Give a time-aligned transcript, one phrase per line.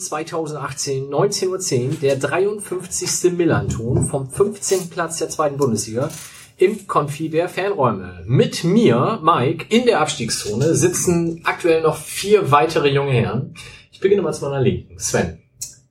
[0.00, 3.32] 11.04.2018, 19.10 Uhr, der 53.
[3.32, 4.88] Millanton vom 15.
[4.88, 6.08] Platz der zweiten Bundesliga
[6.56, 8.22] im Konfi der Fanräume.
[8.26, 13.54] Mit mir, Mike, in der Abstiegszone sitzen aktuell noch vier weitere junge Herren.
[13.92, 14.98] Ich beginne mal zu meiner Linken.
[14.98, 15.38] Sven.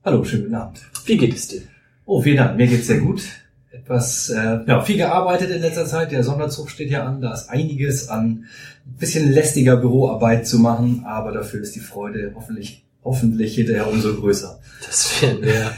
[0.04, 0.80] Hallo, schönen guten Abend.
[1.04, 1.62] Wie geht es dir?
[2.04, 2.56] Oh, vielen Dank.
[2.56, 3.22] Mir geht's sehr gut.
[3.70, 6.10] Etwas, äh, ja, viel gearbeitet in letzter Zeit.
[6.10, 7.20] Der Sonderzug steht ja an.
[7.20, 8.46] Da ist einiges an
[8.84, 14.60] bisschen lästiger Büroarbeit zu machen, aber dafür ist die Freude hoffentlich, hoffentlich hinterher umso größer.
[14.84, 15.72] Das werden wir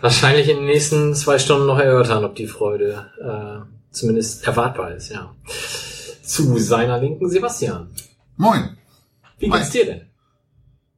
[0.00, 5.10] wahrscheinlich in den nächsten zwei Stunden noch erörtern, ob die Freude äh, zumindest erwartbar ist,
[5.10, 5.34] ja.
[6.22, 7.90] Zu seiner Linken Sebastian.
[8.36, 8.76] Moin.
[9.38, 9.72] Wie geht's Moin.
[9.72, 10.06] dir denn?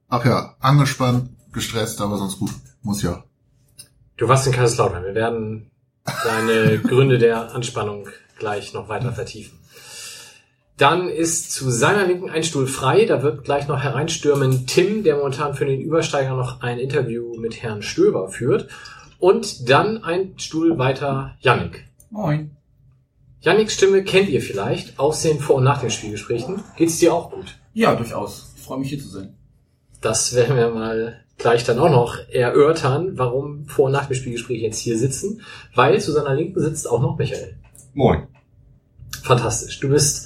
[0.09, 2.51] Ach ja, angespannt, gestresst, aber sonst gut.
[2.83, 3.25] Muss ja.
[4.17, 5.05] Du warst in Kaiserslautern.
[5.05, 5.71] Wir werden
[6.25, 9.59] deine Gründe der Anspannung gleich noch weiter vertiefen.
[10.77, 13.05] Dann ist zu seiner Linken ein Stuhl frei.
[13.05, 17.63] Da wird gleich noch hereinstürmen Tim, der momentan für den Übersteiger noch ein Interview mit
[17.63, 18.69] Herrn Stöber führt.
[19.19, 21.85] Und dann ein Stuhl weiter Yannick.
[22.11, 22.57] Moin.
[23.41, 26.63] Yannicks Stimme kennt ihr vielleicht aus den Vor- und Nach den Spielgesprächen.
[26.77, 27.59] Geht's dir auch gut?
[27.75, 28.53] Ja, durchaus.
[28.57, 29.35] Ich freue mich hier zu sein.
[30.01, 34.63] Das werden wir mal gleich dann auch noch erörtern, warum Vor- und Nach dem Spielgespräch
[34.63, 35.43] jetzt hier sitzen.
[35.75, 37.57] Weil zu seiner Linken sitzt auch noch Michael.
[37.95, 38.29] Moin.
[39.23, 39.81] Fantastisch.
[39.81, 40.22] Du bist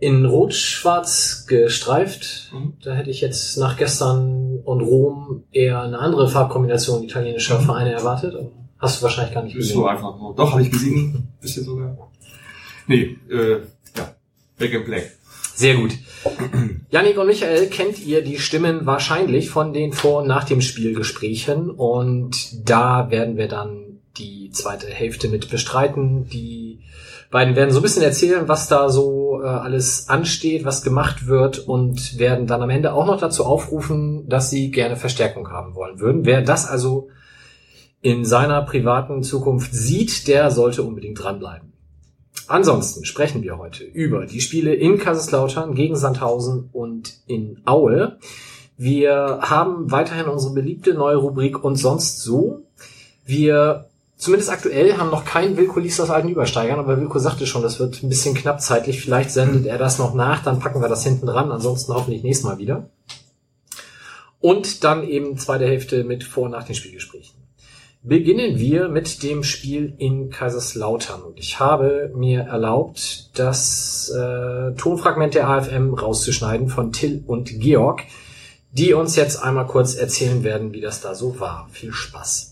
[0.00, 2.50] in Rot-Schwarz gestreift.
[2.52, 2.72] Mhm.
[2.82, 8.34] Da hätte ich jetzt nach gestern und Rom eher eine andere Farbkombination italienischer Vereine erwartet.
[8.78, 9.76] Hast du wahrscheinlich gar nicht Ist gesehen.
[9.76, 10.18] so einfach.
[10.18, 10.34] nur.
[10.34, 11.28] Doch, habe ich gesehen.
[11.40, 11.96] Bisschen sogar.
[12.86, 13.58] Nee, äh,
[13.96, 14.14] ja.
[14.58, 15.10] Back in Black.
[15.54, 15.92] Sehr gut.
[16.90, 21.70] Yannick und Michael kennt ihr die Stimmen wahrscheinlich von den Vor- und Nach dem Spielgesprächen
[21.70, 26.28] und da werden wir dann die zweite Hälfte mit bestreiten.
[26.30, 26.80] Die
[27.30, 31.60] beiden werden so ein bisschen erzählen, was da so äh, alles ansteht, was gemacht wird
[31.60, 36.00] und werden dann am Ende auch noch dazu aufrufen, dass sie gerne Verstärkung haben wollen
[36.00, 36.24] würden.
[36.24, 37.08] Wer das also
[38.02, 41.72] in seiner privaten Zukunft sieht, der sollte unbedingt dranbleiben.
[42.48, 48.18] Ansonsten sprechen wir heute über die Spiele in Kaiserslautern gegen Sandhausen und in Aue.
[48.76, 52.62] Wir haben weiterhin unsere beliebte neue Rubrik und sonst so.
[53.24, 53.89] Wir
[54.20, 57.80] zumindest aktuell haben noch keinen Wilko liest aus alten Übersteigern, aber Wilko sagte schon, das
[57.80, 59.00] wird ein bisschen knapp zeitlich.
[59.00, 61.50] Vielleicht sendet er das noch nach, dann packen wir das hinten dran.
[61.50, 62.90] Ansonsten hoffentlich nächstes Mal wieder.
[64.40, 67.40] Und dann eben zweite Hälfte mit Vor- und Nach den Spielgesprächen.
[68.02, 71.20] Beginnen wir mit dem Spiel in Kaiserslautern.
[71.22, 78.04] Und ich habe mir erlaubt, das äh, Tonfragment der AFM rauszuschneiden von Till und Georg,
[78.72, 81.68] die uns jetzt einmal kurz erzählen werden, wie das da so war.
[81.72, 82.49] Viel Spaß.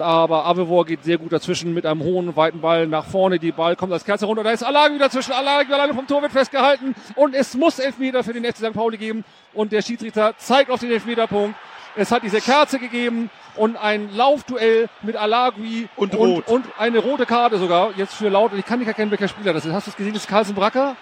[0.00, 3.38] Aber Avevor geht sehr gut dazwischen mit einem hohen, weiten Ball nach vorne.
[3.38, 4.42] Die Ball kommt als Kerze runter.
[4.42, 5.32] Da ist Alagi dazwischen.
[5.32, 6.94] Alagi alleine vom Tor wird festgehalten.
[7.14, 8.72] Und es muss Elfmeter für den FC St.
[8.72, 9.24] Pauli geben.
[9.54, 11.56] Und der Schiedsrichter zeigt auf den Elfmeterpunkt.
[11.96, 17.26] Es hat diese Kerze gegeben und ein Laufduell mit Alagui Und und, und eine rote
[17.26, 17.90] Karte sogar.
[17.96, 18.52] Jetzt für laut.
[18.56, 19.72] Ich kann nicht erkennen, welcher Spieler das ist.
[19.72, 20.12] Hast du es gesehen?
[20.12, 20.96] Das ist Carlsen Bracker?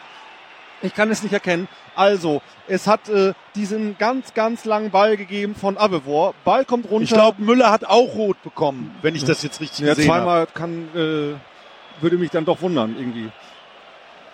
[0.82, 1.68] Ich kann es nicht erkennen.
[1.94, 6.34] Also, es hat äh, diesen ganz, ganz langen Ball gegeben von Avevor.
[6.44, 7.04] Ball kommt runter.
[7.04, 10.18] Ich glaube, Müller hat auch rot bekommen, wenn ich das jetzt richtig Ja, gesehen habe.
[10.20, 13.30] zweimal kann, äh, würde mich dann doch wundern, irgendwie.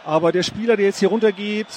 [0.05, 1.69] Aber der Spieler, der jetzt hier runtergeht,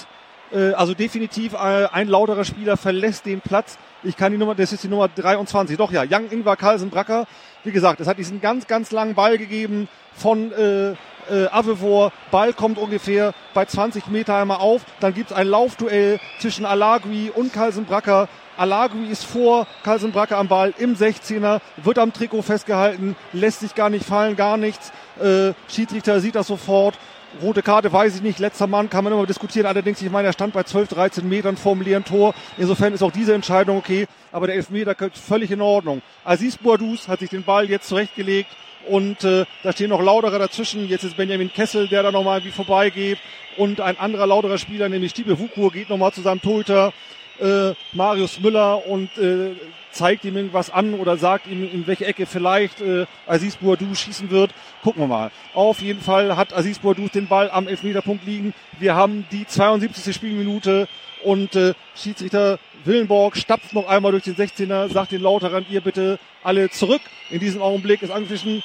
[0.52, 3.78] äh, also definitiv äh, ein lauterer Spieler verlässt den Platz.
[4.04, 5.78] Ich kann die Nummer, das ist die Nummer 23.
[5.78, 7.28] Doch ja, Young Ingvar Carlsen Bracker.
[7.64, 10.94] Wie gesagt, es hat diesen ganz, ganz langen Ball gegeben von äh,
[11.30, 12.12] äh, Avevor.
[12.32, 14.82] Ball kommt ungefähr bei 20 Meter einmal auf.
[15.00, 18.28] Dann gibt's ein Laufduell zwischen Alagui und Carlsen Bracker.
[18.58, 23.76] Alagui ist vor Carlsen Bracker am Ball im 16er, wird am Trikot festgehalten, lässt sich
[23.76, 24.92] gar nicht fallen, gar nichts.
[25.22, 26.98] Äh, Schiedsrichter sieht das sofort.
[27.42, 29.66] Rote Karte weiß ich nicht, letzter Mann kann man immer diskutieren.
[29.66, 32.34] Allerdings, ich meine, er stand bei 12, 13 Metern vorm leeren Tor.
[32.58, 34.08] Insofern ist auch diese Entscheidung okay.
[34.32, 36.02] Aber der Elfmeter völlig in Ordnung.
[36.24, 38.50] Aziz Boadus hat sich den Ball jetzt zurechtgelegt.
[38.88, 40.88] Und äh, da stehen noch Lauterer dazwischen.
[40.88, 43.18] Jetzt ist Benjamin Kessel, der da nochmal wie vorbeigeht.
[43.58, 46.94] Und ein anderer Lauterer Spieler, nämlich Stiebe Wukur, geht nochmal zu seinem Torhüter
[47.40, 49.52] äh, Marius Müller und äh,
[49.92, 54.30] zeigt ihm irgendwas an oder sagt ihm, in welche Ecke vielleicht äh, Aziz Boadou schießen
[54.30, 54.52] wird.
[54.84, 55.32] Gucken wir mal.
[55.54, 58.54] Auf jeden Fall hat Aziz Boadou den Ball am Elfmeterpunkt liegen.
[58.78, 60.14] Wir haben die 72.
[60.14, 60.88] Spielminute
[61.24, 66.20] und äh, Schiedsrichter Willenborg stapft noch einmal durch den 16er, sagt den Lauterern, ihr bitte
[66.44, 67.02] alle zurück.
[67.32, 68.64] In diesem Augenblick ist angeschlichen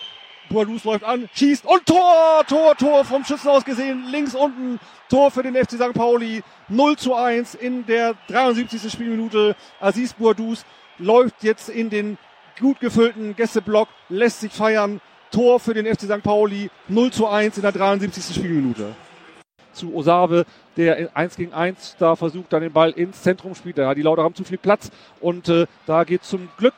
[0.51, 5.31] Boadus läuft an, schießt und Tor, Tor, Tor vom Schützen aus gesehen, links unten, Tor
[5.31, 5.95] für den FC St.
[5.95, 8.91] Pauli, 0 zu 1 in der 73.
[8.93, 9.55] Spielminute.
[9.81, 10.65] Aziz Boadus
[10.99, 12.19] läuft jetzt in den
[12.59, 15.01] gut gefüllten Gästeblock, lässt sich feiern,
[15.31, 16.23] Tor für den FC St.
[16.23, 18.35] Pauli, 0 zu 1 in der 73.
[18.35, 18.95] Spielminute.
[19.81, 20.45] Zu Osave,
[20.77, 23.79] der in 1 gegen 1 da versucht, dann den Ball ins Zentrum spielt.
[23.79, 24.91] Da die Lauter haben zu viel Platz
[25.21, 26.75] und äh, da geht zum Glück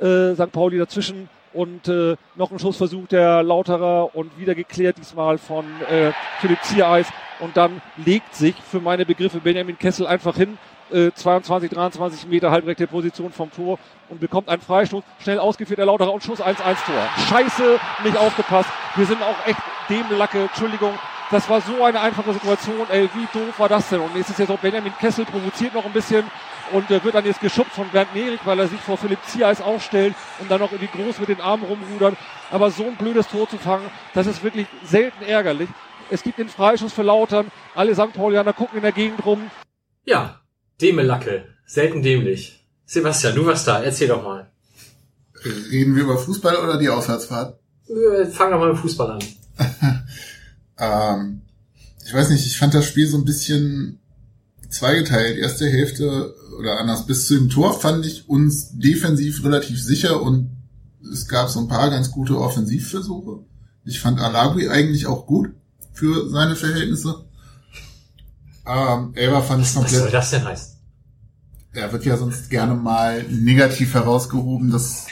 [0.00, 0.52] äh, St.
[0.52, 6.12] Pauli dazwischen und äh, noch ein Schussversuch der Lauterer und wieder geklärt diesmal von äh,
[6.40, 7.08] Philipp Ziereis
[7.40, 10.58] und dann legt sich für meine Begriffe Benjamin Kessel einfach hin,
[10.92, 13.78] äh, 22, 23 Meter halbrechte Position vom Tor
[14.08, 17.08] und bekommt einen Freistoß, schnell ausgeführt der Lauterer und Schuss 1-1 Tor.
[17.28, 18.68] Scheiße, nicht aufgepasst.
[18.96, 20.92] Wir sind auch echt dem Lacke, Entschuldigung,
[21.32, 24.00] das war so eine einfache Situation, ey, wie doof war das denn?
[24.00, 26.24] Und jetzt ist jetzt auch Benjamin Kessel provoziert noch ein bisschen
[26.72, 29.60] und äh, wird dann jetzt geschubst von Bernd Nerik, weil er sich vor Philipp Ziereis
[29.60, 32.16] aufstellt und dann noch irgendwie groß mit den Armen rumrudern.
[32.50, 35.68] Aber so ein blödes Tor zu fangen, das ist wirklich selten ärgerlich.
[36.10, 37.50] Es gibt den Freischuss für Lautern.
[37.74, 38.12] Alle St.
[38.12, 39.50] Paulianer gucken in der Gegend rum.
[40.04, 40.40] Ja,
[40.80, 41.46] Demelacke.
[41.64, 42.66] Selten dämlich.
[42.84, 43.82] Sebastian, du warst da.
[43.82, 44.50] Erzähl doch mal.
[45.70, 47.58] Reden wir über Fußball oder die Auswärtsfahrt?
[47.88, 49.22] Äh, Fang doch mal mit Fußball an.
[50.82, 51.42] Ähm,
[52.04, 54.00] ich weiß nicht, ich fand das Spiel so ein bisschen
[54.68, 55.38] zweigeteilt.
[55.38, 60.50] Erste Hälfte oder anders bis zu dem Tor fand ich uns defensiv relativ sicher und
[61.10, 63.44] es gab so ein paar ganz gute Offensivversuche.
[63.84, 65.50] Ich fand Alagui eigentlich auch gut
[65.92, 67.24] für seine Verhältnisse.
[68.66, 70.14] Ähm, Elber fand ich Was soll komplett.
[70.14, 70.72] das denn heißen?
[71.74, 74.70] Er wird ja sonst gerne mal negativ herausgehoben.
[74.70, 75.06] Das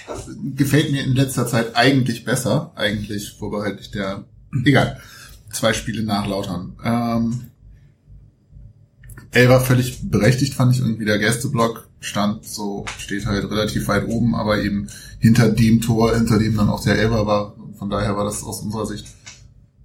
[0.55, 2.73] gefällt mir in letzter Zeit eigentlich besser.
[2.77, 4.25] Eigentlich vorbehaltlich der,
[4.65, 5.01] egal,
[5.51, 6.77] zwei Spiele nachlautern.
[6.85, 7.41] Ähm,
[9.33, 14.35] Elber völlig berechtigt fand ich irgendwie der Gästeblock stand so, steht halt relativ weit oben,
[14.35, 14.89] aber eben
[15.19, 17.55] hinter dem Tor, hinter dem dann auch der Elber war.
[17.79, 19.07] Von daher war das aus unserer Sicht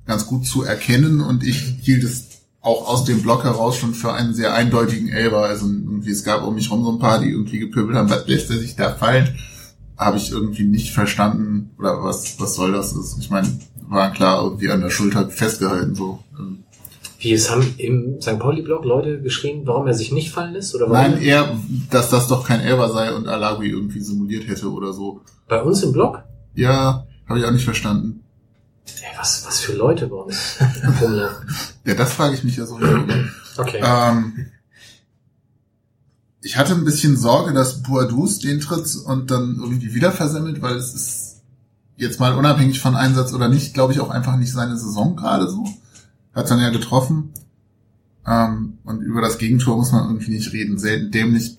[0.06, 2.28] ganz gut zu erkennen und ich hielt es
[2.62, 5.46] auch aus dem Block heraus schon für einen sehr eindeutigen Elber.
[5.46, 8.28] Also irgendwie, es gab um mich rum so ein paar, die irgendwie gepöbelt haben, was
[8.28, 9.36] lässt er sich da fallen?
[9.98, 12.96] Habe ich irgendwie nicht verstanden, oder was, was soll das?
[12.96, 13.48] Also ich meine,
[13.88, 16.24] war klar irgendwie an der Schulter festgehalten, so.
[16.38, 16.64] Ähm,
[17.20, 18.40] Wie, es haben im St.
[18.40, 20.76] Pauli-Blog Leute geschrien, warum er sich nicht fallen lässt?
[20.76, 21.58] Oder warum Nein, eher,
[21.90, 25.22] dass das doch kein Elber sei und Alagui irgendwie simuliert hätte oder so.
[25.48, 26.24] Bei uns im Blog?
[26.54, 28.22] Ja, habe ich auch nicht verstanden.
[29.02, 30.58] Ey, was, was für Leute bei uns
[31.02, 31.48] rumlaufen.
[31.86, 32.98] Ja, das frage ich mich ja sowieso.
[33.58, 33.82] Okay.
[33.84, 34.48] Ähm,
[36.42, 40.76] ich hatte ein bisschen Sorge, dass Boadus den tritt und dann irgendwie wieder versemmelt, weil
[40.76, 41.25] es ist
[41.98, 45.50] jetzt mal unabhängig von Einsatz oder nicht, glaube ich auch einfach nicht seine Saison gerade
[45.50, 45.66] so.
[46.34, 47.34] Hat dann ja getroffen.
[48.28, 50.78] Ähm, und über das Gegentor muss man irgendwie nicht reden.
[50.78, 51.58] Selten dämlich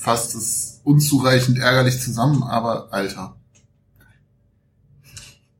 [0.00, 3.36] fasst es unzureichend ärgerlich zusammen, aber Alter.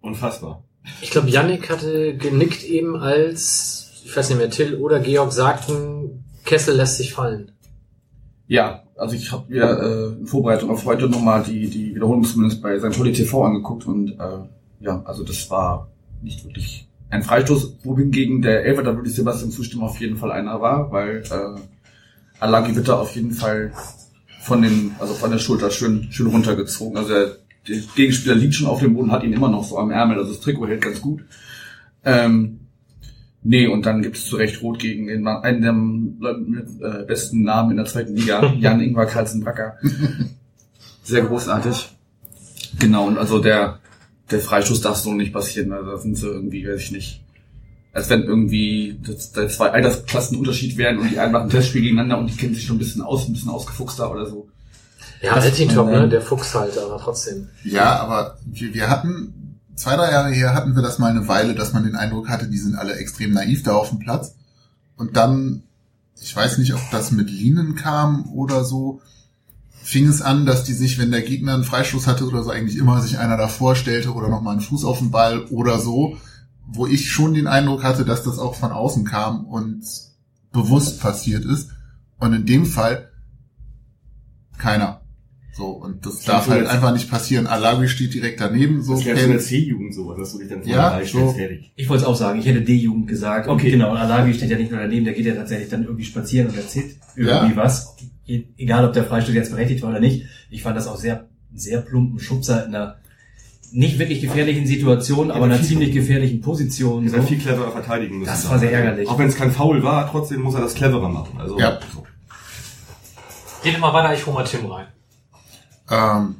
[0.00, 0.62] Unfassbar.
[1.00, 6.24] Ich glaube, Yannick hatte genickt eben, als, ich weiß nicht mehr, Till oder Georg sagten,
[6.44, 7.52] Kessel lässt sich fallen.
[8.46, 12.62] Ja, also ich habe mir äh, in Vorbereitung auf heute nochmal die, die Wiederholung zumindest
[12.62, 12.96] bei St.
[12.96, 14.38] Pauli TV angeguckt und äh,
[14.80, 15.88] ja, also das war
[16.22, 20.32] nicht wirklich ein Freistoß, wohingegen der Elfer, da würde ich Sebastian zustimmen, auf jeden Fall
[20.32, 21.60] einer war, weil äh,
[22.40, 23.72] Alagi wird da auf jeden Fall
[24.40, 26.96] von den, also von der Schulter schön, schön runtergezogen.
[26.98, 27.36] Also der,
[27.68, 30.32] der Gegenspieler liegt schon auf dem Boden, hat ihn immer noch so am Ärmel, also
[30.32, 31.24] das Trikot hält ganz gut.
[32.04, 32.63] Ähm,
[33.44, 37.42] nee, und dann gibt es zu Recht Rot gegen den, einen der mit äh, besten
[37.44, 39.76] Namen in der zweiten Liga, Jan-Ingvar Carlsen-Wacker.
[41.02, 41.90] Sehr großartig.
[42.80, 43.78] Genau, und also der,
[44.30, 45.72] der Freistoß darf so nicht passieren.
[45.72, 47.20] Also da sind sie irgendwie, weiß ich nicht.
[47.92, 51.82] Als wenn irgendwie das, da zwei Altersklassen Unterschied wären und die einen machen ein Testspiel
[51.82, 54.48] gegeneinander und die kennen sich schon ein bisschen aus, ein bisschen ausgefuchster oder so.
[55.22, 56.08] Ja, Das- Altintop, äh, ne?
[56.08, 57.46] Der Fuchs halt, aber trotzdem.
[57.62, 59.43] Ja, aber wir, wir hatten,
[59.76, 62.48] zwei, drei Jahre her hatten wir das mal eine Weile, dass man den Eindruck hatte,
[62.48, 64.34] die sind alle extrem naiv da auf dem Platz.
[64.96, 65.62] Und dann,
[66.20, 69.00] ich weiß nicht, ob das mit Linen kam oder so,
[69.82, 72.78] fing es an, dass die sich, wenn der Gegner einen Freistoß hatte oder so, eigentlich
[72.78, 76.16] immer sich einer davor stellte oder nochmal einen Fuß auf den Ball oder so,
[76.66, 79.84] wo ich schon den Eindruck hatte, dass das auch von außen kam und
[80.52, 81.70] bewusst passiert ist.
[82.18, 83.10] Und in dem Fall
[84.56, 85.03] keiner.
[85.56, 87.46] So, und das Das darf halt jetzt- einfach nicht passieren.
[87.46, 88.94] Alagui steht direkt daneben, so.
[88.96, 91.32] Das wäre so in der C-Jugend so, dass du dich dann vor Ja, stellst, so.
[91.32, 91.72] fertig.
[91.76, 93.46] Ich wollte es auch sagen, ich hätte D-Jugend gesagt.
[93.48, 93.66] Okay.
[93.66, 96.04] Und genau, und Alavi steht ja nicht nur daneben, der geht ja tatsächlich dann irgendwie
[96.04, 97.56] spazieren und erzählt irgendwie Ja.
[97.56, 97.94] was.
[98.26, 100.24] E- Egal, ob der Freistoß jetzt berechtigt war oder nicht.
[100.50, 102.96] Ich fand das auch sehr, sehr plumpen Schubser in einer
[103.70, 107.04] nicht wirklich gefährlichen Situation, aber in einer ziemlich gefährlichen Position.
[107.04, 107.16] Ihr So.
[107.18, 108.30] seid viel cleverer verteidigen müssen.
[108.30, 109.08] Das war sehr ärgerlich.
[109.08, 111.38] Auch wenn es kein Foul war, trotzdem muss er das cleverer machen.
[111.38, 111.78] Also, Ja.
[111.94, 112.04] so.
[113.62, 114.86] Geht immer weiter, ich hol mal Tim rein.
[115.90, 116.36] Ähm,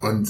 [0.00, 0.28] und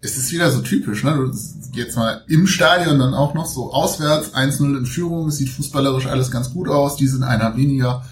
[0.00, 1.32] es ist wieder so typisch, ne?
[1.72, 6.30] Jetzt mal im Stadion dann auch noch so auswärts, 1-0 in Führung, sieht fußballerisch alles
[6.30, 8.04] ganz gut aus, die sind einer weniger.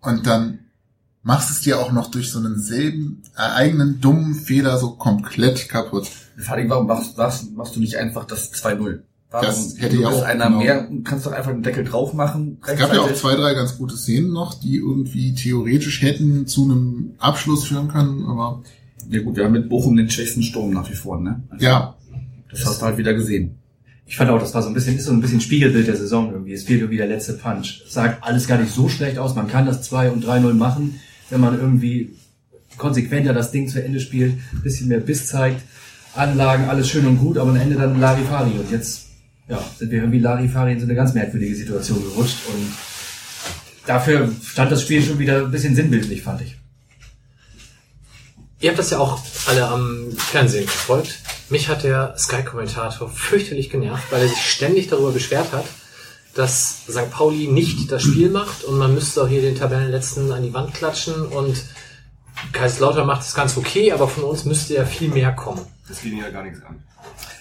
[0.00, 0.60] Und dann
[1.22, 5.68] machst es dir auch noch durch so einen selben äh, eigenen dummen Fehler so komplett
[5.68, 6.08] kaputt.
[6.46, 9.00] Allem, warum machst, machst, machst du nicht einfach das 2-0?
[9.30, 10.58] Warum Das hätte ja auch, einer genau.
[10.58, 12.58] mehr, kannst doch einfach den Deckel drauf machen.
[12.66, 16.64] Es gab ja auch zwei, drei ganz gute Szenen noch, die irgendwie theoretisch hätten zu
[16.64, 18.62] einem Abschluss führen können, aber
[19.10, 21.42] Ja gut, wir haben mit Bochum den schwächsten Sturm nach wie vor, ne?
[21.50, 21.94] Also, ja,
[22.50, 23.56] Das hast du halt wieder gesehen.
[24.06, 26.32] Ich fand auch, das war so ein bisschen, ist so ein bisschen Spiegelbild der Saison
[26.32, 26.54] irgendwie.
[26.54, 27.82] Es fehlt irgendwie der letzte Punch.
[27.86, 29.34] Es sagt alles gar nicht so schlecht aus.
[29.34, 32.14] Man kann das 2 und 3-0 machen, wenn man irgendwie
[32.78, 35.60] konsequenter das Ding zu Ende spielt, ein bisschen mehr Biss zeigt,
[36.14, 38.52] Anlagen, alles schön und gut, aber am Ende dann Larifari.
[38.58, 39.07] Und jetzt,
[39.48, 42.72] ja, sind wir irgendwie Larifari in so eine ganz merkwürdige Situation gerutscht und
[43.86, 46.56] dafür stand das Spiel schon wieder ein bisschen sinnbildlich, fand ich.
[48.60, 51.20] Ihr habt das ja auch alle am Fernsehen verfolgt.
[51.48, 55.64] Mich hat der Sky-Kommentator fürchterlich genervt, weil er sich ständig darüber beschwert hat,
[56.34, 57.10] dass St.
[57.10, 60.74] Pauli nicht das Spiel macht und man müsste auch hier den Tabellenletzten an die Wand
[60.74, 61.64] klatschen und
[62.52, 65.64] Kaiserslautern macht es ganz okay, aber von uns müsste ja viel mehr kommen.
[65.88, 66.82] Das ihnen ja gar nichts an.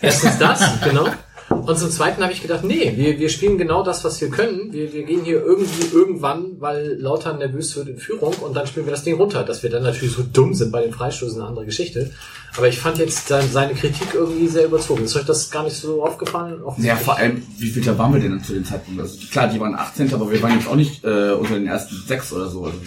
[0.02, 1.08] Erstens das, genau.
[1.50, 4.72] Und zum Zweiten habe ich gedacht, nee, wir, wir spielen genau das, was wir können.
[4.74, 8.86] Wir, wir gehen hier irgendwie irgendwann, weil Lautern nervös wird in Führung und dann spielen
[8.86, 9.44] wir das Ding runter.
[9.44, 12.12] Dass wir dann natürlich so dumm sind bei den Freistoßen, eine andere Geschichte.
[12.58, 15.04] Aber ich fand jetzt sein- seine Kritik irgendwie sehr überzogen.
[15.06, 16.60] Ist euch das gar nicht so aufgefallen?
[16.78, 19.00] Ja, vor allem, wie viel da waren wir denn zu dem Zeitpunkt?
[19.00, 21.96] Also klar, die waren 18, aber wir waren jetzt auch nicht äh, unter den ersten
[22.08, 22.66] sechs oder so.
[22.66, 22.78] Also,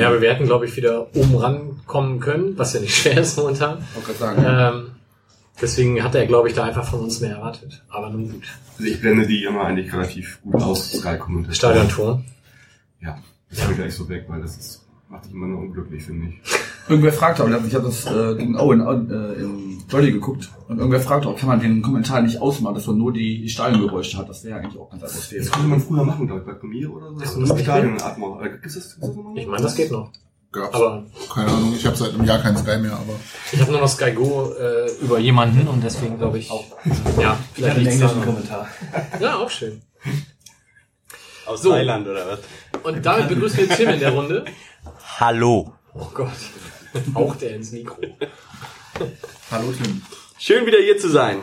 [0.00, 3.36] Ja, aber wir hätten, glaube ich, wieder oben rankommen können, was ja nicht schwer ist
[3.38, 3.78] momentan.
[4.04, 4.44] gerade sagen.
[4.46, 4.90] Ähm,
[5.62, 7.82] deswegen hat er, glaube ich, da einfach von uns mehr erwartet.
[7.88, 8.42] Aber nun gut.
[8.78, 11.54] Also ich blende die immer eigentlich relativ gut aus, Sky Kommentatoren.
[11.54, 12.24] Stadiontor.
[13.00, 13.18] Ja,
[13.50, 16.28] das habe ich gleich so weg, weil das ist, macht dich immer nur unglücklich, finde
[16.28, 16.40] ich.
[16.88, 21.00] Irgendwer fragte, aber ich habe das äh, gegen Owen äh, im Jolly geguckt und irgendwer
[21.00, 24.28] fragte auch, kann man den Kommentar nicht ausmachen, dass man nur die, Stadiongeräusche hat.
[24.28, 25.46] Das wäre eigentlich auch ganz atmosphärisch.
[25.46, 27.40] Das konnte man früher machen, glaube ich, bei Premiere oder so.
[27.40, 28.40] Das Stadionatmo.
[28.40, 29.36] Äh, das, das immer noch?
[29.36, 30.10] Ich meine, das geht noch.
[30.52, 30.74] Gab's.
[30.74, 31.04] Aber
[31.34, 33.14] keine Ahnung, ich habe seit einem Jahr kein Sky mehr, aber
[33.52, 36.64] Ich habe nur noch Sky Go äh, über jemanden und deswegen glaube ich auch.
[37.20, 38.24] Ja, Ich hatte einen englischen daran.
[38.24, 38.68] Kommentar.
[39.20, 39.82] Ja, auch schön.
[41.46, 41.70] Aus So.
[41.70, 42.38] Thailand oder was?
[42.82, 44.44] Und damit begrüßen wir Tim in der Runde.
[45.18, 45.72] Hallo.
[45.94, 46.30] Oh Gott.
[47.14, 47.96] Haucht er ins Mikro.
[49.50, 50.02] hallo Tim.
[50.38, 51.38] Schön wieder hier zu sein.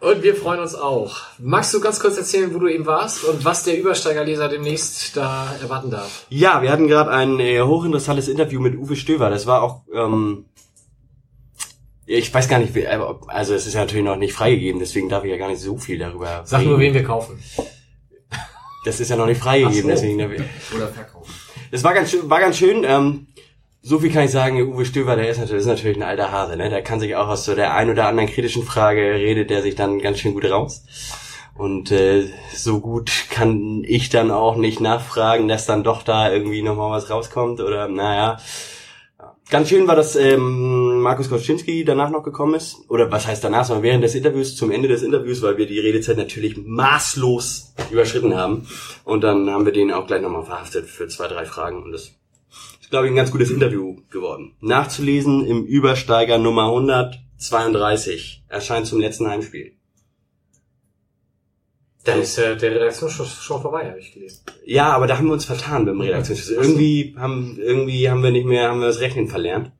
[0.00, 1.16] Und wir freuen uns auch.
[1.38, 5.52] Magst du ganz kurz erzählen, wo du eben warst und was der Übersteigerleser demnächst da
[5.60, 6.24] erwarten darf?
[6.28, 9.28] Ja, wir hatten gerade ein äh, hochinteressantes Interview mit Uwe Stöver.
[9.28, 10.44] Das war auch, ähm,
[12.06, 15.24] ich weiß gar nicht, ob- also es ist ja natürlich noch nicht freigegeben, deswegen darf
[15.24, 17.42] ich ja gar nicht so viel darüber Sag nur, wen wir kaufen.
[18.84, 19.88] Das ist ja noch nicht freigegeben, so.
[19.88, 20.20] deswegen
[20.76, 21.34] Oder verkaufen.
[21.72, 22.84] Es war ganz schön, war ganz schön.
[22.84, 23.26] Ähm,
[23.82, 26.56] so viel kann ich sagen, Uwe Stöver, der ist natürlich, ist natürlich ein alter Hase,
[26.56, 26.68] ne?
[26.68, 29.74] Der kann sich auch aus so der ein oder anderen kritischen Frage redet der sich
[29.74, 30.84] dann ganz schön gut raus.
[31.56, 36.62] Und äh, so gut kann ich dann auch nicht nachfragen, dass dann doch da irgendwie
[36.62, 38.38] nochmal was rauskommt oder naja.
[39.50, 42.76] Ganz schön war, dass ähm, Markus Koczynski danach noch gekommen ist.
[42.90, 45.80] Oder was heißt danach, sondern während des Interviews, zum Ende des Interviews, weil wir die
[45.80, 48.68] Redezeit natürlich maßlos überschritten haben.
[49.04, 51.82] Und dann haben wir den auch gleich nochmal verhaftet für zwei, drei Fragen.
[51.82, 52.17] Und das
[52.88, 54.54] ist, glaube ich, ein ganz gutes Interview geworden.
[54.60, 58.44] Nachzulesen im Übersteiger Nummer 132.
[58.48, 59.74] Erscheint zum letzten Heimspiel.
[62.04, 64.40] Da ist äh, der Redaktionsschluss schon vorbei, habe ich gelesen.
[64.64, 66.48] Ja, aber da haben wir uns vertan beim Redaktionsschluss.
[66.48, 69.70] Irgendwie haben, irgendwie haben wir nicht mehr, haben wir das Rechnen verlernt.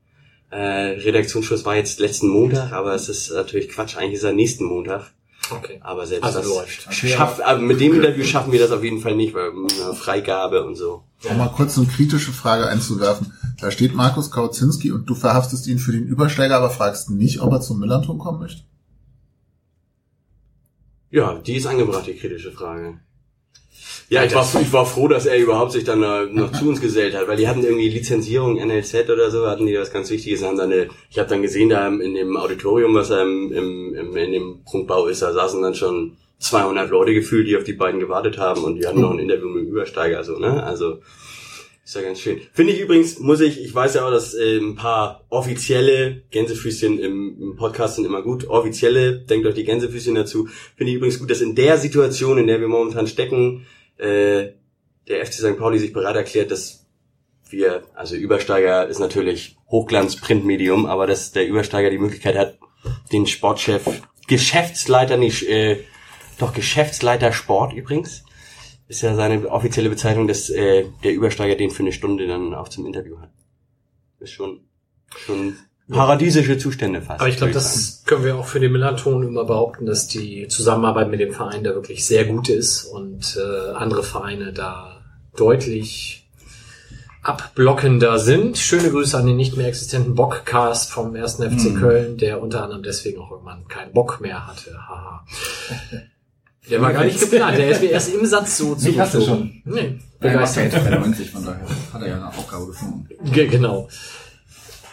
[0.51, 3.97] Äh, Redaktionsschluss war jetzt letzten Montag, aber es ist natürlich Quatsch.
[3.97, 5.13] Eigentlich ist er nächsten Montag.
[5.51, 5.79] Okay.
[5.81, 6.93] Aber selbst Also das läuft.
[6.93, 10.63] schafft, aber mit dem Interview schaffen wir das auf jeden Fall nicht, weil äh, Freigabe
[10.63, 11.03] und so.
[11.29, 13.33] Um mal kurz eine kritische Frage einzuwerfen.
[13.59, 17.51] Da steht Markus Kautzinski und du verhaftest ihn für den Übersteiger, aber fragst nicht, ob
[17.51, 18.61] er zum Millanton kommen möchte?
[21.11, 22.99] Ja, die ist angebracht, die kritische Frage.
[24.09, 26.81] Ja, ich war, ich war froh, dass er überhaupt sich dann äh, noch zu uns
[26.81, 30.43] gesellt hat, weil die hatten irgendwie Lizenzierung NLZ oder so, hatten die was ganz Wichtiges,
[30.43, 33.93] haben dann eine, ich habe dann gesehen, da in dem Auditorium, was da im, im,
[33.93, 37.73] im, in dem Prunkbau ist, da saßen dann schon 200 Leute gefühlt, die auf die
[37.73, 41.01] beiden gewartet haben und die hatten noch ein Interview mit dem Übersteiger, so, ne, also,
[41.85, 42.41] ist ja ganz schön.
[42.53, 46.99] Finde ich übrigens, muss ich, ich weiß ja auch, dass äh, ein paar offizielle Gänsefüßchen
[46.99, 48.47] im, im Podcast sind immer gut.
[48.47, 50.47] Offizielle, denkt euch die Gänsefüßchen dazu.
[50.77, 53.65] Finde ich übrigens gut, dass in der Situation, in der wir momentan stecken,
[53.99, 54.53] äh,
[55.07, 55.57] der FC St.
[55.57, 56.85] Pauli sich bereit erklärt, dass
[57.49, 62.59] wir, also Übersteiger ist natürlich Hochglanz-Printmedium, aber dass der Übersteiger die Möglichkeit hat,
[63.11, 65.83] den Sportchef, Geschäftsleiter, nicht, äh,
[66.37, 68.23] doch Geschäftsleiter Sport übrigens,
[68.87, 72.69] ist ja seine offizielle Bezeichnung, dass äh, der Übersteiger den für eine Stunde dann auch
[72.69, 73.31] zum Interview hat.
[74.19, 74.61] Ist schon,
[75.15, 75.57] schon
[75.89, 77.19] paradiesische Zustände fast.
[77.19, 81.09] Aber ich glaube, das können wir auch für den Millanton immer behaupten, dass die Zusammenarbeit
[81.09, 85.01] mit dem Verein da wirklich sehr gut ist und äh, andere Vereine da
[85.35, 86.27] deutlich
[87.21, 88.57] abblockender sind.
[88.57, 91.35] Schöne Grüße an den nicht mehr existenten Bockcast vom 1.
[91.35, 91.41] FC
[91.71, 91.79] Mhm.
[91.79, 94.73] Köln, der unter anderem deswegen auch irgendwann keinen Bock mehr hatte.
[94.77, 95.25] Haha.
[96.69, 99.25] Der war gar nicht geplant, der ist mir erst im Satz so hast du zugeflogen.
[99.25, 99.61] schon.
[99.65, 100.71] Nee, Er begeistert.
[100.73, 103.07] jetzt 91, von daher hat er ja eine Aufgabe gefunden.
[103.33, 103.89] Ge genau.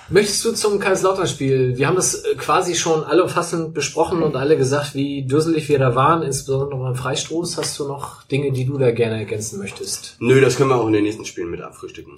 [0.09, 1.77] Möchtest du zum Kaiserslautern-Spiel?
[1.77, 5.97] Wir haben das äh, quasi schon allumfassend besprochen und alle gesagt, wie dusselig wir da
[5.97, 7.57] waren, insbesondere beim Freistoß.
[7.59, 10.17] Hast du noch Dinge, die du da gerne ergänzen möchtest?
[10.21, 12.13] Nö, das können wir auch in den nächsten Spielen mit abfrühstücken.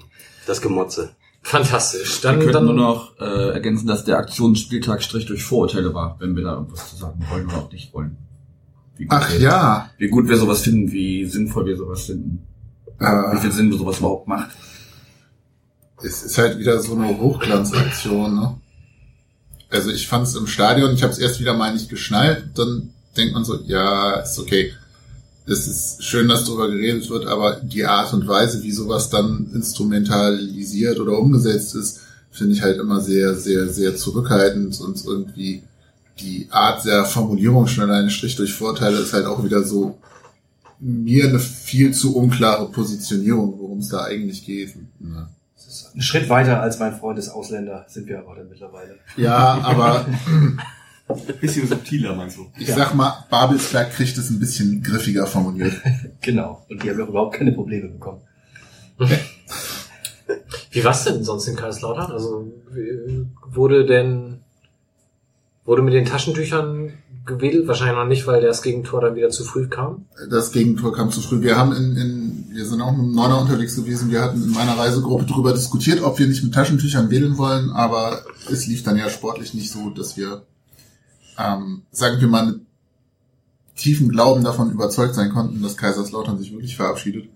[0.46, 1.10] Das Gemotze.
[1.40, 2.22] Fantastisch.
[2.22, 6.16] Wir Dann, könnten dann nur noch äh, ergänzen, dass der Aktionsspieltag Strich durch Vorurteile war,
[6.18, 8.18] wenn wir da irgendwas zu sagen wollen oder auch nicht wollen.
[8.98, 9.90] Wie gut Ach wir, ja.
[9.96, 12.46] Wie gut wir sowas finden, wie sinnvoll wir sowas finden,
[12.98, 14.50] wie Äh, viel Sinn sowas überhaupt macht.
[16.02, 18.56] Es ist halt wieder so eine Hochglanzaktion, ne?
[19.70, 22.90] Also ich fand es im Stadion, ich habe es erst wieder mal nicht geschnallt, dann
[23.16, 24.72] denkt man so, ja, ist okay.
[25.46, 29.50] Es ist schön, dass darüber geredet wird, aber die Art und Weise, wie sowas dann
[29.54, 32.00] instrumentalisiert oder umgesetzt ist,
[32.30, 35.62] finde ich halt immer sehr, sehr, sehr zurückhaltend und irgendwie
[36.20, 39.98] die Art der Formulierung schon alleine Strich durch Vorteile ist halt auch wieder so
[40.80, 44.74] mir eine viel zu unklare Positionierung, worum es da eigentlich geht.
[45.68, 45.90] Ja.
[45.94, 48.98] Ein Schritt weiter als mein Freund ist Ausländer sind wir aber dann mittlerweile.
[49.16, 50.06] Ja, aber
[51.40, 52.50] Bisschen subtiler, meinst du?
[52.58, 55.74] ich sag mal, Babelsberg kriegt es ein bisschen griffiger formuliert.
[56.20, 56.66] Genau.
[56.68, 58.20] Und die haben auch überhaupt keine Probleme bekommen.
[60.70, 62.12] wie war's denn sonst in Kaiserslautern?
[62.12, 62.52] Also
[63.46, 64.40] wurde denn
[65.64, 66.94] wurde mit den Taschentüchern
[67.28, 67.68] gewedelt?
[67.68, 70.06] Wahrscheinlich noch nicht, weil das Gegentor dann wieder zu früh kam.
[70.28, 71.40] Das Gegentor kam zu früh.
[71.42, 74.10] Wir haben in, in wir sind auch mit dem Neuner unterwegs gewesen.
[74.10, 78.24] Wir hatten in meiner Reisegruppe darüber diskutiert, ob wir nicht mit Taschentüchern wedeln wollen, aber
[78.50, 80.42] es lief dann ja sportlich nicht so, dass wir,
[81.38, 82.60] ähm, sagen wir mal, mit
[83.76, 87.28] tiefen Glauben davon überzeugt sein konnten, dass Kaiserslautern sich wirklich verabschiedet.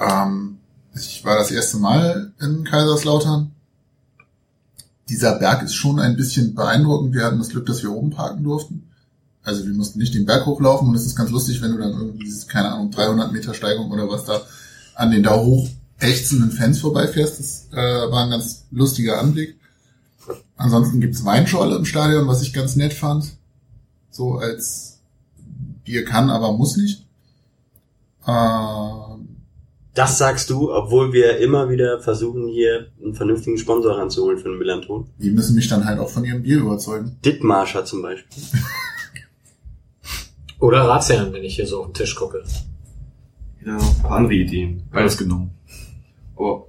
[0.00, 0.58] Ähm,
[0.94, 3.51] ich war das erste Mal in Kaiserslautern.
[5.12, 7.12] Dieser Berg ist schon ein bisschen beeindruckend.
[7.12, 8.88] Wir hatten das Glück, dass wir oben parken durften.
[9.42, 11.92] Also wir mussten nicht den Berg hochlaufen und es ist ganz lustig, wenn du dann
[11.92, 14.40] irgendwie, dieses, keine Ahnung, 300 Meter Steigung oder was da
[14.94, 17.38] an den da hoch ächzenden Fans vorbeifährst.
[17.38, 19.60] Das äh, war ein ganz lustiger Anblick.
[20.56, 23.32] Ansonsten gibt's Weinschorle im Stadion, was ich ganz nett fand.
[24.10, 24.98] So als
[25.84, 27.04] Bier kann, aber muss nicht.
[28.26, 29.31] Ähm,
[29.94, 34.58] Das sagst du, obwohl wir immer wieder versuchen, hier einen vernünftigen Sponsor ranzuholen für den
[34.58, 35.08] Millanton.
[35.18, 37.18] die müssen mich dann halt auch von ihrem Bier überzeugen.
[37.24, 38.42] Dittmarscher zum Beispiel.
[40.60, 42.42] Oder Ratsherren, wenn ich hier so auf den Tisch gucke.
[43.66, 44.84] Ja, ein paar andere Ideen.
[44.90, 45.50] Beides genommen.
[46.36, 46.68] Aber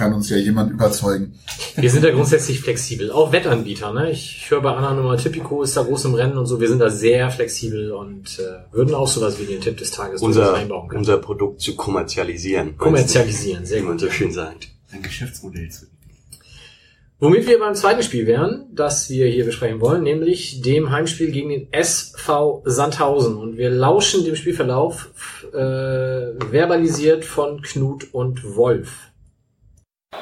[0.00, 1.34] Kann uns ja jemand überzeugen.
[1.76, 3.10] Wir sind da grundsätzlich flexibel.
[3.10, 4.10] Auch Wettanbieter, ne?
[4.10, 6.58] Ich höre bei anderen immer, Tipico ist da groß im Rennen und so.
[6.58, 10.22] Wir sind da sehr flexibel und äh, würden auch sowas wie den Tipp des Tages
[10.22, 11.00] unser, einbauen können.
[11.00, 12.78] unser Produkt zu kommerzialisieren.
[12.78, 14.00] Kommerzialisieren, sehr sehr wie man gut.
[14.00, 14.68] so schön sagt.
[14.90, 15.84] ein Geschäftsmodell zu
[17.18, 21.50] Womit wir beim zweiten Spiel wären, das wir hier besprechen wollen, nämlich dem Heimspiel gegen
[21.50, 23.36] den SV Sandhausen.
[23.36, 25.10] Und wir lauschen dem Spielverlauf
[25.52, 29.09] äh, verbalisiert von Knut und Wolf.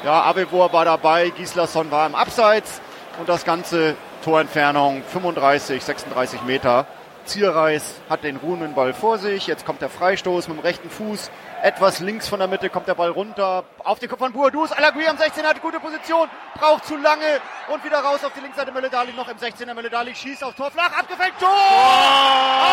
[0.04, 2.80] Ja, Abelbohr war dabei, Gislason war im Abseits
[3.18, 6.86] und das ganze Torentfernung 35, 36 Meter.
[7.24, 9.46] Zielreis hat den ruhenden Ball vor sich.
[9.46, 11.30] Jetzt kommt der Freistoß mit dem rechten Fuß.
[11.62, 13.64] Etwas links von der Mitte kommt der Ball runter.
[13.84, 14.72] Auf den Kopf von Boadus.
[14.72, 16.30] Alagui am 16 hat gute Position.
[16.54, 17.40] Braucht zu lange.
[17.68, 18.72] Und wieder raus auf die Linksseite.
[18.72, 19.74] Mölle-Dali noch im 16er.
[19.74, 20.96] Mölle-Dali schießt auf Tor flach.
[20.98, 21.34] Abgefällt.
[21.38, 21.50] Tor!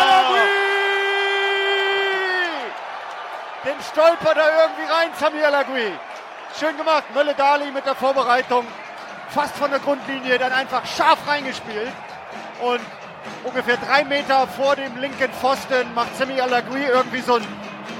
[0.00, 0.40] Alagui!
[3.64, 5.92] Den stolpert er irgendwie rein, Sami Alagui.
[6.58, 7.04] Schön gemacht.
[7.12, 8.64] Mölle-Dali mit der Vorbereitung.
[9.28, 10.38] Fast von der Grundlinie.
[10.38, 11.92] Dann einfach scharf reingespielt.
[12.62, 12.80] Und
[13.44, 17.46] ungefähr drei Meter vor dem linken Pfosten macht Semi Alagui irgendwie so einen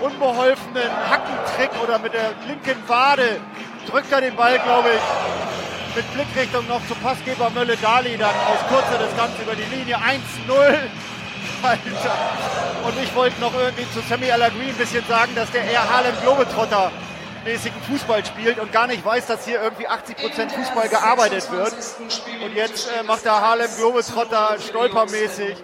[0.01, 3.41] unbeholfenen Hackentrick oder mit der linken Wade
[3.87, 8.67] drückt er den Ball, glaube ich, mit Blickrichtung noch zum Passgeber Mölle Dali dann aus
[8.69, 10.79] kurzer Distanz über die Linie 1-0.
[11.63, 12.15] Alter.
[12.85, 16.15] Und ich wollte noch irgendwie zu Semi Alagui ein bisschen sagen, dass der eher Harlem
[16.23, 16.91] Globetrotter
[17.47, 21.73] mäßigen Fußball spielt und gar nicht weiß, dass hier irgendwie 80% Fußball gearbeitet wird.
[22.45, 25.57] Und jetzt äh, macht der Harlem Globetrotter stolpermäßig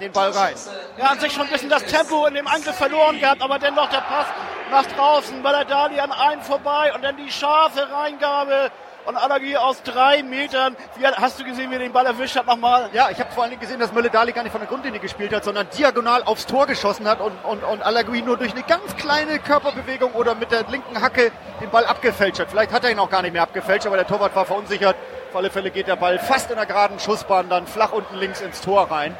[0.00, 0.54] den Ball rein.
[0.96, 3.88] Er hat sich schon ein bisschen das Tempo in dem Angriff verloren gehabt, aber dennoch
[3.90, 4.26] der Pass
[4.70, 8.70] nach draußen, bei der Dali an einen vorbei und dann die scharfe Reingabe
[9.04, 10.76] und Alagi aus drei Metern.
[10.96, 12.90] Wie, hast du gesehen, wie er den Ball erwischt hat nochmal?
[12.92, 15.00] Ja, ich habe vor allen Dingen gesehen, dass Mölle Dali gar nicht von der Grundlinie
[15.00, 18.62] gespielt hat, sondern diagonal aufs Tor geschossen hat und, und, und Alagui nur durch eine
[18.62, 22.50] ganz kleine Körperbewegung oder mit der linken Hacke den Ball abgefälscht hat.
[22.50, 24.96] Vielleicht hat er ihn auch gar nicht mehr abgefälscht, aber der Torwart war verunsichert.
[25.30, 28.40] Auf alle Fälle geht der Ball fast in der geraden Schussbahn dann flach unten links
[28.40, 29.16] ins Tor rein.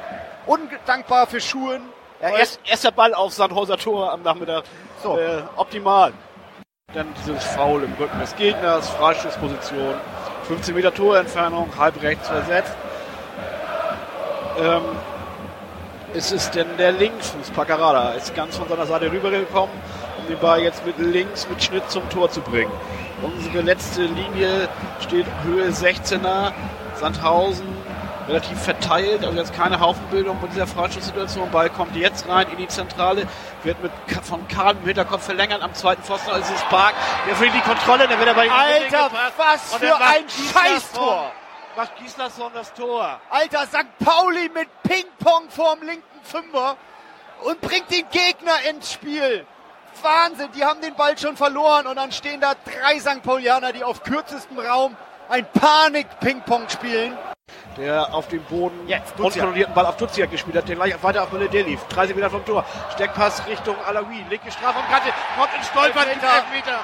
[0.47, 1.83] Undankbar für Schuhen.
[2.21, 4.65] Ja, erst, erster Ball auf Sandhauser Tor am Nachmittag.
[5.03, 5.19] So.
[5.19, 6.13] Äh, optimal.
[6.95, 9.95] Dann dieses Foul im Rücken des Gegners, Freistoßposition,
[10.47, 12.77] 15 Meter Torentfernung, halb rechts versetzt.
[14.59, 14.83] Ähm,
[16.13, 19.75] es ist denn der Linksfuß, Paccarada, ist ganz von seiner Seite rübergekommen,
[20.19, 22.73] um den Ball jetzt mit links mit Schnitt zum Tor zu bringen.
[23.23, 24.69] Unsere letzte Linie
[25.01, 26.53] steht Höhe 16er,
[26.97, 27.82] Sandhausen
[28.29, 31.51] relativ verteilt, also jetzt keine Haufenbildung mit dieser Freistoßsituation.
[31.51, 33.27] Ball kommt jetzt rein in die Zentrale,
[33.63, 36.95] wird mit von Karl im Hinterkopf verlängert am zweiten Pfosten, also ist Park,
[37.27, 41.33] der für die Kontrolle, der wird aber Alter, was für ein Scheißtor!
[41.75, 43.19] Was Gislason das Tor?
[43.31, 43.87] Alter, St.
[44.05, 46.77] Pauli mit Ping-Pong vorm linken Fünfer
[47.45, 49.47] und bringt den Gegner ins Spiel.
[50.03, 53.23] Wahnsinn, die haben den Ball schon verloren und dann stehen da drei St.
[53.23, 54.97] Paulianer, die auf kürzestem Raum
[55.33, 57.17] ein Panik-Ping-Pong spielen.
[57.79, 61.31] Der auf dem Boden Jetzt, unkontrollierten Ball auf Duziak gespielt hat, der gleich weiter auf
[61.31, 61.81] der lief.
[61.89, 62.65] 30 Meter vom Tor.
[62.95, 64.25] Steckpass Richtung Alawi.
[64.29, 65.09] Linke Strafraumkante.
[65.39, 66.07] Kommt in Stolpern.
[66.07, 66.35] Elfmeter.
[66.37, 66.81] Elfmeter.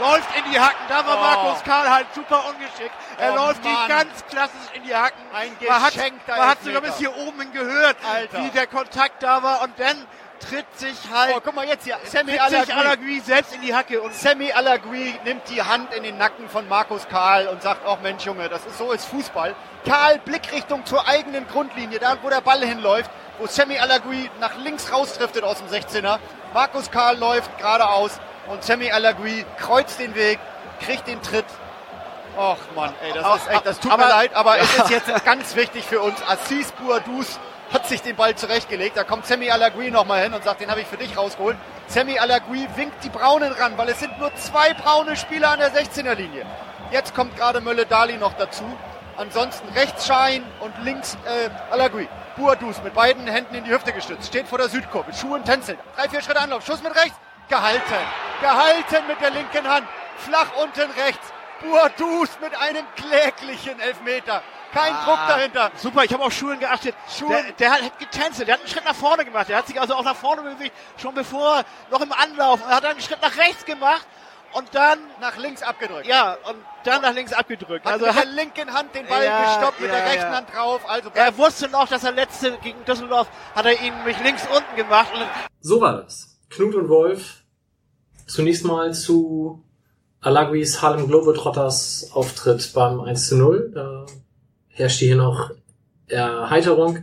[0.00, 0.84] Läuft in die Hacken.
[0.88, 1.20] Da war Oh.
[1.20, 2.90] Markus Karl halt super ungeschickt.
[3.18, 3.72] Er Oh, läuft Mann.
[3.84, 5.22] die ganz klassisch in die Hacken.
[5.32, 5.94] Ein man hat,
[6.26, 8.38] man hat sogar bis hier oben gehört, Alter.
[8.42, 9.62] wie der Kontakt da war.
[9.62, 9.96] Und dann
[10.48, 11.96] tritt sich halt Oh, guck mal jetzt hier.
[12.04, 12.72] Sammy Alagui.
[12.72, 14.00] Alagui selbst in die Hacke.
[14.00, 18.00] Und Sammy Alagui nimmt die Hand in den Nacken von Markus Karl und sagt, auch
[18.00, 19.54] Mensch Junge, das ist so ist Fußball.
[19.86, 24.92] Karl Blickrichtung zur eigenen Grundlinie, da wo der Ball hinläuft, wo Sammy Alagui nach links
[24.92, 26.18] rausdriftet aus dem 16er.
[26.54, 28.12] Markus Karl läuft geradeaus
[28.48, 30.38] und Sammy Alagui kreuzt den Weg,
[30.84, 31.46] kriegt den Tritt.
[32.36, 34.84] Och Mann, ey, das ist echt, das tut Aber- mir leid, aber es Ja.
[34.84, 36.16] ist jetzt ganz wichtig für uns.
[36.26, 37.38] Assis Bouadouz
[37.72, 38.96] hat sich den Ball zurechtgelegt.
[38.96, 41.56] Da kommt Sammy Alagui nochmal hin und sagt, den habe ich für dich rausgeholt.
[41.86, 45.72] Sammy Alagui winkt die Braunen ran, weil es sind nur zwei braune Spieler an der
[45.72, 46.46] 16er Linie.
[46.90, 48.64] Jetzt kommt gerade Mölle Dali noch dazu.
[49.16, 52.08] Ansonsten rechts Schein und links äh, Alagui.
[52.36, 54.28] Bouadouz mit beiden Händen in die Hüfte gestützt.
[54.28, 55.12] Steht vor der Südkurve.
[55.12, 55.78] Schuhen tänzeln.
[55.96, 56.64] Drei, vier Schritte Anlauf.
[56.64, 57.16] Schuss mit rechts.
[57.48, 57.82] Gehalten.
[58.40, 59.86] Gehalten mit der linken Hand.
[60.16, 61.32] Flach unten rechts.
[61.62, 64.42] Bouadouz mit einem kläglichen Elfmeter.
[64.72, 65.70] Kein Ah, Druck dahinter.
[65.76, 66.94] Super, ich habe auf Schulen geachtet.
[67.18, 69.48] Schuhen- Der, der hat, hat getänzelt, der hat einen Schritt nach vorne gemacht.
[69.48, 72.60] Der hat sich also auch nach vorne bewegt, schon bevor, noch im Anlauf.
[72.62, 74.06] Er hat dann einen Schritt nach rechts gemacht
[74.54, 76.06] und dann, Nach links abgedrückt.
[76.06, 77.84] ja, und dann nach links abgedrückt.
[77.84, 80.30] Hat Also mit hat, der linken Hand den Ball Ja, gestoppt, mit ja, der rechten
[80.32, 80.36] ja.
[80.36, 80.88] Hand drauf.
[80.88, 84.74] Also er wusste noch, dass er letzte gegen Düsseldorf, hat er ihn mich links unten
[84.76, 85.08] gemacht.
[85.14, 85.26] Und
[85.60, 86.38] So war das.
[86.48, 87.42] Knut und Wolf
[88.26, 89.62] zunächst mal zu
[90.22, 93.72] Alaguis Harlem Globetrotters Auftritt beim 1 zu 0.
[93.74, 94.06] Da
[94.68, 95.50] herrschte hier noch
[96.06, 97.02] Erheiterung.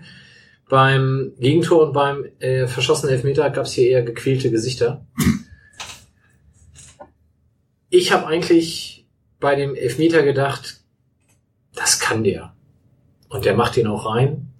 [0.69, 5.05] Beim Gegentor und beim äh, verschossenen Elfmeter gab es hier eher gequälte Gesichter.
[7.89, 9.05] Ich habe eigentlich
[9.41, 10.79] bei dem Elfmeter gedacht,
[11.75, 12.53] das kann der.
[13.27, 14.53] Und der macht ihn auch rein.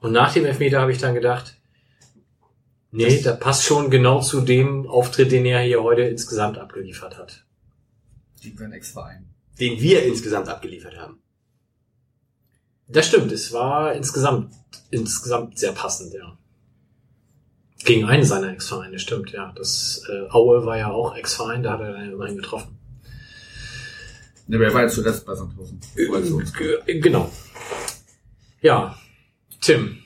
[0.00, 1.56] Und nach dem Elfmeter habe ich dann gedacht,
[2.92, 7.44] nee, da passt schon genau zu dem Auftritt, den er hier heute insgesamt abgeliefert hat.
[8.44, 9.26] Gegen seinen Ex-Verein.
[9.58, 11.20] Den wir insgesamt abgeliefert haben.
[12.86, 14.52] Das stimmt, es war insgesamt,
[14.90, 16.36] insgesamt sehr passend, ja.
[17.84, 19.52] Gegen einen seiner Ex-Vereine, stimmt, ja.
[19.56, 22.78] Das äh, Aue war ja auch Ex-Verein, da hat er dann immerhin getroffen.
[24.46, 25.80] Ne, aber er war jetzt zuletzt bei Sandhausen.
[26.34, 26.66] uns kam.
[26.86, 27.30] Äh, Genau.
[28.60, 28.98] Ja,
[29.60, 29.98] Tim,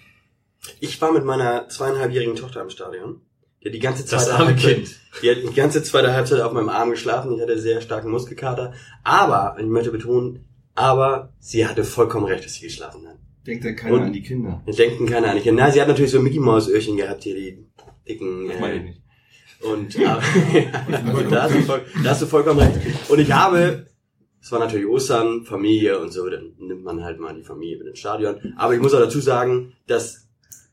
[0.81, 3.21] Ich war mit meiner zweieinhalbjährigen Tochter im Stadion.
[3.63, 5.01] Die hat die ganze das zweite arme Halbzeit, Kind.
[5.23, 7.35] die hat die ganze zweite Halbzeit auf meinem Arm geschlafen.
[7.35, 8.73] Ich hatte sehr starken Muskelkater.
[9.03, 10.45] Aber, ich möchte betonen,
[10.75, 13.17] aber sie hatte vollkommen recht, dass sie geschlafen hat.
[13.47, 14.63] Denkt denn keiner Und- an die Kinder?
[14.65, 15.65] Wir denken keiner an die Kinder.
[15.65, 17.67] Na, sie hat natürlich so Mickey Maus Öhrchen gehabt, hier die
[18.07, 18.47] dicken.
[18.49, 19.03] Das meine ich Äh, nicht.
[19.61, 23.11] und aber, ja, da, hast du voll, da hast du vollkommen recht.
[23.11, 23.87] Und ich habe,
[24.41, 27.89] es war natürlich Ostern, Familie und so, dann nimmt man halt mal die Familie mit
[27.89, 28.37] ins Stadion.
[28.57, 30.28] Aber ich muss auch dazu sagen, dass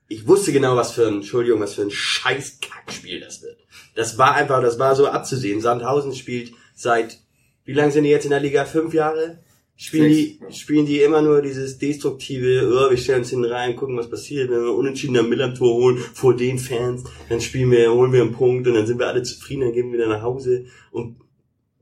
[0.07, 3.57] ich wusste genau, was für ein, Entschuldigung, was für ein scheiß Kackspiel das wird.
[3.95, 5.61] Das war einfach, das war so abzusehen.
[5.61, 7.19] Sandhausen spielt seit,
[7.63, 8.65] wie lange sind die jetzt in der Liga?
[8.65, 9.39] Fünf Jahre?
[9.77, 13.97] Spielen die, spielen die immer nur dieses destruktive, oh, wir stellen uns hinten rein, gucken,
[13.97, 18.13] was passiert, wenn wir unentschieden am Millantor holen, vor den Fans, dann spielen wir, holen
[18.13, 20.67] wir einen Punkt und dann sind wir alle zufrieden, dann gehen wir wieder nach Hause
[20.91, 21.17] und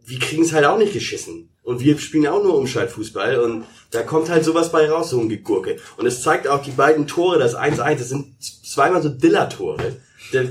[0.06, 1.50] wir kriegen es halt auch nicht geschissen.
[1.64, 5.30] Und wir spielen auch nur Umschaltfußball und da kommt halt sowas bei raus, so ein
[5.30, 5.78] Gegurke.
[5.98, 9.98] Und es zeigt auch die beiden Tore, das 1-1, das sind zweimal so Diller-Tore.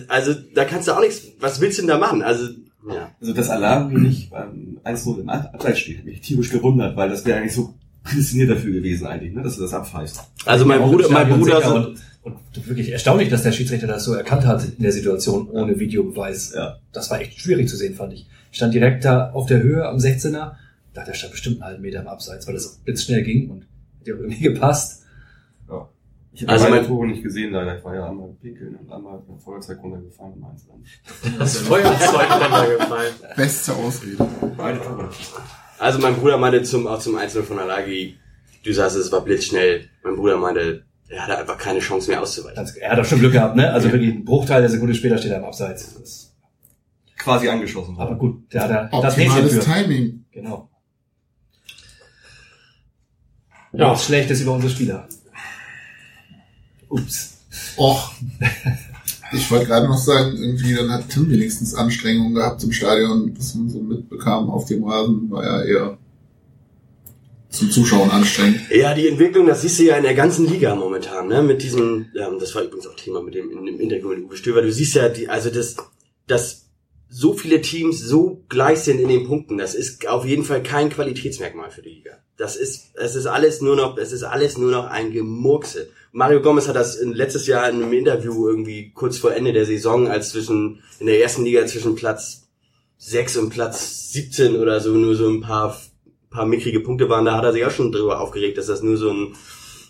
[0.09, 2.23] Also da kannst du auch nichts, was willst du denn da machen?
[2.23, 2.49] Also
[2.89, 3.11] Ja.
[3.21, 7.09] Also das Alarm mir nicht beim 1-0 im Abseits steht, hat mich tierisch gewundert, weil
[7.09, 10.21] das wäre eigentlich so prädestiniert dafür gewesen eigentlich, ne, dass du das abpfeifst.
[10.45, 14.15] Also mein Bruder, mein Bruder, so, und, und wirklich erstaunlich, dass der Schiedsrichter das so
[14.15, 16.53] erkannt hat in der Situation ohne Videobeweis.
[16.55, 16.79] Ja.
[16.93, 18.27] Das war echt schwierig zu sehen, fand ich.
[18.51, 20.53] Ich stand direkt da auf der Höhe am 16er,
[20.95, 23.63] da der stand bestimmt einen halben Meter im Abseits, weil das blitzschnell ging und
[24.01, 25.01] hat ja auch irgendwie gepasst.
[26.35, 27.77] Ich habe Also meine mein- Tore nicht gesehen, leider.
[27.77, 30.67] Ich war ja einmal pinkeln und einmal mit dem Feuerzeug runtergefahren und eins
[31.23, 31.39] dann.
[31.39, 33.13] Das Feuerzeug runtergefallen.
[33.37, 34.27] Beste Ausrede.
[34.57, 35.11] Beide Tore.
[35.79, 38.17] also mein Bruder meinte zum, auch zum 1-0 von Alagi,
[38.65, 39.91] du sagst, es war blitzschnell.
[40.05, 42.67] Mein Bruder meinte, er hatte einfach keine Chance mehr auszuweichen.
[42.81, 43.71] Er hat doch schon Glück gehabt, ne?
[43.71, 45.95] Also wirklich ein Bruchteil der Sekunde später steht er im Abseits.
[46.01, 46.35] Das,
[47.19, 47.99] Quasi angeschossen.
[47.99, 49.61] aber gut, der hat da das Optimales für.
[49.61, 50.25] Timing.
[50.33, 50.71] Genau.
[53.73, 53.91] Ja.
[53.91, 55.09] Was Schlechtes über unsere Spieler.
[56.89, 57.39] Ups.
[57.77, 58.13] Och.
[59.35, 63.55] Ich wollte gerade noch sagen, irgendwie, dann hat Tim wenigstens Anstrengungen gehabt im Stadion, was
[63.55, 65.99] man so mitbekam auf dem Rasen, war ja eher
[67.49, 68.61] zum Zuschauen anstrengend.
[68.71, 71.43] Ja, die Entwicklung, das siehst du ja in der ganzen Liga momentan, ne?
[71.43, 74.37] Mit diesem, ähm, das war übrigens auch Thema mit dem in dem Interview mit Uwe
[74.37, 74.63] Stöber.
[74.63, 75.77] Du siehst ja, die, also das,
[76.27, 76.62] dass
[77.15, 80.89] so viele Teams so gleich sind in den Punkten, das ist auf jeden Fall kein
[80.89, 82.13] Qualitätsmerkmal für die Liga.
[82.39, 85.91] Das ist, es ist alles nur noch, es ist alles nur noch ein Gemurkse.
[86.13, 90.09] Mario Gomez hat das letztes Jahr in einem Interview irgendwie kurz vor Ende der Saison,
[90.09, 92.49] als zwischen, in der ersten Liga zwischen Platz
[92.97, 95.79] 6 und Platz 17 oder so nur so ein paar,
[96.31, 98.97] paar mickrige Punkte waren, da hat er sich auch schon drüber aufgeregt, dass das nur
[98.97, 99.35] so ein,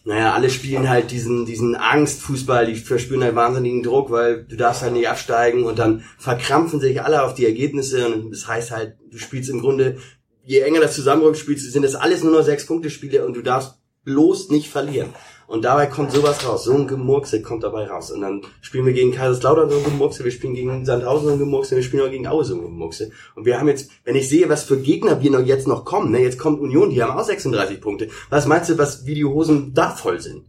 [0.04, 4.82] naja, alle spielen halt diesen, diesen Angstfußball, die verspüren halt wahnsinnigen Druck, weil du darfst
[4.82, 8.96] halt nicht absteigen und dann verkrampfen sich alle auf die Ergebnisse und das heißt halt,
[9.10, 9.98] du spielst im Grunde,
[10.44, 13.42] je enger das zusammenrückt spielst, sind das alles nur noch sechs Punkte Spiele und du
[13.42, 15.10] darfst bloß nicht verlieren.
[15.52, 18.10] Und dabei kommt sowas raus, so ein Gemurkse kommt dabei raus.
[18.10, 21.38] Und dann spielen wir gegen Kaiserslautern so ein Gemurkse, wir spielen gegen Sandhausen so ein
[21.38, 23.10] Gemurkse, wir spielen auch gegen Aue so ein Gemurkse.
[23.34, 26.10] Und wir haben jetzt, wenn ich sehe, was für Gegner wir noch jetzt noch kommen,
[26.10, 28.08] ne, jetzt kommt Union, die haben auch 36 Punkte.
[28.30, 30.46] Was meinst du, was wie die Hosen da voll sind?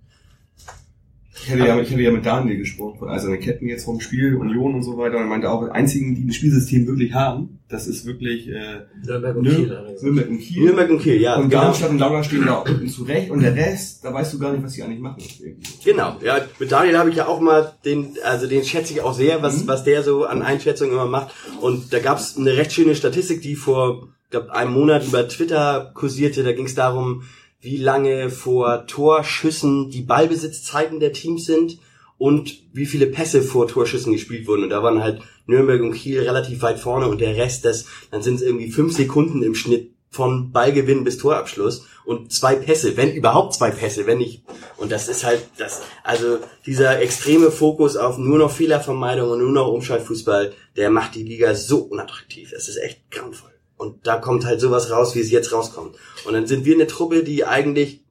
[1.45, 4.35] Ich hatte, ja, ich hatte ja mit Daniel gesprochen, also eine Ketten jetzt vom Spiel,
[4.35, 7.59] Union und so weiter, und er meinte auch, die einzigen, die ein Spielsystem wirklich haben,
[7.69, 9.63] das ist wirklich äh, Nürnberg und Nür- Kiel.
[9.67, 10.03] gesagt.
[10.03, 10.63] Nürnberg und Kiel.
[10.63, 11.35] Nürnberg und Kiel, ja.
[11.35, 11.61] und genau.
[11.63, 14.63] Darmstadt und Lautern stehen da unten zurecht und der Rest, da weißt du gar nicht,
[14.63, 15.21] was die eigentlich machen.
[15.39, 15.67] Irgendwie.
[15.83, 19.13] Genau, ja, mit Daniel habe ich ja auch mal den, also den schätze ich auch
[19.13, 21.33] sehr, was, was der so an Einschätzungen immer macht.
[21.61, 25.91] Und da gab es eine recht schöne Statistik, die vor glaub, einem Monat über Twitter
[25.93, 26.43] kursierte.
[26.43, 27.23] Da ging es darum,
[27.63, 31.79] wie lange vor Torschüssen die Ballbesitzzeiten der Teams sind
[32.17, 34.63] und wie viele Pässe vor Torschüssen gespielt wurden.
[34.63, 38.21] Und da waren halt Nürnberg und Kiel relativ weit vorne und der Rest, das, dann
[38.21, 43.13] sind es irgendwie fünf Sekunden im Schnitt von Ballgewinn bis Torabschluss und zwei Pässe, wenn
[43.13, 44.43] überhaupt zwei Pässe, wenn nicht.
[44.77, 49.51] Und das ist halt das, also dieser extreme Fokus auf nur noch Fehlervermeidung und nur
[49.51, 52.51] noch Umschaltfußball, der macht die Liga so unattraktiv.
[52.51, 53.52] Das ist echt grauenvoll.
[53.83, 55.95] Und da kommt halt sowas raus, wie es jetzt rauskommt.
[56.25, 58.01] Und dann sind wir eine Truppe, die eigentlich,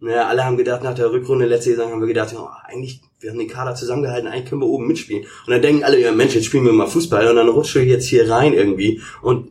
[0.00, 3.30] naja, alle haben gedacht, nach der Rückrunde letzte Saison haben wir gedacht, oh, eigentlich, wir
[3.30, 5.22] haben den Kader zusammengehalten, eigentlich können wir oben mitspielen.
[5.46, 7.88] Und dann denken alle, ja Mensch, jetzt spielen wir mal Fußball und dann rutsche ich
[7.88, 9.00] jetzt hier rein irgendwie.
[9.22, 9.50] Und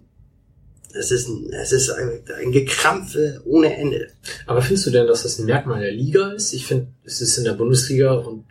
[0.94, 4.08] es ist, ein- es ist ein, ein Gekrampfe ohne Ende.
[4.46, 6.52] Aber findest du denn, dass das ein Merkmal der Liga ist?
[6.54, 8.44] Ich finde, es ist in der Bundesliga und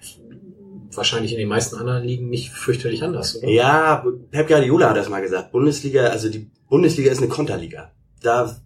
[0.95, 3.49] wahrscheinlich in den meisten anderen Ligen nicht fürchterlich anders, oder?
[3.49, 5.53] Ja, Pep Guardiola hat das mal gesagt.
[5.53, 7.93] Bundesliga, also die Bundesliga ist eine Konterliga.
[8.23, 8.57] Da,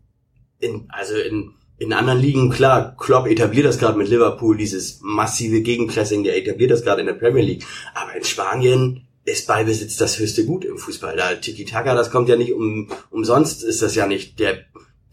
[0.60, 5.62] in, also in, in anderen Ligen, klar, Klopp etabliert das gerade mit Liverpool, dieses massive
[5.62, 7.64] Gegenpressing, der etabliert das gerade in der Premier League.
[7.94, 11.16] Aber in Spanien ist Ballbesitz das höchste Gut im Fußball.
[11.16, 14.58] Da Tiki-Taka, das kommt ja nicht um, umsonst ist das ja nicht der,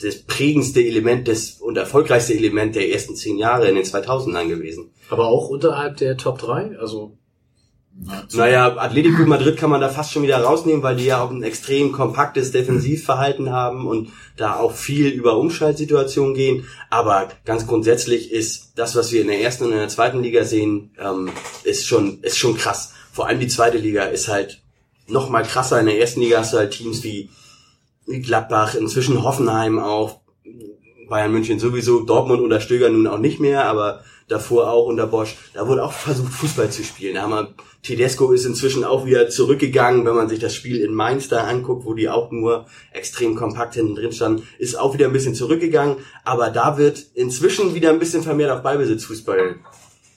[0.01, 4.91] das prägendste Element des, und erfolgreichste Element der ersten zehn Jahre in den 2000ern gewesen.
[5.10, 6.77] Aber auch unterhalb der Top 3?
[6.77, 7.17] Also,
[8.34, 11.44] Naja, Atletico Madrid kann man da fast schon wieder rausnehmen, weil die ja auch ein
[11.44, 16.66] extrem kompaktes Defensivverhalten haben und da auch viel über Umschaltsituationen gehen.
[16.90, 20.44] Aber ganz grundsätzlich ist das, was wir in der ersten und in der zweiten Liga
[20.44, 21.30] sehen, ähm,
[21.64, 22.94] ist schon, ist schon krass.
[23.12, 24.62] Vor allem die zweite Liga ist halt
[25.08, 25.80] noch mal krasser.
[25.80, 27.30] In der ersten Liga hast du halt Teams wie,
[28.08, 30.22] Gladbach, inzwischen Hoffenheim auch,
[31.08, 35.36] Bayern München sowieso, Dortmund unter Stöger nun auch nicht mehr, aber davor auch unter Bosch.
[35.54, 37.15] Da wurde auch versucht, Fußball zu spielen.
[37.15, 40.94] Da haben wir, Tedesco ist inzwischen auch wieder zurückgegangen, wenn man sich das Spiel in
[40.94, 45.08] Mainz da anguckt, wo die auch nur extrem kompakt hinten drin standen, ist auch wieder
[45.08, 45.98] ein bisschen zurückgegangen.
[46.24, 49.56] Aber da wird inzwischen wieder ein bisschen vermehrt auf Ballbesitzfußball,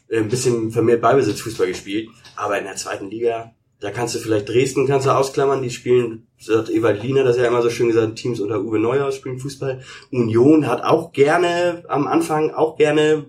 [0.08, 2.08] äh, ein bisschen vermehrt Ballbesitzfußball gespielt.
[2.36, 6.26] Aber in der zweiten Liga, da kannst du vielleicht Dresden kannst du ausklammern, die spielen,
[6.38, 9.38] sagt Ewald Liener, das ist ja immer so schön gesagt, Teams unter Uwe Neuer spielen
[9.38, 9.82] Fußball.
[10.10, 13.26] Union hat auch gerne am Anfang auch gerne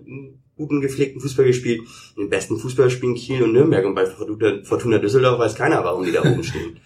[0.56, 1.82] guten gepflegten Fußball gespielt.
[2.16, 6.12] Den besten Fußball spielen Kiel und Nürnberg und bei Fortuna, Düsseldorf weiß keiner, warum die
[6.12, 6.78] da oben stehen.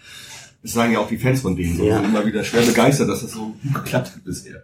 [0.63, 1.79] Das sagen ja auch die Fans von denen.
[1.79, 1.85] Ja.
[1.85, 1.97] Ja.
[1.97, 4.63] Sind immer wieder schwer begeistert, dass das so gut geklappt hat bisher.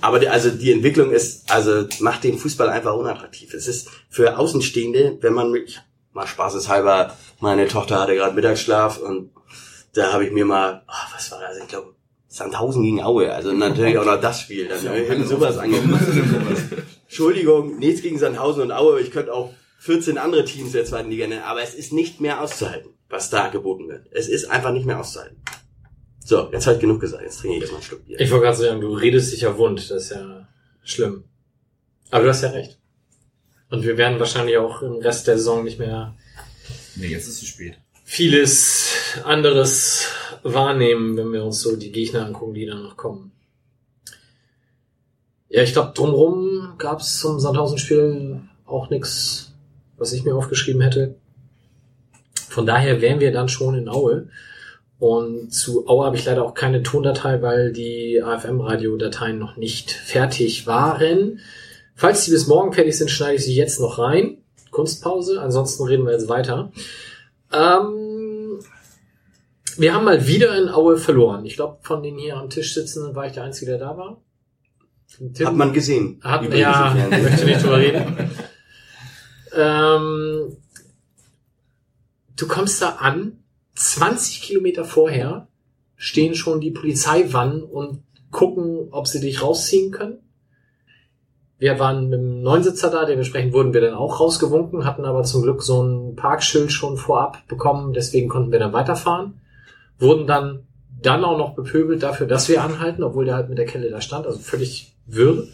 [0.00, 3.52] Aber die, also die Entwicklung ist, also macht den Fußball einfach unattraktiv.
[3.54, 9.30] Es ist für Außenstehende, wenn man mit, mal spaßeshalber, meine Tochter hatte gerade Mittagsschlaf und
[9.94, 11.58] da habe ich mir mal, oh, was war das?
[11.58, 11.94] Ich glaube,
[12.28, 13.32] Sandhausen gegen Aue.
[13.32, 14.68] Also natürlich auch noch das Spiel.
[14.68, 16.00] Dann mir sowas angeguckt.
[17.12, 18.98] Entschuldigung, nichts gegen Sandhausen und Aue.
[19.02, 22.40] Ich könnte auch 14 andere Teams der zweiten Liga nennen, aber es ist nicht mehr
[22.40, 24.06] auszuhalten, was da geboten wird.
[24.12, 25.36] Es ist einfach nicht mehr auszuhalten.
[26.24, 27.22] So, jetzt habe ich genug gesagt.
[27.22, 28.18] Jetzt trinke ich erstmal einen Schluck Bier.
[28.18, 30.48] Ich wollte gerade sagen, du redest dich ja wund, das ist ja
[30.84, 31.24] schlimm.
[32.10, 32.78] Aber du hast ja recht.
[33.68, 36.16] Und wir werden wahrscheinlich auch im Rest der Saison nicht mehr
[36.96, 37.74] Nee, jetzt ist es zu spät.
[38.04, 40.06] vieles anderes
[40.44, 43.32] wahrnehmen, wenn wir uns so die Gegner angucken, die da noch kommen.
[45.52, 49.52] Ja, ich glaube, drumherum gab es zum Sandhausen-Spiel auch nichts,
[49.98, 51.16] was ich mir aufgeschrieben hätte.
[52.48, 54.28] Von daher wären wir dann schon in Aue.
[54.98, 60.66] Und zu Aue habe ich leider auch keine Tondatei, weil die AFM-Radiodateien noch nicht fertig
[60.66, 61.40] waren.
[61.94, 64.38] Falls die bis morgen fertig sind, schneide ich sie jetzt noch rein.
[64.70, 65.38] Kunstpause.
[65.42, 66.72] Ansonsten reden wir jetzt weiter.
[67.52, 68.58] Ähm,
[69.76, 71.44] wir haben mal wieder in Aue verloren.
[71.44, 74.22] Ich glaube, von den hier am Tisch sitzenden war ich der Einzige, der da war.
[75.34, 76.20] Tim- Hat man gesehen.
[76.22, 78.30] Hat, Übrigens ja, möchte nicht drüber reden.
[79.56, 80.56] ähm,
[82.36, 83.38] du kommst da an,
[83.74, 85.48] 20 Kilometer vorher
[85.96, 90.18] stehen schon die Polizeiwannen und gucken, ob sie dich rausziehen können.
[91.58, 95.42] Wir waren mit dem Neunsitzer da, dementsprechend wurden wir dann auch rausgewunken, hatten aber zum
[95.42, 99.40] Glück so ein Parkschild schon vorab bekommen, deswegen konnten wir dann weiterfahren.
[100.00, 100.66] Wurden dann
[101.00, 104.00] dann auch noch bepöbelt dafür, dass wir anhalten, obwohl der halt mit der Kelle da
[104.00, 105.46] stand, also völlig wirr.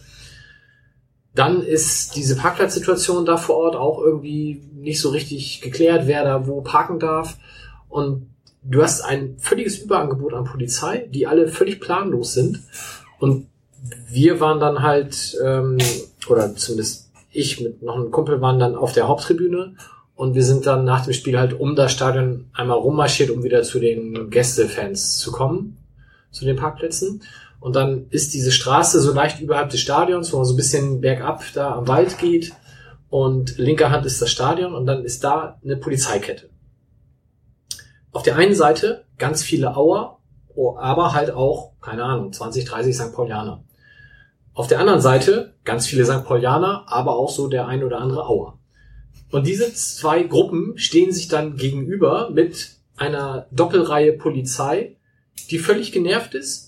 [1.34, 6.46] Dann ist diese Parkplatzsituation da vor Ort auch irgendwie nicht so richtig geklärt, wer da
[6.46, 7.38] wo parken darf.
[7.88, 8.28] Und
[8.62, 12.60] du hast ein völliges Überangebot an Polizei, die alle völlig planlos sind.
[13.18, 13.46] Und
[14.10, 15.78] wir waren dann halt, ähm,
[16.28, 19.74] oder zumindest ich mit noch einem Kumpel waren dann auf der Haupttribüne
[20.14, 23.62] und wir sind dann nach dem Spiel halt um das Stadion einmal rummarschiert, um wieder
[23.62, 25.76] zu den Gästefans zu kommen,
[26.32, 27.22] zu den Parkplätzen.
[27.60, 31.00] Und dann ist diese Straße so leicht überhalb des Stadions, wo man so ein bisschen
[31.00, 32.52] bergab da am Wald geht.
[33.10, 36.50] Und linker Hand ist das Stadion und dann ist da eine Polizeikette.
[38.12, 40.20] Auf der einen Seite ganz viele Auer,
[40.54, 43.12] oh, aber halt auch, keine Ahnung, 20, 30 St.
[43.12, 43.64] Paulianer.
[44.54, 46.24] Auf der anderen Seite ganz viele St.
[46.24, 48.58] Paulianer, aber auch so der ein oder andere Auer.
[49.30, 54.96] Und diese zwei Gruppen stehen sich dann gegenüber mit einer Doppelreihe Polizei,
[55.50, 56.67] die völlig genervt ist,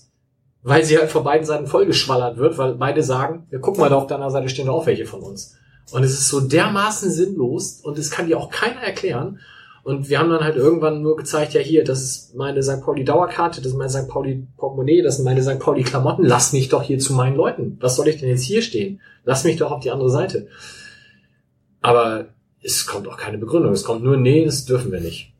[0.63, 3.97] weil sie halt von beiden Seiten vollgeschwallert wird, weil beide sagen, ja, guck mal, da
[3.97, 5.55] auf deiner Seite stehen auch welche von uns.
[5.91, 9.39] Und es ist so dermaßen sinnlos und es kann dir auch keiner erklären.
[9.83, 12.81] Und wir haben dann halt irgendwann nur gezeigt, ja hier, das ist meine St.
[12.81, 14.07] Pauli Dauerkarte, das ist mein St.
[14.07, 15.59] Pauli Portemonnaie, das sind meine St.
[15.59, 17.77] Pauli Klamotten, lass mich doch hier zu meinen Leuten.
[17.81, 19.01] Was soll ich denn jetzt hier stehen?
[19.23, 20.47] Lass mich doch auf die andere Seite.
[21.81, 22.27] Aber
[22.61, 23.73] es kommt auch keine Begründung.
[23.73, 25.33] Es kommt nur, nee, das dürfen wir nicht.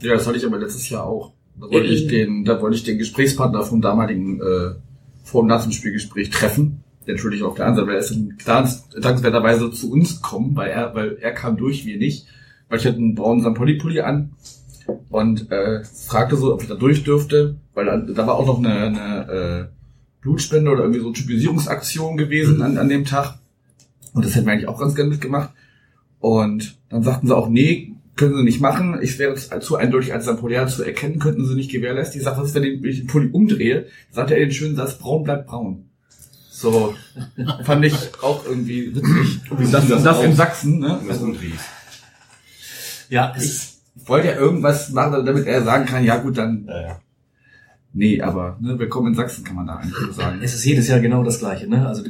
[0.00, 1.32] Ja, das hatte ich aber letztes Jahr auch.
[1.60, 4.74] Da wollte ich den, da wollte ich den Gesprächspartner vom damaligen äh,
[5.22, 6.82] vor und nach dem Spielgespräch treffen.
[7.06, 10.94] Der natürlich auf der anderen Seite, weil er ist dankenswerterweise zu uns gekommen, weil er,
[10.94, 12.26] weil er kam durch, wir nicht.
[12.68, 13.54] Weil ich hatte einen braunen St.
[13.54, 14.32] Pauli-Pulli an
[15.10, 18.58] und äh, fragte so, ob ich da durch dürfte, weil da, da war auch noch
[18.58, 19.74] eine, eine äh,
[20.22, 23.38] Blutspende oder irgendwie so eine Typisierungsaktion gewesen an, an dem Tag.
[24.14, 25.50] Und das hätten wir eigentlich auch ganz gerne mitgemacht.
[26.20, 28.98] Und dann sagten sie auch, nee, können sie nicht machen.
[29.02, 30.26] Ich wäre zu eindeutig als.
[30.26, 32.20] Paulianer zu erkennen, könnten sie nicht gewährleisten.
[32.20, 33.86] Ich sage, was ist denn, wenn ich den Pulli umdrehe?
[34.10, 35.88] Sagt er den schönen Satz, braun bleibt braun.
[36.50, 36.94] So,
[37.64, 39.40] fand ich auch irgendwie witzig.
[39.56, 40.34] Wie das, das das in?
[40.34, 41.00] Sachsen, ne?
[41.20, 41.64] Umdrehst.
[43.10, 43.74] Ja, Ich
[44.06, 46.68] wollte ja irgendwas machen, damit er sagen kann, ja gut, dann.
[47.92, 50.40] Nee, aber ne, willkommen in Sachsen kann man da eigentlich so sagen.
[50.42, 51.86] Es ist jedes Jahr genau das Gleiche, ne?
[51.86, 52.02] Also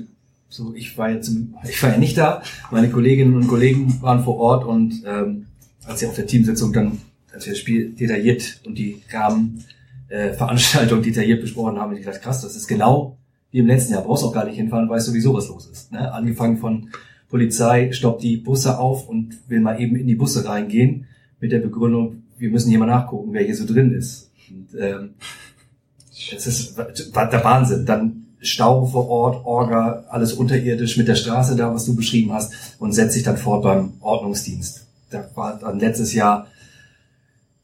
[0.49, 1.31] so, ich war jetzt,
[1.69, 2.43] ich war ja nicht da.
[2.71, 5.47] Meine Kolleginnen und Kollegen waren vor Ort und ähm,
[5.87, 7.01] als sie auf der Teamsitzung dann,
[7.33, 9.65] als wir das Spiel detailliert und die Rahmen
[10.09, 13.17] äh, detailliert besprochen haben, habe ich gedacht, krass, das ist genau
[13.51, 14.03] wie im letzten Jahr.
[14.03, 15.93] Brauchst auch gar nicht hinfahren, weißt sowieso, was los ist.
[15.93, 16.13] Ne?
[16.13, 16.91] Angefangen von
[17.29, 21.07] Polizei stoppt die Busse auf und will mal eben in die Busse reingehen
[21.41, 24.31] mit der Begründung, wir müssen hier mal nachgucken, wer hier so drin ist.
[24.51, 25.11] Und, ähm,
[26.33, 27.85] das ist der Wahnsinn.
[27.85, 32.53] Dann Stau vor Ort, Orga, alles unterirdisch mit der Straße da, was du beschrieben hast,
[32.79, 34.84] und setzt sich dann fort beim Ordnungsdienst.
[35.15, 36.49] Da war dann letztes Jahr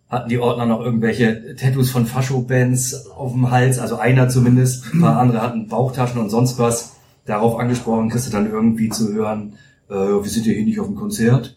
[0.09, 4.93] hatten die Ordner noch irgendwelche Tattoos von Fascho-Bands auf dem Hals, also einer zumindest.
[4.93, 6.97] Ein paar andere hatten Bauchtaschen und sonst was.
[7.27, 9.55] Darauf angesprochen, kriegst du dann irgendwie zu hören,
[9.89, 11.57] äh, wir sind ja hier nicht auf dem Konzert.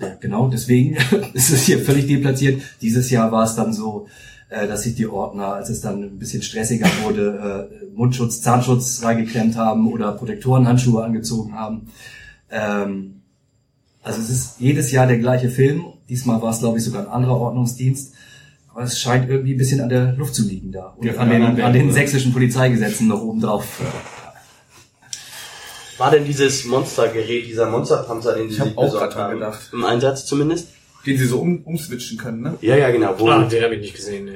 [0.00, 0.96] Ja, genau, deswegen
[1.32, 2.62] ist es hier völlig deplatziert.
[2.82, 4.06] Dieses Jahr war es dann so,
[4.50, 9.02] äh, dass sich die Ordner, als es dann ein bisschen stressiger wurde, äh, Mundschutz, Zahnschutz
[9.02, 11.88] reingeklemmt haben oder Protektorenhandschuhe angezogen haben.
[12.50, 13.13] Ähm,
[14.04, 15.84] also es ist jedes Jahr der gleiche Film.
[16.08, 18.12] Diesmal war es, glaube ich, sogar ein anderer Ordnungsdienst.
[18.72, 20.94] Aber es scheint irgendwie ein bisschen an der Luft zu liegen da.
[20.96, 23.66] Und Ja, an, den, an den sächsischen Polizeigesetzen noch oben drauf.
[25.98, 29.70] War denn dieses Monstergerät, dieser Monsterpanzer, den Sie sich besorgt haben, gedacht.
[29.72, 30.68] im Einsatz zumindest?
[31.06, 32.54] Den sie so um, umswitchen können, ne?
[32.62, 33.14] Ja, ja, genau.
[33.18, 34.24] Wo Ah, den habe ich nicht gesehen.
[34.24, 34.32] Nee.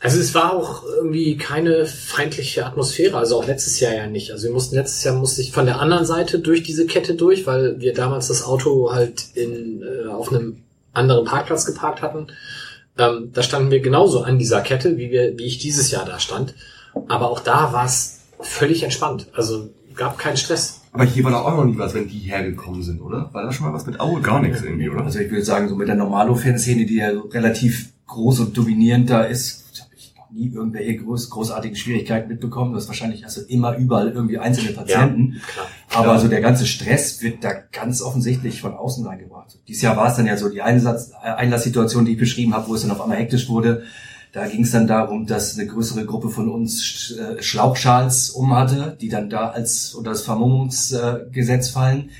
[0.00, 4.30] Also es war auch irgendwie keine feindliche Atmosphäre, also auch letztes Jahr ja nicht.
[4.30, 7.46] Also wir mussten letztes Jahr musste ich von der anderen Seite durch diese Kette durch,
[7.46, 10.58] weil wir damals das Auto halt in äh, auf einem
[10.92, 12.28] anderen Parkplatz geparkt hatten.
[12.96, 16.20] Ähm, da standen wir genauso an dieser Kette, wie wir, wie ich dieses Jahr da
[16.20, 16.54] stand.
[17.08, 19.26] Aber auch da war es völlig entspannt.
[19.32, 20.80] Also gab keinen Stress.
[20.92, 23.28] Aber hier war doch auch noch nie was, wenn die hergekommen sind, oder?
[23.32, 24.20] War da schon mal was mit Aue?
[24.20, 25.04] Gar nichts irgendwie, oder?
[25.04, 29.22] Also ich würde sagen, so mit der Normalo-Fanszene, die ja relativ groß und dominierend da
[29.22, 29.64] ist,
[30.32, 32.72] nie irgendwelche groß, großartigen Schwierigkeiten mitbekommen.
[32.72, 35.40] Du hast wahrscheinlich also immer überall irgendwie einzelne Patienten.
[35.52, 35.66] klar.
[35.94, 36.18] Aber Ja.
[36.18, 39.58] so der ganze Stress wird da ganz offensichtlich von außen reingebracht.
[39.66, 42.68] Dieses Jahr war es dann ja so die Einsatz, äh, Einlasssituation, die ich beschrieben habe,
[42.68, 43.82] wo es dann auf einmal hektisch wurde.
[44.32, 48.96] Da ging es dann darum, dass eine größere Gruppe von uns äh, Schlauchschals um hatte,
[49.00, 52.10] die dann da als unter das Vermummungsgesetz fallen.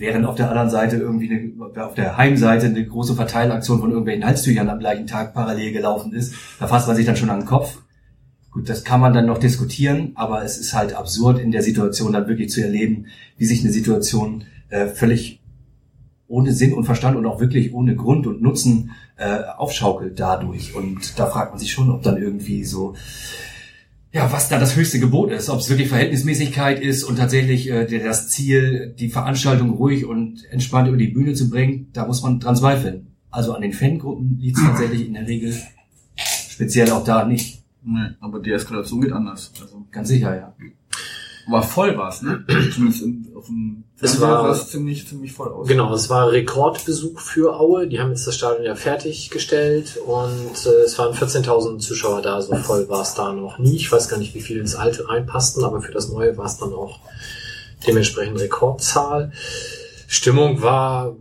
[0.00, 4.24] Während auf der anderen Seite irgendwie eine, auf der Heimseite eine große Verteilaktion von irgendwelchen
[4.24, 6.34] Halstüchern am gleichen Tag parallel gelaufen ist.
[6.58, 7.78] Da fasst man sich dann schon an den Kopf.
[8.50, 12.12] Gut, das kann man dann noch diskutieren, aber es ist halt absurd in der Situation
[12.12, 15.40] dann wirklich zu erleben, wie sich eine Situation äh, völlig
[16.26, 20.74] ohne Sinn und Verstand und auch wirklich ohne Grund und Nutzen äh, aufschaukelt dadurch.
[20.74, 22.94] Und da fragt man sich schon, ob dann irgendwie so,
[24.12, 27.86] ja, was da das höchste Gebot ist, ob es wirklich Verhältnismäßigkeit ist und tatsächlich äh,
[27.98, 32.40] das Ziel, die Veranstaltung ruhig und entspannt über die Bühne zu bringen, da muss man
[32.40, 33.06] dran zweifeln.
[33.30, 35.54] Also an den Fangruppen liegt es tatsächlich in der Regel
[36.16, 37.62] speziell auch da nicht.
[37.82, 39.52] Nee, aber die Eskalation geht anders.
[39.60, 40.54] Also, Ganz sicher, ja.
[41.52, 42.44] Aber voll war's, ne?
[42.74, 45.66] Zumindest in, auf dem Es war- es ziemlich, ziemlich voll aus.
[45.68, 47.86] Genau, es war Rekordbesuch für Aue.
[47.88, 52.40] Die haben jetzt das Stadion ja fertiggestellt und äh, es waren 14.000 Zuschauer da.
[52.40, 53.76] So voll war es da noch nie.
[53.76, 56.56] Ich weiß gar nicht, wie viele ins alte reinpassten, aber für das neue war es
[56.58, 57.00] dann auch
[57.86, 59.32] dementsprechend Rekordzahl.
[60.06, 61.16] Stimmung war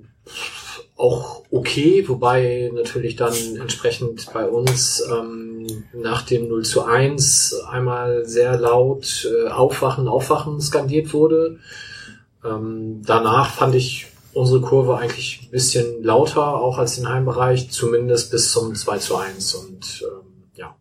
[1.00, 8.26] auch okay, wobei natürlich dann entsprechend bei uns ähm, nach dem 0 zu 1 einmal
[8.26, 11.60] sehr laut äh, Aufwachen, Aufwachen skandiert wurde.
[12.44, 18.32] Ähm, danach fand ich unsere Kurve eigentlich ein bisschen lauter, auch als den Heimbereich, zumindest
[18.32, 19.56] bis zum 2 zu 1.
[19.56, 20.76] Und ähm, ja.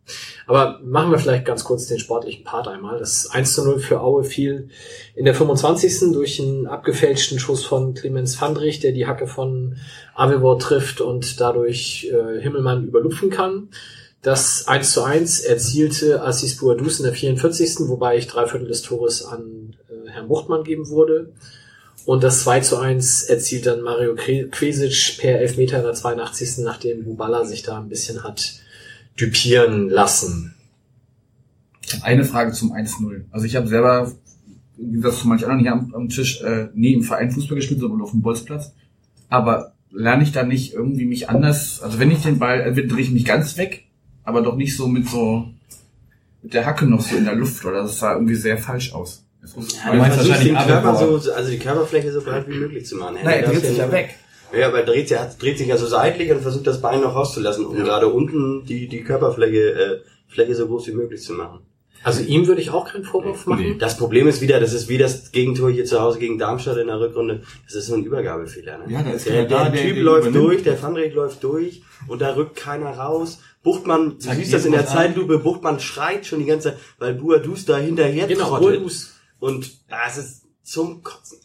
[0.49, 2.97] Aber machen wir vielleicht ganz kurz den sportlichen Part einmal.
[2.97, 4.69] Das 1 zu 0 für Aue fiel
[5.13, 6.11] in der 25.
[6.11, 9.77] durch einen abgefälschten Schuss von Clemens Fandrich, der die Hacke von
[10.15, 13.69] Avevor trifft und dadurch äh, Himmelmann überlupfen kann.
[14.23, 17.87] Das 1 zu 1 erzielte Assis Boadus in der 44.
[17.87, 21.31] Wobei ich drei Viertel des Tores an äh, Herrn Buchtmann geben wurde.
[22.07, 26.57] Und das 2 zu 1 erzielt dann Mario Kvesic per Elfmeter in der 82.
[26.63, 28.61] nachdem Bubala sich da ein bisschen hat
[29.19, 30.53] düpieren lassen.
[31.85, 33.25] Ich habe eine Frage zum 1-0.
[33.31, 34.11] Also ich habe selber,
[34.77, 37.79] wie gesagt, zu manch anderen hier am, am Tisch, äh, nie im Verein Fußball gespielt,
[37.79, 38.73] sondern auf dem Bolzplatz.
[39.27, 43.03] Aber lerne ich da nicht irgendwie mich anders, also wenn ich den Ball, entweder drehe
[43.03, 43.85] ich mich ganz weg,
[44.23, 45.47] aber doch nicht so mit so,
[46.43, 49.25] mit der Hacke noch so in der Luft, oder das sah irgendwie sehr falsch aus.
[49.41, 53.15] Ja, du versuchst den Körper so, also die Körperfläche so breit wie möglich zu machen.
[53.23, 54.15] Nein, er dreht sich ja nur- weg.
[54.57, 57.15] Ja, aber er dreht, er dreht sich ja so seitlich und versucht das Bein noch
[57.15, 61.59] rauszulassen, um gerade unten die, die Körperfläche äh, Fläche so groß wie möglich zu machen.
[62.01, 63.75] Also ihm würde ich auch keinen Vorwurf machen.
[63.77, 66.87] Das Problem ist wieder, das ist wie das Gegentor hier zu Hause gegen Darmstadt in
[66.87, 67.41] der Rückrunde.
[67.65, 68.77] Das ist so ein Übergabefehler.
[68.77, 68.85] Ne?
[68.93, 70.45] Ja, da ist der, keiner da, der, der- Typ der läuft übernimmt.
[70.49, 73.39] durch, der Fandrich läuft durch und da rückt keiner raus.
[73.63, 74.95] Buchtmann, du siehst das in der was an.
[74.97, 78.77] Zeitlupe, Buchtmann schreit schon die ganze Zeit, weil Buadus da hinterher Genau, trottet.
[78.79, 79.15] Buadus.
[79.39, 81.39] Und ah, es ist zum Kotzen.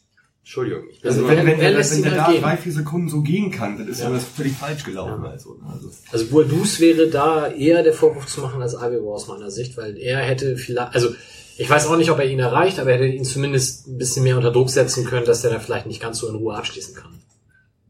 [0.45, 0.83] Entschuldigung.
[0.91, 2.43] Ich bin Also wenn, wenn, wenn ihn der da gehen?
[2.43, 4.13] drei, vier Sekunden so gehen kann, dann ist ja, Ja.
[4.15, 5.25] das völlig falsch gelaufen.
[5.25, 5.91] Also, also.
[6.13, 9.97] Also Boadus wäre da eher der Vorwurf zu machen als Avevor aus meiner Sicht, weil
[9.97, 11.15] er hätte vielleicht, also
[11.57, 14.23] ich weiß auch nicht, ob er ihn erreicht, aber er hätte ihn zumindest ein bisschen
[14.23, 16.95] mehr unter Druck setzen können, dass er da vielleicht nicht ganz so in Ruhe abschließen
[16.95, 17.15] kann.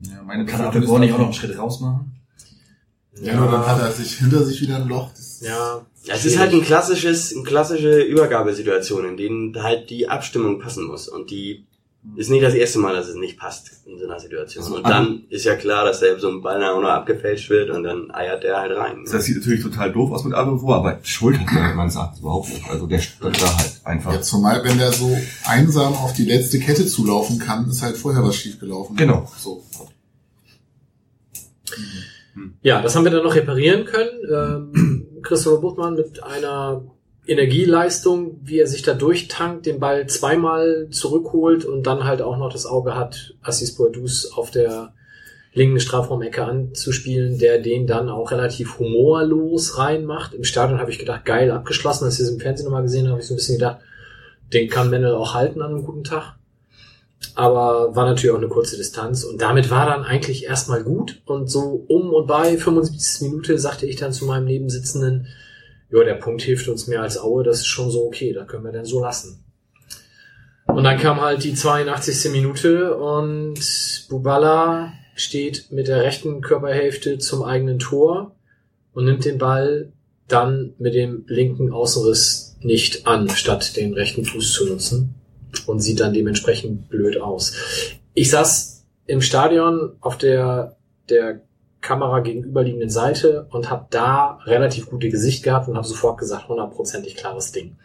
[0.02, 2.12] Ja, meine Kann ist nicht auch noch einen Schritt raus machen?
[3.20, 5.10] Ja, nur dann hat er sich hinter sich wieder ein Loch.
[5.16, 10.08] Das Ja, Ja, es ist halt ein klassisches, eine klassische Übergabesituation, in denen halt die
[10.08, 11.08] Abstimmung passen muss.
[11.08, 11.64] Und die
[12.16, 14.72] ist nicht das erste Mal, dass es nicht passt in so einer Situation.
[14.72, 17.82] Und dann ist ja klar, dass der so ein Ball auch noch abgefälscht wird und
[17.82, 19.04] dann eiert der halt rein.
[19.10, 22.50] Das sieht natürlich total doof aus mit Avevor, aber Schuld hat der man sagt überhaupt
[22.50, 22.68] nicht.
[22.70, 24.12] Also der stand da halt einfach.
[24.12, 28.22] Ja, zumal wenn der so einsam auf die letzte Kette zulaufen kann, ist halt vorher
[28.22, 28.96] was schiefgelaufen.
[28.96, 29.28] Genau.
[29.36, 29.64] So.
[32.62, 34.10] Ja, das haben wir dann noch reparieren können.
[34.30, 36.82] Ähm, Christopher Buchmann mit einer
[37.26, 42.52] Energieleistung, wie er sich da durchtankt, den Ball zweimal zurückholt und dann halt auch noch
[42.52, 44.92] das Auge hat, Assis Boadus auf der
[45.54, 50.34] linken Strafraumecke anzuspielen, der den dann auch relativ humorlos reinmacht.
[50.34, 53.12] Im Stadion habe ich gedacht, geil abgeschlossen, als ich es im Fernsehen nochmal gesehen habe,
[53.12, 53.78] habe ich so ein bisschen gedacht,
[54.52, 56.34] den kann Mendel auch halten an einem guten Tag.
[57.36, 61.48] Aber war natürlich auch eine kurze Distanz und damit war dann eigentlich erstmal gut und
[61.48, 63.22] so um und bei 75.
[63.22, 65.28] Minute sagte ich dann zu meinem Nebensitzenden,
[65.90, 68.64] ja, der Punkt hilft uns mehr als Aue, das ist schon so okay, da können
[68.64, 69.44] wir dann so lassen.
[70.66, 72.32] Und dann kam halt die 82.
[72.32, 73.60] Minute und
[74.08, 78.34] Bubala steht mit der rechten Körperhälfte zum eigenen Tor
[78.92, 79.92] und nimmt den Ball
[80.26, 85.14] dann mit dem linken Außenriss nicht an, statt den rechten Fuß zu nutzen
[85.66, 87.54] und sieht dann dementsprechend blöd aus.
[88.14, 90.76] Ich saß im Stadion auf der,
[91.08, 91.42] der
[91.84, 97.14] Kamera gegenüberliegenden Seite und habe da relativ gute Gesicht gehabt und habe sofort gesagt, hundertprozentig
[97.14, 97.76] klares Ding.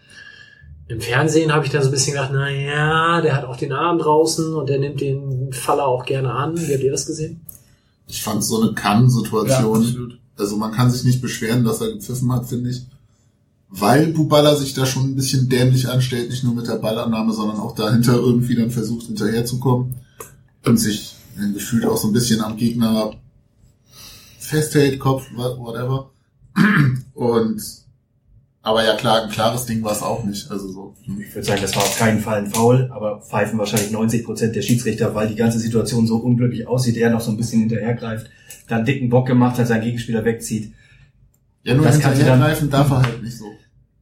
[0.88, 3.74] Im Fernsehen habe ich dann so ein bisschen gedacht, na ja, der hat auch den
[3.74, 6.58] Arm draußen und der nimmt den Faller auch gerne an.
[6.58, 7.42] Wie habt ihr das gesehen?
[8.08, 10.18] Ich fand so eine Kann-Situation.
[10.36, 12.88] also man kann sich nicht beschweren, dass er gepfiffen hat, finde ich.
[13.70, 17.60] Weil Bubala sich da schon ein bisschen dämlich anstellt, nicht nur mit der Ballannahme, sondern
[17.60, 19.94] auch dahinter irgendwie dann versucht hinterherzukommen
[20.66, 23.14] und sich äh, gefühlt auch so ein bisschen am Gegner
[24.50, 26.12] festhält, Kopf, whatever.
[27.14, 27.62] Und
[28.62, 30.52] aber ja klar, ein klares Ding war es auch nicht.
[30.52, 30.96] Also so.
[31.20, 34.56] Ich würde sagen, das war auf keinen Fall ein Foul, aber pfeifen wahrscheinlich 90 Prozent
[34.56, 38.30] der Schiedsrichter, weil die ganze Situation so unglücklich aussieht, er noch so ein bisschen hinterhergreift,
[38.68, 40.74] dann dicken Bock gemacht hat, seinen Gegenspieler wegzieht.
[41.64, 43.46] Ja, nur Das hinterhergreifen darf er halt nicht so.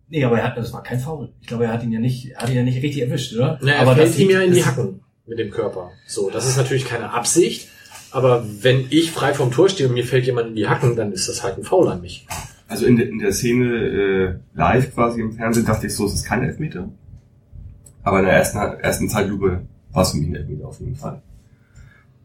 [0.10, 1.34] Nee, aber er hat, das war kein Foul.
[1.42, 3.60] Ich glaube, er hat ihn ja nicht, er hat ihn ja nicht richtig erwischt, oder?
[3.62, 5.92] Na, er aber fällt das ihm ja in die Hacken mit dem Körper.
[6.08, 7.68] So, das ist natürlich keine Absicht,
[8.12, 11.12] aber wenn ich frei vom Tor stehe und mir fällt jemand in die Hacken, dann
[11.12, 12.26] ist das halt ein Foul an mich.
[12.68, 16.14] Also in der, in der Szene äh, live quasi im Fernsehen dachte ich so, es
[16.14, 16.90] ist kein Elfmeter.
[18.04, 21.22] Aber in der ersten, ersten Zeitlupe war es für mich ein Elfmeter auf jeden Fall.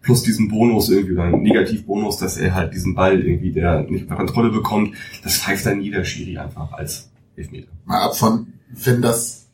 [0.01, 4.03] Plus diesen Bonus irgendwie, oder einen Negativbonus, dass er halt diesen Ball irgendwie, der nicht
[4.03, 7.68] unter Kontrolle bekommt, das pfeift dann jeder Schiri einfach als Elfmeter.
[7.85, 9.47] Mal ab von, wenn das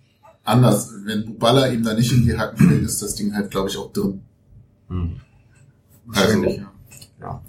[0.45, 3.69] anders, wenn Bubala ihm da nicht in die Hacken fällt, ist das Ding halt, glaube
[3.69, 4.23] ich, auch drin.
[6.15, 6.45] Also,
[7.21, 7.43] ja.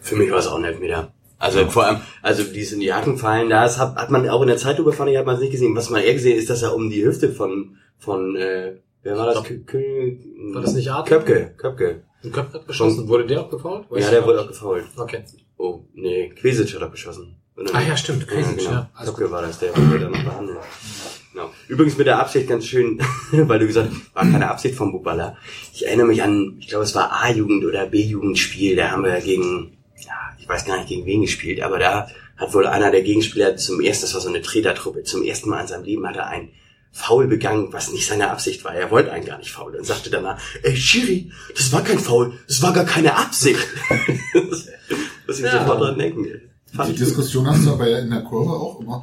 [0.00, 1.12] Für mich war es auch ein Elfmeter.
[1.38, 4.26] Also vor allem, also die ist in die Hacken fallen, da ist, hat, hat man
[4.28, 5.76] auch in der Zeitlupe fand ich, hat man es nicht gesehen.
[5.76, 9.26] Was man eher gesehen ist, dass er um die Hüfte von, von, äh, wer war
[9.26, 9.42] das?
[9.42, 10.16] Kö Kö
[10.54, 11.18] War das nicht Arthur?
[11.18, 12.02] Köpke, Köpke.
[12.22, 13.08] Und Köpke hat geschossen.
[13.08, 13.86] Wurde der auch gefault?
[13.90, 14.44] Ja, der wurde nicht.
[14.44, 14.84] auch gefault.
[14.96, 15.24] Okay.
[15.58, 17.36] Oh, nee, Quesic hat auch geschossen.
[17.56, 17.88] Ah nicht?
[17.88, 18.70] ja, stimmt, Quesic, genau.
[18.70, 18.90] ja.
[18.94, 20.58] Also Köpke war das, der wurde dann noch behandelt.
[21.34, 21.50] Genau.
[21.66, 23.00] Übrigens mit der Absicht ganz schön,
[23.32, 25.36] weil du gesagt hast, war keine Absicht vom Bubala.
[25.72, 29.76] Ich erinnere mich an, ich glaube es war A-Jugend oder B-Jugendspiel, da haben wir gegen,
[29.98, 33.56] ja, ich weiß gar nicht gegen wen gespielt, aber da hat wohl einer der Gegenspieler
[33.56, 36.28] zum ersten, das war so eine Tretertruppe, zum ersten Mal in seinem Leben hat er
[36.28, 36.50] ein
[36.92, 38.72] Foul begangen, was nicht seine Absicht war.
[38.72, 42.34] Er wollte einen gar nicht faulen und sagte danach, ey Schiri, das war kein Foul,
[42.46, 43.58] das war gar keine Absicht.
[44.32, 44.68] das
[45.26, 45.58] muss ich Ja.
[45.62, 46.24] sofort dran denken.
[46.72, 47.00] Fand Die gut.
[47.08, 49.02] Diskussion hast du aber ja in der Kurve auch immer.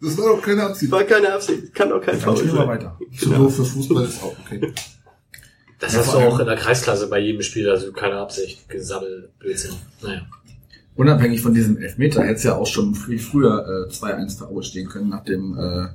[0.00, 0.92] Das war doch keine Absicht.
[0.92, 2.68] War keine Absicht, kann auch kein Foul sein.
[2.68, 2.98] weiter.
[3.18, 4.72] Zu doof für Fußball ist auch okay.
[5.80, 9.30] Das Ja, hast du auch in der Kreisklasse bei jedem Spiel, also keine Absicht, Gesabbel,
[9.38, 9.74] Blödsinn.
[10.02, 10.22] Naja.
[10.96, 14.64] Unabhängig von diesem Elfmeter hätte es ja auch schon viel früher äh, 2-1 für Aue
[14.64, 15.88] stehen können, nach dem äh,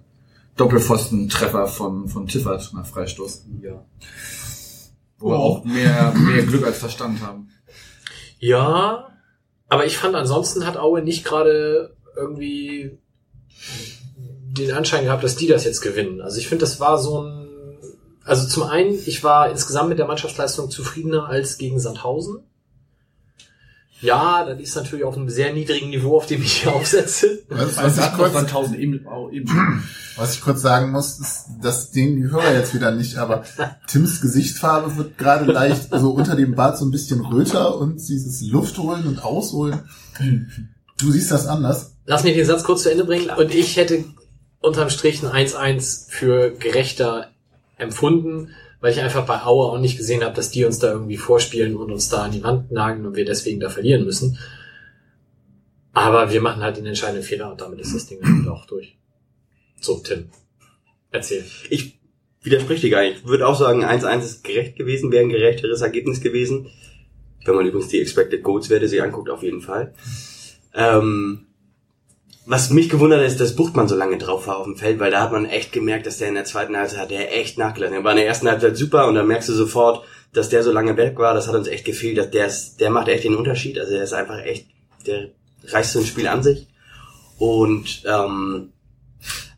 [0.55, 3.45] Doppelpfosten-Treffer von, von Tiffert nach Freistoß.
[3.61, 3.83] Ja.
[5.17, 7.49] Wo wir auch mehr, mehr Glück als Verstand haben.
[8.39, 9.09] Ja,
[9.67, 12.97] aber ich fand ansonsten hat Aue nicht gerade irgendwie
[14.57, 16.21] den Anschein gehabt, dass die das jetzt gewinnen.
[16.21, 17.47] Also ich finde, das war so ein,
[18.23, 22.39] also zum einen, ich war insgesamt mit der Mannschaftsleistung zufriedener als gegen Sandhausen.
[24.03, 27.43] Ja, das ist natürlich auf einem sehr niedrigen Niveau, auf dem ich hier aufsetze.
[27.47, 29.83] Was, was, ich kurz, eben, eben
[30.17, 33.45] was ich kurz sagen muss, ist, dass den die Hörer jetzt wieder nicht, aber
[33.87, 38.41] Tims Gesichtsfarbe wird gerade leicht so unter dem Bart so ein bisschen röter und dieses
[38.41, 39.79] Luftholen und Ausholen.
[40.97, 41.92] Du siehst das anders.
[42.05, 43.29] Lass mich den Satz kurz zu Ende bringen.
[43.29, 44.03] Und ich hätte
[44.59, 47.31] unterm Strich ein 1-1 für gerechter
[47.77, 48.51] empfunden,
[48.81, 51.75] weil ich einfach bei Aue auch nicht gesehen habe, dass die uns da irgendwie vorspielen
[51.75, 54.37] und uns da an die Wand nageln und wir deswegen da verlieren müssen.
[55.93, 58.97] Aber wir machen halt den entscheidenden Fehler und damit ist das Ding dann auch durch.
[59.79, 60.29] So, Tim,
[61.11, 61.45] erzähl.
[61.69, 61.99] Ich
[62.41, 63.17] widerspreche dir gar nicht.
[63.17, 66.69] Ich würde auch sagen, 1-1 ist gerecht gewesen, wäre ein gerechteres Ergebnis gewesen.
[67.45, 69.93] Wenn man übrigens die Expected Goals Werte sich anguckt, auf jeden Fall.
[70.73, 71.47] Ähm,
[72.45, 75.11] was mich gewundert hat, ist, dass Buchtmann so lange drauf war auf dem Feld, weil
[75.11, 77.95] da hat man echt gemerkt, dass der in der zweiten Halbzeit hat der echt nachgelassen.
[77.95, 80.71] Er war in der ersten Halbzeit super und dann merkst du sofort, dass der so
[80.71, 81.33] lange weg war.
[81.33, 82.17] Das hat uns echt gefehlt.
[82.17, 83.79] Dass der, ist, der macht echt den Unterschied.
[83.79, 84.67] Also der ist einfach echt,
[85.07, 85.29] der
[85.65, 86.67] reißt so ein Spiel an sich.
[87.37, 88.73] Und ähm,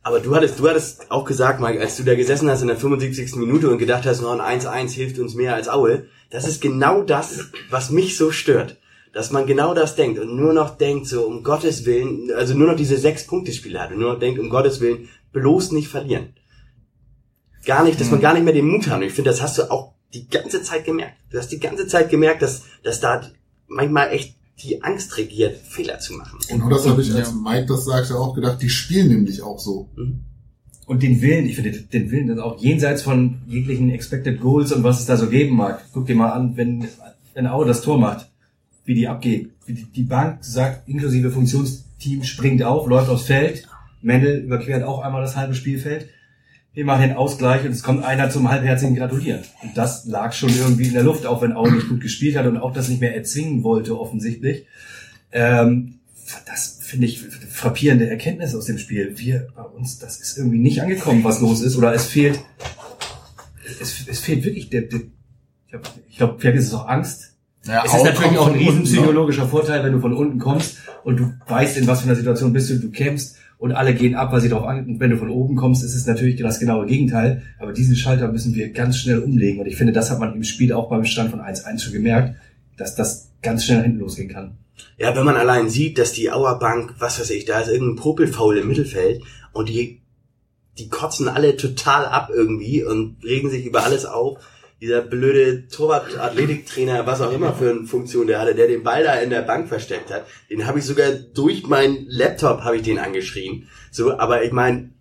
[0.04, 2.78] aber du hattest, du hattest auch gesagt, Mike, als du da gesessen hast in der
[2.78, 3.38] 75.
[3.38, 7.02] Minute und gedacht hast, noch ein 1-1 hilft uns mehr als Aue, das ist genau
[7.02, 8.78] das, was mich so stört.
[9.16, 12.68] Dass man genau das denkt und nur noch denkt, so um Gottes Willen, also nur
[12.68, 16.34] noch diese sechs Punkte-Spiele hat und nur noch denkt, um Gottes Willen, bloß nicht verlieren.
[17.66, 18.98] Gar nicht, dass man gar nicht mehr den Mut hat.
[18.98, 21.16] Und ich finde, das hast du auch die ganze Zeit gemerkt.
[21.30, 23.22] Du hast die ganze Zeit gemerkt, dass, dass da
[23.68, 26.38] manchmal echt die Angst regiert, Fehler zu machen.
[26.52, 29.90] Und das habe ich, als Mike das sagte, auch gedacht, die spielen nämlich auch so.
[30.88, 34.84] Und den Willen, ich finde den Willen, das auch jenseits von jeglichen Expected Goals und
[34.84, 35.86] was es da so geben mag.
[35.94, 36.86] Guck dir mal an, wenn,
[37.34, 38.30] wenn Aue das Tor macht,
[38.86, 39.52] wie die abgeht.
[39.68, 43.68] Die, Bank sagt, inklusive Funktionsteam springt auf, läuft aufs Feld.
[44.02, 46.08] Mendel überquert auch einmal das halbe Spielfeld.
[46.74, 49.42] Wir machen den Ausgleich und es kommt einer zum halbherzigen Gratulieren.
[49.64, 52.46] Und das lag schon irgendwie in der Luft, auch wenn Aue nicht gut gespielt hat
[52.46, 54.66] und auch das nicht mehr erzwingen wollte, offensichtlich.
[55.32, 56.00] Ähm,
[56.46, 59.18] das finde ich frappierende Erkenntnis aus dem Spiel.
[59.18, 62.40] Wir bei uns, das ist irgendwie nicht angekommen, was los ist, oder es fehlt,
[63.82, 65.02] es, es fehlt wirklich der, der
[65.68, 67.25] ich glaube, glaub, vielleicht ist es auch Angst.
[67.68, 68.90] Ja, es ist natürlich auch ein riesen unten, ne?
[68.90, 72.54] psychologischer Vorteil, wenn du von unten kommst und du weißt, in was für einer Situation
[72.54, 74.86] bist du, du kämpfst und alle gehen ab, weil sie darauf an.
[74.86, 77.42] Und wenn du von oben kommst, ist es natürlich das genaue Gegenteil.
[77.58, 79.62] Aber diesen Schalter müssen wir ganz schnell umlegen.
[79.62, 82.36] Und ich finde, das hat man im Spiel auch beim Stand von 1-1 schon gemerkt,
[82.78, 84.58] dass das ganz schnell nach hinten losgehen kann.
[84.98, 88.58] Ja, wenn man allein sieht, dass die Auerbank, was weiß ich, da ist irgendein Popelfaul
[88.58, 89.22] im Mittelfeld
[89.54, 90.02] und die,
[90.78, 94.38] die kotzen alle total ab irgendwie und regen sich über alles auf.
[94.86, 99.16] Dieser blöde Torwart-Athletiktrainer, was auch immer für eine Funktion der hatte, der den Ball da
[99.16, 103.00] in der Bank versteckt hat, den habe ich sogar durch meinen Laptop habe ich den
[103.00, 103.68] angeschrien.
[103.90, 104.92] So, aber ich meine,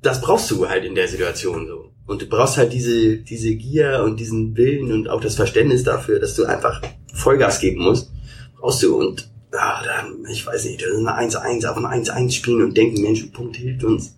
[0.00, 1.90] das brauchst du halt in der Situation so.
[2.06, 6.20] Und du brauchst halt diese, diese Gier und diesen Willen und auch das Verständnis dafür,
[6.20, 6.80] dass du einfach
[7.14, 8.12] Vollgas geben musst.
[8.60, 12.62] Brauchst du und ah, dann, ich weiß nicht, ist eine 1-1 auf ein 1-1 spielen
[12.62, 14.14] und denken, Mensch, ein Punkt hilft uns.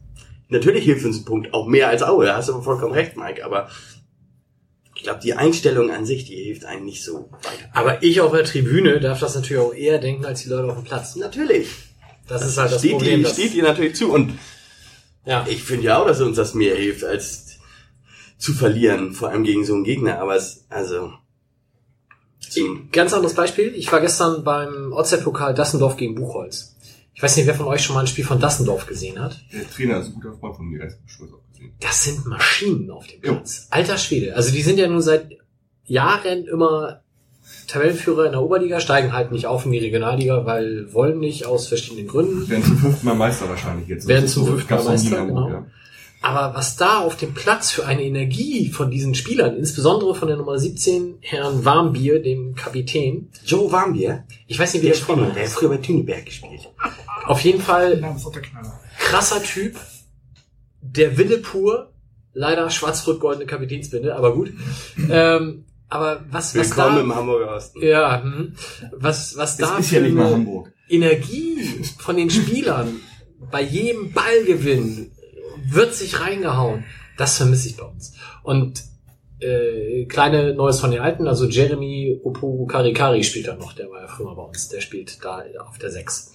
[0.51, 3.43] Natürlich hilft uns ein Punkt, auch mehr als Aue, da hast du vollkommen recht, Mike,
[3.43, 3.69] aber
[4.99, 7.71] ich glaube, die Einstellung an sich, die hilft einem nicht so weiter.
[7.73, 10.75] Aber ich auf der Tribüne darf das natürlich auch eher denken als die Leute auf
[10.75, 11.15] dem Platz.
[11.15, 11.69] Natürlich.
[12.27, 13.23] Das, ist halt das steht Problem.
[13.23, 14.37] Dir, steht dir natürlich zu und
[15.25, 15.47] ja.
[15.49, 17.59] ich finde ja auch, dass uns das mehr hilft, als
[18.39, 21.13] zu verlieren, vor allem gegen so einen Gegner, aber es, also,
[22.91, 23.73] Ganz anderes Beispiel.
[23.77, 26.77] Ich war gestern beim OZ-Pokal Dassendorf gegen Buchholz.
[27.15, 29.41] Ich weiß nicht, wer von euch schon mal ein Spiel von Dassendorf gesehen hat.
[29.53, 31.48] Der Trainer ist ein guter Freund von mir, auch gesehen.
[31.81, 33.67] Das sind Maschinen auf dem Platz.
[33.71, 34.37] Alter Schwede.
[34.37, 35.29] Also die sind ja nun seit
[35.85, 37.03] Jahren immer
[37.67, 41.69] Tabellenführer in der Oberliga, steigen halt nicht auf in die Regionalliga, weil wollen nicht aus
[41.69, 42.49] verschiedenen Gründen.
[42.49, 44.09] Werden zum fünften Mal Meister wahrscheinlich jetzt.
[44.09, 45.51] Werden zum fünften Mal Meister, genau.
[45.51, 45.67] ja.
[46.21, 50.37] Aber was da auf dem Platz für eine Energie von diesen Spielern, insbesondere von der
[50.37, 53.29] Nummer 17, Herrn Warmbier, dem Kapitän.
[53.47, 54.25] Joe Warmbier?
[54.49, 56.69] Ich weiß nicht, wie Der der Spieler, der hat früher bei Tüneberg gespielt.
[57.25, 58.17] Auf jeden Fall
[58.99, 59.77] krasser Typ,
[60.81, 61.93] der Wille pur,
[62.33, 64.53] leider schwarz-rot-goldene Kapitänsbinde, aber gut.
[65.11, 67.83] Ähm, aber was, was Willkommen da, im Hamburger Osten.
[67.83, 68.55] ja, hm,
[68.93, 70.73] was, was Das da ist für ja nicht mal Hamburg.
[70.89, 73.01] Energie von den Spielern
[73.51, 75.13] bei jedem Ballgewinn
[75.67, 76.85] wird sich reingehauen.
[77.17, 78.15] Das vermisse ich bei uns.
[78.43, 78.83] Und
[79.41, 84.03] äh, kleine Neues von den Alten, also Jeremy Opuru Karikari spielt da noch, der war
[84.03, 86.33] ja früher bei uns, der spielt da auf der 6.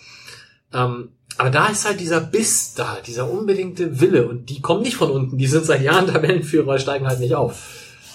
[0.74, 4.98] Ähm, aber da ist halt dieser Biss da, dieser unbedingte Wille und die kommen nicht
[4.98, 7.56] von unten, die sind seit Jahren Tabellenführer, steigen halt nicht auf.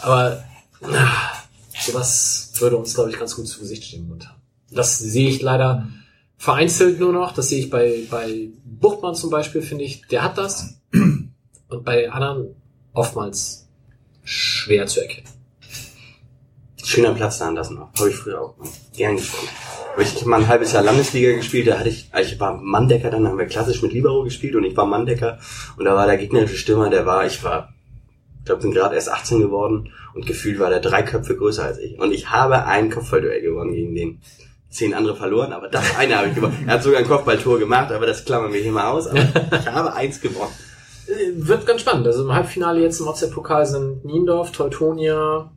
[0.02, 0.44] Aber
[0.82, 1.32] ah,
[1.78, 4.34] sowas würde uns, glaube ich, ganz gut zu Gesicht stehen momentan.
[4.70, 5.88] Das sehe ich leider
[6.36, 7.32] vereinzelt nur noch.
[7.32, 10.80] Das sehe ich bei, bei Buchtmann zum Beispiel, finde ich, der hat das.
[10.92, 12.54] Und bei anderen
[12.92, 13.68] oftmals
[14.24, 15.28] schwer zu erkennen.
[16.88, 17.90] Schöner Platz da an das noch.
[17.98, 18.54] Habe ich früher auch
[18.96, 19.52] gern gespielt.
[19.92, 23.10] Aber ich habe mal ein halbes Jahr Landesliga gespielt, da hatte ich, ich war Manndecker,
[23.10, 25.38] dann haben wir klassisch mit Libero gespielt und ich war Manndecker
[25.76, 27.74] und da war der gegnerische Stürmer, der war, ich war,
[28.38, 31.78] ich glaube, bin gerade erst 18 geworden und gefühlt war der drei Köpfe größer als
[31.78, 31.98] ich.
[31.98, 34.20] Und ich habe ein Kopfballduell gewonnen gegen den.
[34.70, 36.64] Zehn andere verloren, aber das eine habe ich gewonnen.
[36.66, 39.06] Er hat sogar ein Kopfballtor gemacht, aber das klammern wir hier mal aus.
[39.06, 40.52] Aber ich habe eins gewonnen.
[41.06, 42.06] Äh, Wird ganz spannend.
[42.06, 45.50] Also im Halbfinale jetzt im OZ-Pokal sind Niendorf, Teutonia,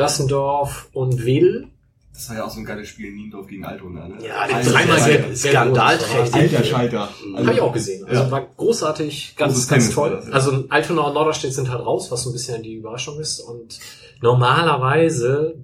[0.00, 1.68] Dassendorf und Wedel.
[2.12, 4.08] Das war ja auch so ein geiles Spiel, Niendorf gegen Altona.
[4.08, 4.16] Ne?
[4.26, 6.34] Ja, Alter, dreimal Alter, gelb- skandalträchtig.
[6.34, 7.08] Alter Schalter.
[7.36, 8.04] Habe ich auch gesehen.
[8.06, 8.30] Also Ja.
[8.30, 10.10] war großartig, ganz, Großes ganz Tennis toll.
[10.16, 10.32] das, ja.
[10.32, 13.40] Also Altona und Norderstedt sind halt raus, was so ein bisschen die Überraschung ist.
[13.40, 13.78] Und
[14.20, 15.54] normalerweise,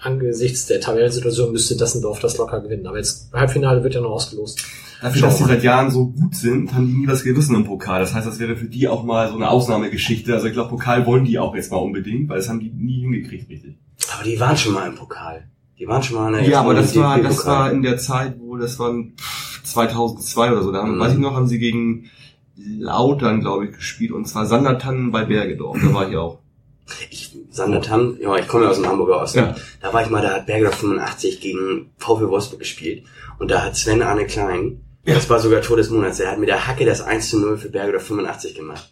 [0.00, 2.86] angesichts der Tabellensituation, müsste Dassendorf das locker gewinnen.
[2.86, 4.64] Aber jetzt Halbfinale wird ja noch ausgelost.
[5.04, 8.00] Dafür, dass die seit Jahren so gut sind, haben die nie was gerissen im Pokal.
[8.00, 10.32] Das heißt, das wäre für die auch mal so eine Ausnahmegeschichte.
[10.34, 13.00] Also ich glaube, Pokal wollen die auch jetzt mal unbedingt, weil das haben die nie
[13.02, 13.76] hingekriegt, richtig.
[14.14, 15.46] Aber die waren schon mal im Pokal.
[15.78, 18.36] Die waren schon mal in der Ja, aber das war, das war in der Zeit,
[18.38, 18.94] wo das war
[19.64, 20.72] 2002 oder so.
[20.72, 21.00] Da haben, Mhm.
[21.00, 22.10] weiß ich noch, haben sie gegen
[22.56, 24.12] Lautern, glaube ich, gespielt.
[24.12, 25.76] Und zwar Sandertannen bei Bergedorf.
[25.82, 26.38] Da war ich auch.
[27.10, 29.38] Ich, Sandertan, ja, ich komme ja aus dem Hamburger Osten.
[29.38, 29.54] Ja.
[29.80, 33.04] Da war ich mal, da hat Bergedorf 85 gegen VfL Wolfsburg gespielt.
[33.38, 36.48] Und da hat Sven Arne Klein, das war sogar Tor des Monats, der hat mit
[36.48, 38.90] der Hacke das 1 zu 0 für Bergedorf 85 gemacht.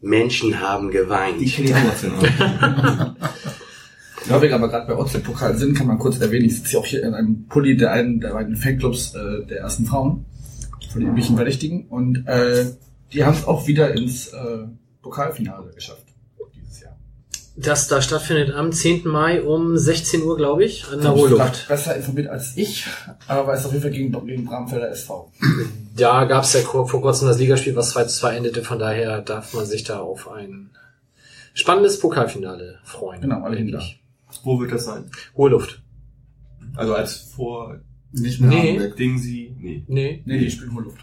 [0.00, 1.40] Menschen haben geweint.
[1.40, 3.16] Die kenne ich auch noch
[4.28, 6.78] Ja, wir aber gerade bei uns im Pokal sind, kann man kurz erwähnen, ich sitze
[6.78, 10.24] auch hier in einem Pulli der einen der beiden Fanclubs äh, der ersten Frauen,
[10.90, 11.86] von den üblichen Verdächtigen.
[11.86, 12.66] Und äh,
[13.12, 14.66] die haben es auch wieder ins äh,
[15.00, 16.05] Pokalfinale geschafft.
[17.58, 19.08] Das da stattfindet am 10.
[19.08, 21.66] Mai um 16 Uhr, glaube ich, an der Ruhrluft.
[21.68, 22.84] besser informiert als ich,
[23.28, 25.32] aber weiß auf jeden Fall gegen, gegen Bramfelder SV.
[25.96, 28.62] Da gab es ja vor kurzem das Ligaspiel, was 2 zu 2 endete.
[28.62, 30.70] Von daher darf man sich da auf ein
[31.54, 33.22] spannendes Pokalfinale freuen.
[33.22, 34.02] Genau, alle hin ich.
[34.44, 35.10] Wo wird das sein?
[35.34, 35.82] Hohe Luft.
[36.76, 37.80] Also als vor
[38.12, 38.92] Nicht mehr Nee.
[38.98, 39.56] Ding sie.
[39.58, 39.82] Nee.
[39.88, 40.98] Nee, Nee, die spielen Hohlluft.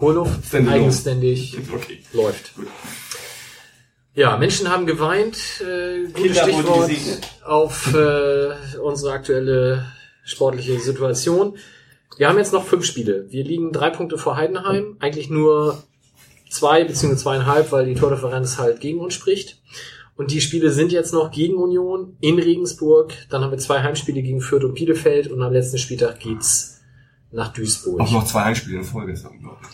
[0.00, 0.82] Hohe Luft, Standalone.
[0.82, 2.00] eigenständig Okay.
[2.12, 2.54] läuft.
[2.56, 2.66] Gut.
[4.16, 5.36] Ja, Menschen haben geweint.
[5.60, 6.90] Äh, gutes Kinder Stichwort
[7.44, 9.84] auf äh, unsere aktuelle
[10.24, 11.58] sportliche Situation.
[12.16, 13.26] Wir haben jetzt noch fünf Spiele.
[13.30, 14.96] Wir liegen drei Punkte vor Heidenheim.
[15.00, 15.82] Eigentlich nur
[16.48, 17.14] zwei bzw.
[17.16, 19.60] zweieinhalb, weil die Tordifferenz halt gegen uns spricht.
[20.16, 23.12] Und die Spiele sind jetzt noch gegen Union in Regensburg.
[23.28, 25.30] Dann haben wir zwei Heimspiele gegen Fürth und Bielefeld.
[25.30, 26.80] Und am letzten Spieltag geht's
[27.32, 28.00] nach Duisburg.
[28.00, 29.12] Auch noch zwei Heimspiele in Folge.
[29.12, 29.68] ist unglaublich.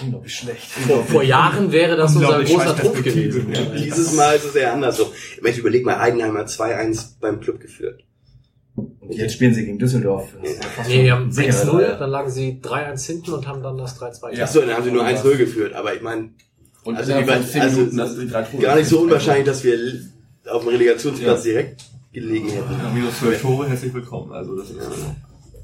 [0.00, 0.64] Unglaublich schlecht.
[0.64, 3.52] Vor, vor Jahren wäre das unser großer Trumpf gewesen.
[3.52, 3.60] Ja.
[3.62, 5.08] Dieses Mal ist es eher andersrum.
[5.36, 8.02] Ich meine, überleg mal, Heidenheim hat 2-1 beim Club geführt.
[8.76, 10.30] Und jetzt spielen sie gegen Düsseldorf.
[10.42, 10.50] Ja
[10.88, 11.96] Nee, die haben schon sicher, 6-0, oder?
[11.96, 14.42] dann lagen sie 3-1 hinten und haben dann das 3-2.
[14.42, 16.30] Achso, dann haben sie nur 1-0 geführt, aber ich meine,
[16.82, 19.78] Und also, zehn also Minuten gar nicht so unwahrscheinlich, dass wir
[20.50, 22.72] auf dem Relegationsplatz direkt gelegen hätten.
[22.72, 24.32] Ja, minus zwölf Tore, herzlich willkommen.
[24.32, 24.78] Also das ist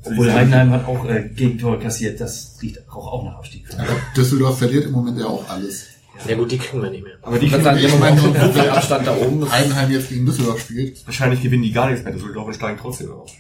[0.04, 2.20] Obwohl Heidenheim hat auch äh, Gegentore kassiert.
[2.20, 3.64] Das riecht auch, auch nach Abstieg.
[3.76, 3.84] Ja,
[4.16, 5.86] Düsseldorf verliert im Moment ja auch alles.
[6.28, 7.14] Ja gut, die kriegen wir nicht mehr.
[7.22, 9.40] Aber die Ich haben meine, auch nur- so viel Abstand da oben.
[9.40, 11.06] Das Heidenheim jetzt gegen Düsseldorf spielt.
[11.06, 12.12] wahrscheinlich gewinnen die gar nichts mehr.
[12.12, 13.30] Düsseldorf und steigen trotzdem auf.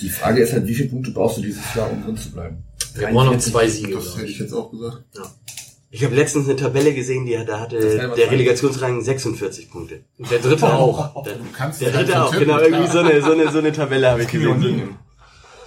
[0.00, 2.64] Die Frage ist halt, wie viele Punkte brauchst du dieses Jahr, um drin zu bleiben?
[2.94, 3.94] Wir brauchen noch zwei Siege.
[3.94, 4.32] Das hätte ich.
[4.32, 5.04] ich jetzt auch gesagt.
[5.92, 7.78] Ich habe letztens eine Tabelle gesehen, die, da hatte
[8.16, 10.04] der Relegationsrang 46 Punkte.
[10.18, 11.24] Und der dritte auch.
[11.24, 13.50] Der, Du kannst der halt dritte so auch, tippen, genau, irgendwie so eine, so eine,
[13.50, 14.62] so eine Tabelle habe ich gesehen.
[14.62, 14.96] hin.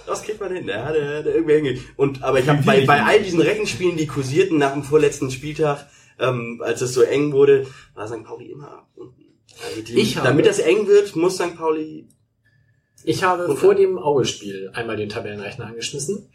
[0.06, 2.84] Das kriegt man hin, der hat, der hat irgendwie hinge- Und aber ich habe bei,
[2.86, 5.86] bei all diesen Rechenspielen, die kursierten nach dem vorletzten Spieltag,
[6.18, 8.22] ähm, als es so eng wurde, war St.
[8.24, 9.22] Pauli immer unten.
[9.66, 11.56] Also die, Ich habe- damit das eng wird, muss St.
[11.56, 12.06] Pauli.
[13.02, 16.30] Ich habe vor dem Aue-Spiel einmal den Tabellenrechner angeschmissen.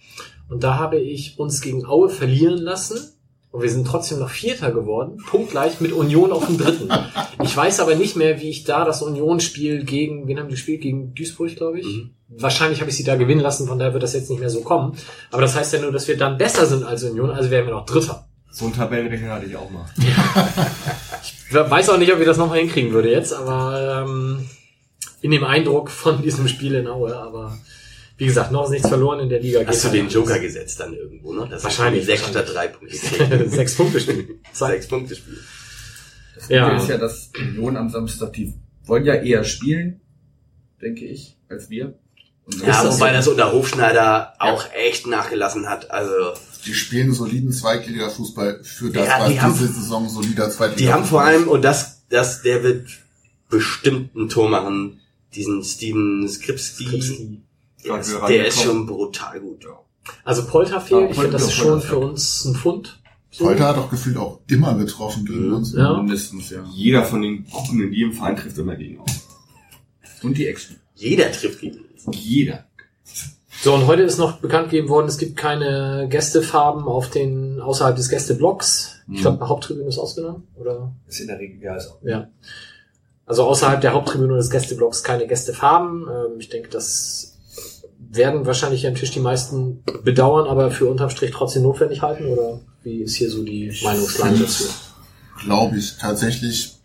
[0.48, 3.14] Und da habe ich uns gegen Aue verlieren lassen.
[3.52, 5.18] Und wir sind trotzdem noch Vierter geworden.
[5.26, 6.90] Punktgleich mit Union auf dem Dritten.
[7.42, 10.82] Ich weiß aber nicht mehr, wie ich da das Union-Spiel gegen, wen haben die gespielt?
[10.82, 11.88] Gegen Duisburg, glaube ich.
[11.88, 12.12] Mhm.
[12.28, 14.62] Wahrscheinlich habe ich sie da gewinnen lassen, von daher wird das jetzt nicht mehr so
[14.62, 14.96] kommen.
[15.32, 17.74] Aber das heißt ja nur, dass wir dann besser sind als Union, also wären wir
[17.74, 18.28] noch Dritter.
[18.52, 19.86] So einen Tabellenrechner hatte ich auch mal.
[21.52, 24.48] Ich weiß auch nicht, ob ich das nochmal hinkriegen würde jetzt, aber ähm,
[25.22, 27.58] in dem Eindruck von diesem Spiel in Aue, aber
[28.20, 29.62] wie gesagt, noch ist nichts verloren in der Liga.
[29.66, 31.48] Hast du den halt Joker gesetzt dann irgendwo, ne?
[31.50, 32.96] Das Wahrscheinlich, Sechs statt drei Punkte.
[33.50, 34.40] Sechs Punkte Spiel.
[34.54, 35.38] Sechs Punkte Spiel.
[36.36, 36.70] Das Ja.
[36.70, 38.54] Gute ist ja, dass Union am Samstag, die
[38.86, 40.02] wollen ja eher spielen,
[40.82, 41.98] denke ich, als wir.
[42.46, 43.14] Und Ja, das wobei so?
[43.16, 45.92] das unter Hofschneider auch echt nachgelassen hat.
[45.92, 46.12] Also
[46.66, 50.94] Die spielen soliden Zweitliga-Fußball für das, Ja, was die diese haben- Saison solider Zweitliga Die
[50.94, 52.88] haben vor allem, und das, das, der wird
[53.50, 55.00] bestimmt ein Tor machen,
[55.36, 56.86] diesen Steven Skripski.
[56.86, 57.42] Skripski.
[57.84, 59.66] Der, Ja, ist, der ist schon brutal gut.
[60.24, 63.02] Also Polter fehlt, Ja, ich finde, das ist schon für uns ein Pfund.
[63.32, 63.46] So.
[63.46, 65.74] Polter hat doch gefühlt auch immer getroffen gegen uns.
[65.74, 65.94] Ja.
[65.98, 66.64] mindestens, ja.
[66.74, 69.22] Jeder von den Gruppen in jedem Verein trifft immer gegen uns.
[70.24, 70.78] Und die Action.
[70.96, 72.18] Jeder trifft gegen uns.
[72.18, 72.66] Jeder.
[73.62, 77.96] So, und heute ist noch bekannt gegeben worden, es gibt keine Gästefarben auf den, außerhalb
[77.96, 78.96] des Gästeblocks.
[79.12, 79.22] Ich Mhm.
[79.22, 80.94] glaube, Haupttribüne ist ausgenommen, oder?
[81.08, 82.02] Ist in der Regel, ja, ist auch.
[82.04, 82.30] Ja.
[83.26, 86.08] Also außerhalb der Haupttribüne und des Gästeblocks keine Gästefarben.
[86.10, 87.29] Ähm, ich denke, das
[88.12, 92.62] werden wahrscheinlich am Tisch die meisten bedauern, aber für unterm Strich trotzdem notwendig halten, oder
[92.84, 94.66] wie ist hier so die Meinungslage dazu?
[95.44, 96.76] Glaube ich tatsächlich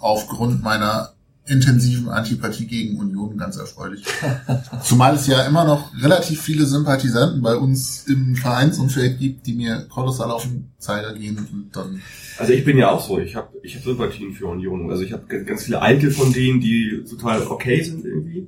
[0.00, 1.12] aufgrund meiner
[1.44, 4.04] intensiven Antipathie gegen Union ganz erfreulich.
[4.82, 9.86] Zumal es ja immer noch relativ viele Sympathisanten bei uns im Vereinsumfeld gibt, die mir
[9.88, 12.00] kolossal auf den Zeiger gehen und dann
[12.38, 14.88] Also ich bin ja auch so, ich habe ich hab Sympathien für Union.
[14.88, 18.46] Also ich habe ganz viele Alte von denen, die total okay sind irgendwie.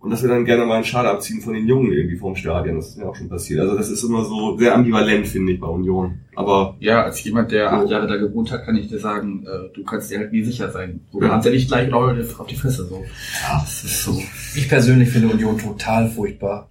[0.00, 2.76] Und dass wir dann gerne mal einen Schade abziehen von den Jungen irgendwie vom Stadion.
[2.76, 3.60] Das ist mir auch schon passiert.
[3.60, 6.20] Also das ist immer so sehr ambivalent, finde ich, bei Union.
[6.34, 9.74] Aber Ja, als jemand, der acht Jahre da gewohnt hat, kann ich dir sagen, äh,
[9.74, 11.00] du kannst dir halt nie sicher sein.
[11.12, 13.04] Du kannst ja nicht gleich Leute auf die Fresse so.
[13.42, 14.18] Ja, das ist so.
[14.56, 16.68] Ich persönlich finde Union total furchtbar.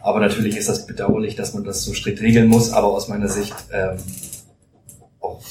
[0.00, 3.28] Aber natürlich ist das bedauerlich, dass man das so strikt regeln muss, aber aus meiner
[3.28, 3.98] Sicht ähm,
[5.20, 5.42] auch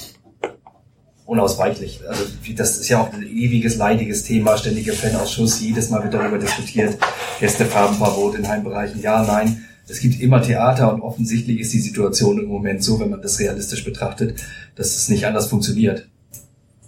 [1.29, 2.01] unausweichlich.
[2.09, 2.23] Also
[2.55, 6.97] das ist ja auch ein ewiges, leidiges Thema, ständiger Fanausschuss, jedes Mal wird darüber diskutiert,
[7.39, 9.63] Gästefarbenverbot in Heimbereichen, ja, nein.
[9.87, 13.39] Es gibt immer Theater und offensichtlich ist die Situation im Moment so, wenn man das
[13.39, 14.39] realistisch betrachtet,
[14.75, 16.07] dass es nicht anders funktioniert.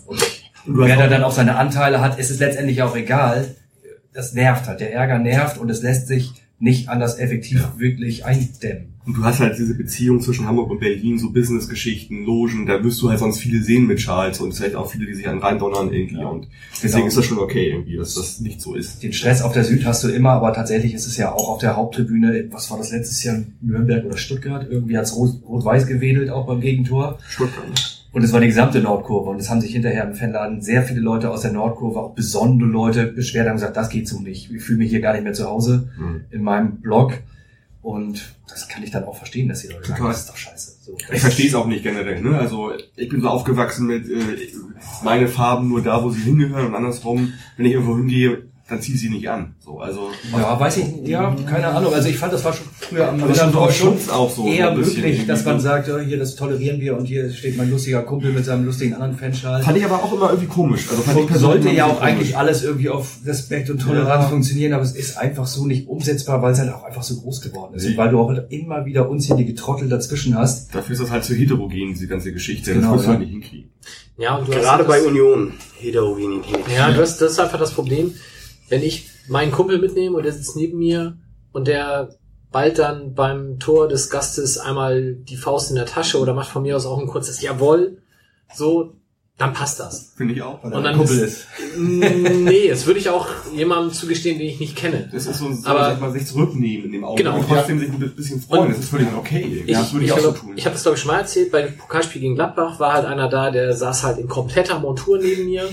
[0.06, 0.22] Und
[0.66, 3.56] wer da dann auch seine Anteile hat, ist es letztendlich auch egal.
[4.14, 4.82] Das nervt halt.
[4.82, 8.91] Der Ärger nervt und es lässt sich nicht anders effektiv wirklich eindämmen.
[9.06, 13.02] Und du hast halt diese Beziehung zwischen Hamburg und Berlin, so Businessgeschichten, Logen, da wirst
[13.02, 15.92] du halt sonst viele sehen mit Charles und vielleicht auch viele, die sich an reindonnern
[15.92, 16.24] irgendwie.
[16.24, 17.08] Und deswegen Genau.
[17.08, 19.02] ist das schon okay irgendwie, dass das nicht so ist.
[19.02, 21.58] Den Stress auf der Süd hast du immer, aber tatsächlich ist es ja auch auf
[21.60, 24.68] der Haupttribüne, was war das letztes Jahr, Nürnberg oder Stuttgart?
[24.70, 27.18] Irgendwie hat's rot- rot-weiß gewedelt, auch beim Gegentor.
[27.28, 27.98] Stuttgart.
[28.14, 29.30] Und es war die gesamte Nordkurve.
[29.30, 32.70] Und es haben sich hinterher im Fanladen sehr viele Leute aus der Nordkurve, auch besondere
[32.70, 34.52] Leute, beschwert haben gesagt, das geht so nicht.
[34.52, 36.22] Ich fühle mich hier gar nicht mehr zu Hause Mhm.
[36.30, 37.14] in meinem Blog.
[37.82, 40.12] Und das kann ich dann auch verstehen, dass die Leute sagen, Total.
[40.12, 40.72] das ist doch scheiße.
[40.82, 42.22] So, Ich verstehe es auch nicht generell.
[42.22, 42.38] Ne?
[42.38, 44.52] Also ich bin so aufgewachsen mit äh,
[45.04, 48.96] meine Farben nur da, wo sie hingehören und andersrum, wenn ich irgendwo hingehe, dann ziehe
[48.96, 49.54] ich sie nicht an.
[49.60, 51.94] So, also Ja, weiß ich, ja, keine Ahnung.
[51.94, 53.34] Also ich fand, das war schon früher am Aber
[53.72, 57.30] schon auch so, eher möglich, dass man sagt, ja, hier, das tolerieren wir und hier
[57.32, 59.62] steht mein lustiger Kumpel mit seinem lustigen anderen Fanschal.
[59.62, 60.88] fand ich aber auch immer irgendwie komisch.
[60.90, 64.30] Also fand ich persönlich sollte ja auch eigentlich alles irgendwie auf Respekt und Toleranz Ja.
[64.30, 67.42] funktionieren, aber es ist einfach so nicht umsetzbar, weil es halt auch einfach so groß
[67.42, 67.84] geworden ist.
[67.84, 67.92] Nee.
[67.92, 70.74] Und weil du auch immer wieder unzählige Trottel dazwischen hast.
[70.74, 72.74] Dafür ist das halt zu heterogen, diese ganze Geschichte.
[72.74, 73.10] Genau, das du ja.
[73.12, 73.70] halt nicht hinkriegen.
[74.18, 76.60] Ja, und du hast Gerade das- bei Union, Heterogenität.
[76.76, 78.14] Ja, du hast, das ist einfach das Problem.
[78.72, 81.18] Wenn ich meinen Kumpel mitnehme und der sitzt neben mir
[81.52, 82.16] und der
[82.52, 86.64] bald dann beim Tor des Gastes einmal die Faust in der Tasche oder macht von
[86.64, 87.98] mir aus auch ein kurzes Jawohl,
[88.54, 88.94] so,
[89.38, 90.14] dann passt das.
[90.18, 90.64] Finde ich auch.
[90.64, 91.48] Weil Und dann Kumpel ist-
[91.78, 95.10] nee, das würde ich auch jemandem zugestehen, den ich nicht kenne.
[95.12, 97.26] Das ist so ein, so, Aber- mal, sich zurücknehmen in dem Augenblick.
[97.28, 97.40] Genau.
[97.40, 98.70] Und trotzdem sich ein bisschen freuen.
[98.70, 99.64] Das ist völlig okay.
[99.66, 100.54] Ich, Ja, das würde ich ich, auch so tun.
[100.56, 103.06] ich habe das glaube ich schon mal erzählt, bei dem Pokalspiel gegen Gladbach war halt
[103.06, 105.68] einer da, der saß halt in kompletter Montur neben mir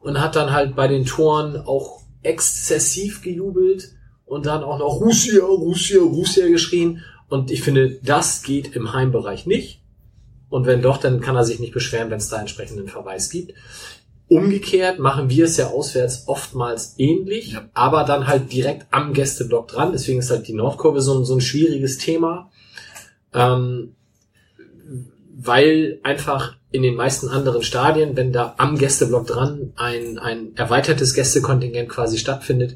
[0.00, 3.92] und hat dann halt bei den Toren auch exzessiv gejubelt
[4.26, 7.02] und dann auch noch Russia, Russia, Russia geschrien.
[7.28, 9.80] Und ich finde, das geht im Heimbereich nicht.
[10.48, 13.54] Und wenn doch, dann kann er sich nicht beschweren, wenn es da entsprechenden Verweis gibt.
[14.28, 19.92] Umgekehrt machen wir es ja auswärts oftmals ähnlich, aber dann halt direkt am Gästeblock dran.
[19.92, 22.50] Deswegen ist halt die Nordkurve so, ein- so ein schwieriges Thema.
[23.32, 23.94] Ähm,
[25.36, 31.14] weil einfach in den meisten anderen Stadien, wenn da am Gästeblock dran ein, ein erweitertes
[31.14, 32.74] Gästekontingent quasi stattfindet,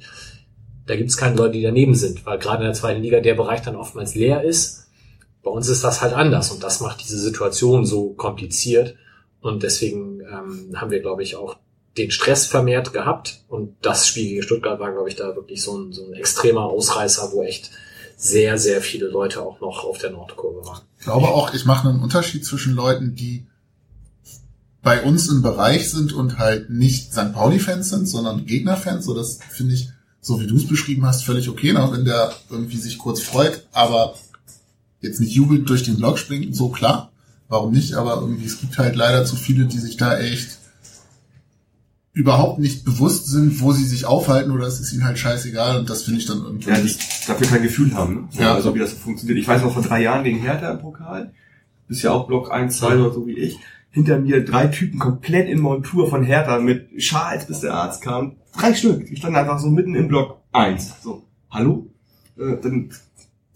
[0.86, 3.34] da gibt es keine Leute, die daneben sind, weil gerade in der zweiten Liga der
[3.34, 4.86] Bereich dann oftmals leer ist.
[5.42, 8.94] Bei uns ist das halt anders und das macht diese Situation so kompliziert
[9.40, 11.56] und deswegen ähm, haben wir, glaube ich, auch
[11.96, 15.76] den Stress vermehrt gehabt und das Spiel gegen Stuttgart war, glaube ich, da wirklich so
[15.76, 17.72] ein, so ein extremer Ausreißer, wo echt
[18.16, 20.82] sehr, sehr viele Leute auch noch auf der Nordkurve waren.
[20.98, 23.48] Ich glaube auch, ich mache einen Unterschied zwischen Leuten, die
[24.88, 27.34] bei uns im Bereich sind und halt nicht St.
[27.34, 29.04] Pauli-Fans sind, sondern Gegner-Fans.
[29.04, 29.90] So, das finde ich,
[30.22, 31.86] so wie du es beschrieben hast, völlig okay, ne?
[31.92, 34.14] wenn der irgendwie sich kurz freut, aber
[35.02, 37.12] jetzt nicht jubelnd durch den Block springt, so klar.
[37.50, 37.96] Warum nicht?
[37.96, 40.56] Aber irgendwie, es gibt halt leider zu viele, die sich da echt
[42.14, 45.90] überhaupt nicht bewusst sind, wo sie sich aufhalten oder es ist ihnen halt scheißegal und
[45.90, 46.70] das finde ich dann irgendwie.
[46.70, 46.94] ja, die
[47.26, 48.30] dafür kein Gefühl haben.
[48.32, 48.40] Ne?
[48.40, 48.54] Ja.
[48.54, 49.38] Also wie das funktioniert.
[49.38, 51.34] Ich weiß noch vor drei Jahren gegen Hertha im Pokal.
[51.88, 53.58] Bist ja auch Block 1, 2 oder so wie ich.
[53.90, 58.36] Hinter mir drei Typen komplett in Montur von Hertha mit Schals, bis der Arzt kam.
[58.56, 59.06] Drei Stück.
[59.06, 61.02] Die standen einfach so mitten im Block 1.
[61.02, 61.86] So, hallo?
[62.38, 62.90] Äh, dann,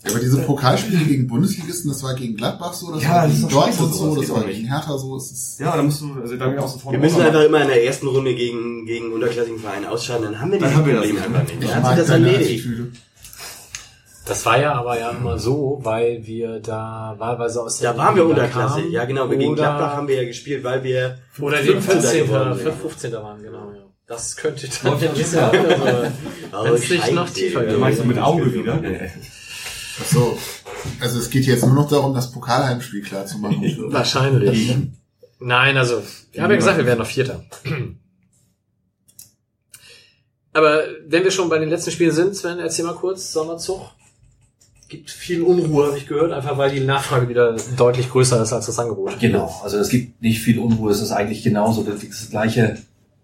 [0.05, 3.37] Ja, aber diese Pokalspiele gegen Bundesligisten, das war gegen Gladbach so, das Ja, war das
[3.37, 6.37] gegen Dortmund so, das war gegen Hertha so, es ist ja, da musst du, also
[6.37, 9.13] da bin ich auch sofort Wir müssen einfach immer in der ersten Runde gegen, gegen
[9.13, 11.63] unterklassigen Vereine ausscheiden, dann haben wir Dann dieses haben wir das einfach nicht.
[11.63, 12.69] Ich Dann hat sich das erledigt.
[14.25, 18.15] Das war ja aber ja immer so, weil wir da wahlweise aus der Da waren
[18.17, 18.77] wir Unterklasse.
[18.81, 19.29] kamen Ja, genau.
[19.29, 22.01] Wir gegen oder- Gladbach haben wir ja gespielt, weil wir Oder den 15.
[22.01, 22.27] 15.
[22.27, 22.75] geworden sind.
[22.81, 23.13] 15.
[23.15, 23.83] waren, genau, ja.
[24.07, 25.51] Das könnte dann ja nicht sein.
[26.53, 27.79] Aber Wenn es nicht noch tiefer geht.
[27.79, 28.81] meinst du mit Auge wieder?
[30.01, 30.39] Ach so.
[31.01, 33.63] Also es geht jetzt nur noch darum, das Pokalheimspiel klar zu machen.
[33.93, 34.77] Wahrscheinlich.
[35.41, 36.03] Nein, also,
[36.33, 37.43] wir haben ja gesagt, wir wären noch Vierter.
[40.53, 43.81] Aber wenn wir schon bei den letzten Spielen sind, Sven, erzähl mal kurz, Sommerzug.
[44.93, 48.67] Gibt viel Unruhe, habe ich gehört, einfach weil die Nachfrage wieder deutlich größer ist als
[48.67, 49.19] das Angebot.
[49.19, 52.77] Genau, also es gibt nicht viel Unruhe, es ist eigentlich genauso das, gleiche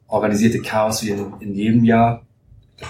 [0.07, 2.25] organisierte Chaos wie in, in jedem Jahr.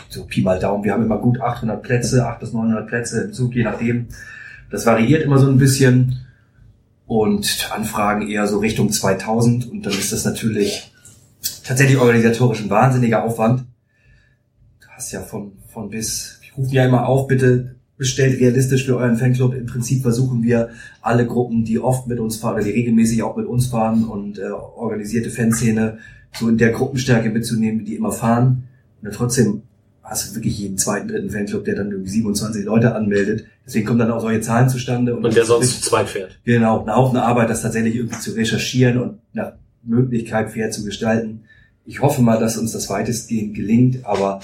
[0.08, 3.32] so Pi mal Daumen, wir haben immer gut 800 Plätze, 800 bis 900 Plätze im
[3.32, 4.06] Zug, je nachdem.
[4.70, 6.24] Das variiert immer so ein bisschen
[7.08, 10.92] und Anfragen eher so Richtung 2000 und dann ist das natürlich
[11.64, 13.64] tatsächlich organisatorisch ein wahnsinniger Aufwand.
[14.80, 18.96] Du hast ja von, von bis, ich rufe ja immer auf, bitte bestellt realistisch für
[18.96, 19.54] euren Fanclub.
[19.54, 20.70] Im Prinzip versuchen wir
[21.02, 24.38] alle Gruppen, die oft mit uns fahren oder die regelmäßig auch mit uns fahren und
[24.38, 25.98] äh, organisierte Fanszene
[26.32, 28.68] so in der Gruppenstärke mitzunehmen, die immer fahren.
[29.02, 29.62] Und trotzdem
[30.02, 33.44] hast du wirklich jeden zweiten, dritten Fanclub, der dann irgendwie 27 Leute anmeldet.
[33.66, 35.14] Deswegen kommen dann auch solche Zahlen zustande.
[35.14, 36.38] Und der sonst zu zweit fährt.
[36.44, 41.40] Genau, ein Haufen Arbeit, das tatsächlich irgendwie zu recherchieren und nach Möglichkeit fair zu gestalten.
[41.84, 44.40] Ich hoffe mal, dass uns das weitestgehend gelingt, aber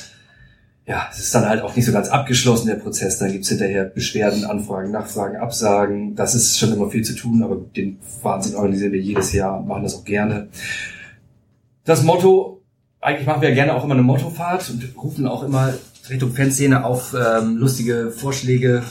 [0.86, 3.18] ja, es ist dann halt auch nicht so ganz abgeschlossen, der Prozess.
[3.18, 6.14] Dann gibt's hinterher Beschwerden, Anfragen, Nachfragen, Absagen.
[6.14, 9.66] Das ist schon immer viel zu tun, aber den Wahnsinn organisieren wir jedes Jahr und
[9.66, 10.48] machen das auch gerne.
[11.84, 12.62] Das Motto,
[13.00, 15.72] eigentlich machen wir gerne auch immer eine Mottofahrt und rufen auch immer
[16.10, 18.82] Richtung Fanszene auf, ähm, lustige Vorschläge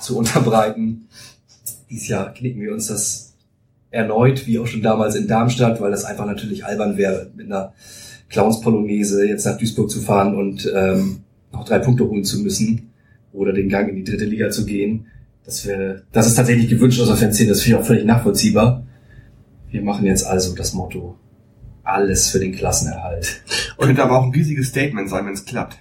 [0.00, 1.08] zu unterbreiten.
[1.88, 3.34] Dieses Jahr knicken wir uns das
[3.90, 7.72] erneut, wie auch schon damals in Darmstadt, weil das einfach natürlich albern wäre, mit einer
[8.32, 11.20] Clowns-Polonaise jetzt nach Duisburg zu fahren und ähm,
[11.52, 12.90] noch drei Punkte holen zu müssen
[13.32, 15.06] oder den Gang in die dritte Liga zu gehen.
[15.44, 18.84] Das wäre, das ist tatsächlich gewünscht aus der Fanszene, das finde ich auch völlig nachvollziehbar.
[19.70, 21.16] Wir machen jetzt also das Motto,
[21.82, 23.42] alles für den Klassenerhalt.
[23.78, 25.78] Könnte aber auch ein riesiges Statement sein, wenn es klappt.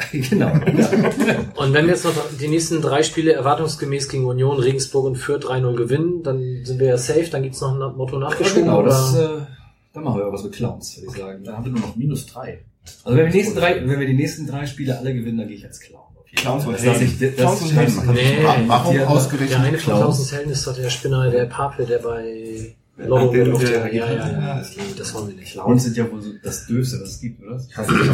[0.12, 0.52] genau.
[0.52, 5.44] Und wenn wir jetzt noch die nächsten drei Spiele erwartungsgemäß gegen Union, Regensburg und Fürth
[5.44, 8.62] 3-0 gewinnen, dann sind wir ja safe, dann gibt's noch ein Motto Ja, nachgeschoben.
[8.62, 9.36] genau, das, oder?
[9.36, 9.59] äh,
[9.92, 11.44] dann machen wir was mit Clowns, würde ich sagen.
[11.44, 12.64] Dann haben wir nur noch minus drei.
[13.04, 15.48] Also wenn wir die nächsten drei, wenn wir die nächsten drei Spiele alle gewinnen, dann
[15.48, 16.02] gehe ich als Clown.
[16.36, 17.16] Clowns und Helden.
[17.20, 17.96] das- Clowns und Helden.
[17.96, 18.38] das- Nee,
[18.68, 20.16] Warum die- ausgerechnet der eine von Clowns?
[20.16, 24.06] Tausend Helden ist doch der Spinner, der Pape, der bei Lotto der- der- der, ja,
[24.06, 24.62] ja, ja, ja,
[24.96, 25.52] das- wollen wir nicht.
[25.52, 27.60] Clowns sind ja wohl so das Döste, was es gibt, oder?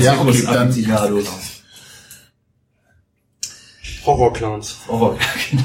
[0.01, 1.27] Ja, okay, dann- Aficionados.
[4.05, 4.77] Horrorclowns.
[4.89, 5.18] Horror,
[5.51, 5.62] genau.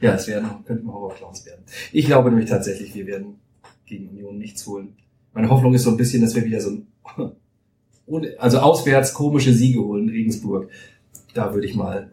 [0.00, 1.62] Ja, es werden, könnten Horrorclowns werden.
[1.92, 3.38] Ich glaube nämlich tatsächlich, wir werden
[3.86, 4.96] gegen Union nichts holen.
[5.32, 6.86] Meine Hoffnung ist so ein bisschen, dass wir wieder so ein,
[8.38, 10.70] also auswärts komische Siege holen, Regensburg.
[11.34, 12.10] Da würde ich mal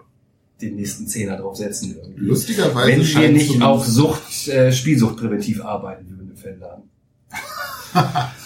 [0.61, 1.95] den nächsten Zehner drauf setzen.
[1.95, 2.22] Irgendwie.
[2.22, 6.84] Lustigerweise Wenn wir nicht auf Sucht, äh, Spielsuchtpräventiv arbeiten würden im Fanladen.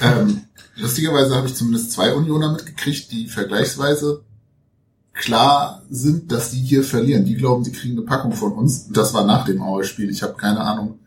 [0.00, 0.42] Ähm,
[0.76, 4.22] lustigerweise habe ich zumindest zwei Unioner mitgekriegt, die vergleichsweise
[5.12, 7.24] klar sind, dass die hier verlieren.
[7.24, 8.88] Die glauben, sie kriegen eine Packung von uns.
[8.88, 10.10] Das war nach dem Aue-Spiel.
[10.10, 10.98] Ich habe keine Ahnung,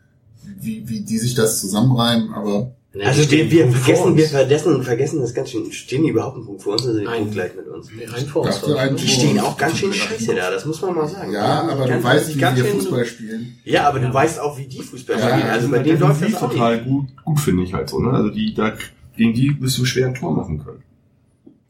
[0.42, 4.82] wie, wie die sich das zusammenreimen, aber Nee, Also die wir, wir vergessen, wir vergessen,
[4.82, 5.70] vergessen das ganz schön.
[5.70, 7.18] Stehen die überhaupt einen Punkt vor uns oder sind die Nein.
[7.20, 7.90] punktgleich mit uns?
[7.94, 8.62] Nee, ein vor uns.
[8.96, 11.30] Die stehen auch ganz schön scheiße da, das muss man mal sagen.
[11.30, 13.58] ja, aber du weißt, wie ganz wir Fußball spielen.
[13.64, 15.50] Ja, aber du weißt auch, wie die Fußball Ja, spielen.
[15.50, 16.86] Also bei denen läuft das auch total nicht.
[16.86, 18.10] gut, gut finde ich halt so, ne?
[18.10, 18.72] Also die, da,
[19.16, 20.82] gegen die wirst du schwer ein Tor machen können.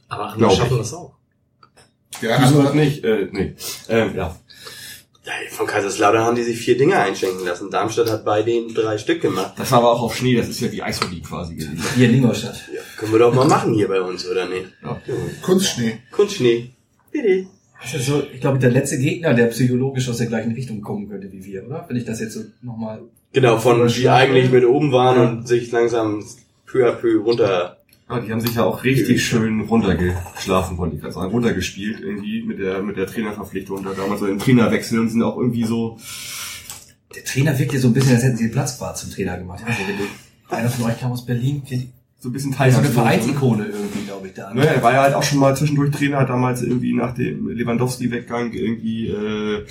[0.08, 1.14] Aber andere schaffen das auch.
[2.20, 3.54] Ja, also, nicht, äh, nee.
[3.88, 4.36] Ähm, ja.
[5.28, 7.70] Ja, von Kaiserslautern haben die sich vier Dinge einschenken lassen.
[7.70, 9.52] Darmstadt hat bei denen drei Stück gemacht.
[9.58, 11.84] Das war aber auch auf Schnee, das ist ja wie Eishockey quasi gewesen.
[11.96, 12.64] Hier in Ingolstadt.
[12.74, 14.64] Ja, können wir doch mal machen hier bei uns, oder nicht?
[14.82, 14.98] Ja.
[15.42, 15.98] Kunstschnee.
[16.10, 16.70] Kunstschnee.
[17.12, 17.46] Bitte.
[17.82, 21.10] Das ist so, ich glaube, der letzte Gegner, der psychologisch aus der gleichen Richtung kommen
[21.10, 21.84] könnte wie wir, oder?
[21.88, 23.02] Wenn ich das jetzt so nochmal.
[23.34, 25.28] Genau, von die eigentlich mit oben waren Ja.
[25.28, 26.24] und sich langsam
[26.66, 27.77] peu à peu runter.
[28.08, 32.42] Ja, die haben sich ja auch richtig schön runtergeschlafen, wollte ich gerade sagen, runtergespielt irgendwie
[32.42, 35.98] mit der mit der Trainerverpflichtung da damals so den Trainerwechsel und sind auch irgendwie so
[37.14, 39.62] Der Trainer wirkt ja so ein bisschen, als hätten sie den Platzbad zum Trainer gemacht.
[39.66, 40.04] Also wenn du,
[40.54, 41.62] einer von euch kam aus Berlin,
[42.20, 42.88] so ein bisschen so eine.
[42.88, 44.52] Vereinsikone irgendwie, glaube ich, da.
[44.52, 48.52] Ne, er war ja halt auch schon mal zwischendurch Trainer, damals irgendwie nach dem Lewandowski-Weggang
[48.52, 49.64] irgendwie äh,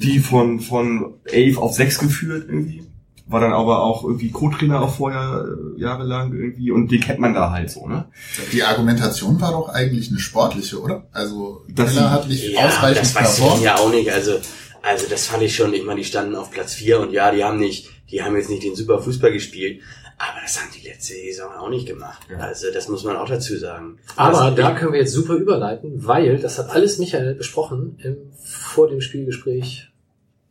[0.00, 2.87] die von von elf auf sechs geführt irgendwie.
[3.30, 5.44] War dann aber auch irgendwie Co-Trainer auch vorher
[5.76, 8.06] äh, jahrelang irgendwie und den kennt man da halt so, ne?
[8.52, 11.06] Die Argumentation war doch eigentlich eine sportliche, oder?
[11.12, 14.10] Also, Das- Miller hat nicht Ja, ausreichend das weiß ich ja auch nicht.
[14.10, 14.38] Also,
[14.82, 15.74] also das fand ich schon.
[15.74, 18.48] Ich meine, die standen auf Platz vier und ja, die haben nicht, die haben jetzt
[18.48, 19.82] nicht den super Fußball gespielt.
[20.20, 22.22] Aber das haben die letzte Saison auch nicht gemacht.
[22.28, 22.38] Ja.
[22.38, 23.98] Also das muss man auch dazu sagen.
[24.16, 28.16] Aber Also, da können wir jetzt super überleiten, weil das hat alles Michael besprochen im,
[28.42, 29.90] vor dem Spielgespräch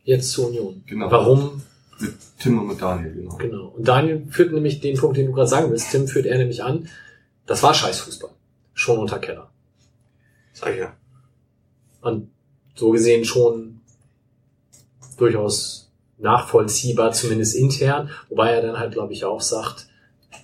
[0.03, 0.84] jetzt zur Union.
[0.86, 1.11] Genau.
[1.11, 1.63] Warum?
[2.00, 3.36] Mit Tim und mit Daniel, genau.
[3.38, 3.68] Genau.
[3.70, 5.91] Und Daniel führt nämlich den Punkt, den du gerade sagen willst.
[5.91, 6.88] Tim führt er nämlich an.
[7.45, 8.30] Das war Scheißfußball.
[8.74, 9.50] Schon unter Keller.
[10.54, 10.93] Sag ich ja.
[12.02, 12.30] Und
[12.76, 13.82] so gesehen schon
[15.18, 18.10] durchaus nachvollziehbar, zumindest intern.
[18.30, 19.88] Wobei er dann halt, glaube ich, auch sagt,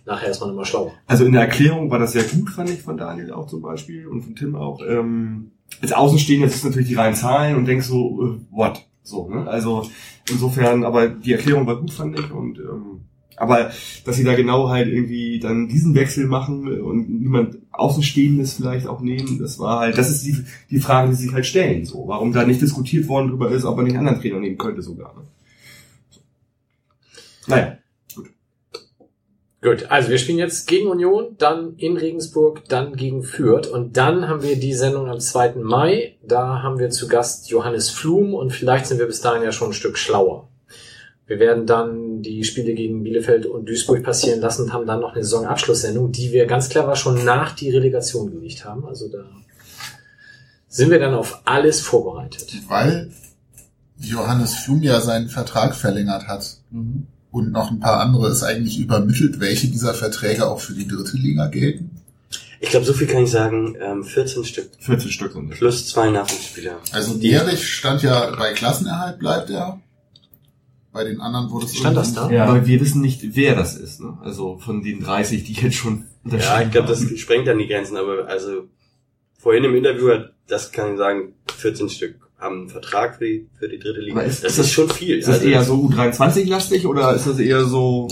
[0.06, 0.94] nachher ist man immer schlauer.
[1.08, 4.08] Also in der Erklärung war das sehr gut, fand ich, von Daniel auch zum Beispiel
[4.08, 4.82] und von Tim auch.
[4.86, 5.52] Ähm,
[5.82, 8.86] als Außenstehender du natürlich die reinen Zahlen und denkst so, äh, what?
[9.04, 9.48] So, ne?
[9.48, 9.86] Also
[10.30, 12.32] insofern, aber die Erklärung war gut, fand ich.
[12.32, 13.02] Und ähm,
[13.36, 13.72] Aber
[14.06, 19.02] dass sie da genau halt irgendwie dann diesen Wechsel machen und niemand Außenstehendes vielleicht auch
[19.02, 22.08] nehmen, das war halt, das ist die, die Frage, die sich halt stellen, so.
[22.08, 24.82] Warum da nicht diskutiert worden drüber ist, ob man nicht einen anderen Trainer nehmen könnte
[24.82, 25.14] sogar.
[25.16, 25.22] Ne?
[27.48, 27.78] Naja.
[29.64, 34.28] Gut, also wir spielen jetzt gegen Union, dann in Regensburg, dann gegen Fürth und dann
[34.28, 35.56] haben wir die Sendung am 2.
[35.56, 36.18] Mai.
[36.22, 39.70] Da haben wir zu Gast Johannes Flum und vielleicht sind wir bis dahin ja schon
[39.70, 40.50] ein Stück schlauer.
[41.28, 45.14] Wir werden dann die Spiele gegen Bielefeld und Duisburg passieren lassen und haben dann noch
[45.14, 48.86] eine Saisonabschlusssendung, die wir ganz clever schon nach die Relegation gelegt haben.
[48.86, 49.24] Also da
[50.68, 52.54] sind wir dann auf alles vorbereitet.
[52.68, 53.14] Weil
[53.98, 56.58] Johannes Flum ja seinen Vertrag verlängert hat.
[56.70, 57.08] Mhm.
[57.34, 61.18] Und noch ein paar andere ist eigentlich übermittelt, welche dieser Verträge auch für die dritte
[61.18, 61.90] Liga gelten.
[62.60, 63.76] Ich glaube, so viel kann ich sagen.
[63.82, 64.70] Ähm, 14 Stück.
[64.78, 65.50] 14 Stück sind.
[65.50, 66.78] Plus zwei Nachwuchsspieler.
[66.92, 69.82] Also Dierich stand ja bei Klassenerhalt, bleibt er.
[70.92, 72.26] Bei den anderen wurde es Stand das da?
[72.26, 74.00] Aber wir wissen nicht, wer das ist.
[74.00, 74.16] Ne?
[74.22, 77.98] Also von den 30, die jetzt schon Ja, ich glaube, das sprengt dann die Grenzen,
[77.98, 78.68] aber also
[79.40, 83.48] vorhin im Interview hat, das kann ich sagen, 14 Stück haben einen Vertrag für die,
[83.58, 84.16] für die dritte Liga.
[84.20, 85.18] Aber ist- das ist ist das- schon viel.
[85.20, 88.08] Ist das Also, eher so U23-lastig oder ist das eher so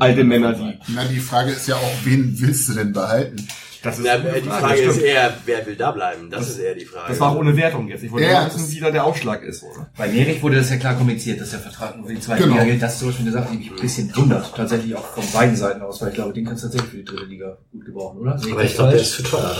[0.00, 0.78] alte Männer, die...
[0.88, 3.46] Na, die Frage ist ja auch, wen willst du denn behalten?
[3.82, 6.30] Das Na, eine äh, die Frage, Frage ist eher, wer will da bleiben?
[6.30, 7.04] Das, ist eher die Frage.
[7.10, 8.02] Das war auch ohne Wertung jetzt.
[8.02, 9.90] Ich wollte Ja, nur wissen, wie da der Aufschlag ist, oder?
[9.94, 12.54] Bei Nerich wurde das ja klar kommuniziert, dass der Vertrag nur für die zweite Genau.
[12.54, 12.82] Liga gilt.
[12.82, 14.54] Das ist zum Beispiel eine Sache, die mich ein bisschen wundert.
[14.56, 17.04] Tatsächlich auch von beiden Seiten aus, weil ich glaube, den kannst du tatsächlich für die
[17.04, 18.32] dritte Liga gut gebrauchen, oder?
[18.36, 19.54] Aber ich das glaube, der ist zu teuer.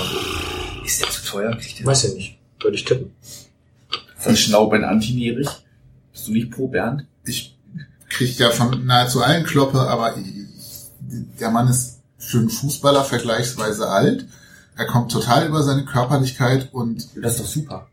[0.86, 1.58] Ist der zu teuer?
[1.82, 2.38] Weiß ich nicht.
[2.62, 3.10] Würde ich tippen.
[4.24, 5.48] Ist das Schnauben anti-Nerich?
[6.12, 7.04] Bist du nicht pro Bernd?
[7.26, 7.56] Ich
[8.08, 10.14] krieg ja von nahezu allen Kloppe, aber
[11.40, 14.26] der Mann ist für einen Fußballer vergleichsweise alt.
[14.76, 17.86] Er kommt total über seine Körperlichkeit und Das ist doch super.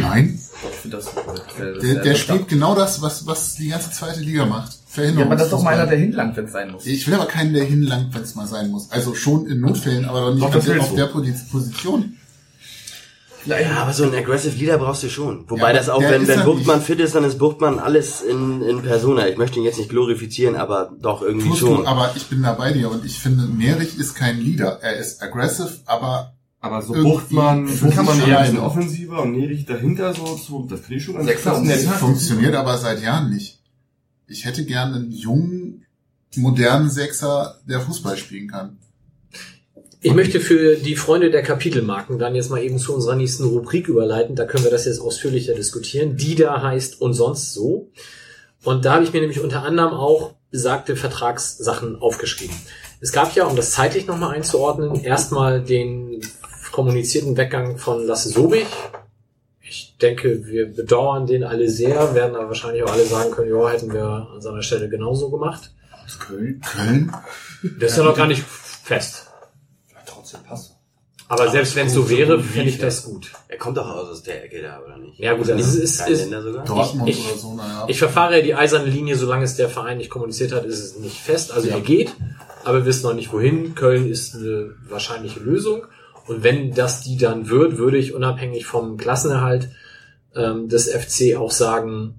[0.00, 0.38] nein,
[0.70, 4.46] Ich finde das, das der, der spielt genau das, was, was die ganze zweite Liga
[4.46, 4.76] macht.
[4.96, 6.86] Ja, aber das ist doch mal einer, der hinlangt, wenn es sein muss.
[6.86, 8.90] Ich will aber keinen, der hinlangt, wenn es mal sein muss.
[8.90, 11.34] Also schon in Notfällen, aber doch nicht Doch, auf der, auf der Posi-
[13.44, 13.70] Position.
[13.70, 15.44] ja, aber so einen Aggressive Leader brauchst du schon.
[15.48, 18.82] Wobei Ja, das auch, wenn, wenn Buchtmann fit ist, dann ist Buchtmann alles in, in
[18.82, 19.28] Persona.
[19.28, 21.82] Ich möchte ihn jetzt nicht glorifizieren, aber doch irgendwie Tust schon.
[21.82, 24.78] du, aber ich bin da bei dir und ich finde, Nerich ist kein Leader.
[24.82, 30.36] Er ist aggressive, aber Aber so Buchtmann, Buchtmann eher ein offensiver und Nerich dahinter so,
[30.36, 31.26] so das finde ich schon ganz.
[31.26, 31.92] Sechser.
[31.92, 33.58] funktioniert aber seit Jahren nicht.
[34.26, 35.86] Ich hätte gerne einen jungen,
[36.36, 38.78] modernen Sechser, der Fußball spielen kann.
[40.02, 43.86] Ich möchte für die Freunde der Kapitelmarken dann jetzt mal eben zu unserer nächsten Rubrik
[43.86, 44.34] überleiten.
[44.34, 46.16] Da können wir das jetzt ausführlicher diskutieren.
[46.16, 47.90] Die da heißt und sonst so.
[48.64, 52.56] Und da habe ich mir nämlich unter anderem auch besagte Vertragssachen aufgeschrieben.
[53.00, 56.20] Es gab ja, um das zeitlich nochmal einzuordnen, erstmal den
[56.72, 58.66] kommunizierten Weggang von Lasse Sobich.
[59.60, 63.68] Ich denke, wir bedauern den alle sehr, werden aber wahrscheinlich auch alle sagen können, ja,
[63.68, 65.72] hätten wir an seiner Stelle genauso gemacht.
[66.18, 66.60] Köln?
[66.60, 67.12] Köln?
[67.78, 69.29] Das ist ja noch gar nicht fest.
[70.32, 70.76] Ja, trotzdem passt.
[71.28, 73.30] Aber selbst wenn es so wäre, fände ich das gut.
[73.46, 75.16] Er kommt doch aus der Ecke da, oder nicht?
[75.20, 76.64] Ja, gut, Ist das nicht ist- ist- sogar?
[76.64, 77.84] Dortmund Ich- oder so, naja.
[77.86, 80.96] Ich verfahre ja die eiserne Linie, solange es der Verein nicht kommuniziert hat, ist es
[80.98, 81.52] nicht fest.
[81.52, 82.12] Also er geht,
[82.64, 83.76] aber wir wissen noch nicht wohin.
[83.76, 85.82] Köln ist eine wahrscheinliche Lösung.
[86.26, 89.70] Und wenn das die dann wird, würde ich unabhängig vom Klassenerhalt
[90.34, 92.14] ähm, des FC auch sagen,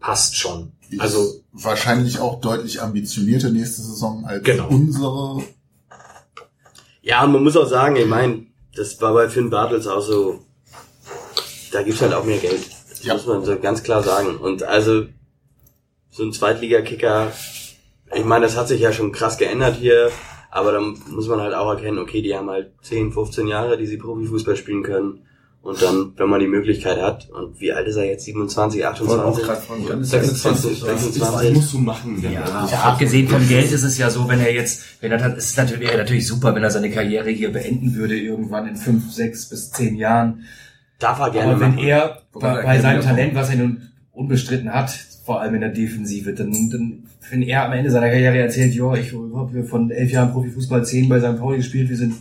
[0.00, 0.72] passt schon.
[0.90, 4.68] Ist Also wahrscheinlich auch deutlich ambitionierter nächste Saison als Genau.
[4.68, 5.42] unsere.
[7.08, 8.44] Ja, und man muss auch sagen, ich meine,
[8.76, 10.40] das war bei Finn Bartels auch so,
[11.72, 12.60] da gibt's halt auch mehr Geld.
[12.90, 13.14] Das Ja.
[13.14, 14.36] muss man so ganz klar sagen.
[14.36, 15.06] Und also,
[16.10, 17.32] so ein Zweitligakicker,
[18.14, 20.10] ich meine, das hat sich ja schon krass geändert hier,
[20.50, 23.86] aber dann muss man halt auch erkennen, okay, die haben halt 10, 15 Jahre, die
[23.86, 25.26] sie Profifußball spielen können.
[25.68, 28.24] Und dann, wenn man die Möglichkeit hat, und wie alt ist er jetzt?
[28.24, 29.44] 27, Wollte auch 28?
[29.44, 31.54] gerade fragen, dann ist 26, Das 26.
[31.54, 32.22] musst du machen.
[32.22, 35.36] Ja, Also, ja, abgesehen vom Geld ist es ja so, wenn er jetzt, wenn er
[35.36, 39.12] ist natürlich, wäre natürlich super, wenn er seine Karriere hier beenden würde, irgendwann in fünf,
[39.12, 40.44] sechs bis zehn Jahren.
[40.98, 41.86] Darf er gerne Aber wenn machen.
[41.86, 43.82] er bei, bei seinem Talent, was er nun
[44.12, 44.88] unbestritten hat,
[45.26, 48.94] vor allem in der Defensive, dann, dann wenn er am Ende seiner Karriere erzählt, ja,
[48.94, 51.38] ich habe von elf Jahren Profifußball zehn bei St.
[51.38, 52.14] Pauli gespielt, wir sind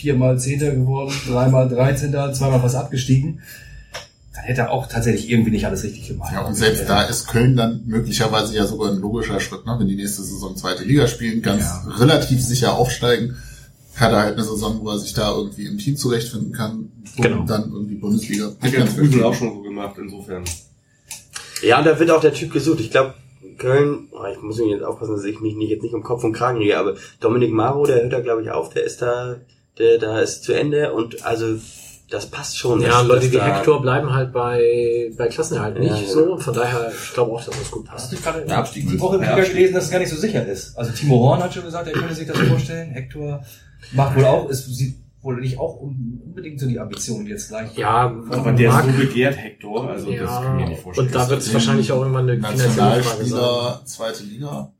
[0.00, 3.40] viermal Zehnter geworden, dreimal Dreizehnter, zweimal fast abgestiegen,
[4.34, 6.32] dann hätte er auch tatsächlich irgendwie nicht alles richtig gemacht.
[6.32, 9.76] Ja, und selbst da ist Köln dann möglicherweise ja sogar ein logischer Schritt, ne?
[9.78, 11.84] wenn die nächste Saison zweite Liga spielen, ganz Ja.
[11.98, 13.36] relativ sicher aufsteigen.
[13.96, 17.22] Hat er halt eine Saison, wo er sich da irgendwie im Team zurechtfinden kann und
[17.22, 17.44] Genau.
[17.44, 18.52] dann irgendwie Bundesliga.
[18.60, 20.44] Hat ja Krüsel auch schon so gemacht, insofern.
[21.62, 22.80] Ja, und da wird auch der Typ gesucht.
[22.80, 23.14] Ich glaube,
[23.58, 26.24] Köln, oh, ich muss mich jetzt aufpassen, dass ich mich nicht, jetzt nicht um Kopf
[26.24, 29.36] und Kragen rege, aber Dominik Maro, der hört da glaube ich auf, der ist da,
[29.78, 31.56] der, da ist zu Ende und also
[32.10, 32.80] das passt schon.
[32.80, 36.08] Ja, Leute wie Hector bleiben halt bei, bei Klassenerhalt nicht Ja, ja.
[36.08, 36.32] so.
[36.32, 38.12] Und von daher, ich glaube auch, dass das gut passt.
[38.48, 40.76] Der Abstieg die Woche im Liga gelesen, dass es gar nicht so sicher ist.
[40.76, 42.90] Also Timo Horn hat schon gesagt, er könnte sich das vorstellen.
[42.90, 43.44] Hector
[43.92, 47.76] macht wohl auch, es sieht wohl nicht auch un- unbedingt so die Ambition jetzt gleich.
[47.76, 50.82] Ja, Aber der mag- ist so begehrt, Hector, also das Ja, kann ich mir nicht
[50.82, 51.06] vorstellen.
[51.08, 53.86] und da wird es wahrscheinlich auch irgendwann eine finanzielle Frage sein.
[53.86, 54.72] Zweite Liga.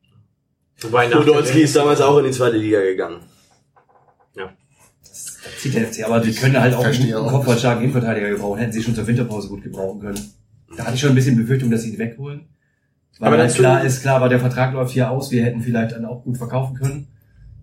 [0.81, 3.19] Wobei nach Podolski ist damals auch in die zweite Liga gegangen.
[5.59, 8.59] Zieht der FC, aber die können halt auch einen guten kopfballstarken Innenverteidiger gebrauchen.
[8.59, 10.21] Hätten sie schon zur Winterpause gut gebrauchen können.
[10.77, 12.43] Da hatte ich schon ein bisschen Befürchtung, dass sie ihn wegholen.
[13.19, 15.93] Weil Aber halt klar ist, klar, aber der Vertrag läuft hier aus, wir hätten vielleicht
[15.93, 17.09] dann auch gut verkaufen können.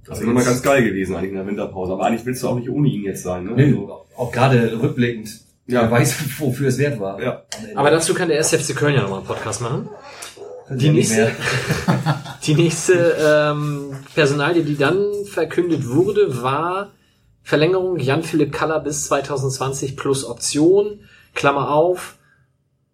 [0.05, 1.93] Das wäre nochmal ganz geil gewesen eigentlich in der Winterpause.
[1.93, 3.51] Aber eigentlich willst du auch nicht ohne ihn jetzt sein, ne?
[3.55, 5.29] Nee, Also, auch gerade rückblickend,
[5.67, 5.81] Ja.
[5.83, 7.21] wer weiß, wofür es wert war.
[7.21, 7.43] Ja.
[7.75, 9.89] Aber dazu kann der SFC Köln ja nochmal einen Podcast machen.
[10.69, 11.31] Die sie nächste,
[12.45, 13.15] die nächste
[13.53, 14.97] ähm, Personalie, die dann
[15.31, 16.91] verkündet wurde, war
[17.47, 20.99] Verlängerung Jan-Philipp Kaller bis 2020 plus Option.
[21.33, 22.17] Klammer auf.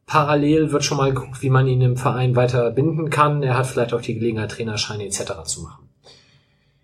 [0.06, 3.42] Parallel wird schon mal geguckt, wie man ihn im Verein weiter binden kann.
[3.42, 5.44] Er hat vielleicht auch die Gelegenheit, Trainerscheine etc.
[5.46, 5.90] zu machen.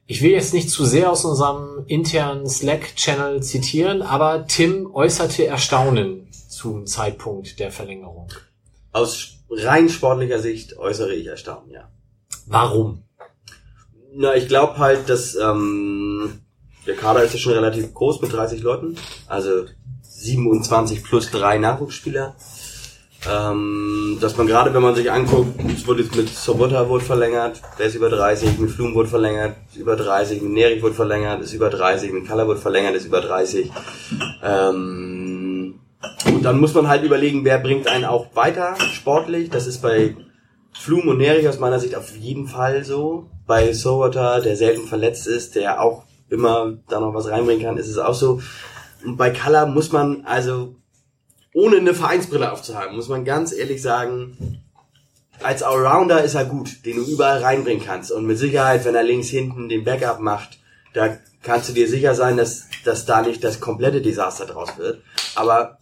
[0.08, 6.28] Ich will jetzt nicht zu sehr aus unserem internen Slack-Channel zitieren, aber Tim äußerte Erstaunen
[6.32, 8.34] zum Zeitpunkt der Verlängerung.
[8.94, 11.88] Aus rein sportlicher Sicht äußere ich Erstaunen, ja.
[12.48, 13.04] Warum?
[14.16, 16.40] Na, ich glaube halt, dass ähm,
[16.90, 18.96] der Kader ist ja schon relativ groß mit 30 Leuten.
[19.28, 19.66] Also
[20.02, 22.36] 27 plus drei Nachwuchsspieler.
[23.30, 27.62] Ähm, dass man gerade, wenn man sich anguckt, es wurde jetzt mit Sobota wurde verlängert,
[27.78, 31.42] der ist über 30, mit Flum wurde verlängert, ist über 30, mit Nerich wurde verlängert,
[31.42, 33.72] ist über 30, mit Kalla wurde verlängert, ist über 30.
[34.42, 35.80] Ähm,
[36.26, 39.50] und dann muss man halt überlegen, wer bringt einen auch weiter sportlich.
[39.50, 40.16] Das ist bei
[40.72, 43.30] Flum und Nerich aus meiner Sicht auf jeden Fall so.
[43.46, 47.88] Bei Sobota, der selten verletzt ist, der auch immer da noch was reinbringen kann, ist
[47.88, 48.42] es auch so.
[49.04, 50.76] Und bei Kalla muss man also,
[51.54, 54.62] ohne eine Vereinsbrille aufzuhaben, muss man ganz ehrlich sagen,
[55.42, 58.12] als Allrounder ist er gut, den du überall reinbringen kannst.
[58.12, 60.60] Und mit Sicherheit, wenn er links hinten den Backup macht,
[60.94, 65.02] da kannst du dir sicher sein, dass, dass da nicht das komplette Desaster draus wird.
[65.36, 65.78] Aber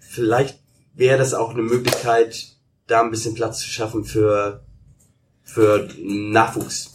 [0.00, 0.58] vielleicht
[0.94, 2.48] wäre das auch eine Möglichkeit,
[2.86, 4.64] da ein bisschen Platz zu schaffen für,
[5.44, 6.91] für Nachwuchs.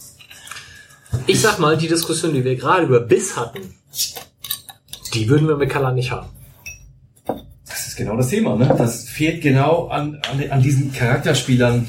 [1.26, 3.60] Ich sag mal, die Diskussion, die wir gerade über Biss hatten,
[5.14, 6.28] die würden wir mit Kalla nicht haben.
[7.66, 8.74] Das ist genau das Thema, ne?
[8.76, 11.88] Das fehlt genau an, an, an diesen Charakterspielern,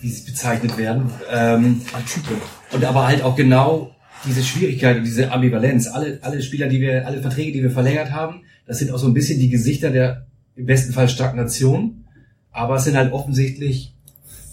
[0.00, 1.10] wie sie bezeichnet werden.
[1.30, 2.36] Ähm, an Typen.
[2.72, 5.88] Und aber halt auch genau diese Schwierigkeit und diese Ambivalenz.
[5.88, 9.06] Alle, alle Spieler, die wir, alle Verträge, die wir verlängert haben, das sind auch so
[9.06, 10.26] ein bisschen die Gesichter der
[10.56, 12.04] im besten Fall Stagnation.
[12.50, 13.94] Aber es sind halt offensichtlich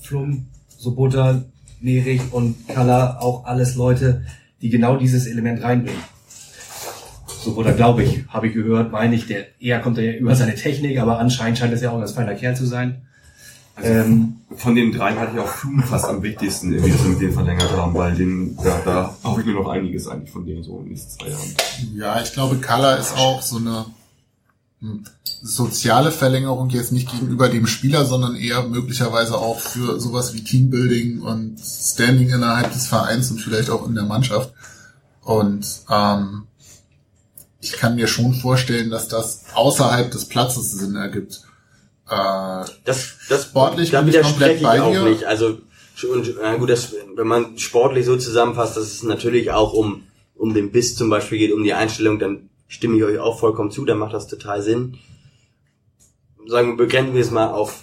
[0.01, 0.47] Flum,
[0.77, 1.43] Sobota,
[1.85, 4.25] Nerich und Kalla auch alles Leute,
[4.61, 6.01] die genau dieses Element reinbringen.
[7.43, 10.35] So, oder glaube ich, habe ich gehört, meine ich, der eher kommt er ja über
[10.35, 13.03] seine Technik, aber anscheinend scheint es ja auch ein ganz feiner Kerl zu sein.
[13.75, 17.11] Also Ähm, von den dreien hatte ich auch Flum fast am wichtigsten, irgendwie, dass wir
[17.11, 20.45] mit denen verlängert haben, weil den, da, da hoffe ich mir noch einiges eigentlich von
[20.45, 21.55] denen so in den nächsten zwei Jahren.
[21.93, 23.85] Ja, ich glaube, Kalla ist auch so eine
[25.41, 31.21] soziale Verlängerung jetzt nicht gegenüber dem Spieler, sondern eher möglicherweise auch für sowas wie Teambuilding
[31.21, 34.53] und Standing innerhalb des Vereins und vielleicht auch in der Mannschaft.
[35.21, 36.47] Und ähm,
[37.59, 41.41] ich kann mir schon vorstellen, dass das außerhalb des Platzes Sinn ergibt.
[42.09, 45.03] Äh, Das, das Sportlich da bin ich komplett bei auch dir.
[45.03, 45.25] nicht.
[45.25, 45.59] Also
[46.11, 50.03] und, na gut, das, wenn man sportlich so zusammenfasst, dass es natürlich auch um
[50.37, 53.71] um den Biss zum Beispiel geht, um die Einstellung, dann stimme ich euch auch vollkommen
[53.71, 53.85] zu.
[53.85, 54.97] Dann macht das total Sinn.
[56.47, 57.81] Sagen wir, begrenzen wir es mal auf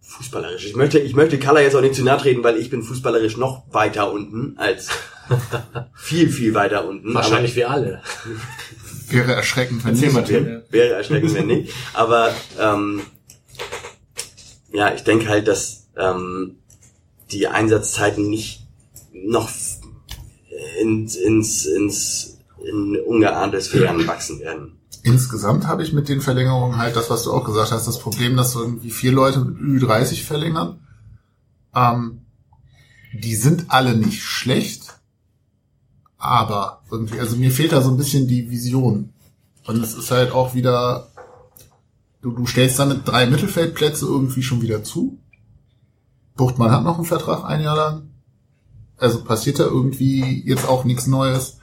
[0.00, 0.66] fußballerisch.
[0.66, 3.36] Ich möchte, ich möchte Kalla jetzt auch nicht zu nahe treten, weil ich bin fußballerisch
[3.36, 4.88] noch weiter unten als
[5.94, 7.14] viel, viel weiter unten.
[7.14, 8.02] Wahrscheinlich wir alle.
[9.08, 10.30] wäre erschreckend, wenn Erzähl nicht.
[10.30, 11.72] Wäre, wäre erschreckend, wenn nicht.
[11.94, 13.02] Aber ähm,
[14.72, 16.56] ja, ich denke halt, dass ähm,
[17.30, 18.66] die Einsatzzeiten nicht
[19.12, 19.50] noch
[20.80, 24.78] ins, ins, ins in ungeahnte Sphären wachsen werden.
[25.02, 28.36] Insgesamt habe ich mit den Verlängerungen halt das, was du auch gesagt hast, das Problem,
[28.36, 30.80] dass irgendwie vier Leute mit Ü30 verlängern.
[31.74, 32.22] Ähm,
[33.12, 35.00] die sind alle nicht schlecht,
[36.18, 39.12] aber irgendwie, also mir fehlt da so ein bisschen die Vision.
[39.66, 41.08] Und es ist halt auch wieder,
[42.20, 45.18] du, du stellst damit drei Mittelfeldplätze irgendwie schon wieder zu.
[46.36, 48.10] Buchtmann hat noch einen Vertrag ein Jahr lang.
[48.96, 51.58] Also passiert da irgendwie jetzt auch nichts Neues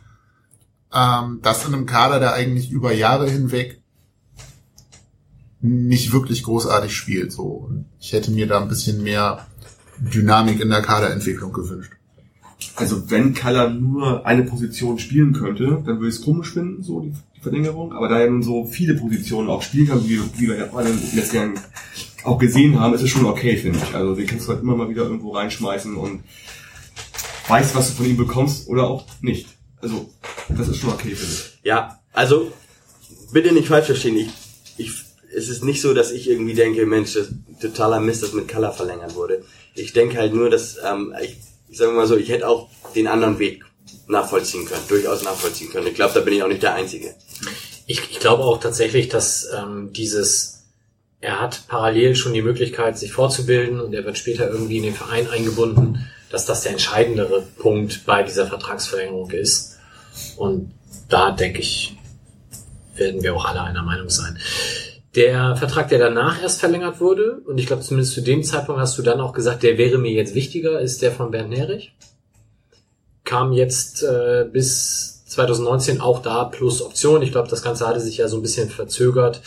[0.94, 3.82] ähm, das in einem Kader, der eigentlich über Jahre hinweg
[5.62, 7.32] nicht wirklich großartig spielt.
[7.32, 9.48] So, ich hätte mir da ein bisschen mehr
[10.00, 11.92] Dynamik in der Kaderentwicklung gewünscht.
[12.76, 17.02] Also wenn Kaller nur eine Position spielen könnte, dann würde ich es komisch finden, so
[17.02, 17.94] die, die Verlängerung.
[17.94, 20.92] Aber da er nun so viele Positionen auch spielen kann, wie, wie wir ja alle
[21.14, 21.54] letzten Jahren
[22.24, 23.96] auch gesehen haben, ist es schon okay, finde ich.
[23.96, 26.24] Also den kannst du halt immer mal wieder irgendwo reinschmeißen und
[27.48, 29.59] weißt, was du von ihm bekommst oder auch nicht.
[29.82, 30.10] Also
[30.50, 31.60] das ist schon okay, finde ich.
[31.64, 32.52] Ja, also
[33.32, 34.18] bitte nicht falsch verstehen.
[34.18, 34.30] Ich,
[34.78, 34.92] ich,
[35.36, 38.48] es ist nicht so, dass ich irgendwie denke, Mensch, das ist totaler Mist, dass mit
[38.48, 39.44] Color verlängert wurde.
[39.76, 41.38] Ich denke halt nur, dass ähm, ich,
[41.70, 43.64] ich sage mal so, ich hätte auch den anderen Weg
[44.08, 45.88] nachvollziehen können, durchaus nachvollziehen können.
[45.88, 47.16] Ich glaube, da bin ich auch nicht der Einzige.
[47.86, 50.64] Ich, ich glaube auch tatsächlich, dass ähm, dieses,
[51.22, 54.96] er hat parallel schon die Möglichkeit, sich fortzubilden und er wird später irgendwie in den
[54.96, 59.69] Verein eingebunden, dass das der entscheidendere Punkt bei dieser Vertragsverlängerung ist.
[60.38, 60.72] Und
[61.08, 61.98] da denke ich,
[62.96, 64.38] werden wir auch alle einer Meinung sein.
[65.16, 68.98] Der Vertrag, der danach erst verlängert wurde, und ich glaube zumindest zu dem Zeitpunkt hast
[68.98, 71.94] du dann auch gesagt, der wäre mir jetzt wichtiger, ist der von Bernd Nerich.
[73.24, 77.22] Kam jetzt äh, bis 2019 auch da plus Option.
[77.22, 79.42] Ich glaube, das Ganze hatte sich ja so ein bisschen verzögert,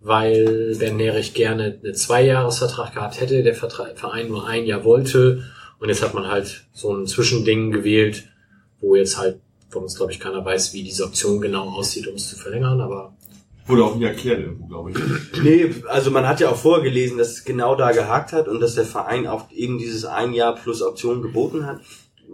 [0.00, 5.44] weil Bernd Nerich gerne einen Zweijahresvertrag gehabt hätte, der Vertra Verein nur ein Jahr wollte.
[5.78, 8.24] Und jetzt hat man halt so ein Zwischending gewählt,
[8.80, 9.40] wo jetzt halt
[9.74, 12.80] von uns, glaube ich, keiner weiß, wie diese Option genau aussieht, um es zu verlängern,
[12.80, 13.14] aber
[13.66, 15.42] Wurde auch nie erklärt irgendwo, glaube ich.
[15.42, 18.60] Nee, also man hat ja auch vorher gelesen, dass es genau da gehakt hat und
[18.60, 21.80] dass der Verein auch eben dieses ein Jahr plus Option geboten hat.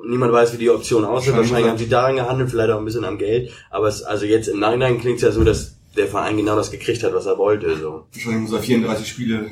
[0.05, 1.37] Niemand weiß, wie die Option aussieht.
[1.37, 3.53] Wahrscheinlich haben sie daran gehandelt, vielleicht auch ein bisschen am Geld.
[3.71, 6.71] Aber es, also jetzt im Nachhinein klingt es ja so, dass der Verein genau das
[6.71, 7.77] gekriegt hat, was er wollte.
[7.77, 8.07] So.
[8.13, 9.51] Wahrscheinlich muss er 34 Spiele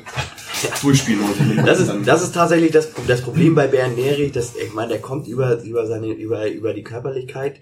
[0.81, 1.21] durchspielen.
[1.21, 4.89] Und Das ist, das ist tatsächlich das, das Problem bei Bernd Neri, dass, ich meine,
[4.89, 7.61] der kommt über, über seine, über, über die Körperlichkeit,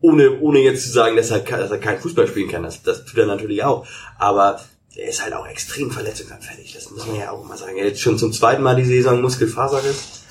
[0.00, 2.62] ohne, ohne jetzt zu sagen, dass er, dass er kein Fußball spielen kann.
[2.62, 3.86] Das, das tut er natürlich auch.
[4.18, 4.60] Aber
[4.94, 6.72] er ist halt auch extrem verletzungsanfällig.
[6.72, 7.76] Das muss man ja auch mal sagen.
[7.76, 10.22] Er hat schon zum zweiten Mal die Saison Muskelfaserriss.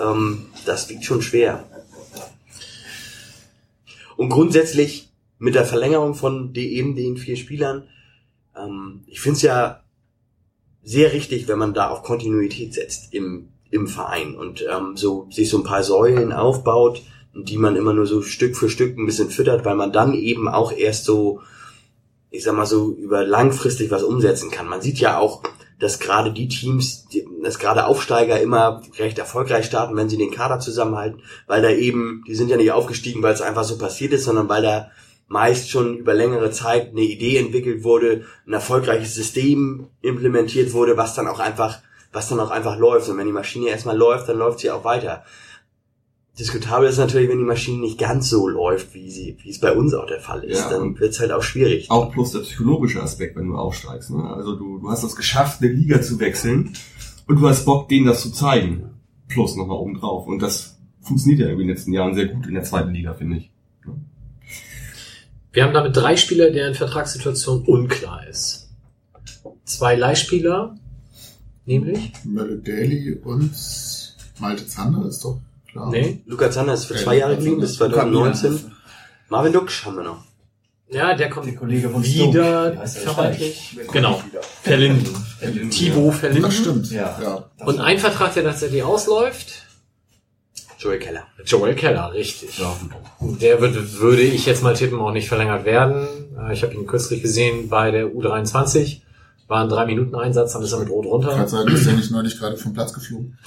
[0.00, 1.64] Ähm, das wiegt schon schwer.
[4.16, 7.88] Und grundsätzlich mit der Verlängerung von den, eben den vier Spielern,
[8.56, 9.82] ähm, ich finde es ja
[10.82, 15.50] sehr richtig, wenn man da auf Kontinuität setzt im, im Verein und ähm, so sich
[15.50, 17.02] so ein paar Säulen aufbaut,
[17.44, 20.48] die man immer nur so Stück für Stück ein bisschen füttert, weil man dann eben
[20.48, 21.40] auch erst so,
[22.30, 24.68] ich sag mal so, über langfristig was umsetzen kann.
[24.68, 25.42] Man sieht ja auch,
[25.78, 27.06] dass gerade die Teams,
[27.42, 32.24] dass gerade Aufsteiger immer recht erfolgreich starten, wenn sie den Kader zusammenhalten, weil da eben,
[32.26, 34.90] die sind ja nicht aufgestiegen, weil es einfach so passiert ist, sondern weil da
[35.28, 41.14] meist schon über längere Zeit eine Idee entwickelt wurde, ein erfolgreiches System implementiert wurde, was
[41.14, 41.80] dann auch einfach,
[42.12, 43.08] was dann auch einfach läuft.
[43.08, 45.24] Und wenn die Maschine erstmal läuft, dann läuft sie auch weiter.
[46.38, 49.72] Diskutabel ist natürlich, wenn die Maschine nicht ganz so läuft, wie sie, wie es bei
[49.72, 51.90] uns auch der Fall ist, Ja, dann wird's halt auch schwierig.
[51.90, 54.10] Auch plus der psychologische Aspekt, wenn du aufsteigst.
[54.10, 54.22] Ne?
[54.22, 56.74] Also du, du hast es geschafft, eine Liga zu wechseln
[57.26, 58.90] und du hast Bock, denen das zu zeigen.
[59.28, 60.26] Plus nochmal oben drauf.
[60.26, 63.14] Und das funktioniert ja irgendwie in den letzten Jahren sehr gut in der zweiten Liga,
[63.14, 63.50] finde ich.
[65.52, 68.68] Wir haben damit drei Spieler, deren Vertragssituation unklar ist.
[69.64, 70.76] Zwei Leihspieler,
[71.64, 72.12] nämlich?
[72.24, 73.52] Mölle Daly und
[74.38, 75.40] Malte Zander ist doch
[75.76, 75.90] klar.
[75.90, 76.20] Nee.
[76.26, 77.96] Luca Zander ist für Ja, zwei Jahre geblieben, bis Zander.
[77.96, 78.72] 2019.
[79.28, 80.24] Marvin Duksch haben wir noch.
[80.88, 83.76] Ja, der kommt Der Kollege von wieder vermeintlich.
[83.92, 84.22] Genau.
[84.62, 85.70] Verlinden.
[85.70, 86.52] Thibaut Verlinden.
[86.52, 86.90] stimmt.
[86.92, 87.18] Ja.
[87.20, 87.50] ja.
[87.66, 89.64] Und ein Vertrag, der tatsächlich ausläuft.
[90.78, 91.24] Joey Keller.
[91.44, 92.60] Joel Keller, richtig.
[93.40, 96.06] Der wird, würde ich jetzt mal tippen, auch nicht verlängert werden.
[96.38, 99.00] Äh, Ich habe ihn kürzlich gesehen bei der U23.
[99.48, 101.34] War ein drei Minuten Einsatz, dann ist er mit Rot runter.
[101.34, 103.38] Kann sein, ist der nicht neulich gerade vom Platz geflogen?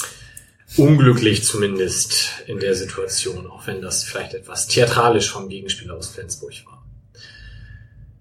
[0.77, 6.53] Unglücklich zumindest in der Situation, auch wenn das vielleicht etwas theatralisch vom Gegenspieler aus Flensburg
[6.65, 6.85] war.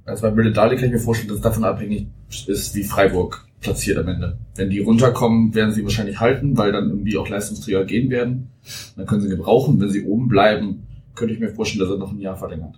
[0.04, 2.06] Also bei Mülle Dali kann ich mir vorstellen, dass es davon abhängig
[2.46, 4.38] ist, wie Freiburg platziert am Ende.
[4.54, 8.50] Wenn die runterkommen, werden sie wahrscheinlich halten, weil dann irgendwie auch Leistungsträger gehen werden.
[8.96, 9.80] Dann können sie gebrauchen.
[9.80, 12.76] Wenn sie oben bleiben, könnte ich mir vorstellen, dass er noch ein Jahr verlängert.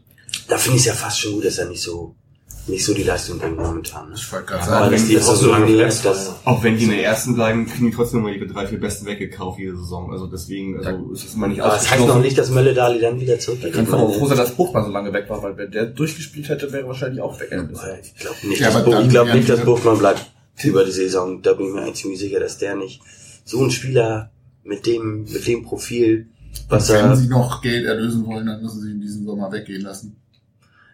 [0.49, 2.17] Da finde ich es ja fast schon gut, dass er nicht so,
[2.66, 4.10] nicht so die Leistung bringt momentan.
[4.10, 4.14] Ne?
[4.16, 6.35] Ich wollte gerade Aber sagen, dass die das ist so lange war, dass.
[6.44, 9.06] Auch wenn die in der ersten bleiben, kriegen die trotzdem immer ihre drei, vier besten
[9.06, 10.12] weggekauft jede Saison.
[10.12, 13.01] Also deswegen, also ist es immer nicht aber das heißt noch nicht, dass Mölle Dali
[13.01, 13.74] dann wieder zurückgeht.
[13.74, 15.86] Dann kann man auch froh sein, dass Buchmann so lange weg war, weil wenn der
[15.86, 17.48] durchgespielt hätte, wäre er wahrscheinlich auch weg.
[17.51, 20.31] Ich glaube nicht, Ja, dass aber ich glaub nicht, dass Buchmann bleibt
[20.62, 21.43] über die Saison.
[21.43, 23.01] Da bin ich mir eigentlich ziemlich sicher, dass der nicht
[23.44, 24.31] so ein Spieler
[24.62, 26.28] mit dem, mit dem Profil,
[26.68, 29.82] was wenn er, sie noch Geld erlösen wollen, dann müssen sie ihn diesen Sommer weggehen
[29.82, 30.16] lassen.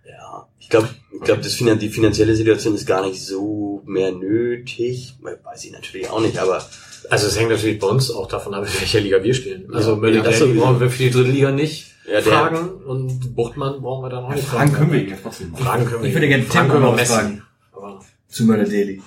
[0.08, 0.88] ja, ich glaube,
[1.18, 5.14] ich glaube, das Finan die finanzielle Situation ist gar nicht so mehr nötig.
[5.20, 6.64] Weiß ich natürlich auch nicht, aber
[7.10, 9.72] Also es hängt natürlich bei uns auch davon ab, in welcher Liga wir spielen.
[9.72, 12.68] Also Ja, Möller ja, das brauchen wir für die dritte Liga nicht Ja, der- fragen
[12.84, 15.54] und Buchtmann brauchen wir dann auch nicht Fragen können wir ihn ja trotzdem.
[15.54, 17.14] Fragen können wir Ich würde gerne Fragen können wir messen.
[17.14, 17.42] fragen.
[17.72, 19.00] Aber zu Möller Daly.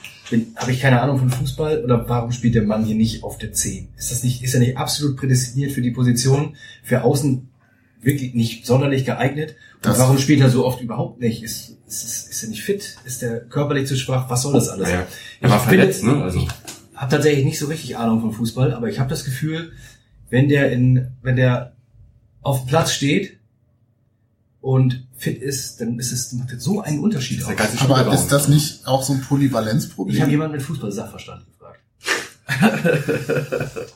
[0.56, 3.52] Habe ich keine Ahnung von Fußball oder warum spielt der Mann hier nicht auf der
[3.52, 3.90] 10?
[3.98, 7.49] Ist das nicht, ist er nicht absolut prädestiniert für die Position, für außen
[8.02, 9.56] wirklich nicht sonderlich geeignet?
[9.76, 11.44] Und Das- warum spielt er so oft überhaupt nicht?
[11.44, 12.98] Ist, ist, ist, ist er nicht fit?
[13.06, 14.30] Ist er körperlich zu schwach?
[14.30, 14.90] Was soll das alles?
[14.90, 15.06] Ja,
[15.42, 16.24] er war Ich finde- verletzt, ne?
[16.24, 16.40] Also.
[16.40, 16.48] Ich
[16.96, 19.72] habe tatsächlich nicht so richtig Ahnung von Fußball, aber ich habe das Gefühl,
[20.30, 21.74] wenn der in, wenn der
[22.42, 23.38] auf dem Platz steht
[24.62, 27.44] und fit ist, dann ist es macht das so einen Unterschied.
[27.44, 27.54] aus.
[27.90, 30.16] Aber ist das nicht auch so ein Polyvalenzproblem?
[30.16, 31.80] Ich habe jemanden mit Fußball-Sachverstand gefragt.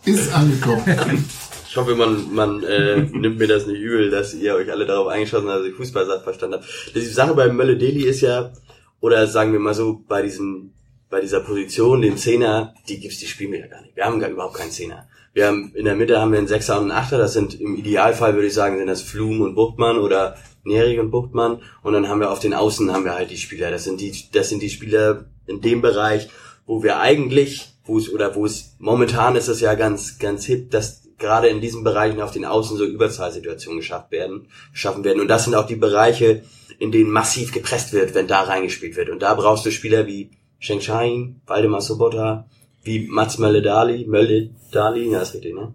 [0.05, 0.84] Ist angekommen.
[1.74, 5.08] Ich hoffe, man, man äh, nimmt mir das nicht übel, dass ihr euch alle darauf
[5.08, 6.64] eingeschossen habt, dass ich Fußballsachverstand habe.
[6.94, 8.54] Die Sache bei Mölle Deli ist ja,
[9.00, 10.74] oder sagen wir mal so, bei diesem,
[11.10, 13.95] bei dieser Position, dem Zehner, die gibt's, die spielen wir ja gar nicht.
[13.95, 15.08] Wir haben gar überhaupt keinen Zehner.
[15.34, 17.76] Wir haben, in der Mitte haben wir einen Sechser und einen Achter, das sind im
[17.76, 21.64] Idealfall, würde ich sagen, sind das Flum und Buchtmann oder Nerig und Buchtmann.
[21.82, 23.72] Und dann haben wir auf den Außen haben wir halt die Spieler.
[23.72, 26.30] Das sind die, das sind die Spieler in dem Bereich,
[26.68, 30.70] wo wir eigentlich, wo es, oder wo es, momentan ist es ja ganz, ganz hip,
[30.70, 35.22] dass gerade in diesen Bereichen auf den Außen so Überzahlsituationen geschafft werden, geschaffen werden.
[35.22, 36.44] Und das sind auch die Bereiche,
[36.80, 39.10] in denen massiv gepresst wird, wenn da reingespielt wird.
[39.10, 42.48] Und da brauchst du Spieler wie Sheng Shain, Waldemar Sobota,
[42.84, 45.74] wie Mats Mölle-Dali, Mölle-Dali, ja, ist richtig, ne?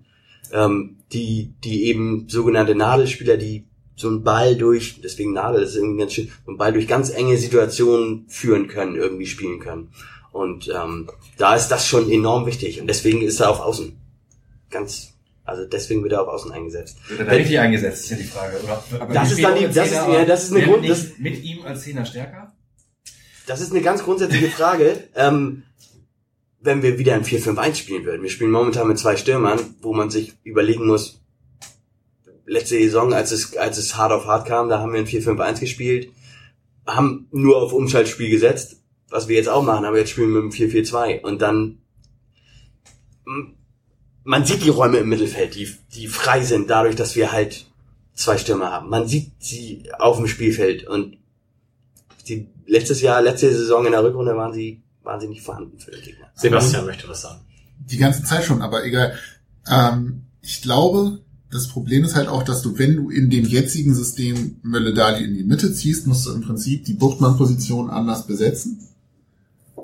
[0.53, 3.67] Ähm, die, die eben sogenannte Nadelspieler, die
[3.97, 6.87] so einen Ball durch, deswegen Nadel, das ist irgendwie ganz schön, so einen Ball durch
[6.87, 9.91] ganz enge Situationen führen können, irgendwie spielen können.
[10.31, 12.81] Und ähm, da ist das schon enorm wichtig.
[12.81, 13.99] Und deswegen ist er auf Außen.
[14.71, 15.15] Ganz,
[15.49, 16.99] also deswegen wird er auf Außen eingesetzt.
[17.09, 18.61] Wird er richtig eingesetzt, ist ja die Frage.
[18.63, 21.43] Oder, Aber das ist dann die, das ist, ja, das ist eine Grund, das, mit
[21.43, 22.53] ihm als Zehner stärker?
[23.47, 25.05] das ist eine ganz grundsätzliche Frage.
[25.15, 25.65] Ähm,
[26.61, 28.23] wenn wir wieder ein 4-5-1 spielen würden.
[28.23, 31.21] Wir spielen momentan mit zwei Stürmern, wo man sich überlegen muss,
[32.47, 35.61] letzte Saison, als es, als es hart auf hart kam, da haben wir ein 4-5-1
[35.61, 36.11] gespielt,
[36.85, 40.59] haben nur auf Umschaltspiel gesetzt, was wir jetzt auch machen, aber jetzt spielen wir mit
[40.59, 41.79] dem 4-4-2 und dann
[44.29, 47.65] man sieht die Räume im Mittelfeld, die, die frei sind, dadurch, dass wir halt
[48.15, 48.91] zwei Stürmer haben.
[48.91, 51.17] Man sieht sie auf dem Spielfeld und
[52.29, 55.93] die letztes Jahr, letzte Saison in der Rückrunde waren sie, waren sie nicht vorhanden für
[55.93, 56.27] den Gegner.
[56.35, 57.41] Sebastian möchte was sagen.
[57.79, 59.15] Die ganze Zeit schon, aber egal.
[59.67, 63.95] Ähm, ich glaube, das Problem ist halt auch, dass du, wenn du in dem jetzigen
[63.95, 68.87] System Mölle-Dali in die Mitte ziehst, musst du im Prinzip die Buchtmann-Position anders besetzen.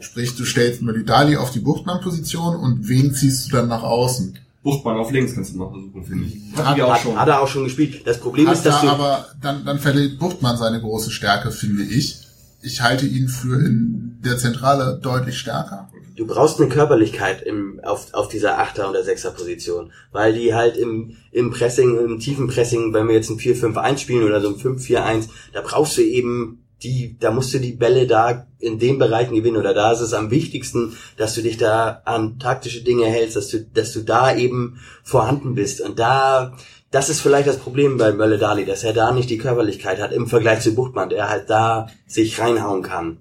[0.00, 4.38] Sprich, du stellst Mölle-Dali auf die Buchtmann-Position und wen ziehst du dann nach außen?
[4.62, 6.56] Buchtmann auf links kannst du mal versuchen, finde ich.
[6.56, 8.06] Hat- hat, hat er auch schon gespielt.
[8.06, 11.50] Das Problem Hat ist, dass er du, aber dann, dann verliert Buchtmann seine große Stärke,
[11.50, 12.18] finde ich.
[12.62, 15.90] Ich halte ihn für in der Zentrale deutlich stärker.
[16.16, 21.16] du brauchst eine Körperlichkeit im, auf, auf dieser Achter- oder Sechser-Position, weil die halt im,
[21.30, 25.28] im Pressing, im tiefen Pressing, wenn wir jetzt ein 4-5-1 spielen oder so ein 5-4-1,
[25.52, 29.56] da brauchst du eben die, da musst du die Bälle da in den Bereichen gewinnen
[29.56, 33.48] oder da ist es am wichtigsten, dass du dich da an taktische Dinge hältst, dass
[33.48, 36.56] du, dass du da eben vorhanden bist und da,
[36.90, 40.12] das ist vielleicht das Problem bei Mölle Dali, dass er da nicht die Körperlichkeit hat
[40.12, 43.19] im Vergleich zu Buchtmann, der halt da sich reinhauen kann.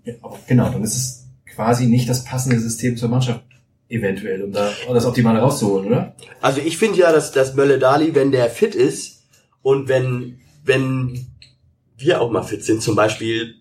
[0.48, 3.42] Genau, dann ist es quasi nicht das passende System zur Mannschaft
[3.90, 6.16] eventuell, um da das Optimale rauszuholen, oder?
[6.42, 9.24] Also ich finde ja, dass, dass Mölle Dali, wenn der fit ist
[9.62, 11.28] und wenn, wenn
[11.98, 13.56] wir auch mal fit sind, zum Beispiel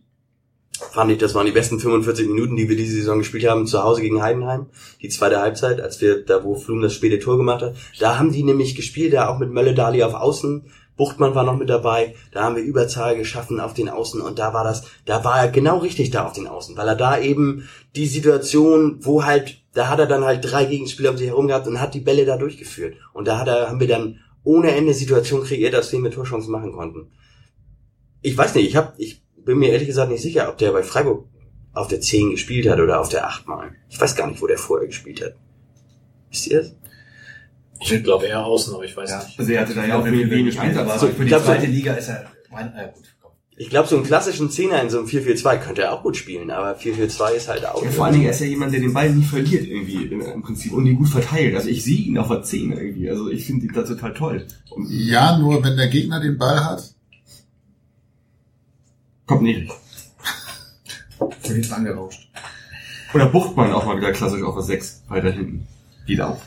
[0.91, 3.83] fand ich, das waren die besten 45 Minuten, die wir diese Saison gespielt haben, zu
[3.83, 4.67] Hause gegen Heidenheim,
[5.01, 8.33] die zweite Halbzeit, als wir, da wo Flum das späte Tor gemacht hat, da haben
[8.33, 10.65] die nämlich gespielt, da auch mit Mölle Dali auf Außen,
[10.97, 14.53] Buchtmann war noch mit dabei, da haben wir Überzahl geschaffen auf den Außen und da
[14.53, 17.69] war das, da war er genau richtig da auf den Außen, weil er da eben
[17.97, 21.67] die Situation, wo halt, da hat er dann halt drei Gegenspieler um sich herum gehabt
[21.67, 22.97] und hat die Bälle da durchgeführt.
[23.15, 26.53] Und da hat er, haben wir dann ohne Ende Situationen kreiert, aus denen wir Torchancen
[26.53, 27.11] machen konnten.
[28.23, 30.82] Ich weiß nicht, ich hab, ich bin mir ehrlich gesagt nicht sicher, ob der bei
[30.82, 31.27] Freiburg
[31.73, 33.70] auf der 10 gespielt hat oder auf der 8 mal.
[33.89, 35.35] Ich weiß gar nicht, wo der vorher gespielt hat.
[36.31, 36.74] Wisst ihr es?
[37.81, 39.39] Ich glaube eher außen, aber ich weiß nicht.
[39.40, 41.01] Also er hatte da ja auch wenig wenig, Einsatz.
[41.01, 43.03] So, Aber für ich die glaub, zweite so- Liga ist er, mein, äh, gut.
[43.57, 46.51] Ich glaube, so einen klassischen Zehner in so einem 4-4-2 könnte er auch gut spielen,
[46.51, 47.85] aber 4-4-2 ist halt auch.
[47.85, 50.20] Ja, vor allen Dingen er ist ja jemand, der den Ball nie verliert irgendwie im,
[50.20, 51.55] im Prinzip und ihn gut verteilt.
[51.55, 53.11] Also ich sehe ihn auf der 10 irgendwie.
[53.11, 54.47] Also ich finde ihn da total toll.
[54.70, 56.91] Und Ja, nur wenn der Gegner den Ball hat,
[59.27, 59.70] kommt nicht.
[61.40, 62.28] Für den angerauscht.
[63.15, 65.66] Oder Buchtmann auch mal wieder klassisch auf der 6 weiter hinten.
[66.07, 66.40] Geht auch.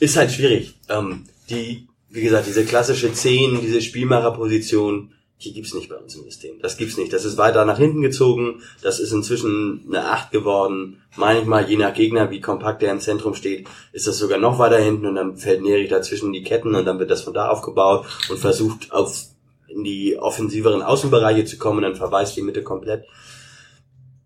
[0.00, 0.78] ist halt schwierig.
[0.88, 6.24] Ähm, die, wie gesagt, diese klassische 10, diese Spielmacherposition, die gibt's nicht bei uns im
[6.24, 6.58] System.
[6.60, 7.12] Das gibt's nicht.
[7.12, 8.60] Das ist weiter nach hinten gezogen.
[8.82, 11.00] Das ist inzwischen eine 8 geworden.
[11.16, 14.78] Manchmal, je nach Gegner, wie kompakt der im Zentrum steht, ist das sogar noch weiter
[14.78, 18.06] hinten und dann fällt Nerich dazwischen die Ketten und dann wird das von da aufgebaut
[18.30, 19.28] und versucht auf
[19.68, 23.04] in die offensiveren Außenbereiche zu kommen dann verweist die Mitte komplett.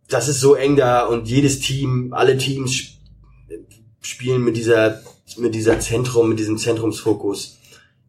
[0.09, 2.99] das ist so eng da und jedes Team, alle Teams sp-
[4.01, 5.01] spielen mit dieser,
[5.39, 7.59] mit dieser Zentrum, mit diesem Zentrumsfokus.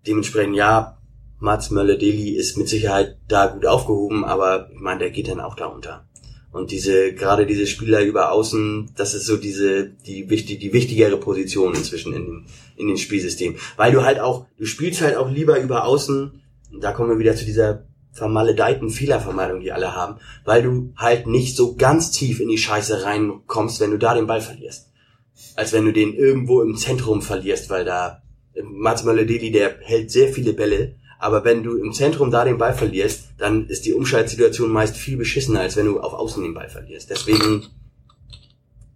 [0.06, 0.98] Dementsprechend, ja,
[1.40, 5.56] Mats Möller-Deli ist mit Sicherheit da gut aufgehoben, aber ich meine, der geht dann auch
[5.56, 6.06] da unter.
[6.52, 11.18] Und diese, gerade diese Spieler über Außen, das ist so diese, die wichtig, die wichtigere
[11.18, 12.46] Position inzwischen in
[12.76, 13.56] in dem Spielsystem.
[13.78, 16.42] Weil du halt auch, du spielst halt auch lieber über Außen,
[16.80, 21.56] da kommen wir wieder zu dieser vermaledeiten Fehlervermeidung, die alle haben, weil du halt nicht
[21.56, 24.92] so ganz tief in die Scheiße reinkommst, wenn du da den Ball verlierst.
[25.56, 28.22] Als wenn du den irgendwo im Zentrum verlierst, weil da
[28.62, 32.74] Mats Möller-Deli, der hält sehr viele Bälle, aber wenn du im Zentrum da den Ball
[32.74, 36.70] verlierst, dann ist die Umschaltsituation meist viel beschissener, als wenn du auf Außen den Ball
[36.70, 37.10] verlierst.
[37.10, 37.66] Deswegen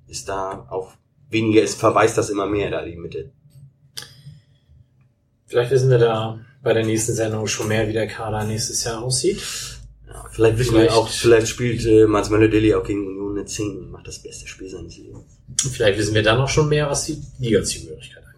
[0.08, 0.92] ist da auch
[1.30, 3.32] weniger, es verweist das immer mehr da die Mitte.
[5.46, 9.02] Vielleicht wissen wir da bei der nächsten Sendung schon mehr, wie der Kader nächstes Jahr
[9.02, 9.40] aussieht.
[10.08, 13.46] Ja, vielleicht wissen Vielleicht- wir auch, vielleicht spielt äh, Mats Möller-Deli auch gegen Union eine
[13.46, 15.24] 10 und macht das beste Spiel seines Lebens.
[15.72, 18.34] Vielleicht wissen wir dann auch schon mehr, was die Liga-Zugehörigkeit angeht.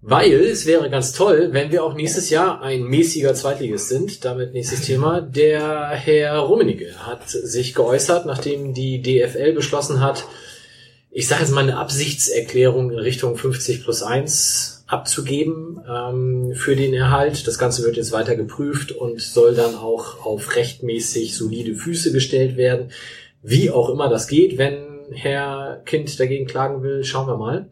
[0.00, 4.24] Weil es wäre ganz toll, wenn wir auch nächstes Jahr ein mäßiger Zweitligist sind.
[4.24, 5.20] Damit nächstes Thema.
[5.20, 10.24] Der Herr Rummenigge hat sich geäußert, nachdem die DFL beschlossen hat,
[11.10, 16.94] ich sage jetzt mal eine Absichtserklärung in Richtung 50 plus 1 abzugeben ähm, für den
[16.94, 17.46] Erhalt.
[17.46, 22.56] Das Ganze wird jetzt weiter geprüft und soll dann auch auf rechtmäßig solide Füße gestellt
[22.56, 22.90] werden.
[23.42, 24.78] Wie auch immer das geht, wenn
[25.12, 27.68] Herr Kind dagegen klagen will, schauen wir mal.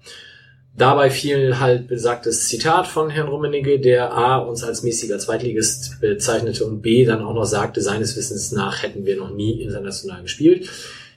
[0.76, 6.66] Dabei fiel halt besagtes Zitat von Herrn Rummenigge, der A uns als mäßiger Zweitligist bezeichnete
[6.66, 10.68] und B dann auch noch sagte, seines Wissens nach hätten wir noch nie international gespielt.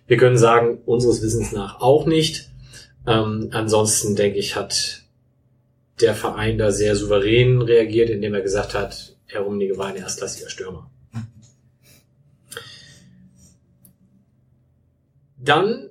[0.07, 2.47] Wir können sagen, unseres Wissens nach auch nicht.
[3.05, 5.01] Ähm, ansonsten denke ich, hat
[6.01, 10.49] der Verein da sehr souverän reagiert, indem er gesagt hat, Herr Rummenigge war ein erstklassiger
[10.49, 10.89] Stürmer.
[15.37, 15.89] Dann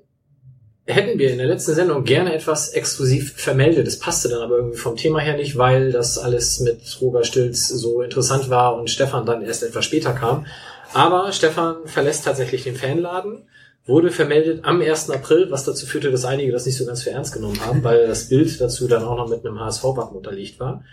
[0.88, 3.86] hätten wir in der letzten Sendung gerne etwas exklusiv vermeldet.
[3.86, 7.68] Das passte dann aber irgendwie vom Thema her nicht, weil das alles mit Roger Stilz
[7.68, 10.46] so interessant war und Stefan dann erst etwas später kam.
[10.94, 13.46] Aber Stefan verlässt tatsächlich den Fanladen,
[13.88, 15.10] wurde vermeldet am 1.
[15.10, 18.06] April, was dazu führte, dass einige das nicht so ganz für ernst genommen haben, weil
[18.06, 20.84] das Bild dazu dann auch noch mit einem HSV-Wappen unterlegt war.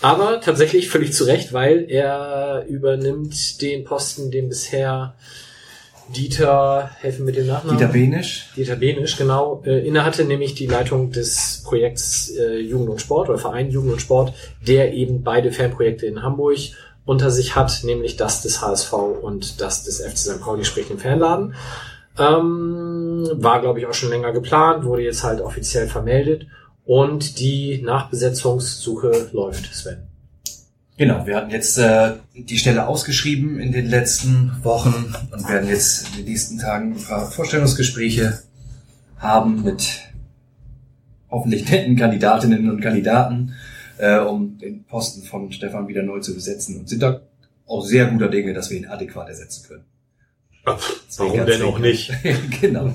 [0.00, 5.14] Aber tatsächlich völlig zu Recht, weil er übernimmt den Posten, den bisher
[6.16, 7.78] Dieter, helfen mit dem Nachnamen?
[7.78, 8.48] Dieter Benisch.
[8.56, 13.38] Dieter Benisch, genau, äh, innehatte nämlich die Leitung des Projekts äh, Jugend und Sport oder
[13.38, 14.32] Verein Jugend und Sport,
[14.66, 16.58] der eben beide Fanprojekte in Hamburg
[17.04, 20.40] unter sich hat, nämlich das des HSV und das des FC St.
[20.40, 21.54] Pauli, sprich den Fanladen.
[22.20, 26.46] Ähm, war, glaube ich, auch schon länger geplant, wurde jetzt halt offiziell vermeldet
[26.84, 30.08] und die Nachbesetzungssuche läuft, Sven.
[30.96, 36.08] Genau, wir hatten jetzt äh, die Stelle ausgeschrieben in den letzten Wochen und werden jetzt
[36.10, 38.38] in den nächsten Tagen ein paar Vorstellungsgespräche
[39.16, 40.00] haben mit
[41.30, 43.54] hoffentlich netten Kandidatinnen und Kandidaten,
[43.96, 47.22] äh, um den Posten von Stefan wieder neu zu besetzen und sind da
[47.66, 49.84] auch sehr guter Dinge, dass wir ihn adäquat ersetzen können.
[50.64, 52.12] Warum denn auch nicht?
[52.60, 52.92] genau.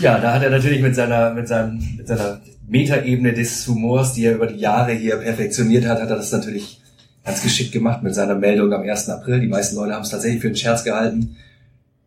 [0.00, 4.24] Ja, da hat er natürlich mit seiner, mit seinem, mit seiner Metaebene des Humors, die
[4.24, 6.80] er über die Jahre hier perfektioniert hat, hat er das natürlich
[7.24, 9.08] ganz geschickt gemacht mit seiner Meldung am 1.
[9.08, 9.40] April.
[9.40, 11.36] Die meisten Leute haben es tatsächlich für einen Scherz gehalten.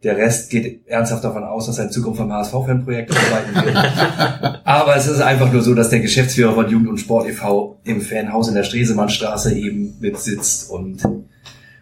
[0.03, 4.61] Der Rest geht ernsthaft davon aus, dass er in Zukunft beim HSV-Fanprojekt arbeiten wird.
[4.63, 7.79] Aber es ist einfach nur so, dass der Geschäftsführer von Jugend und Sport e.V.
[7.83, 11.01] im Fanhaus in der Stresemannstraße eben mitsitzt und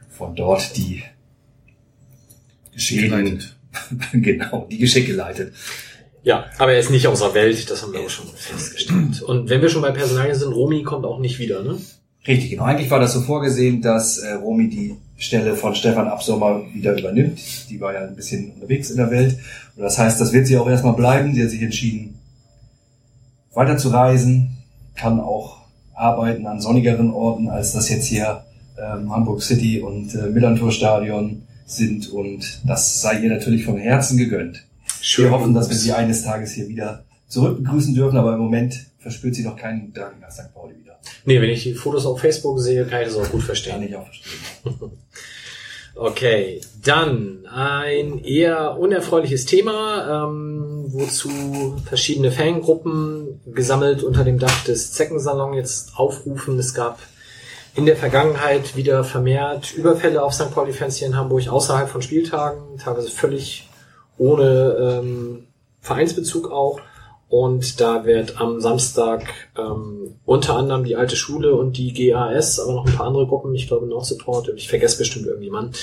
[0.10, 1.03] von dort die
[2.77, 3.39] Geschicke
[4.13, 5.53] genau, die Geschicke leitet.
[6.23, 9.21] Ja, aber er ist nicht außer Welt, das haben wir auch schon festgestellt.
[9.21, 11.77] Und wenn wir schon bei Personalien sind, Romy kommt auch nicht wieder, ne?
[12.27, 12.63] Richtig, genau.
[12.63, 17.39] Eigentlich war das so vorgesehen, dass äh, Romy die Stelle von Stefan Absommer wieder übernimmt.
[17.69, 19.39] Die war ja ein bisschen unterwegs in der Welt.
[19.75, 21.33] Und das heißt, das wird sie auch erstmal bleiben.
[21.33, 22.19] Sie hat sich entschieden,
[23.53, 24.57] weiter zu reisen,
[24.95, 25.61] kann auch
[25.95, 28.43] arbeiten an sonnigeren Orten, als das jetzt hier
[28.77, 32.10] ähm, Hamburg City und äh, Millantor Stadion sind.
[32.10, 34.64] Und das sei ihr natürlich von Herzen gegönnt.
[35.15, 38.85] Wir hoffen, dass wir sie eines Tages hier wieder zurück begrüßen dürfen, aber im Moment
[38.98, 40.53] verspürt sie noch keinen Drang nach St.
[40.53, 40.98] Pauli wieder.
[41.26, 43.73] Nee, wenn ich die Fotos auf Facebook sehe, kann ich das auch gut verstehen.
[43.73, 44.39] Kann ich auch verstehen.
[45.99, 54.91] Okay, dann ein eher unerfreuliches Thema, ähm, wozu verschiedene Fangruppen gesammelt unter dem Dach des
[54.91, 56.60] Zeckensalon jetzt aufrufen.
[56.60, 56.99] Es gab
[57.77, 60.51] in der Vergangenheit wieder vermehrt Überfälle auf St.
[60.51, 63.69] Pauli-Fans hier in Hamburg außerhalb von Spieltagen, teilweise völlig
[64.17, 65.45] ohne ähm,
[65.79, 66.81] Vereinsbezug auch.
[67.29, 72.73] Und da wird am Samstag ähm, unter anderem die alte Schule und die GAS, aber
[72.73, 75.77] noch ein paar andere Gruppen, ich glaube Nord Support, ich vergesse bestimmt irgendjemand,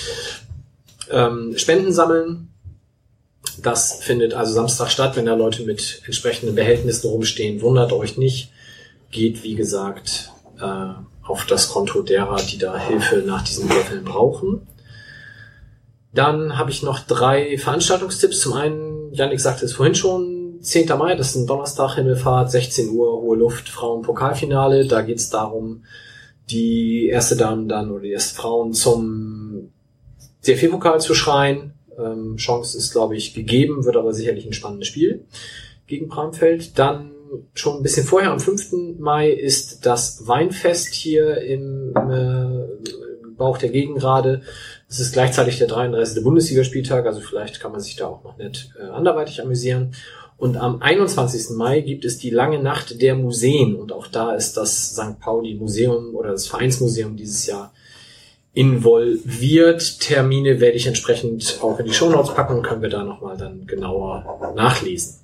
[1.11, 2.49] ähm, Spenden sammeln
[3.61, 7.61] Das findet also Samstag statt, wenn da Leute mit entsprechenden Behältnissen rumstehen.
[7.61, 8.51] Wundert euch nicht.
[9.11, 10.95] Geht, wie gesagt, äh,
[11.27, 14.67] auf das Konto derer, die da Hilfe nach diesen Würfeln brauchen.
[16.13, 18.39] Dann habe ich noch drei Veranstaltungstipps.
[18.39, 20.87] Zum einen, Janik sagte es vorhin schon, 10.
[20.97, 24.87] Mai, das ist ein Donnerstag, Himmelfahrt, 16 Uhr, hohe Luft, Frauenpokalfinale.
[24.87, 25.83] Da geht es darum,
[26.49, 29.71] die erste Damen dann oder die erste Frauen zum
[30.47, 31.73] DFB-Pokal zu schreien.
[31.97, 35.25] Ähm, Chance ist, glaube ich, gegeben, wird aber sicherlich ein spannendes Spiel
[35.87, 36.77] gegen Bramfeld.
[36.77, 37.11] Dann
[37.53, 38.97] schon ein bisschen vorher, am 5.
[38.99, 44.41] Mai, ist das Weinfest hier im äh, Bauch der Gegengrade.
[44.89, 46.23] Es ist gleichzeitig der 33.
[46.23, 49.93] Bundesligaspieltag, also vielleicht kann man sich da auch noch nett äh, anderweitig amüsieren.
[50.37, 51.55] Und am 21.
[51.55, 55.19] Mai gibt es die lange Nacht der Museen und auch da ist das St.
[55.19, 57.73] Pauli Museum oder das Vereinsmuseum dieses Jahr
[58.53, 59.99] involviert.
[60.01, 64.53] Termine werde ich entsprechend auch in die Shownotes packen, können wir da nochmal dann genauer
[64.55, 65.19] nachlesen.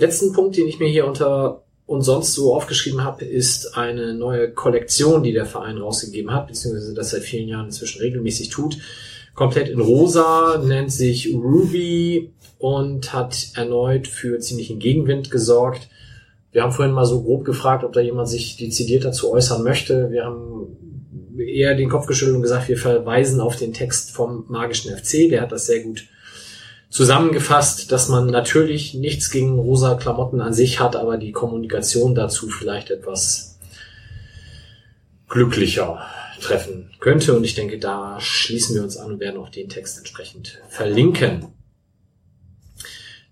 [0.00, 4.50] Letzten Punkt, den ich mir hier unter und sonst so aufgeschrieben habe, ist eine neue
[4.50, 8.78] Kollektion, die der Verein rausgegeben hat, beziehungsweise das seit vielen Jahren inzwischen regelmäßig tut.
[9.34, 15.88] Komplett in rosa, nennt sich Ruby und hat erneut für ziemlichen Gegenwind gesorgt.
[16.52, 20.10] Wir haben vorhin mal so grob gefragt, ob da jemand sich dezidiert dazu äußern möchte.
[20.10, 20.78] Wir haben
[21.38, 25.28] eher den Kopf geschüttelt und gesagt, wir verweisen auf den Text vom magischen FC.
[25.28, 26.04] Der hat das sehr gut
[26.90, 32.48] zusammengefasst, dass man natürlich nichts gegen rosa Klamotten an sich hat, aber die Kommunikation dazu
[32.48, 33.58] vielleicht etwas
[35.28, 36.04] glücklicher
[36.40, 37.36] treffen könnte.
[37.36, 41.46] Und ich denke, da schließen wir uns an und werden auch den Text entsprechend verlinken.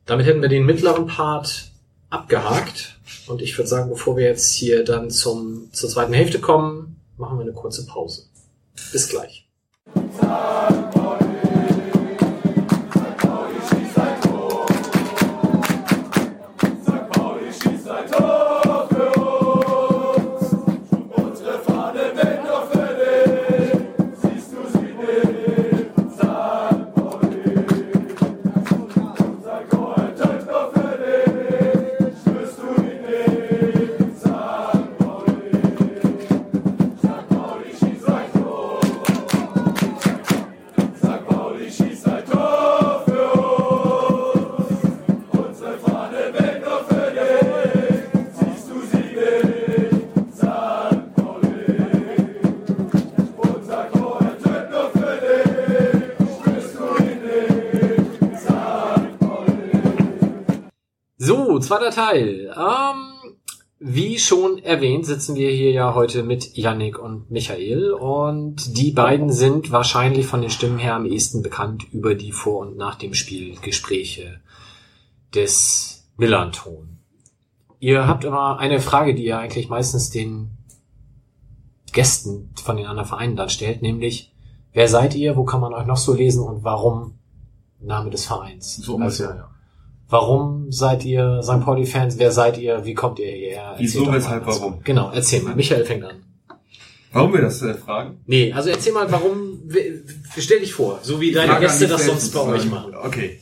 [0.06, 1.72] Damit hätten wir den mittleren Part
[2.08, 2.98] abgehakt.
[3.26, 7.38] Und ich würde sagen, bevor wir jetzt hier dann zum, zur zweiten Hälfte kommen, machen
[7.38, 8.22] wir eine kurze Pause.
[8.92, 9.46] Bis gleich.
[61.68, 62.54] Zweiter Teil.
[62.56, 63.34] Ähm,
[63.78, 69.30] wie schon erwähnt, sitzen wir hier ja heute mit Yannick und Michael und die beiden
[69.30, 73.12] sind wahrscheinlich von den Stimmen her am ehesten bekannt über die vor und nach dem
[73.12, 74.40] Spiel Gespräche
[75.34, 77.00] des Millanton.
[77.80, 80.56] Ihr habt immer eine Frage, die ihr eigentlich meistens den
[81.92, 84.32] Gästen von den anderen Vereinen dann stellt, nämlich
[84.72, 87.18] wer seid ihr, wo kann man euch noch so lesen und warum
[87.78, 88.76] Name des Vereins?
[88.76, 89.57] So ungefähr, ja.
[90.10, 91.60] Warum seid ihr St.
[91.60, 92.18] Pauli-Fans?
[92.18, 92.84] Wer seid ihr?
[92.84, 93.74] Wie kommt ihr hierher?
[93.78, 94.80] Wieso, weshalb, warum?
[94.82, 95.54] Genau, erzähl mal.
[95.54, 96.16] Michael fängt an.
[97.12, 98.18] Warum wir das äh, fragen?
[98.26, 99.60] Nee, also erzähl mal, warum,
[100.36, 102.94] stell dich vor, so wie deine Gäste das sonst bei euch machen.
[102.94, 103.40] Okay.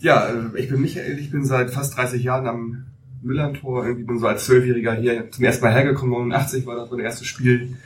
[0.00, 2.86] Ja, äh, ich bin Michael, ich bin seit fast 30 Jahren am
[3.22, 7.00] Müllerntor, irgendwie bin so als Zwölfjähriger hier zum ersten Mal hergekommen, 89 war das mein
[7.00, 7.76] erstes Spiel.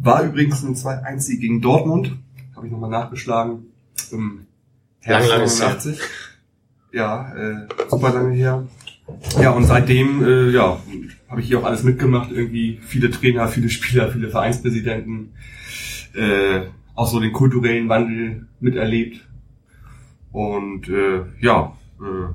[0.00, 2.12] War übrigens ein 2-1 gegen Dortmund,
[2.54, 3.72] habe ich nochmal nachgeschlagen,
[4.12, 4.46] im
[5.00, 5.68] Herbst Lang, lang ist her.
[5.68, 6.00] 89.
[6.92, 8.66] Ja, äh, super lange her.
[9.40, 10.78] Ja, und seitdem, äh, ja,
[11.28, 15.32] habe ich hier auch alles mitgemacht, irgendwie viele Trainer, viele Spieler, viele Vereinspräsidenten,
[16.14, 16.62] äh,
[16.94, 19.26] auch so den kulturellen Wandel miterlebt.
[20.32, 22.34] Und äh, ja, äh,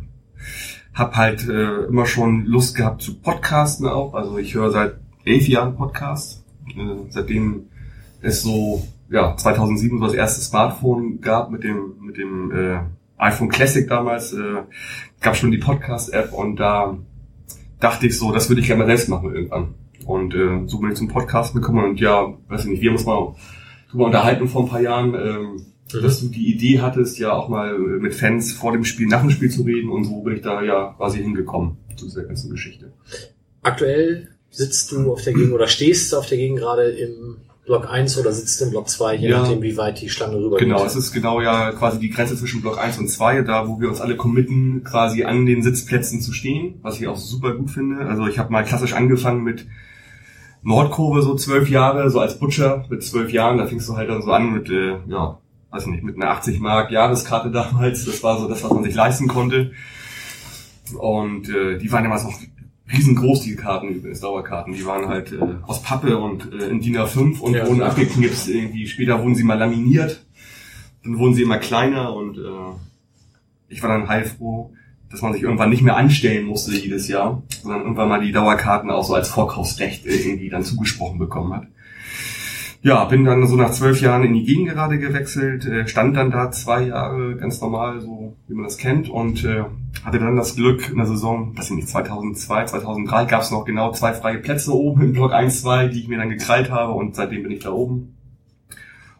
[0.93, 4.13] habe halt äh, immer schon Lust gehabt zu Podcasten auch.
[4.13, 4.95] Also ich höre seit
[5.25, 6.43] elf Jahren Podcasts.
[6.69, 7.65] Äh, seitdem
[8.21, 12.79] es so ja 2007 so das erste Smartphone gab mit dem mit dem äh,
[13.17, 14.63] iPhone Classic damals äh,
[15.21, 16.97] gab schon die Podcast-App und da
[17.79, 19.75] dachte ich so, das würde ich gerne mal selbst machen irgendwann.
[20.05, 22.97] Und äh, so bin ich zum Podcast gekommen und ja, weiß ich nicht, wir haben
[22.97, 23.35] uns mal
[23.89, 25.65] drüber unterhalten vor ein paar Jahren, ähm,
[26.01, 29.29] dass du die Idee hattest, ja auch mal mit Fans vor dem Spiel, nach dem
[29.29, 32.91] Spiel zu reden und so bin ich da ja quasi hingekommen zu dieser ganzen Geschichte.
[33.61, 38.17] Aktuell sitzt du auf der Gegend oder stehst auf der Gegend gerade im Block 1
[38.19, 39.39] oder sitzt im Block 2, je Ja.
[39.41, 40.87] nachdem, wie weit die Schlange rüber Genau, geht.
[40.87, 43.89] es ist genau ja quasi die Grenze zwischen Block 1 und 2, da wo wir
[43.89, 48.05] uns alle committen, quasi an den Sitzplätzen zu stehen, was ich auch super gut finde.
[48.07, 49.65] Also ich habe mal klassisch angefangen mit
[50.61, 54.21] Nordkurve so zwölf Jahre, so als Butcher mit zwölf Jahren, da fingst du halt dann
[54.21, 55.39] so an mit äh, ja,
[55.71, 58.05] weiß nicht, mit einer 80 Mark Jahreskarte damals.
[58.05, 59.71] Das war so das, was man sich leisten konnte.
[60.99, 62.33] Und äh, die waren damals noch
[62.91, 64.73] riesengroß, die Karten übrigens, Dauerkarten.
[64.73, 67.67] Die waren halt äh, aus Pappe und äh, in DIN A5 und Ja.
[67.67, 68.87] wurden abgeknipst irgendwie.
[68.87, 70.23] Später wurden sie mal laminiert.
[71.03, 72.41] Dann wurden sie immer kleiner und äh,
[73.69, 74.71] ich war dann heilfroh,
[75.09, 78.89] dass man sich irgendwann nicht mehr anstellen musste jedes Jahr, sondern irgendwann mal die Dauerkarten
[78.89, 81.67] auch so als Vorkaufsrecht irgendwie dann zugesprochen bekommen hat.
[82.85, 86.51] Ja, bin dann so nach zwölf Jahren in die Gegengerade gewechselt, äh, stand dann da
[86.51, 89.63] zwei Jahre ganz normal, so wie man das kennt, und äh,
[90.03, 93.65] hatte dann das Glück in der Saison, weiß ich nicht, 2002, 2003 gab es noch
[93.65, 96.93] genau zwei freie Plätze oben im Block 1, 2, die ich mir dann gekrallt habe
[96.93, 98.13] und seitdem bin ich da oben.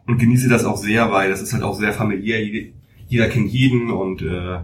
[0.06, 2.72] Und genieße das auch sehr, weil das ist halt auch sehr familiär, jede-
[3.08, 4.60] jeder kennt jeden und äh,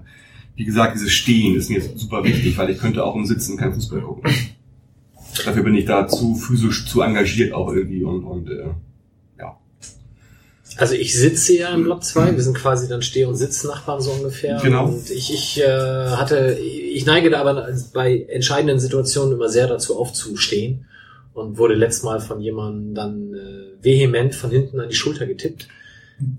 [0.55, 3.73] wie gesagt, dieses Stehen ist mir super wichtig, weil ich könnte auch im Sitzen kein
[3.73, 4.31] Fußball gucken.
[5.43, 8.65] Dafür bin ich da zu physisch zu engagiert auch irgendwie und, und äh,
[10.81, 14.09] Also ich sitze ja im Block 2, wir sind quasi dann Steh- und Sitznachbarn so
[14.13, 14.59] ungefähr.
[14.63, 14.87] Genau.
[14.87, 19.99] Und ich, ich äh, hatte, ich neige da aber bei entscheidenden Situationen immer sehr dazu
[19.99, 20.87] aufzustehen
[21.35, 25.67] und wurde letztes Mal von jemandem dann äh, vehement von hinten an die Schulter getippt.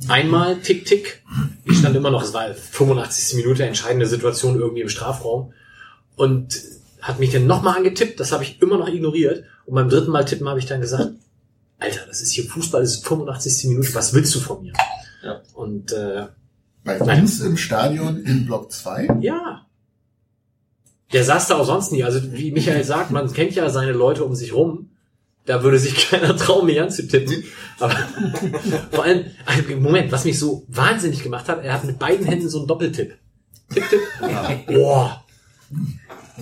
[0.08, 1.22] Einmal tick tick,
[1.64, 3.36] ich stand immer noch, es war 85.
[3.36, 5.52] Minute, entscheidende Situation irgendwie im Strafraum
[6.16, 6.60] und
[7.00, 10.24] hat mich dann nochmal angetippt, das habe ich immer noch ignoriert und beim dritten Mal
[10.24, 11.12] tippen habe ich dann gesagt,
[11.82, 13.68] Alter, das ist hier Fußball, das ist 85.
[13.68, 14.72] Minute, was willst du von mir?
[15.22, 15.40] Ja.
[15.54, 16.26] Und äh,
[16.84, 19.18] Bei uns im Stadion in Block 2?
[19.20, 19.66] ja.
[21.12, 22.04] Der saß da auch sonst nie.
[22.04, 24.88] Also wie Michael sagt, man kennt ja seine Leute um sich rum.
[25.44, 27.44] Da würde sich keiner trauen, mich anzutippen.
[27.78, 27.94] Aber
[28.90, 32.48] vor allem, also, Moment, was mich so wahnsinnig gemacht hat, er hat mit beiden Händen
[32.48, 33.18] so einen Doppeltipp.
[33.74, 34.00] Tipp, tipp.
[34.68, 35.22] Boah.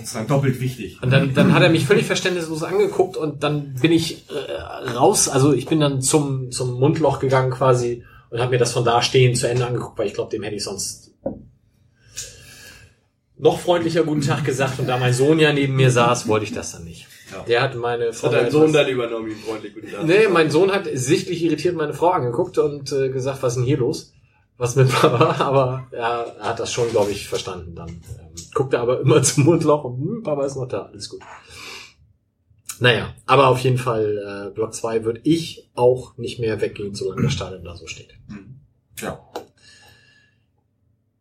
[0.01, 1.01] Das ist dann doppelt wichtig.
[1.01, 5.29] Und dann, dann hat er mich völlig verständnislos angeguckt und dann bin ich äh, raus.
[5.29, 9.01] Also ich bin dann zum, zum Mundloch gegangen quasi und habe mir das von da
[9.01, 11.11] stehen zu Ende angeguckt, weil ich glaube, dem hätte ich sonst
[13.37, 14.79] noch freundlicher guten Tag gesagt.
[14.79, 17.07] Und da mein Sohn ja neben mir saß, wollte ich das dann nicht.
[17.31, 17.43] Ja.
[17.43, 18.27] Der hat meine Frau.
[18.27, 20.05] Hat dein etwas- Sohn dann übernommen, ihn freundlich guten Tag.
[20.05, 23.65] Nee, mein Sohn hat sichtlich irritiert meine Frau angeguckt und äh, gesagt, was ist denn
[23.65, 24.13] hier los?
[24.61, 25.37] Was mit Papa?
[25.43, 27.89] Aber er, hat das schon, glaube ich, verstanden dann.
[27.89, 31.21] Ähm, guckte aber immer zum Mundloch und hm, Papa ist noch da, alles gut.
[32.79, 37.23] Naja, aber auf jeden Fall, äh, Block 2 würde ich auch nicht mehr weggehen, solange
[37.23, 38.13] das Stadion da so steht.
[38.99, 39.19] Ja.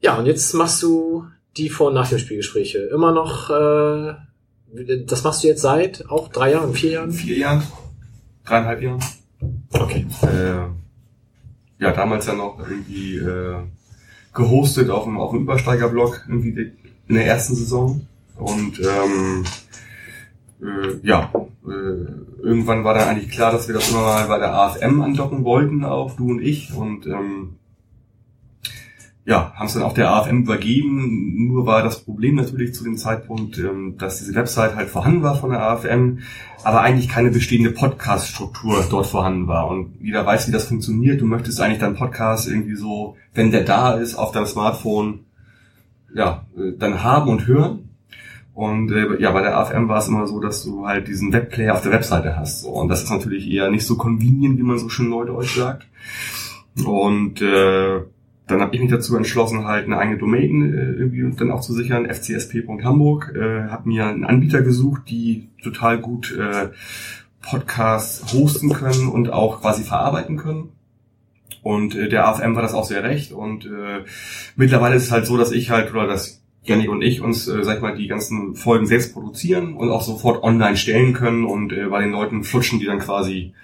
[0.02, 1.24] Ja, und jetzt machst du
[1.56, 2.78] die Vor- und Nach dem Spielgespräche.
[2.78, 4.16] Immer noch, äh,
[5.06, 7.12] das machst du jetzt seit auch drei Jahren, vier Jahren?
[7.12, 7.62] Vier Jahren,
[8.44, 9.02] dreieinhalb Jahren.
[9.72, 10.06] Okay.
[10.22, 10.79] Äh,
[11.80, 13.56] ja, damals ja noch irgendwie äh,
[14.34, 16.72] gehostet auf dem, auf dem Übersteigerblog irgendwie
[17.08, 18.06] in der ersten Saison.
[18.36, 19.44] Und ähm,
[20.62, 21.30] äh, ja,
[21.66, 25.44] äh, irgendwann war dann eigentlich klar, dass wir das immer mal bei der AFM andocken
[25.44, 26.72] wollten, auch du und ich.
[26.74, 27.56] Und ähm,
[29.24, 31.46] ja, haben es dann auf der AFM übergeben.
[31.46, 35.36] Nur war das Problem natürlich zu dem Zeitpunkt, ähm, dass diese Website halt vorhanden war
[35.36, 36.20] von der AFM,
[36.64, 39.68] aber eigentlich keine bestehende Podcast-Struktur dort vorhanden war.
[39.68, 41.20] Und jeder weiß, wie das funktioniert.
[41.20, 45.20] Du möchtest eigentlich deinen Podcast irgendwie so, wenn der da ist, auf deinem Smartphone,
[46.14, 47.90] ja, äh, dann haben und hören.
[48.54, 51.74] Und äh, ja, bei der AFM war es immer so, dass du halt diesen Webplayer
[51.74, 52.64] auf der Webseite hast.
[52.64, 55.86] Und das ist natürlich eher nicht so convenient, wie man so schön neudeutsch sagt.
[56.84, 58.00] Und äh,
[58.50, 61.72] dann habe ich mich dazu entschlossen, halt eine eigene Domain äh, irgendwie dann auch zu
[61.72, 63.34] sichern, fcsp.hamburg.
[63.34, 66.68] Äh, habe mir einen Anbieter gesucht, die total gut äh,
[67.42, 70.70] Podcasts hosten können und auch quasi verarbeiten können.
[71.62, 73.32] Und äh, der AFM war das auch sehr recht.
[73.32, 74.04] Und äh,
[74.56, 77.64] mittlerweile ist es halt so, dass ich halt, oder dass Janik und ich uns, äh,
[77.64, 81.72] sag ich mal, die ganzen Folgen selbst produzieren und auch sofort online stellen können und
[81.72, 83.54] äh, bei den Leuten flutschen die dann quasi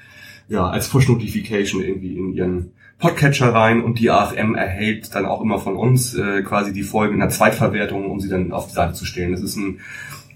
[0.49, 5.59] ja als Push-Notification irgendwie in ihren Podcatcher rein und die AFM erhält dann auch immer
[5.59, 8.95] von uns äh, quasi die Folgen in der Zweitverwertung, um sie dann auf die Seite
[8.95, 9.33] zu stellen.
[9.33, 9.81] Das ist ein,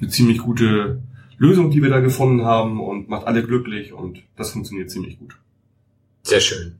[0.00, 1.00] eine ziemlich gute
[1.38, 5.38] Lösung, die wir da gefunden haben und macht alle glücklich und das funktioniert ziemlich gut.
[6.22, 6.76] Sehr schön.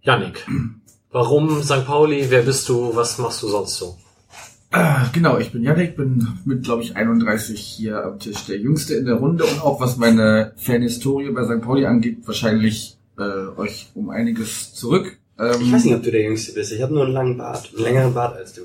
[0.00, 0.44] Janik,
[1.12, 1.86] warum St.
[1.86, 2.26] Pauli?
[2.28, 2.96] Wer bist du?
[2.96, 3.96] Was machst du sonst so?
[4.72, 8.94] Ah, Genau, ich bin Janik, bin mit, glaube ich, 31 hier am Tisch der Jüngste
[8.94, 11.62] in der Runde und auch was meine Fanhistorie bei St.
[11.62, 15.18] Pauli angeht, wahrscheinlich äh, euch um einiges zurück.
[15.38, 16.72] Ähm, Ich weiß nicht, ob du der Jüngste bist.
[16.72, 17.70] Ich habe nur einen langen Bart.
[17.74, 18.62] Einen längeren Bart als du.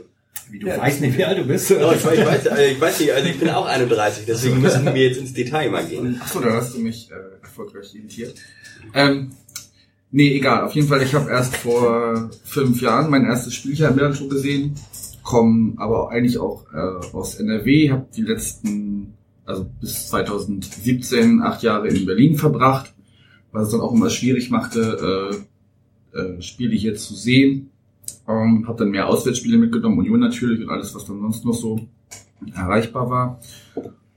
[0.50, 1.70] Wie du weißt nicht, wie alt du bist.
[1.70, 4.62] Ja, ich, weiß, ich, weiß, also ich weiß nicht, also ich bin auch 31, deswegen
[4.62, 6.20] müssen wir jetzt ins Detail mal gehen.
[6.22, 8.36] Achso, da hast du mich äh, erfolgreich irritiert.
[8.94, 9.32] Ähm,
[10.12, 10.66] nee, egal.
[10.66, 14.30] Auf jeden Fall, ich habe erst vor fünf Jahren mein erstes Spiel hier in Millanton
[14.30, 14.76] gesehen,
[15.24, 19.14] komme aber eigentlich auch äh, aus NRW, habe die letzten,
[19.46, 22.93] also bis 2017, acht Jahre in Berlin verbracht,
[23.54, 25.42] was es dann auch immer schwierig machte,
[26.14, 27.70] äh, äh, Spiele hier zu sehen.
[28.28, 31.80] Ähm, habe dann mehr Auswärtsspiele mitgenommen, Union natürlich und alles, was dann sonst noch so
[32.54, 33.40] erreichbar war.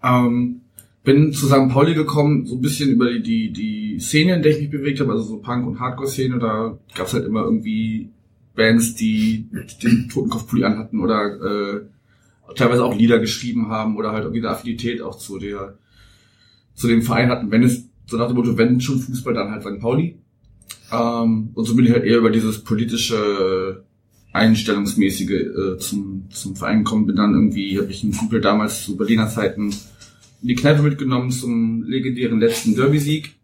[0.02, 0.62] Ähm,
[1.04, 1.68] bin zu St.
[1.68, 4.98] Pauli gekommen, so ein bisschen über die, die, die Szene, in der ich mich bewegt
[5.00, 8.10] habe, also so Punk- und Hardcore-Szene, da gab's halt immer irgendwie
[8.56, 9.46] Bands, die
[9.82, 15.02] den Totenkopfpulli anhatten oder äh, teilweise auch Lieder geschrieben haben oder halt irgendwie eine Affinität
[15.02, 15.78] auch zu der
[16.74, 17.50] zu dem Verein hatten.
[17.50, 19.80] Wenn es so nach dem Motto, wenn schon Fußball, dann halt St.
[19.80, 20.16] Pauli.
[20.92, 23.84] Ähm, und so bin ich halt eher über dieses politische
[24.32, 27.06] Einstellungsmäßige äh, zum, zum Verein gekommen.
[27.06, 29.72] Bin dann irgendwie, habe ich einen Kumpel damals zu Berliner Zeiten
[30.42, 33.34] in die Kneipe mitgenommen zum legendären letzten Derby-Sieg.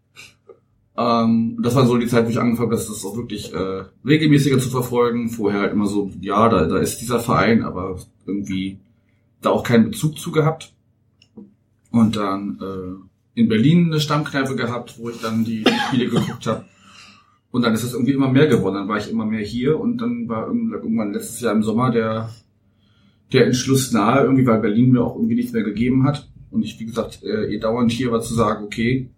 [0.96, 4.58] Ähm, das war so die Zeit, wo ich angefangen habe, das, auch wirklich äh, regelmäßiger
[4.58, 5.30] zu verfolgen.
[5.30, 8.78] Vorher halt immer so, ja, da, da ist dieser Verein, aber irgendwie
[9.40, 10.72] da auch keinen Bezug zu gehabt.
[11.90, 16.64] Und dann äh, in Berlin eine Stammkneipe gehabt, wo ich dann die, Spiele geguckt habe.
[17.50, 18.74] Und dann ist es irgendwie immer mehr geworden.
[18.74, 22.30] Dann war ich immer mehr hier und dann war irgendwann letztes Jahr im Sommer der,
[23.32, 26.28] der Entschluss nahe, irgendwie, weil Berlin mir auch irgendwie nichts mehr gegeben hat.
[26.50, 29.10] Und ich, wie gesagt, eh dauernd hier war zu sagen, okay,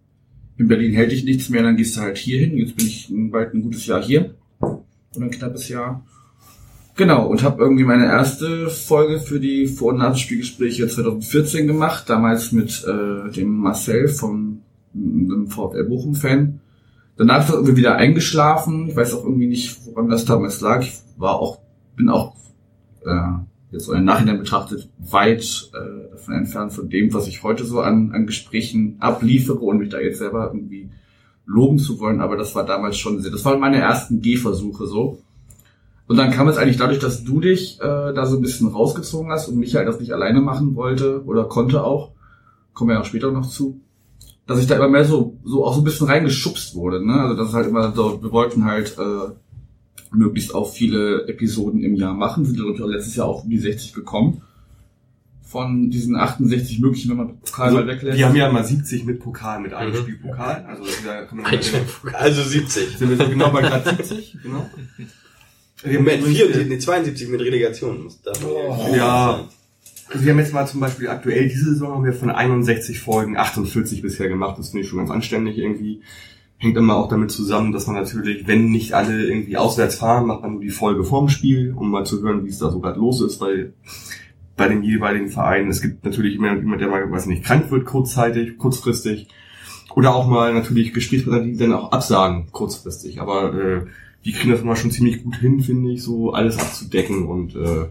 [0.56, 2.56] in Berlin hält dich nichts mehr, dann gehst du halt hier hin.
[2.56, 4.34] Jetzt bin ich bald ein gutes Jahr hier.
[4.60, 6.04] Oder ein knappes Jahr.
[6.96, 12.52] Genau, und habe irgendwie meine erste Folge für die Vor- und Nachspielgespräche 2014 gemacht, damals
[12.52, 14.62] mit äh, dem Marcel vom
[14.94, 16.60] einem VfL Bochum-Fan.
[17.16, 18.88] Danach ist er irgendwie wieder eingeschlafen.
[18.88, 20.82] Ich weiß auch irgendwie nicht, woran das damals lag.
[20.82, 21.58] Ich war auch,
[21.96, 22.36] bin auch
[23.04, 23.32] äh,
[23.72, 28.12] jetzt im Nachhinein betrachtet weit äh, davon entfernt von dem, was ich heute so an,
[28.12, 30.90] an Gesprächen abliefere und mich da jetzt selber irgendwie
[31.44, 32.20] loben zu wollen.
[32.20, 35.23] Aber das war damals schon sehr, das waren meine ersten Gehversuche so.
[36.06, 39.30] Und dann kam es eigentlich dadurch, dass du dich äh, da so ein bisschen rausgezogen
[39.32, 42.12] hast und Michael das nicht alleine machen wollte oder konnte auch,
[42.74, 43.80] kommen wir ja auch später noch zu,
[44.46, 47.04] dass ich da immer mehr so, so auch so ein bisschen reingeschubst wurde.
[47.06, 47.14] Ne?
[47.14, 49.32] Also das ist halt immer so, wir wollten halt äh,
[50.14, 53.50] möglichst auch viele Episoden im Jahr machen, sind glaube ich auch letztes Jahr auch um
[53.50, 54.42] die 60 gekommen.
[55.42, 58.18] Von diesen 68 möglichen, wenn man Pokal Also, mal weglässt.
[58.18, 59.98] wir haben ja mal 70 mit Pokal, mit einem Mhm.
[59.98, 60.64] Spiel Pokal.
[60.68, 61.80] Also da kann man Ein Spiel
[62.12, 62.98] Also 70.
[62.98, 64.68] Sind wir so genau bei Grad 70, genau.
[65.84, 68.08] Wir haben Moment, übrigens, 74, nee, 72 mit Relegation.
[68.24, 68.52] Darf man
[68.90, 69.48] ja- Ja.
[70.10, 73.36] Also wir haben jetzt mal zum Beispiel aktuell diese Saison haben wir von 61 Folgen
[73.36, 74.58] 48 bisher gemacht.
[74.58, 76.02] Das finde ich schon ganz anständig irgendwie.
[76.58, 80.42] Hängt immer auch damit zusammen, dass man natürlich, wenn nicht alle irgendwie auswärts fahren, macht
[80.42, 82.98] man nur die Folge vorm Spiel, um mal zu hören, wie es da so gerade
[83.00, 83.72] los ist, weil
[84.56, 87.84] bei den jeweiligen Vereinen, es gibt natürlich immer jemand, der mal, weiß nicht, krank wird
[87.86, 89.26] kurzzeitig, kurzfristig.
[89.96, 93.20] Oder auch mal natürlich Gesprächspartner, die dann auch absagen, kurzfristig.
[93.20, 93.80] Aber äh,
[94.24, 97.26] die kriegen das immer schon ziemlich gut hin, finde ich, so alles abzudecken.
[97.26, 97.86] Und äh,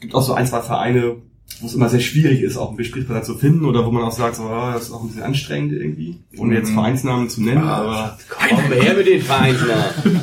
[0.00, 1.16] gibt auch so ein, zwei Vereine,
[1.60, 4.12] wo es immer sehr schwierig ist, auch einen Gesprächspartner zu finden oder wo man auch
[4.12, 6.74] sagt, so, ah, das ist auch ein bisschen anstrengend irgendwie, ohne jetzt Mhm.
[6.74, 10.20] Vereinsnamen zu nennen, aber Komm wir her mit den Vereinsnamen.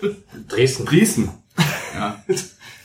[0.48, 0.84] Dresden.
[0.86, 1.28] Dresden.
[1.94, 2.22] Ja.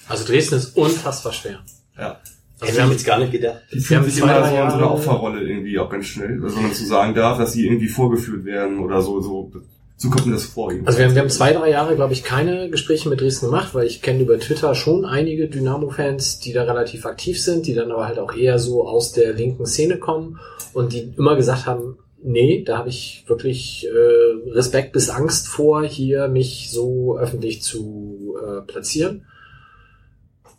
[0.09, 1.59] Also Dresden ist unfassbar schwer.
[1.97, 2.19] Ja.
[2.59, 3.61] Das hab ich jetzt gar nicht gedacht.
[3.71, 6.05] Die Wir fühlen haben sich immer so in so eine Jahre- Opferrolle irgendwie auch ganz
[6.07, 9.51] schnell, also wenn man zu sagen darf, dass sie irgendwie vorgeführt werden oder so, so,
[9.95, 10.71] so kommt mir das vor.
[10.85, 13.73] Also wir haben, wir haben zwei, drei Jahre, glaube ich, keine Gespräche mit Dresden gemacht,
[13.73, 17.91] weil ich kenne über Twitter schon einige Dynamo-Fans, die da relativ aktiv sind, die dann
[17.91, 20.39] aber halt auch eher so aus der linken Szene kommen
[20.73, 25.83] und die immer gesagt haben, nee, da habe ich wirklich äh, Respekt bis Angst vor,
[25.83, 29.25] hier mich so öffentlich zu äh, platzieren.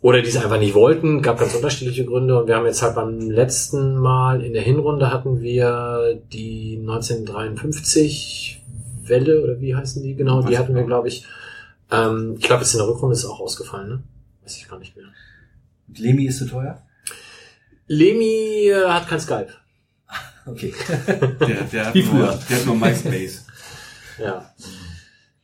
[0.01, 2.39] Oder die es einfach nicht wollten, gab ganz unterschiedliche Gründe.
[2.39, 8.54] Und wir haben jetzt halt beim letzten Mal in der Hinrunde hatten wir die 1953
[9.07, 10.41] Welle, oder wie heißen die genau?
[10.41, 11.25] Die hatten wir, glaube ich.
[11.91, 14.03] Ähm, ich glaube, jetzt in der Rückrunde ist es auch ausgefallen, ne?
[14.43, 15.05] Weiß ich gar nicht mehr.
[15.95, 16.81] Lemi ist zu teuer?
[17.87, 19.49] Lemi äh, hat kein Skype.
[20.47, 20.75] Okay.
[21.39, 23.47] Der, der, hat Wie nur, der hat nur MySpace.
[24.19, 24.53] Ja.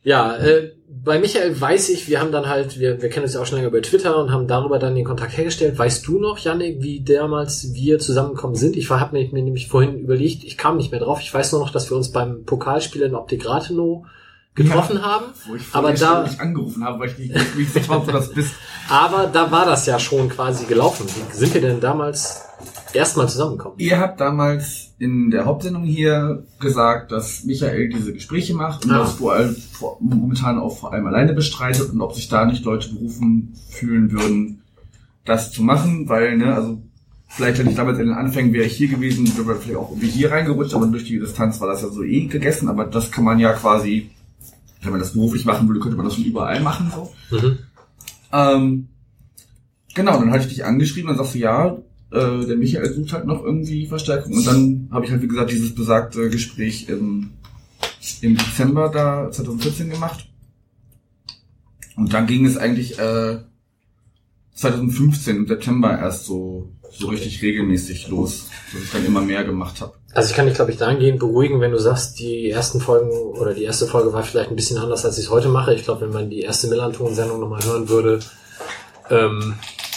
[0.04, 3.40] Ja, äh, bei Michael weiß ich, wir haben dann halt, wir, wir kennen uns ja
[3.40, 5.78] auch schon länger über Twitter und haben darüber dann den Kontakt hergestellt.
[5.78, 8.76] Weißt du noch, Yannick, wie damals wir zusammengekommen sind?
[8.76, 11.20] Ich habe mir, mir nämlich vorhin überlegt, ich kam nicht mehr drauf.
[11.20, 14.04] Ich weiß nur noch, dass wir uns beim Pokalspiel in Optik Rathenow
[14.54, 15.26] getroffen haben.
[15.46, 15.96] Wo ich Aber da-
[16.26, 17.18] ständig angerufen habe, weil ich
[17.56, 18.54] nicht vertraut du das bist.
[18.88, 21.06] Aber da war das ja schon quasi gelaufen.
[21.06, 22.42] Wie sind wir denn damals
[22.92, 23.78] erstmal zusammengekommen?
[23.78, 28.98] Ihr habt damals in der Hauptsendung hier gesagt, dass Michael diese Gespräche macht und Ah.
[28.98, 32.64] das vor allem vor, momentan auch vor allem alleine bestreitet und ob sich da nicht
[32.64, 34.62] Leute berufen fühlen würden,
[35.24, 36.82] das zu machen, weil, ne, also
[37.28, 40.08] vielleicht wenn ich damals in den Anfängen wäre ich hier gewesen, wäre vielleicht auch irgendwie
[40.10, 43.24] hier reingerutscht, aber durch die Distanz war das ja so eh gegessen, aber das kann
[43.24, 44.10] man ja quasi,
[44.82, 47.12] wenn man das beruflich machen würde, könnte man das schon überall machen, so.
[47.30, 47.58] Mhm.
[48.32, 48.88] Ähm,
[49.94, 51.78] genau, dann hatte ich dich angeschrieben und sagst du, ja,
[52.10, 54.34] äh, der Michael sucht halt noch irgendwie Verstärkung.
[54.34, 57.30] Und dann habe ich halt, wie gesagt, dieses besagte Gespräch im,
[58.20, 60.28] im Dezember da 2014 gemacht.
[61.96, 63.38] Und dann ging es eigentlich äh,
[64.54, 69.80] 2015 im September erst so so richtig regelmäßig los, dass ich dann immer mehr gemacht
[69.80, 69.94] habe.
[70.14, 73.54] Also ich kann dich, glaube ich, dahingehend beruhigen, wenn du sagst, die ersten Folgen oder
[73.54, 75.72] die erste Folge war vielleicht ein bisschen anders, als ich es heute mache.
[75.74, 78.20] Ich glaube, wenn man die erste Millanton-Sendung nochmal hören würde,
[79.10, 79.54] ähm,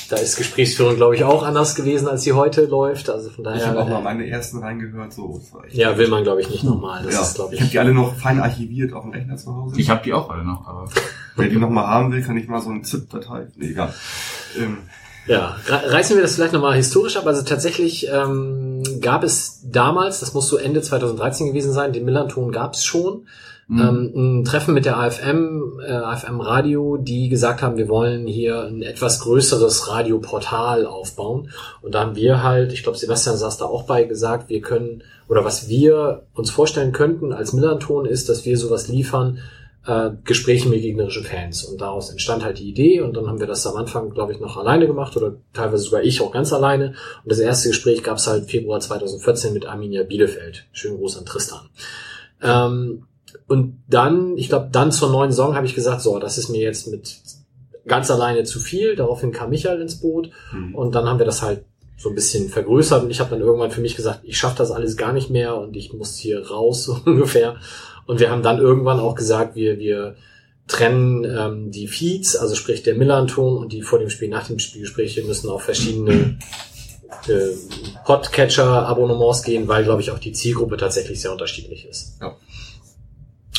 [0.09, 3.09] da ist Gesprächsführung, glaube ich, auch anders gewesen, als sie heute läuft.
[3.09, 3.59] Also von daher.
[3.59, 5.13] Ich habe auch mal meine ersten reingehört.
[5.13, 7.03] So, ja, will man, glaube ich, nicht nochmal.
[7.03, 7.61] Das ja, ist, glaube ich ich.
[7.61, 9.79] habe die alle noch fein archiviert auf dem Rechner zu Hause.
[9.79, 10.87] Ich habe die auch alle noch, aber
[11.35, 13.47] Wer die nochmal haben will, kann ich mal so eine ZIP-Datei.
[13.55, 13.93] Nee, egal.
[14.57, 14.77] Ähm,
[15.27, 17.25] Ja, re- reißen wir das vielleicht nochmal historisch ab.
[17.25, 22.51] Also tatsächlich ähm, gab es damals, das muss so Ende 2013 gewesen sein, den Millanton
[22.51, 23.27] gab es schon.
[23.67, 28.65] Ähm, ein Treffen mit der AFM, äh, AFM Radio, die gesagt haben, wir wollen hier
[28.65, 31.49] ein etwas größeres Radioportal aufbauen.
[31.81, 35.01] Und da haben wir halt, ich glaube, Sebastian saß da auch bei, gesagt, wir können,
[35.27, 39.39] oder was wir uns vorstellen könnten als Millanton ist, dass wir sowas liefern,
[39.85, 41.63] äh, Gespräche mit gegnerischen Fans.
[41.63, 44.39] Und daraus entstand halt die Idee und dann haben wir das am Anfang, glaube ich,
[44.39, 46.95] noch alleine gemacht oder teilweise sogar ich auch ganz alleine.
[47.23, 50.65] Und das erste Gespräch gab es halt Februar 2014 mit Arminia Bielefeld.
[50.71, 51.69] Schönen Gruß an Tristan.
[52.41, 53.03] Ähm,
[53.47, 56.61] und dann, ich glaube, dann zur neuen Saison habe ich gesagt, so, das ist mir
[56.61, 57.17] jetzt mit
[57.85, 58.95] ganz alleine zu viel.
[58.95, 60.31] Daraufhin kam Michael ins Boot
[60.73, 61.65] und dann haben wir das halt
[61.97, 64.71] so ein bisschen vergrößert und ich habe dann irgendwann für mich gesagt, ich schaffe das
[64.71, 67.57] alles gar nicht mehr und ich muss hier raus so ungefähr.
[68.05, 70.15] Und wir haben dann irgendwann auch gesagt, wir wir
[70.67, 74.59] trennen ähm, die Feeds, also sprich der Millanton und die vor dem Spiel, nach dem
[74.59, 76.37] Spielgespräche müssen auf verschiedene
[77.27, 77.49] äh,
[78.05, 82.17] Podcatcher-Abonnements gehen, weil, glaube ich, auch die Zielgruppe tatsächlich sehr unterschiedlich ist.
[82.19, 82.35] Ja.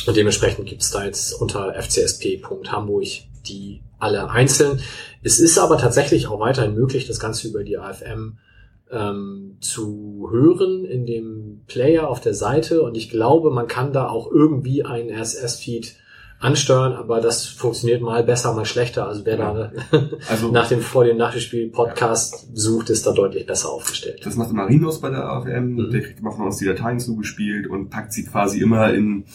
[0.05, 3.07] Und dementsprechend gibt's da jetzt unter fcsp.hamburg
[3.47, 4.81] die alle einzeln.
[5.23, 8.37] Es ist aber tatsächlich auch weiterhin möglich, das Ganze über die AFM
[8.91, 12.81] ähm, zu hören in dem Player auf der Seite.
[12.81, 15.95] Und ich glaube, man kann da auch irgendwie einen RSS-Feed
[16.39, 19.07] ansteuern, aber das funktioniert mal besser, mal schlechter.
[19.07, 19.71] Also wer da
[20.29, 24.21] Also- nach dem vor dem Nachspiel Podcast sucht, ist da deutlich besser aufgestellt.
[24.23, 25.89] Das macht immer Rinos bei der AFM.
[25.91, 29.25] Der kriegt immer von uns die Dateien zugespielt und packt sie quasi immer in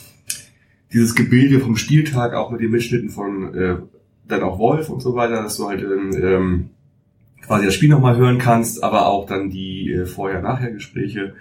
[0.93, 3.77] dieses Gebilde vom Spieltag, auch mit den Mitschnitten von äh,
[4.29, 6.71] dann auch Wolf und so weiter, dass du halt ähm, ähm,
[7.53, 11.35] quasi das Spiel nochmal hören kannst, aber auch dann die äh, Vorher-Nachher-Gespräche.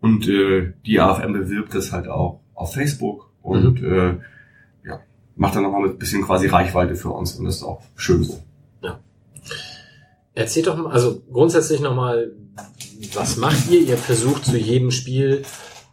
[0.00, 4.14] Und äh, die AFM bewirbt das halt auch auf Facebook und äh,
[4.86, 5.00] ja,
[5.34, 8.40] macht dann nochmal ein bisschen quasi Reichweite für uns und das ist auch schön so.
[10.34, 12.30] Erzählt doch mal, also grundsätzlich nochmal,
[13.14, 13.80] was macht ihr?
[13.80, 15.42] Ihr versucht zu jedem Spiel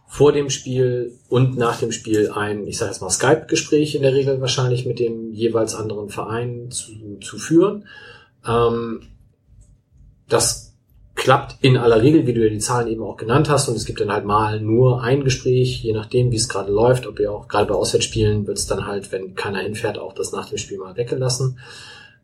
[0.06, 4.14] vor dem Spiel und nach dem Spiel ein, ich sage jetzt mal Skype-Gespräch in der
[4.14, 7.86] Regel wahrscheinlich mit dem jeweils anderen Verein zu, zu führen.
[8.46, 9.00] Ähm,
[10.28, 10.74] das
[11.14, 13.84] klappt in aller Regel, wie du ja die Zahlen eben auch genannt hast, und es
[13.84, 17.32] gibt dann halt mal nur ein Gespräch, je nachdem, wie es gerade läuft, ob ihr
[17.32, 20.58] auch gerade bei Auswärtsspielen wird es dann halt, wenn keiner hinfährt, auch das nach dem
[20.58, 21.58] Spiel mal weggelassen.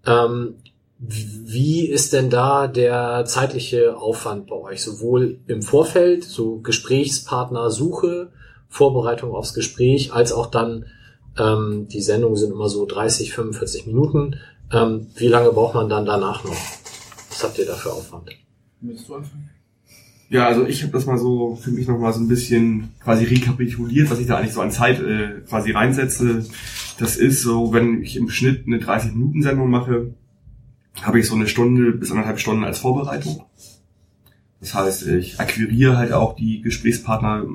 [0.07, 0.57] Ähm,
[0.99, 4.83] wie ist denn da der zeitliche Aufwand bei euch?
[4.83, 8.29] Sowohl im Vorfeld, so Gesprächspartnersuche,
[8.69, 10.85] Vorbereitung aufs Gespräch, als auch dann,
[11.39, 14.37] ähm, die Sendungen sind immer so 30, 45 Minuten.
[14.73, 16.57] Ähm, wie lange braucht man dann danach noch?
[17.41, 18.29] Was habt ihr da für Aufwand?
[18.83, 19.49] Willst du anfangen?
[20.29, 24.11] Ja, also ich habe das mal so für mich nochmal so ein bisschen quasi rekapituliert,
[24.11, 26.45] was ich da eigentlich so an Zeit äh, quasi reinsetze.
[26.99, 30.15] Das ist so, wenn ich im Schnitt eine 30-Minuten-Sendung mache,
[31.01, 33.43] habe ich so eine Stunde bis anderthalb Stunden als Vorbereitung.
[34.61, 37.47] Das heißt, ich akquiriere halt auch die Gesprächspartner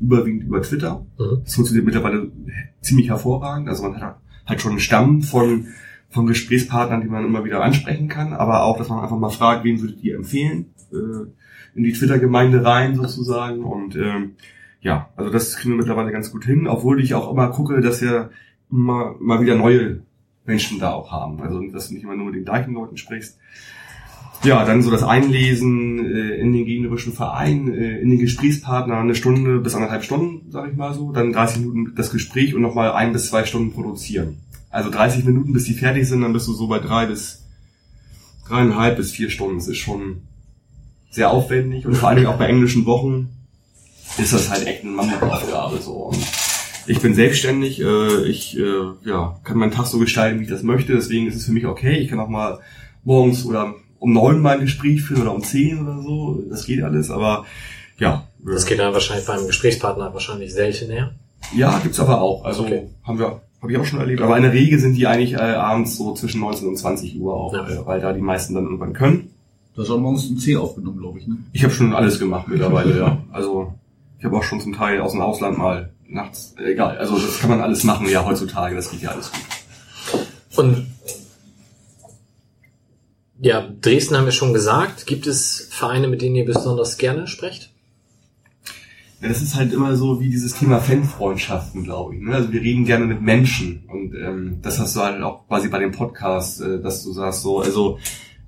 [0.00, 1.06] überwiegend über Twitter.
[1.16, 1.42] Mhm.
[1.44, 2.32] Das funktioniert mittlerweile
[2.80, 3.68] ziemlich hervorragend.
[3.68, 4.16] Also man hat
[4.46, 5.68] halt schon einen Stamm von,
[6.12, 9.64] von Gesprächspartnern, die man immer wieder ansprechen kann, aber auch, dass man einfach mal fragt,
[9.64, 11.26] wen würdet ihr empfehlen, äh,
[11.74, 13.64] in die Twitter-Gemeinde rein sozusagen.
[13.64, 14.32] Und ähm,
[14.80, 18.02] ja, also das kriegen wir mittlerweile ganz gut hin, obwohl ich auch immer gucke, dass
[18.02, 18.30] wir
[18.70, 20.02] immer mal wieder neue
[20.44, 21.40] Menschen da auch haben.
[21.40, 23.38] Also dass du nicht immer nur mit den gleichen Leuten sprichst.
[24.44, 29.14] Ja, dann so das Einlesen äh, in den gegnerischen Verein, äh, in den Gesprächspartner eine
[29.14, 31.12] Stunde bis anderthalb Stunden, sage ich mal so.
[31.12, 34.41] Dann 30 Minuten das Gespräch und nochmal ein bis zwei Stunden produzieren.
[34.72, 37.44] Also 30 Minuten, bis die fertig sind, dann bist du so bei drei bis
[38.48, 39.58] dreieinhalb bis vier Stunden.
[39.58, 40.22] Das ist schon
[41.10, 43.28] sehr aufwendig und vor allen Dingen auch bei englischen Wochen
[44.18, 45.92] ist das halt echt eine Mammutaufgabe so.
[45.92, 46.18] Und
[46.86, 50.62] ich bin selbstständig, äh, ich äh, ja, kann meinen Tag so gestalten, wie ich das
[50.62, 51.98] möchte, deswegen ist es für mich okay.
[51.98, 52.58] Ich kann auch mal
[53.04, 56.82] morgens oder um neun mal ein Gespräch führen oder um zehn oder so, das geht
[56.82, 57.44] alles, aber
[57.98, 58.26] ja.
[58.44, 61.14] Das geht dann wahrscheinlich beim Gesprächspartner wahrscheinlich seltener.
[61.54, 62.44] Ja, gibt's aber auch.
[62.44, 62.88] Also Okay.
[63.04, 64.20] haben wir, habe ich auch schon erlebt.
[64.20, 67.34] Aber in der Regel sind die eigentlich äh, abends so zwischen 19 und 20 Uhr
[67.34, 67.68] auch, Ja.
[67.68, 69.30] äh, weil da die meisten dann irgendwann können.
[69.74, 71.36] Du hast auch morgens um 10 aufgenommen, glaube ich, ne?
[71.52, 73.18] Ich habe schon alles gemacht mittlerweile, ja.
[73.32, 73.72] Also
[74.18, 76.98] ich habe auch schon zum Teil aus dem Ausland mal nachts, äh, egal.
[76.98, 79.40] Also das kann man alles machen, ja, heutzutage, das geht ja alles gut.
[80.58, 80.86] Und
[83.40, 85.06] ja, Dresden haben wir schon gesagt.
[85.06, 87.71] Gibt es Vereine, mit denen ihr besonders gerne sprecht?
[89.22, 92.22] Ja, das ist halt immer so wie dieses Thema Fanfreundschaften, glaube ich.
[92.22, 92.34] Ne?
[92.34, 95.78] Also wir reden gerne mit Menschen und ähm, das hast du halt auch quasi bei
[95.78, 97.98] dem Podcast, äh, dass du sagst so, also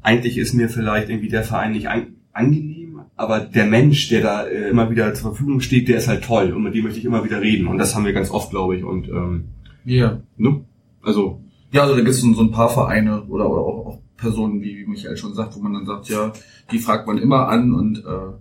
[0.02, 4.42] eigentlich ist mir vielleicht irgendwie der Verein nicht an, angenehm, aber der Mensch, der da
[4.44, 7.04] äh, immer wieder zur Verfügung steht, der ist halt toll und mit dem möchte ich
[7.04, 8.82] immer wieder reden und das haben wir ganz oft, glaube ich.
[8.84, 9.44] Und ähm,
[9.84, 10.20] Ja.
[10.36, 10.64] ne?
[11.02, 11.40] also
[11.70, 14.60] Ja, also da gibt es so, so ein paar Vereine oder, oder auch, auch Personen,
[14.60, 16.32] wie, wie Michael schon sagt, wo man dann sagt, ja,
[16.72, 18.32] die fragt man immer an und äh,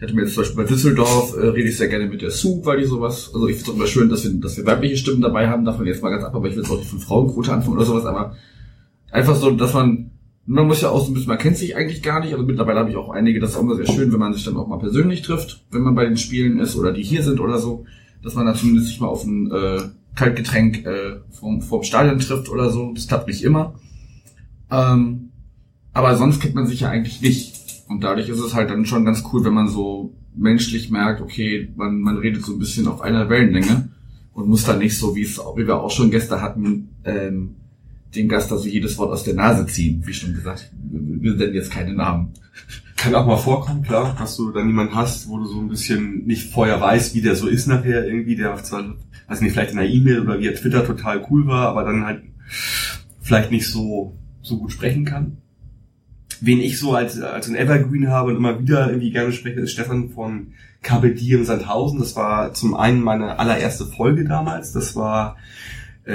[0.00, 2.30] ich hatte mir jetzt zum Beispiel bei Düsseldorf, äh, rede ich sehr gerne mit der
[2.30, 4.64] Sue, weil die sowas, also ich finde es auch immer schön, dass wir, dass wir
[4.64, 6.88] weibliche Stimmen dabei haben, davon jetzt mal ganz ab, aber ich will jetzt auch nicht
[6.88, 8.34] von Frauenquote anfangen oder sowas, aber
[9.10, 10.10] einfach so, dass man,
[10.46, 12.80] man muss ja auch so ein bisschen, man kennt sich eigentlich gar nicht, also mittlerweile
[12.80, 14.68] habe ich auch einige, das ist auch immer sehr schön, wenn man sich dann auch
[14.68, 17.84] mal persönlich trifft, wenn man bei den Spielen ist oder die hier sind oder so,
[18.22, 19.80] dass man dann zumindest sich mal auf ein äh,
[20.14, 23.74] Kaltgetränk äh, vom, vom Stadion trifft oder so, das klappt nicht immer.
[24.70, 25.28] Ähm,
[25.92, 27.49] aber sonst kennt man sich ja eigentlich nicht.
[27.90, 31.72] Und dadurch ist es halt dann schon ganz cool, wenn man so menschlich merkt, okay,
[31.74, 33.88] man, man redet so ein bisschen auf einer Wellenlänge
[34.32, 37.56] und muss dann nicht so, wie es, wie wir auch schon Gäste hatten, ähm,
[38.14, 40.70] den Gast also jedes Wort aus der Nase ziehen, wie schon gesagt.
[40.72, 42.32] Wir nennen jetzt keine Namen.
[42.96, 46.26] kann auch mal vorkommen, klar, dass du dann jemanden hast, wo du so ein bisschen
[46.26, 48.84] nicht vorher weißt, wie der so ist nachher irgendwie, der zwar,
[49.26, 52.22] weiß nicht, vielleicht in der E-Mail oder via Twitter total cool war, aber dann halt
[53.20, 55.38] vielleicht nicht so, so gut sprechen kann.
[56.40, 59.72] Wen ich so als, als ein Evergreen habe und immer wieder irgendwie gerne spreche, ist
[59.72, 60.48] Stefan von
[60.82, 61.98] KBD in Sandhausen.
[61.98, 64.72] Das war zum einen meine allererste Folge damals.
[64.72, 65.36] Das war,
[66.04, 66.14] äh,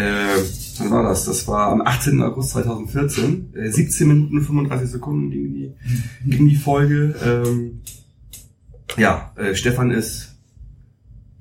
[0.79, 1.25] wann war das?
[1.25, 2.21] Das war am 18.
[2.21, 3.53] August 2014.
[3.55, 5.73] Äh, 17 Minuten 35 Sekunden ging die,
[6.25, 7.15] ging die Folge.
[7.23, 7.81] Ähm,
[8.97, 10.34] ja, äh, Stefan ist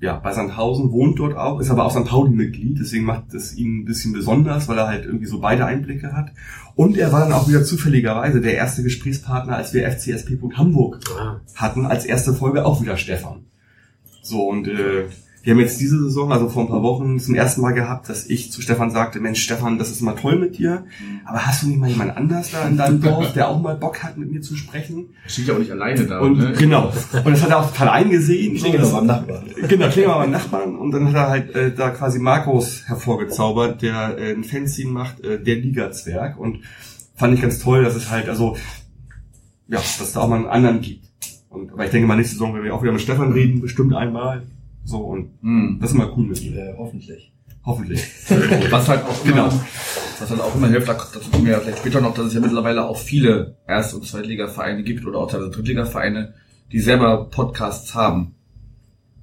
[0.05, 2.05] ja, bei Sandhausen, wohnt dort auch, ist aber auch St.
[2.05, 6.13] Pauli-Mitglied, deswegen macht es ihn ein bisschen besonders, weil er halt irgendwie so beide Einblicke
[6.13, 6.31] hat.
[6.75, 10.39] Und er war dann auch wieder zufälligerweise der erste Gesprächspartner, als wir FCSP.
[10.53, 13.45] Hamburg Ah, hatten, als erste Folge auch wieder Stefan.
[14.21, 15.05] So, und äh,
[15.45, 18.25] wir haben jetzt diese Saison, also vor ein paar Wochen, zum ersten Mal gehabt, dass
[18.25, 20.85] ich zu Stefan sagte, Mensch, Stefan, das ist immer toll mit dir,
[21.23, 24.01] aber hast du nicht mal jemand anders da in deinem Dorf, der auch mal Bock
[24.01, 25.09] hat, mit mir zu sprechen?
[25.27, 26.19] Steht ja auch nicht alleine da.
[26.19, 26.53] Und ne?
[26.57, 26.91] genau.
[27.23, 28.55] Und das hat er auch total eingesehen.
[28.55, 29.43] Klingel So, noch beim Nachbarn.
[29.67, 30.75] Genau, klingen wir beim Nachbarn.
[30.77, 35.23] Und dann hat er halt äh, da quasi Markus hervorgezaubert, der äh, ein Fanzine macht,
[35.23, 36.39] äh, der Liga-Zwerg.
[36.39, 36.61] Und
[37.13, 38.57] fand ich ganz toll, dass es halt, also,
[39.67, 41.05] ja, dass es da auch mal einen anderen gibt.
[41.49, 43.93] Und, aber ich denke mal, nächste Saison werden wir auch wieder mit Stefan reden, bestimmt
[43.93, 44.41] einmal.
[44.85, 45.79] So, und Hm.
[45.81, 46.57] das ist immer cool mit ihm.
[46.57, 47.31] Äh, hoffentlich.
[47.65, 48.01] Hoffentlich.
[48.71, 49.47] Was halt auch Genau.
[49.47, 49.65] immer,
[50.19, 52.33] was halt auch immer hilft, da dazu kommen wir ja vielleicht später noch, dass es
[52.35, 56.35] ja mittlerweile auch viele Erst- und Zweitliga-Vereine gibt oder auch teilweise Drittliga-Vereine,
[56.71, 58.35] die selber Podcasts haben.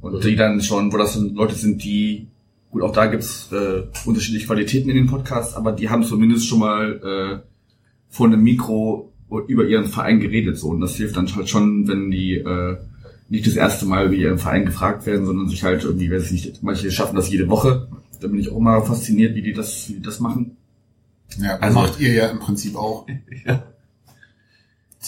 [0.01, 2.27] Und die dann schon, wo das Leute sind, die,
[2.73, 6.59] gut, auch da gibt's äh, unterschiedliche Qualitäten in den Podcasts, aber die haben zumindest schon
[6.59, 7.01] mal
[7.45, 7.47] äh,
[8.09, 9.13] vor einem Mikro
[9.47, 10.59] über ihren Verein geredet.
[10.59, 12.77] so Und das hilft dann halt schon, wenn die äh,
[13.33, 16.33] nicht das erste Mal wie ihren Verein gefragt werden, sondern sich halt irgendwie, weiß ich
[16.47, 17.89] nicht, manche schaffen das jede Woche.
[18.21, 20.57] Da bin ich auch mal fasziniert, wie die das, wie die das machen.
[21.39, 23.07] Ja, Also- macht ihr ja im Prinzip auch.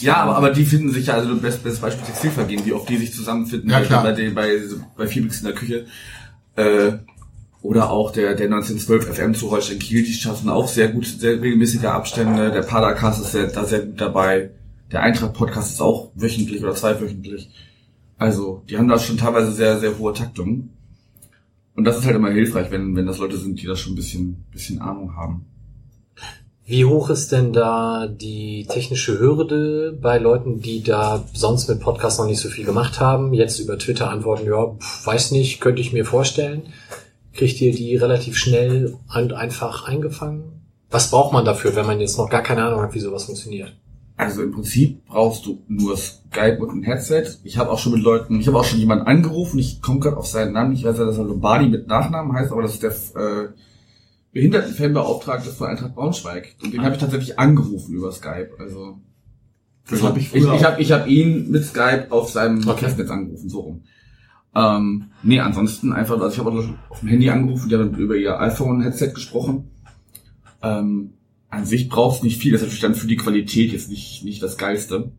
[0.00, 2.96] Ja, aber, aber die finden sich ja, also bestes best Beispiel Textilvergehen, wie oft die
[2.96, 4.02] sich zusammenfinden Ja, bei, klar.
[4.02, 4.58] bei, den, bei,
[4.96, 5.86] bei Felix in der Küche.
[6.56, 6.92] Äh,
[7.62, 11.40] oder auch der, der 1912 FM zu Holstein Kiel, die schaffen auch sehr gut, sehr
[11.40, 12.50] regelmäßige Abstände.
[12.50, 14.50] Der Padercast ist sehr, da sehr gut dabei.
[14.90, 17.48] Der Eintracht-Podcast ist auch wöchentlich oder zweiwöchentlich.
[18.16, 20.70] Also, die haben da schon teilweise sehr, sehr hohe Taktungen.
[21.76, 23.96] Und das ist halt immer hilfreich, wenn, wenn das Leute sind, die da schon ein
[23.96, 25.46] bisschen, bisschen Ahnung haben.
[26.66, 32.18] Wie hoch ist denn da die technische Hürde bei Leuten, die da sonst mit Podcasts
[32.18, 33.34] noch nicht so viel gemacht haben?
[33.34, 36.62] Jetzt über Twitter antworten, ja, pf, weiß nicht, könnte ich mir vorstellen.
[37.34, 40.62] Kriegt ihr die relativ schnell und einfach eingefangen?
[40.90, 43.76] Was braucht man dafür, wenn man jetzt noch gar keine Ahnung hat, wie sowas funktioniert?
[44.16, 47.24] Also im Prinzip brauchst du nur Skype und ein Headset.
[47.42, 50.16] Ich habe auch schon mit Leuten, ich habe auch schon jemanden angerufen, ich komme gerade
[50.16, 52.82] auf seinen Namen, ich weiß ja, dass er Lombardi mit Nachnamen heißt, aber das ist
[52.82, 53.48] der äh,
[54.32, 56.54] Behindertenfanbeauftragte von Eintracht Braunschweig.
[56.62, 58.50] Und den habe ich tatsächlich angerufen über Skype.
[58.58, 59.00] Also
[59.88, 62.84] Das habe ich ich, früher ich habe ich hab ihn mit Skype auf seinem Okay.
[62.84, 63.82] Festnetz angerufen, so rum.
[64.54, 68.14] Ähm, nee, ansonsten einfach, also ich habe auch auf dem Handy angerufen, die haben über
[68.14, 69.70] ihr iPhone-Headset gesprochen.
[70.62, 71.14] Ähm,
[71.54, 74.24] an sich braucht es nicht viel, das ist natürlich dann für die Qualität jetzt nicht,
[74.24, 75.12] nicht das Geilste.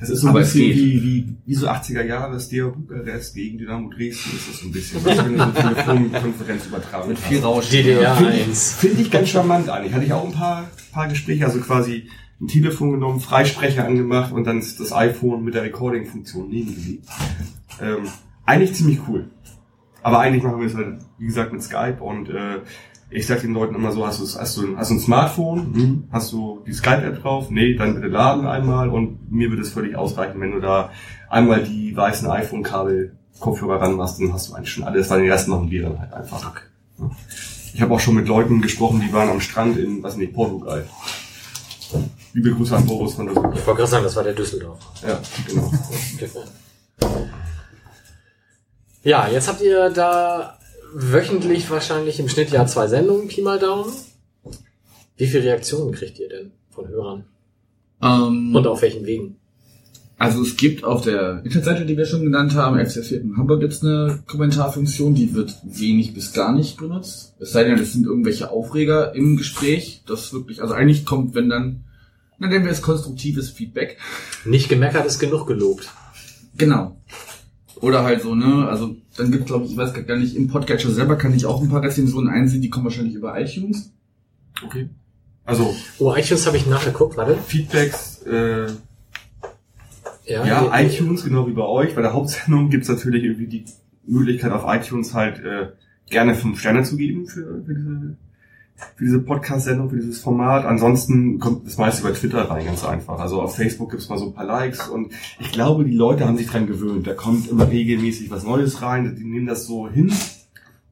[0.00, 2.70] Das ist so ein Aber es bisschen wie, wie, wie so 80er Jahre das DRU
[2.70, 5.04] Bukarest gegen Dynamo Dresden ist das so ein bisschen.
[5.04, 7.08] Das ist eine Telefonkonferenz übertragen.
[7.10, 7.68] Mit viel Rausch.
[7.68, 8.74] DDR Finde ich, 1.
[8.76, 9.92] finde ich ganz charmant eigentlich.
[9.92, 12.08] Hatte ich auch ein paar, paar Gespräche, also quasi
[12.40, 17.04] ein Telefon genommen, Freisprecher angemacht und dann ist das iPhone mit der Recording-Funktion nebengelegt.
[17.82, 18.08] Ähm,
[18.46, 19.30] eigentlich ziemlich cool.
[20.02, 22.60] Aber eigentlich machen wir es halt, wie gesagt, mit Skype und äh,
[23.10, 25.74] Ich sag den Leuten immer so, hast du, hast du, hast du ein Smartphone?
[25.74, 26.04] Hm?
[26.12, 27.50] Hast du die Skype-App drauf?
[27.50, 30.90] Nee, dann bitte laden einmal und mir wird es völlig ausreichen, wenn du da
[31.28, 35.48] einmal die weißen iPhone-Kabel Kopfhörer ranmachst, dann hast du eigentlich schon alles, weil den Rest
[35.48, 36.52] machen wir dann halt einfach.
[36.98, 37.10] Ja.
[37.72, 40.86] Ich habe auch schon mit Leuten gesprochen, die waren am Strand in, was nicht, Portugal.
[42.34, 43.52] Liebe Grüße an Boris von der Suche.
[43.54, 44.78] Ich wollte gerade sagen, das war der Düsseldorf.
[45.02, 45.18] Ja,
[45.48, 45.72] genau.
[49.02, 50.58] Ja, jetzt habt ihr da
[50.92, 53.92] wöchentlich wahrscheinlich im Schnitt ja zwei Sendungen, Pi mal Daumen.
[55.16, 57.24] Wie viele Reaktionen kriegt ihr denn von Hörern?
[58.02, 59.36] Ähm, Und auf welchen Wegen?
[60.20, 63.82] Also es gibt auf der Internetseite, die wir schon genannt haben, FCS in Hamburg jetzt
[63.82, 67.34] eine Kommentarfunktion, die wird wenig bis gar nicht benutzt.
[67.38, 70.02] Es sei denn, es sind irgendwelche Aufreger im Gespräch.
[70.06, 71.84] Das wirklich, also eigentlich kommt, wenn dann,
[72.38, 73.96] dann nennen wir es konstruktives Feedback.
[74.44, 75.88] Nicht gemeckert ist genug gelobt.
[76.58, 77.00] Genau.
[77.80, 80.90] Oder halt so, ne, also dann gibt glaube ich, ich weiß gar nicht, im Podcatcher
[80.90, 83.92] selber kann ich auch ein paar Rezensionen einsehen, die kommen wahrscheinlich über iTunes.
[84.64, 84.88] Okay.
[85.44, 85.74] Also.
[85.98, 87.36] Oh, iTunes habe ich nachgeguckt, warte.
[87.36, 88.66] Feedbacks, äh,
[90.26, 91.94] Ja, ja, die- iTunes, genau wie bei euch.
[91.94, 93.64] Bei der Hauptsendung gibt's natürlich irgendwie die
[94.06, 95.70] Möglichkeit auf iTunes halt äh,
[96.08, 98.16] gerne fünf Sterne zu geben für, für diese,
[98.96, 100.64] für diese Podcast-Sendung, für dieses Format.
[100.64, 103.18] Ansonsten kommt das meiste bei Twitter rein, ganz einfach.
[103.18, 106.36] Also auf Facebook gibt's mal so ein paar Likes und ich glaube, die Leute haben
[106.36, 107.06] sich dran gewöhnt.
[107.06, 109.16] Da kommt immer regelmäßig was Neues rein.
[109.16, 110.12] Die nehmen das so hin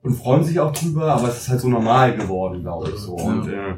[0.02, 3.15] und freuen sich auch drüber, aber es ist halt so normal geworden, glaube ich so.
[3.15, 3.77] Und äh,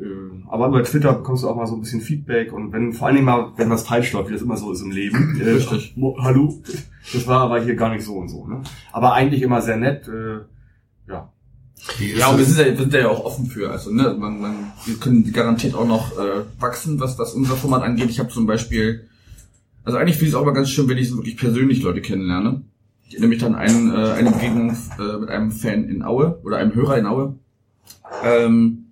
[0.00, 3.08] äh, aber bei Twitter bekommst du auch mal so ein bisschen Feedback und wenn vor
[3.08, 5.40] allen Dingen mal, wenn was falsch läuft, wie das immer so ist im Leben.
[5.48, 5.94] Äh, Richtig.
[6.18, 6.54] Hallo,
[7.12, 8.46] das war aber hier gar nicht so und so.
[8.46, 8.62] Ne?
[8.92, 10.08] Aber eigentlich immer sehr nett.
[10.08, 10.40] Äh,
[11.10, 11.32] ja.
[12.16, 13.70] Ja, und wir sind ja, wir sind ja auch offen für.
[13.70, 17.82] Also, ne, man, man, wir können garantiert auch noch äh, wachsen, was, was unser Format
[17.82, 18.10] angeht.
[18.10, 19.08] Ich habe zum Beispiel,
[19.84, 22.00] also eigentlich finde ich es auch mal ganz schön, wenn ich so wirklich persönlich Leute
[22.00, 22.62] kennenlerne.
[23.06, 26.58] Ich erinnere mich an einen, äh, eine Begegnung äh, mit einem Fan in Aue oder
[26.58, 27.38] einem Hörer in Aue.
[28.22, 28.84] Ähm,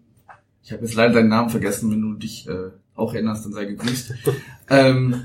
[0.63, 3.67] ich habe jetzt leider deinen Namen vergessen, wenn du dich äh, auch erinnerst, dann sei
[3.67, 4.15] gegrüßt.
[4.71, 5.23] ähm,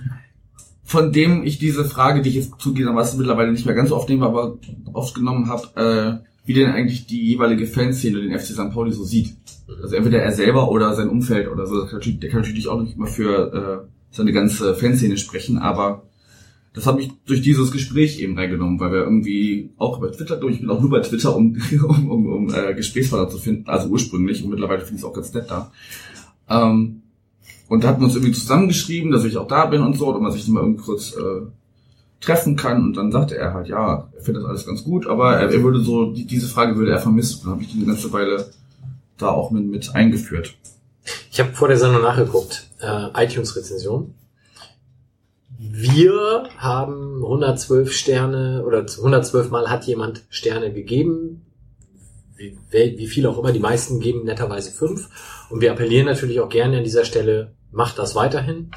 [0.83, 4.09] von dem ich diese Frage, die ich jetzt zugegebenermaßen mittlerweile nicht mehr ganz so oft
[4.09, 4.57] nehme, aber
[4.91, 8.72] oft genommen habe, äh, wie denn eigentlich die jeweilige Fanszene den FC St.
[8.73, 9.36] Pauli so sieht.
[9.82, 11.86] Also entweder er selber oder sein Umfeld oder so.
[11.86, 16.03] Der kann natürlich, auch nicht immer für äh, seine ganze Fanszene sprechen, aber
[16.73, 20.52] das habe ich durch dieses Gespräch eben reingenommen, weil wir irgendwie auch über Twitter, glaube
[20.53, 21.57] ich, bin auch nur bei Twitter, um,
[21.88, 25.14] um, um, um äh, Gesprächspartner zu finden, also ursprünglich und mittlerweile finde ich es auch
[25.14, 25.72] ganz nett da.
[26.49, 27.02] Ähm,
[27.69, 30.22] und da hatten wir uns irgendwie zusammengeschrieben, dass ich auch da bin und so, und
[30.22, 31.45] man sich mal irgendwie kurz äh,
[32.22, 32.84] treffen kann.
[32.84, 35.64] Und dann sagte er halt, ja, er findet das alles ganz gut, aber er, er
[35.64, 37.45] würde so, die, diese Frage würde er vermissen.
[37.45, 38.52] Und habe ich die ganze Weile
[39.18, 40.56] da auch mit, mit eingeführt.
[41.31, 42.68] Ich habe vor der Sendung nachgeguckt.
[42.80, 44.14] Äh, iTunes-Rezension.
[45.57, 51.45] Wir haben 112 Sterne oder 112 Mal hat jemand Sterne gegeben.
[52.35, 53.52] Wie, wie viel auch immer.
[53.52, 55.10] Die meisten geben netterweise fünf.
[55.49, 58.72] Und wir appellieren natürlich auch gerne an dieser Stelle, macht das weiterhin.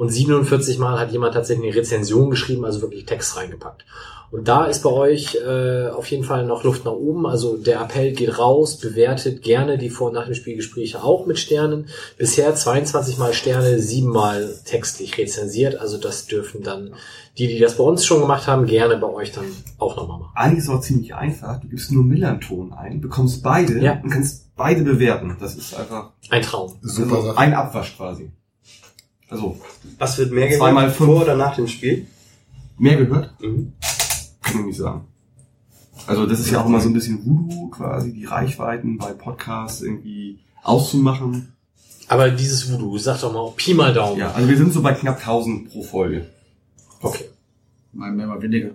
[0.00, 3.84] Und 47 Mal hat jemand tatsächlich eine Rezension geschrieben, also wirklich Text reingepackt.
[4.30, 7.26] Und da ist bei euch äh, auf jeden Fall noch Luft nach oben.
[7.26, 11.38] Also der Appell geht raus, bewertet gerne die Vor- und Nach dem Spielgespräche auch mit
[11.38, 11.88] Sternen.
[12.16, 15.76] Bisher 22 Mal Sterne, 7 Mal textlich rezensiert.
[15.78, 16.94] Also das dürfen dann
[17.36, 19.44] die, die das bei uns schon gemacht haben, gerne bei euch dann
[19.76, 20.32] auch nochmal machen.
[20.34, 21.60] Eigentlich ist es auch ziemlich einfach.
[21.60, 24.00] Du gibst nur Millanton ein, bekommst beide Ja.
[24.02, 25.36] und kannst beide bewerten.
[25.38, 26.72] Das ist einfach Ein Traum.
[26.80, 28.32] Super also ein Abwasch quasi.
[29.30, 29.58] Also
[29.98, 30.92] Was wird mehr gehört?
[30.92, 32.06] Vor oder nach dem Spiel?
[32.80, 33.32] mehr gehört?
[33.40, 33.72] Mhm.
[34.42, 35.06] Kann ich nicht sagen.
[36.06, 39.82] Also das ist ja auch immer so ein bisschen Voodoo quasi, die Reichweiten bei Podcasts
[39.82, 41.52] irgendwie auszumachen.
[42.08, 44.18] Aber dieses Voodoo, sag doch mal Pi mal Daumen.
[44.18, 46.26] Ja, also wir sind so bei knapp 1000 pro Folge.
[47.02, 47.24] Okay.
[47.92, 48.70] Mal mehr, mal weniger.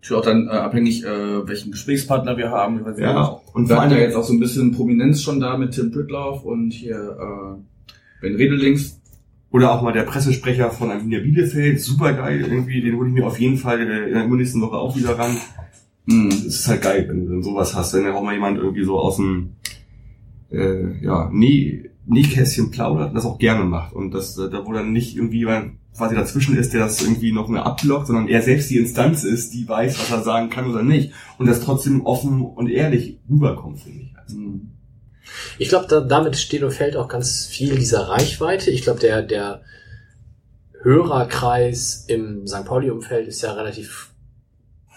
[0.00, 2.84] Natürlich auch dann äh, abhängig, äh, welchen Gesprächspartner wir haben.
[2.84, 5.58] Wir Ja, und und wir hatten ja jetzt auch so ein bisschen Prominenz schon da
[5.58, 8.99] mit Tim Pritloff und hier äh, Ben Redelings.
[9.52, 13.26] Oder auch mal der Pressesprecher von Arminia Bielefeld, super geil irgendwie, den hole ich mir
[13.26, 15.36] auf jeden Fall in der nächsten Woche auch wieder ran.
[16.06, 16.28] Mhm.
[16.28, 18.84] Es ist halt geil, wenn du dann sowas hast, wenn ja auch mal jemand irgendwie
[18.84, 19.56] so aus dem
[20.50, 23.92] äh, ja, Näh, Nähkästchen plaudert und das auch gerne macht.
[23.92, 27.32] Und das, äh, da wo dann nicht irgendwie jemand quasi dazwischen ist, der das irgendwie
[27.32, 30.70] noch mehr abblockt, sondern er selbst die Instanz ist, die weiß, was er sagen kann
[30.70, 31.12] oder nicht.
[31.38, 34.16] Und das trotzdem offen und ehrlich rüberkommt, finde ich.
[34.16, 34.70] Also, Mhm.
[35.58, 38.70] Ich glaube, da, damit steht und fällt auch ganz viel dieser Reichweite.
[38.70, 39.62] Ich glaube, der, der
[40.82, 42.64] Hörerkreis im St.
[42.64, 44.10] Pauli-Umfeld ist ja relativ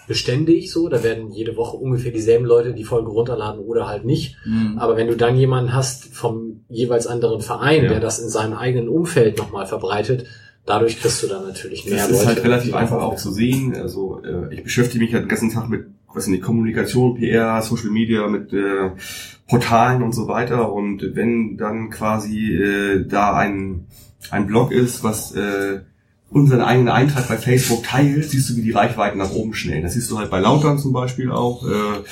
[0.06, 0.88] beständig so.
[0.88, 4.36] Da werden jede Woche ungefähr dieselben Leute die Folge runterladen oder halt nicht.
[4.44, 4.78] Mhm.
[4.78, 7.88] Aber wenn du dann jemanden hast vom jeweils anderen Verein, Ja.
[7.90, 10.26] der das in seinem eigenen Umfeld nochmal verbreitet,
[10.66, 12.20] dadurch kriegst du dann natürlich mehr Das Leute.
[12.22, 13.74] ist halt relativ einfach auch zu sehen.
[13.76, 17.90] Also äh, ich beschäftige mich halt den ganzen Tag mit was nicht, Kommunikation, PR, Social
[17.90, 18.90] Media, mit äh,
[19.48, 20.72] Portalen und so weiter.
[20.72, 23.86] Und wenn dann quasi äh, da ein,
[24.30, 25.80] ein Blog ist, was äh,
[26.30, 29.82] unseren eigenen Eintrag bei Facebook teilt, siehst du, wie die Reichweiten nach oben schnellen.
[29.82, 31.64] Das siehst du halt bei Lautern zum Beispiel auch.
[31.66, 32.02] Äh,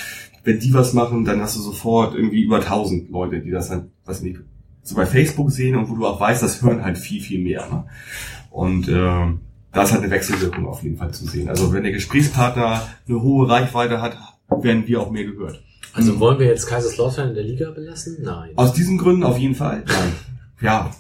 [0.44, 3.90] wenn die was machen, dann hast du sofort irgendwie über 1000 Leute, die das dann,
[4.04, 4.40] was nicht,
[4.82, 7.66] so bei Facebook sehen und wo du auch weißt, das hören halt viel, viel mehr.
[7.70, 7.84] Ne?
[8.50, 9.26] Und äh,
[9.72, 11.48] da ist halt eine Wechselwirkung auf jeden Fall zu sehen.
[11.48, 14.16] Also wenn der Gesprächspartner eine hohe Reichweite hat,
[14.48, 15.62] werden wir auch mehr gehört.
[15.94, 18.18] Also wollen wir jetzt Kaiserslautern in der Liga belassen?
[18.22, 18.50] Nein.
[18.56, 19.84] Aus diesen Gründen auf jeden Fall.
[19.86, 20.12] Nein.
[20.60, 20.90] Ja.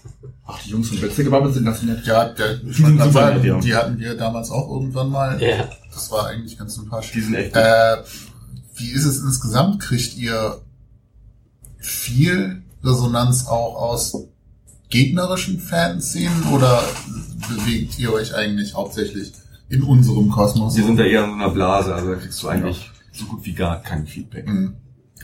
[0.44, 0.98] Ach, die Jungs von
[1.30, 2.04] Bubble sind ganz nett.
[2.04, 3.58] Ja, der, Die sind super nett, ja.
[3.58, 5.40] die hatten wir damals auch irgendwann mal.
[5.40, 5.68] Ja.
[5.92, 7.12] Das war eigentlich ganz sympathisch.
[7.12, 7.62] Die sind echt gut.
[7.62, 7.96] Äh,
[8.76, 9.80] wie ist es insgesamt?
[9.80, 10.60] Kriegt ihr
[11.78, 14.16] viel Resonanz auch aus
[14.92, 16.84] gegnerischen Fanszenen oder
[17.48, 19.32] bewegt ihr euch eigentlich hauptsächlich
[19.68, 20.76] in unserem Kosmos?
[20.76, 23.44] Wir sind da eher in so einer Blase, also da kriegst du eigentlich so gut
[23.44, 24.46] wie gar kein Feedback.
[24.46, 24.74] Mhm.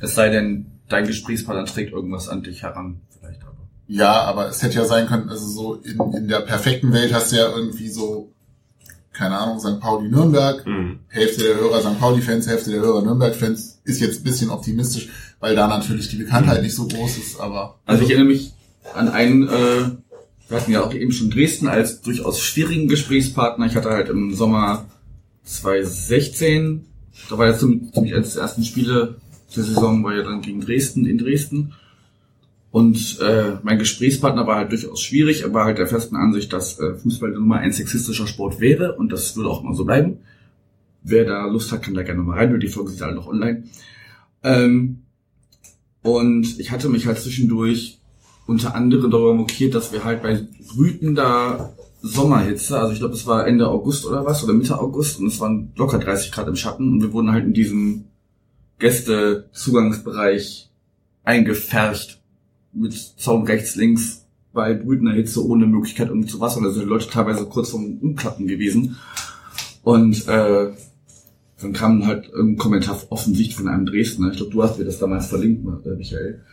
[0.00, 3.56] Es sei denn, dein Gesprächspartner trägt irgendwas an dich heran, vielleicht aber.
[3.86, 7.32] Ja, aber es hätte ja sein können, also so in, in der perfekten Welt hast
[7.32, 8.32] du ja irgendwie so,
[9.12, 9.80] keine Ahnung, St.
[9.80, 11.00] Pauli Nürnberg, Mhm.
[11.08, 11.98] Hälfte der Hörer St.
[12.00, 15.08] Pauli-Fans, Hälfte der Hörer Nürnberg-Fans, ist jetzt ein bisschen optimistisch,
[15.40, 17.78] weil da natürlich die Bekanntheit nicht so groß ist, aber.
[17.84, 18.52] Also ich erinnere mich
[18.94, 19.90] an einen, äh,
[20.48, 23.66] wir hatten ja auch eben schon Dresden als durchaus schwierigen Gesprächspartner.
[23.66, 24.86] Ich hatte halt im Sommer
[25.44, 26.84] 2016,
[27.28, 29.16] da war jetzt ziemlich eines der ersten Spiele
[29.54, 31.74] der Saison, war ja dann gegen Dresden in Dresden.
[32.70, 36.78] Und äh, mein Gesprächspartner war halt durchaus schwierig, er war halt der festen Ansicht, dass
[36.78, 40.18] äh, Fußball nun mal ein sexistischer Sport wäre und das würde auch immer so bleiben.
[41.02, 43.64] Wer da Lust hat, kann da gerne mal rein, die Folgen sind alle noch online.
[44.42, 44.98] Ähm,
[46.02, 47.97] und ich hatte mich halt zwischendurch
[48.48, 50.40] unter anderem darüber mokiert, dass wir halt bei
[50.74, 55.26] brütender Sommerhitze, also ich glaube, es war Ende August oder was, oder Mitte August, und
[55.26, 58.04] es waren locker 30 Grad im Schatten, und wir wurden halt in diesem
[58.78, 60.70] Gästezugangsbereich
[61.24, 62.22] eingefärcht
[62.72, 66.62] mit Zaun rechts, links, bei brütender Hitze ohne Möglichkeit irgendwie zu Wasser.
[66.62, 68.96] Da sind die Leute teilweise kurz vorm Umklappen gewesen.
[69.82, 70.72] Und äh,
[71.60, 74.98] dann kam halt irgendein Kommentar offensichtlich von einem Dresdner, ich glaube, du hast mir das
[74.98, 76.44] damals verlinkt, äh, Michael,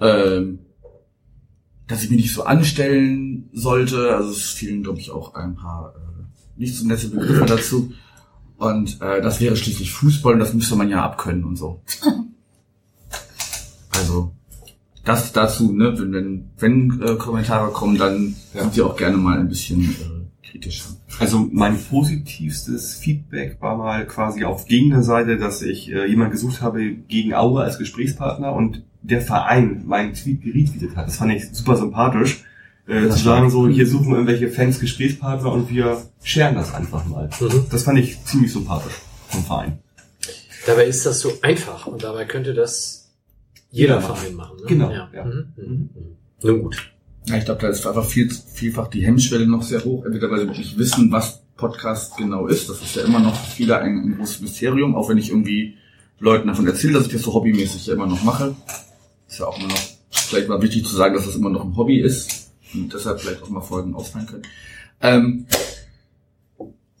[0.00, 0.58] ähm,
[1.92, 4.16] dass ich mich nicht so anstellen sollte.
[4.16, 7.92] Also es fielen, glaube ich, auch ein paar äh, nicht so nette Begriffe dazu.
[8.56, 11.82] Und äh, das wäre schließlich Fußball und das müsste man ja abkönnen und so.
[13.94, 14.32] Also
[15.04, 19.38] das dazu, ne, wenn, wenn, wenn äh, Kommentare kommen, dann sind sie auch gerne mal
[19.38, 20.96] ein bisschen äh, kritischer.
[21.20, 26.90] Also mein positivstes Feedback war mal quasi auf Gegnerseite, dass ich äh, jemand gesucht habe
[26.90, 31.06] gegen Aue als Gesprächspartner und der Verein meinen Tweet geretweetet hat.
[31.08, 32.44] Das fand ich super sympathisch.
[32.86, 37.30] Äh, zu sagen so, hier suchen irgendwelche Fans Gesprächspartner und wir scheren das einfach mal.
[37.40, 37.66] Mhm.
[37.70, 38.94] Das fand ich ziemlich sympathisch
[39.28, 39.78] vom Verein.
[40.66, 43.10] Dabei ist das so einfach und dabei könnte das
[43.70, 44.56] jeder Jeder Verein machen.
[44.60, 44.66] Ne?
[44.66, 45.08] Genau, Ja.
[45.14, 45.24] ja.
[45.24, 45.48] Mhm.
[45.56, 45.90] Mhm.
[46.42, 46.92] Nun gut.
[47.26, 50.40] Ja, ich glaube, da ist einfach viel, vielfach die Hemmschwelle noch sehr hoch, entweder weil
[50.40, 52.68] sie wirklich wissen, was Podcast genau ist.
[52.68, 55.76] Das ist ja immer noch für viele ein, ein großes Mysterium, auch wenn ich irgendwie
[56.18, 58.56] Leuten davon erzähle, dass ich das so hobbymäßig ja immer noch mache.
[59.32, 59.80] Ist ja auch immer noch
[60.10, 63.42] vielleicht mal wichtig zu sagen, dass das immer noch ein Hobby ist und deshalb vielleicht
[63.42, 64.42] auch mal Folgen ausfallen können.
[65.00, 65.46] Ähm,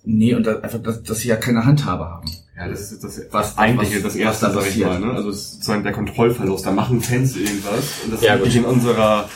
[0.04, 2.30] nee, und da, einfach, dass, dass sie ja keine Handhabe haben.
[2.56, 4.98] Ja, das ist das, Was- eigentliche, was- das was erste, da sag ich mal.
[4.98, 5.10] Ne?
[5.12, 6.64] Also es ist sozusagen der Kontrollverlust.
[6.64, 8.62] Da machen Fans irgendwas und das Ja, ist nicht gut.
[8.64, 9.28] in unserer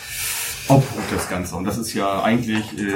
[0.68, 1.54] Obhut das Ganze.
[1.56, 2.94] Und das ist ja eigentlich äh,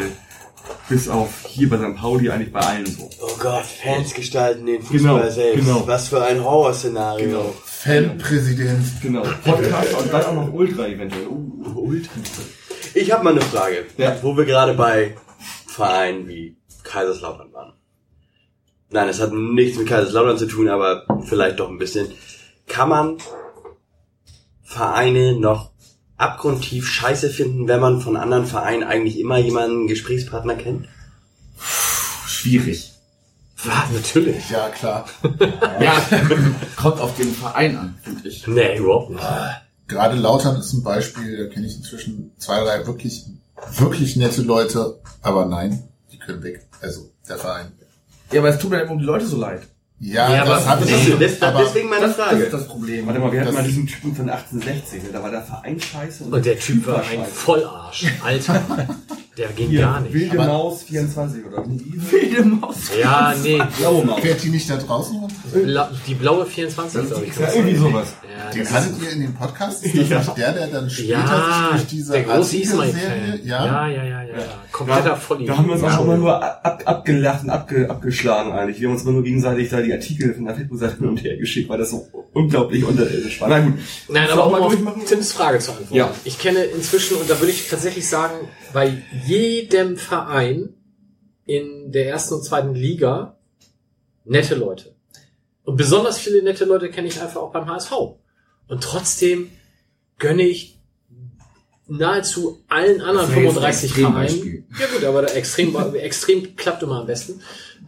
[0.90, 1.96] bis auf hier bei St.
[1.96, 3.08] Pauli eigentlich bei allen so.
[3.22, 5.64] Oh Gott, Fans gestalten den Fußball Genau, selbst.
[5.64, 5.86] genau.
[5.86, 7.26] Was für ein Horrorszenario.
[7.28, 7.54] Genau.
[7.64, 8.84] Fanpräsident.
[9.00, 9.22] Genau.
[9.44, 11.28] Podcast und dann auch noch Ultra eventuell.
[11.28, 12.10] Uh, Ultra.
[12.94, 14.16] Ich habe mal eine Frage, Ja.
[14.20, 15.16] wo wir gerade bei
[15.66, 17.72] Vereinen wie Kaiserslautern waren.
[18.90, 22.08] Nein, es hat nichts mit Kaiserslautern zu tun, aber vielleicht doch ein bisschen.
[22.66, 23.16] Kann man
[24.62, 25.69] Vereine noch
[26.20, 30.86] abgrundtief scheiße finden, wenn man von anderen Vereinen eigentlich immer jemanden Gesprächspartner kennt?
[32.26, 32.92] Schwierig.
[33.64, 34.48] Ja, natürlich.
[34.50, 35.06] Ja, klar.
[35.80, 35.94] Ja,
[36.76, 38.46] kommt auf den Verein an, finde ich.
[38.46, 39.22] Nee, überhaupt nicht.
[39.88, 43.24] Gerade Lautern ist ein Beispiel, da kenne ich inzwischen zwei, drei wirklich,
[43.76, 46.66] wirklich nette Leute, aber nein, die können weg.
[46.80, 47.72] Also, der Verein.
[48.30, 49.62] Ja, aber es tut mir immer um die Leute so leid.
[50.02, 52.42] Ja, Ja, das aber- hat Siehst du, es, das, aber deswegen meine Das, das Frage.
[52.44, 53.06] ist das Problem.
[53.06, 55.08] Warte mal, wir hatten Das- mal diesen Typen von 1860, ne?
[55.12, 56.24] da war der Verein scheiße.
[56.24, 57.24] Und der Typ war ein.
[57.26, 58.06] Vollarsch.
[58.24, 58.62] Alter.
[59.40, 60.12] Der ging Hier, gar nicht.
[60.12, 61.64] Wilde Aber- Maus 24 oder?
[61.66, 62.76] Wilde Maus.
[63.00, 63.58] Ja, nee.
[63.78, 64.20] Blaue Maus.
[64.20, 65.30] Fährt die nicht da draußen rum?
[65.64, 67.34] Bla die blaue 24, glaube ich.
[67.38, 68.08] Ja, irgendwie sowas.
[68.22, 69.82] Ja, Den hattet ihr in dem Podcast?
[69.82, 70.18] Ist das Ja.
[70.18, 73.40] nicht der, der dann später ja, sich durch diese der große Ismail-Fan.
[73.44, 73.64] Ja?
[73.66, 74.22] Ja, ja, ja, ja.
[74.24, 74.42] ja.
[74.72, 75.46] Kompletter Volli.
[75.46, 78.78] Da haben wir uns auch immer nur ab, abgelacht und abge, abgeschlagen eigentlich.
[78.80, 81.38] Wir haben uns immer nur gegenseitig da die Artikel von der Facebook-Seite hin und her
[81.38, 83.48] geschickt, weil das so unglaublich unterirdisch war.
[83.48, 83.74] Na gut.
[84.08, 84.76] Nein, aber um mal auf?
[85.06, 85.94] Tims Frage zu antworten.
[85.94, 86.10] Ja.
[86.24, 88.34] Ich kenne inzwischen, und da würde ich tatsächlich sagen,
[88.72, 90.74] bei jedem Verein
[91.46, 93.36] in der ersten und zweiten Liga
[94.24, 94.94] nette Leute.
[95.64, 97.92] Und besonders viele nette Leute kenne ich einfach auch beim HSV.
[98.68, 99.50] Und trotzdem
[100.18, 100.78] gönne ich
[101.88, 104.64] nahezu allen anderen Das wäre jetzt ein 35 Extrembeispiel.
[104.70, 104.76] Vereinen.
[104.78, 107.40] Ja gut, aber der extrem, extrem klappt immer am besten.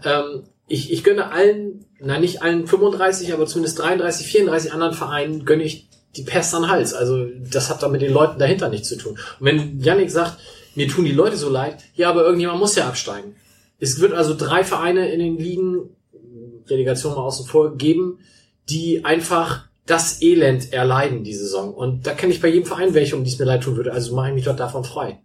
[0.04, 5.44] Ähm, ich, ich gönne allen, na nicht allen 35, aber zumindest 33, 34 anderen Vereinen
[5.44, 6.94] gönne ich die Pest an den Hals.
[6.94, 9.18] Also das hat da mit den Leuten dahinter nichts zu tun.
[9.38, 10.38] Und wenn Yannick sagt,
[10.74, 13.36] mir tun die Leute so leid, ja, aber irgendjemand muss ja absteigen.
[13.78, 15.90] Es wird also drei Vereine in den Ligen,
[16.66, 18.18] Relegation mal außen vor, geben,
[18.68, 21.74] die einfach das Elend erleiden, die Saison.
[21.74, 23.92] Und da kenne ich bei jedem Verein welche, um die es mir leid tun würde.
[23.92, 25.20] Also mache ich mich dort davon frei.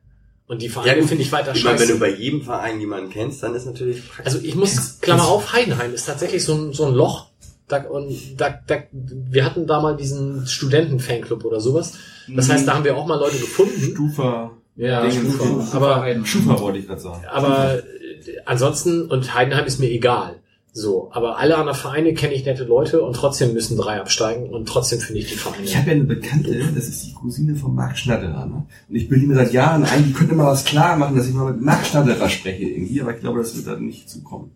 [0.48, 2.00] Und die Vereine gut, finde ich weiter ich meine, wenn scheiße.
[2.00, 4.26] du bei jedem Verein jemanden kennst, dann ist natürlich praktisch.
[4.26, 7.28] Also ich muss, Klammer auf, Heidenheim ist tatsächlich so ein, so ein Loch.
[7.68, 11.94] Da, und da, da, wir hatten da mal diesen Studenten-Fanclub oder sowas.
[12.30, 13.92] Das heißt, da haben wir auch mal Leute gefunden.
[13.92, 14.57] Stufa.
[14.78, 15.76] Ja, Stufa.
[15.76, 17.24] Aber, Schufa wollte ich gerade sagen.
[17.30, 17.82] aber äh,
[18.46, 20.36] ansonsten, und Heidenheim ist mir egal.
[20.72, 24.70] So, aber alle anderen Vereine kenne ich nette Leute und trotzdem müssen drei absteigen und
[24.70, 25.64] trotzdem finde ich die Vereine.
[25.64, 28.46] Ich habe ja eine Bekannte, das ist die Cousine von Marc Schnatterer.
[28.46, 28.64] Ne?
[28.88, 31.34] Und ich bilde mir seit Jahren ein, die könnte mal was klar machen, dass ich
[31.34, 34.52] mal mit Marc Schnatterer spreche irgendwie, aber ich glaube, das wird dann nicht zukommen.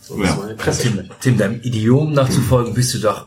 [0.00, 1.10] so, das ist meine Tim.
[1.20, 3.26] Tim, deinem Idiom nachzufolgen, bist du doch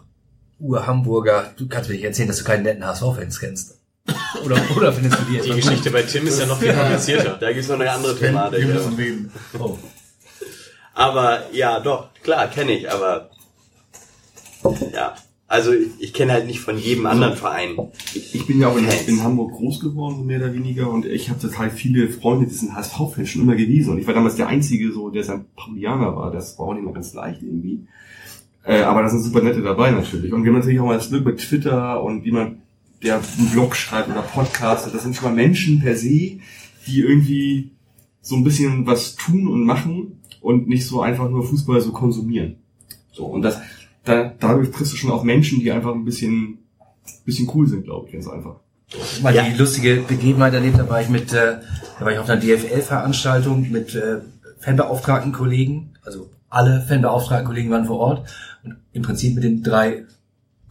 [0.61, 1.51] Ur-Hamburger.
[1.57, 3.82] Du kannst mir nicht erzählen, dass du keinen netten HSV-Fans kennst.
[4.43, 7.37] Oder, oder findest du die Die etwas Geschichte bei Tim ist ja noch viel komplizierter.
[7.39, 8.65] Da gibt's noch eine andere Wir Thematik.
[8.97, 9.31] reden.
[9.59, 9.77] Oh.
[10.93, 13.29] Aber ja, doch, klar, kenne ich, aber
[14.93, 15.15] ja.
[15.47, 17.77] Also ich, ich kenne halt nicht von jedem anderen Verein.
[18.15, 21.29] Ich, bin ja auch in, in Hamburg groß geworden, so mehr oder weniger, und ich
[21.29, 23.91] habe total viele Freunde, die sind HSV-Fans schon immer gewesen.
[23.91, 25.55] Und ich war damals der Einzige, so der St.
[25.55, 26.31] Paulianer war.
[26.31, 27.85] Das war auch nicht mal ganz leicht irgendwie.
[28.63, 30.33] Äh, aber da sind super nette dabei natürlich.
[30.33, 32.62] Und wir haben natürlich auch mal das Glück mit Twitter und wie man
[33.03, 34.93] der einen Blog schreibt oder Podcast.
[34.93, 36.39] Das sind schon mal Menschen per se,
[36.87, 37.71] die irgendwie
[38.21, 42.55] so ein bisschen was tun und machen und nicht so einfach nur Fußball so konsumieren.
[43.11, 43.59] So, und das,
[44.05, 46.59] da, dadurch triffst du schon auf Menschen, die einfach ein bisschen,
[47.25, 48.55] bisschen cool sind, glaube ich, ganz einfach.
[49.21, 49.43] mal Ja.
[49.43, 51.59] die lustige Begebenheit erlebt, da war ich mit, äh,
[51.99, 54.19] da war ich auf einer DFL-Veranstaltung mit äh,
[54.59, 58.29] fanbeauftragten Kollegen, also alle fanbeauftragten Kollegen waren vor Ort
[58.63, 60.05] und im Prinzip mit den drei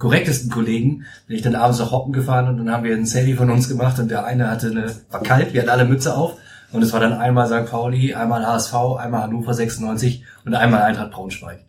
[0.03, 3.35] korrektesten Kollegen bin ich dann abends nach Hoppen gefahren und dann haben wir ein Selfie
[3.35, 6.35] von uns gemacht und der eine hatte eine, war kalt, wir hatten alle Mütze auf
[6.73, 7.71] und es war dann einmal St.
[7.71, 11.61] Pauli, einmal HSV, einmal Hannover 96 und einmal Eintracht Braunschweig.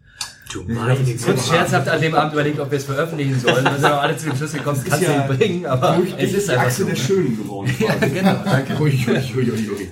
[0.52, 3.66] Du Ich habe kurz scherzhaft an dem Abend überlegt, ob wir es veröffentlichen sollen.
[3.66, 6.00] Dann sind wir alle zu dem Schluss gekommen, das kannst du ja nicht bringen, aber
[6.18, 6.86] es ist einfach Achse so.
[6.86, 7.00] der ne?
[7.00, 7.76] Schönen geworden.
[7.80, 8.82] Ja, genau, danke.
[8.82, 9.90] Ui, ui, ui, ui, ui.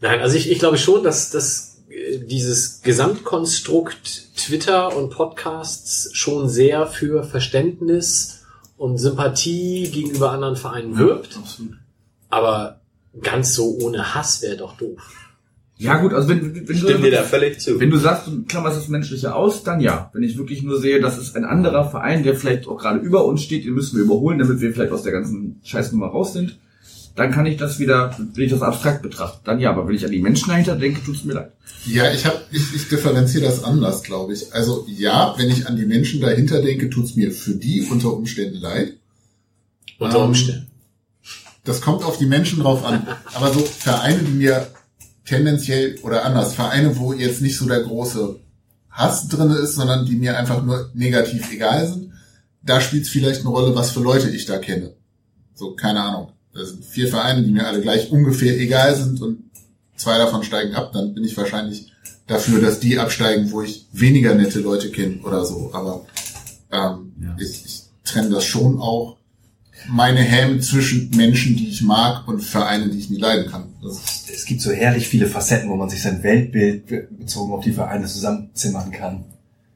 [0.00, 1.67] Nein, also ich, ich glaube schon, dass, dass
[2.26, 8.44] dieses Gesamtkonstrukt Twitter und Podcasts schon sehr für Verständnis
[8.76, 11.38] und Sympathie gegenüber anderen Vereinen wirbt.
[12.30, 12.80] Aber
[13.22, 15.00] ganz so ohne Hass wäre doch doof.
[15.76, 17.78] Ja gut, also wenn, wenn, wenn Stimmt dir da du, völlig zu.
[17.78, 20.10] wenn du sagst, du klammerst das Menschliche aus, dann ja.
[20.12, 23.24] Wenn ich wirklich nur sehe, das ist ein anderer Verein, der vielleicht auch gerade über
[23.24, 26.58] uns steht, den müssen wir überholen, damit wir vielleicht aus der ganzen Scheißnummer raus sind,
[27.18, 29.40] dann kann ich das wieder, will ich das abstrakt betrachten.
[29.44, 31.52] Dann ja, aber wenn ich an die Menschen dahinter denke, tut's mir leid.
[31.84, 34.54] Ja, ich habe, ich, ich differenziere das anders, glaube ich.
[34.54, 38.58] Also ja, wenn ich an die Menschen dahinter denke, tut's mir für die unter Umständen
[38.60, 38.94] leid.
[39.98, 40.66] Unter Ähm, Umständen.
[41.64, 43.06] Das kommt auf die Menschen drauf an.
[43.34, 44.68] Aber so Vereine, die mir
[45.24, 48.38] tendenziell oder anders, Vereine, wo jetzt nicht so der große
[48.90, 52.12] Hass drinne ist, sondern die mir einfach nur negativ egal sind,
[52.62, 54.94] da spielt es vielleicht eine Rolle, was für Leute ich da kenne.
[55.54, 56.32] So, keine Ahnung.
[56.58, 59.44] Das sind vier Vereine, die mir alle gleich ungefähr egal sind und
[59.96, 61.92] zwei davon steigen ab, dann bin ich wahrscheinlich
[62.26, 65.70] dafür, dass die absteigen, wo ich weniger nette Leute kenne oder so.
[65.72, 66.04] Aber
[66.70, 69.16] ähm, ich, ich trenne das schon auch
[69.88, 73.64] meine Häme zwischen Menschen, die ich mag und Vereine, die ich nie leiden kann.
[74.32, 77.72] Es gibt so herrlich viele Facetten, wo man sich sein Weltbild be- bezogen auf die
[77.72, 79.24] Vereine zusammenzimmern kann.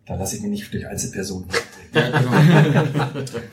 [0.06, 1.46] Da lasse ich mich nicht durch Einzelpersonen.
[1.94, 2.08] ja.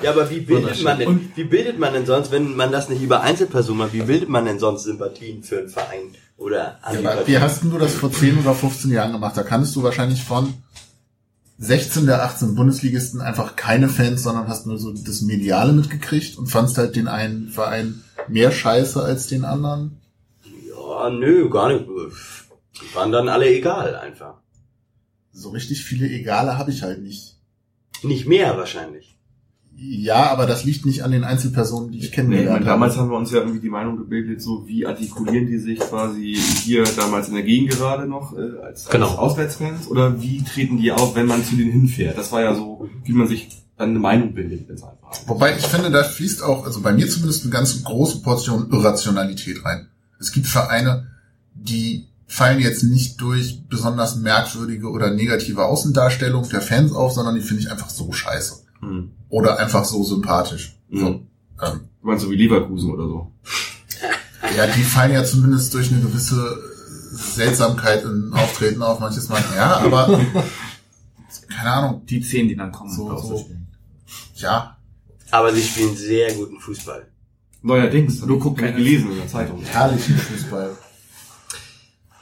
[0.02, 3.02] Ja, aber wie bildet man denn, wie bildet man denn sonst, wenn man das nicht
[3.04, 7.38] über Einzelpersonen macht, wie bildet man denn sonst Sympathien für einen Verein oder Ja, wie
[7.38, 9.38] hast denn du das vor 10 oder 15 Jahren gemacht?
[9.38, 10.54] Da kannst du wahrscheinlich von
[11.60, 16.48] 16 der 18 Bundesligisten einfach keine Fans, sondern hast nur so das Mediale mitgekriegt und
[16.48, 20.00] fandst halt den einen Verein mehr scheiße als den anderen?
[20.46, 21.86] Ja, nö, gar nicht.
[21.86, 24.36] Die waren dann alle egal einfach.
[25.32, 27.38] So richtig viele Egale habe ich halt nicht.
[28.04, 29.16] Nicht mehr wahrscheinlich.
[29.82, 32.66] Ja, aber das liegt nicht an den Einzelpersonen, die ich Nee, meine, habe.
[32.66, 36.36] damals haben wir uns ja irgendwie die Meinung gebildet, so wie artikulieren die sich quasi
[36.36, 39.08] hier damals in der Gegend gerade noch äh, als, als Genau.
[39.16, 42.18] Auswärtsfans oder wie treten die auf, wenn man zu denen hinfährt?
[42.18, 43.48] Das war ja so, wie man sich
[43.78, 45.12] dann eine Meinung bildet, wenn es einfach.
[45.28, 49.64] Wobei ich finde, da fließt auch, also bei mir zumindest eine ganz große Portion Irrationalität
[49.64, 49.88] rein.
[50.20, 51.08] Es gibt Vereine,
[51.54, 57.42] die fallen jetzt nicht durch besonders merkwürdige oder negative Außendarstellung der Fans auf, sondern die
[57.42, 58.64] finde ich einfach so scheiße.
[58.82, 59.12] Hm.
[59.30, 60.78] Oder einfach so sympathisch.
[60.92, 61.28] So, Mhm.
[61.62, 63.32] ähm, Du meinst so wie Leverkusen oder so.
[64.56, 66.58] ja, die fallen ja zumindest durch eine gewisse
[67.12, 69.44] Seltsamkeit im Auftreten auf manches Mal.
[69.56, 70.08] Ja, aber
[71.50, 72.92] keine Ahnung, Die zehn, die dann kommen.
[72.96, 73.18] So, du?
[73.18, 73.50] so.
[74.36, 74.78] ja,
[75.32, 77.08] Aber sie spielen sehr guten Fußball.
[77.62, 79.62] Neuerdings, Nur guck hab ich keine- gelesen in der Zeitung.
[79.64, 80.78] herrlichen Fußball.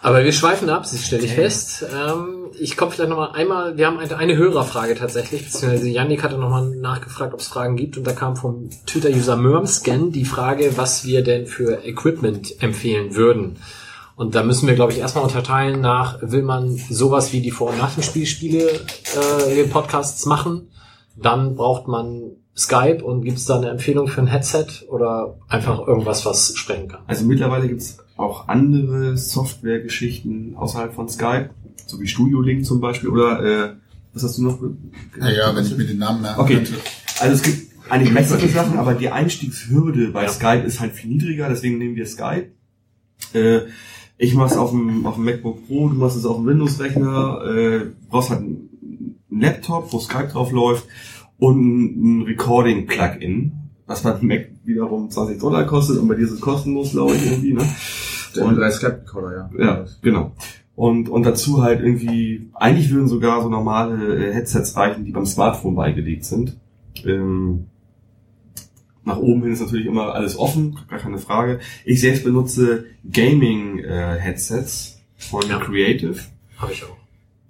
[0.07, 1.85] Aber wir schweifen ab, das stelle ich fest.
[1.93, 6.38] Ähm, ich komme vielleicht nochmal einmal, wir haben eine, eine Hörerfrage tatsächlich, beziehungsweise Yannick hatte
[6.38, 11.03] nochmal nachgefragt, ob es Fragen gibt und da kam vom Twitter-User Murmscan die Frage, was
[11.03, 13.57] wir denn für Equipment empfehlen würden.
[14.15, 17.71] Und da müssen wir, glaube ich, erstmal unterteilen nach, will man sowas wie die Vor-
[17.71, 20.69] und Nach dem Spiel Spiele, äh, den Podcasts machen,
[21.17, 25.85] dann braucht man Skype und gibt es da eine Empfehlung für ein Headset oder einfach
[25.85, 27.01] irgendwas, was sprechen kann.
[27.07, 31.52] Also mittlerweile gibt's auch andere Softwaregeschichten außerhalb von Skype,
[31.85, 33.73] so wie Studio Link zum Beispiel oder äh,
[34.14, 34.60] was hast du noch?
[35.18, 36.73] Naja, wenn ich mir den Namen merken Okay, könnte.
[37.19, 41.48] also es gibt einige bessere Sachen, aber die Einstiegshürde bei Skype ist halt viel niedriger,
[41.49, 42.48] deswegen nehmen wir Skype.
[43.34, 43.60] Äh,
[44.18, 47.41] ich mache es auf dem, auf dem MacBook Pro, du machst es auf dem Windows-Rechner,
[47.45, 48.69] äh, du brauchst halt einen
[49.30, 50.85] Laptop, wo Skype drauf läuft
[51.38, 53.52] und ein Recording-Plugin,
[53.85, 57.23] was beim Mac wiederum 20 Dollar kostet und bei dir ist es kostenlos, glaube ich,
[57.26, 57.64] irgendwie, ne?
[58.38, 59.65] Der Und- M3 Skype Recorder, ja.
[59.65, 60.31] Ja, genau.
[60.76, 65.26] Und, und dazu halt irgendwie, eigentlich würden sogar so normale äh, Headsets reichen, die beim
[65.26, 66.57] Smartphone beigelegt sind.
[67.03, 67.65] Ähm,
[69.03, 71.59] nach oben hin ist natürlich immer alles offen, gar keine Frage.
[71.85, 75.59] Ich selbst benutze Gaming-Headsets von Ja.
[75.59, 76.19] Creative,
[76.57, 76.97] Habe ich auch.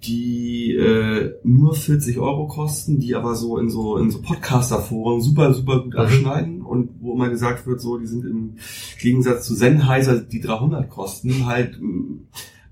[0.08, 5.52] Die äh, nur 40 Euro kosten, die aber so in so in so Podcaster-Foren super,
[5.54, 5.98] super gut Mhm.
[6.00, 8.54] abschneiden und wo immer gesagt wird, so die sind im
[9.00, 12.20] Gegensatz zu Sennheiser, die 300 kosten, halt mh,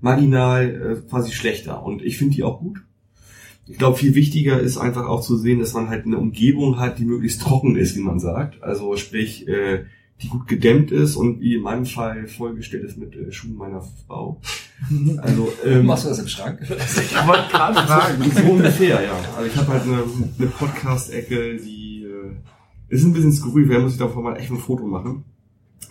[0.01, 0.63] marginal
[1.05, 1.83] äh, quasi schlechter.
[1.83, 2.79] Und ich finde die auch gut.
[3.69, 6.99] Ich glaube, viel wichtiger ist einfach auch zu sehen, dass man halt eine Umgebung hat,
[6.99, 8.63] die möglichst trocken ist, wie man sagt.
[8.63, 9.83] Also sprich, äh,
[10.21, 13.81] die gut gedämmt ist und wie in meinem Fall vollgestellt ist mit äh, Schuhen meiner
[13.81, 14.41] Frau.
[15.17, 16.59] Also ähm, Machst du das im Schrank?
[16.69, 19.19] ich wollte gerade sagen, so ungefähr, ja.
[19.35, 20.03] Also ich habe halt eine,
[20.37, 24.57] eine Podcast-Ecke, die äh, ist ein bisschen skurril, vielleicht muss ich davon mal echt ein
[24.57, 25.23] Foto machen.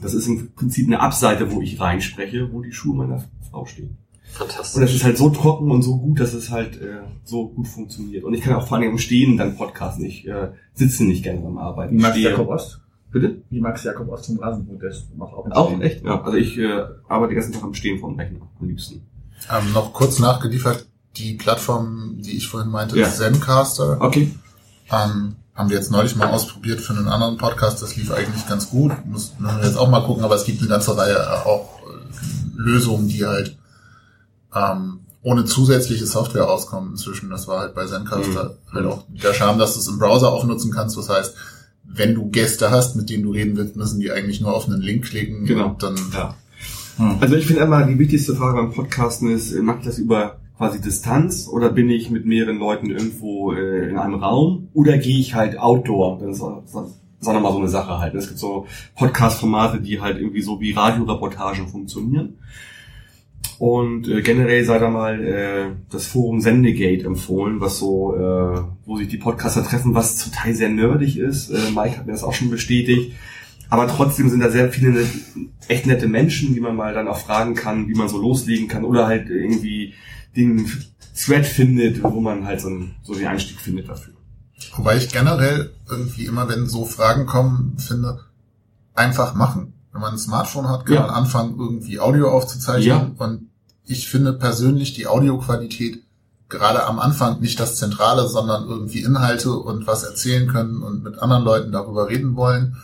[0.03, 3.97] Das ist im Prinzip eine Abseite, wo ich reinspreche, wo die Schuhe meiner Frau stehen.
[4.25, 4.75] Fantastisch.
[4.75, 7.69] Und das ist halt so trocken und so gut, dass es halt äh, so gut
[7.69, 8.25] funktioniert.
[8.25, 10.05] Und ich kann auch vor allem Stehen dann podcasten.
[10.05, 11.97] Ich äh, sitze nicht gerne beim Arbeiten.
[11.97, 12.19] Max.
[12.19, 12.86] Jakob Ost?
[13.11, 13.37] Bitte?
[13.51, 16.05] Wie Max Jakob vom Rasenfunk, der macht auch Auch echt?
[16.05, 16.23] Ja.
[16.23, 19.03] Also ich äh, arbeite den ganzen Tag am Stehen vom Rechner, am liebsten.
[19.51, 23.09] Ähm, noch kurz nachgeliefert, die Plattform, die ich vorhin meinte, Ja.
[23.09, 24.35] Zencaster, Okay.
[24.91, 27.81] ähm, haben wir jetzt neulich mal ausprobiert für einen anderen Podcast.
[27.81, 28.93] Das lief eigentlich ganz gut.
[29.07, 31.81] Muss müssen wir jetzt auch mal gucken, aber es gibt eine ganze Reihe äh, auch
[31.89, 33.57] äh, Lösungen, die halt
[34.55, 37.31] ähm, ohne zusätzliche Software auskommen inzwischen.
[37.31, 40.45] Das war halt bei Zencaster halt auch der Charme, dass du es im Browser auch
[40.45, 40.97] nutzen kannst.
[40.99, 41.35] Das heißt,
[41.89, 44.81] wenn du Gäste hast, mit denen du reden willst, müssen die eigentlich nur auf einen
[44.83, 45.69] Link klicken Genau.
[45.71, 46.35] und dann Ja.
[47.21, 50.39] Also ich finde immer, die wichtigste Frage beim Podcasten ist, äh, mache ich das über
[50.57, 55.19] quasi Distanz oder bin ich mit mehreren Leuten irgendwo äh, in einem Raum oder gehe
[55.19, 56.19] ich halt outdoor?
[56.21, 56.43] Das ist,
[56.73, 56.91] das
[57.21, 58.15] ist auch nochmal so eine Sache halt.
[58.15, 62.39] Es gibt so Podcast-Formate, die halt irgendwie so wie Radioreportagen funktionieren.
[63.59, 68.97] Und äh, generell sei da mal äh, das Forum Sendegate empfohlen, was so, äh, wo
[68.99, 71.51] sich die Podcaster treffen, was zum Teil sehr nerdig ist.
[71.51, 73.13] Äh, Mike hat mir das auch schon bestätigt.
[73.69, 75.07] Aber trotzdem sind da sehr viele
[75.69, 78.85] echt nette Menschen, die man mal dann auch fragen kann, wie man so loslegen kann
[78.85, 79.95] oder halt irgendwie
[80.37, 80.71] den
[81.17, 84.15] Thread findet, wo man halt so, einen, so den Einstieg findet dafür.
[84.77, 88.21] Wobei ich generell irgendwie immer, wenn so Fragen kommen, finde,
[88.95, 89.73] einfach machen.
[89.97, 91.01] Wenn man ein Smartphone hat, kann Ja.
[91.03, 92.87] man anfangen, irgendwie Audio aufzuzeichnen.
[92.87, 93.11] Ja.
[93.17, 93.49] Und
[93.87, 96.03] ich finde persönlich die Audioqualität
[96.51, 101.19] gerade am Anfang nicht das Zentrale, sondern irgendwie Inhalte und was erzählen können und mit
[101.19, 102.77] anderen Leuten darüber reden wollen.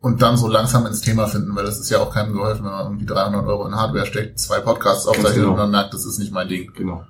[0.00, 2.72] Und dann so langsam ins Thema finden, weil das ist ja auch keinem geholfen, wenn
[2.72, 5.50] man irgendwie 300 Euro in Hardware steckt, zwei Podcasts aufzeichnet genau.
[5.52, 6.72] und dann merkt, das ist nicht mein Ding.
[6.74, 7.04] Genau.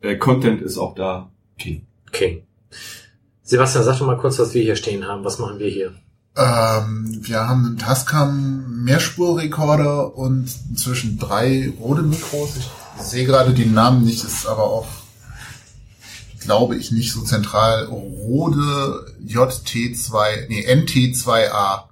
[0.00, 1.86] Äh, Content ist auch da King.
[2.12, 2.42] King.
[3.42, 5.22] Sebastian, sag doch mal kurz, was wir hier stehen haben.
[5.24, 5.92] Was machen wir hier?
[6.36, 12.56] Ähm, wir haben einen Tascam Mehrspurrekorder und inzwischen drei Rode Mikros.
[12.56, 14.86] Ich sehe gerade den Namen nicht, ist aber auch,
[16.40, 17.86] glaube ich, nicht so zentral.
[17.86, 21.84] Rode JT2, nee, NT2A.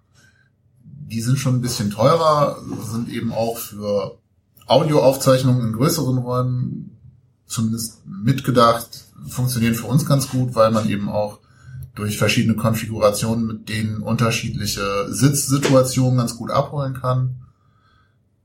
[0.83, 2.59] Die sind schon ein bisschen teurer,
[2.91, 4.19] sind eben auch für
[4.67, 6.99] Audioaufzeichnungen in größeren Räumen
[7.47, 11.39] zumindest mitgedacht, funktionieren für uns ganz gut, weil man eben auch
[11.95, 17.37] durch verschiedene Konfigurationen mit denen unterschiedliche Sitzsituationen ganz gut abholen kann.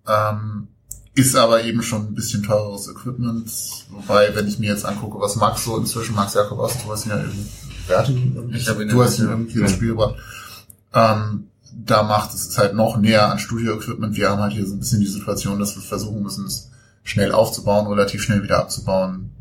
[0.08, 0.68] Ähm,
[1.16, 3.52] ist aber eben schon ein bisschen teureres Equipment.
[3.90, 7.06] Wobei, wenn ich mir jetzt angucke, was Max so inzwischen, Max Jakob aus, du hast
[7.06, 7.46] ihn ja irgendwie,
[7.88, 9.32] wer hat ihn Ich hab ihn du hast ihn ja.
[9.32, 10.16] irgendwie ins Spiel gebracht.
[10.94, 14.16] Ähm, da macht es halt noch näher an Studio-Equipment.
[14.16, 16.70] Wir haben halt hier so ein bisschen die Situation, dass wir versuchen müssen, es
[17.04, 19.32] schnell aufzubauen, relativ schnell wieder abzubauen.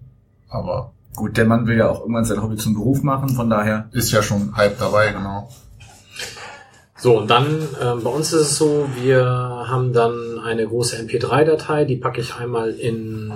[0.48, 3.88] Aber Gut, der Mann will ja auch irgendwann sein Hobby zum Beruf machen, von daher.
[3.90, 5.50] ist ja schon halb dabei, genau.
[6.96, 11.86] So, und dann, ähm, bei uns ist es so, wir haben dann eine große MP3-Datei,
[11.86, 13.32] die packe ich einmal in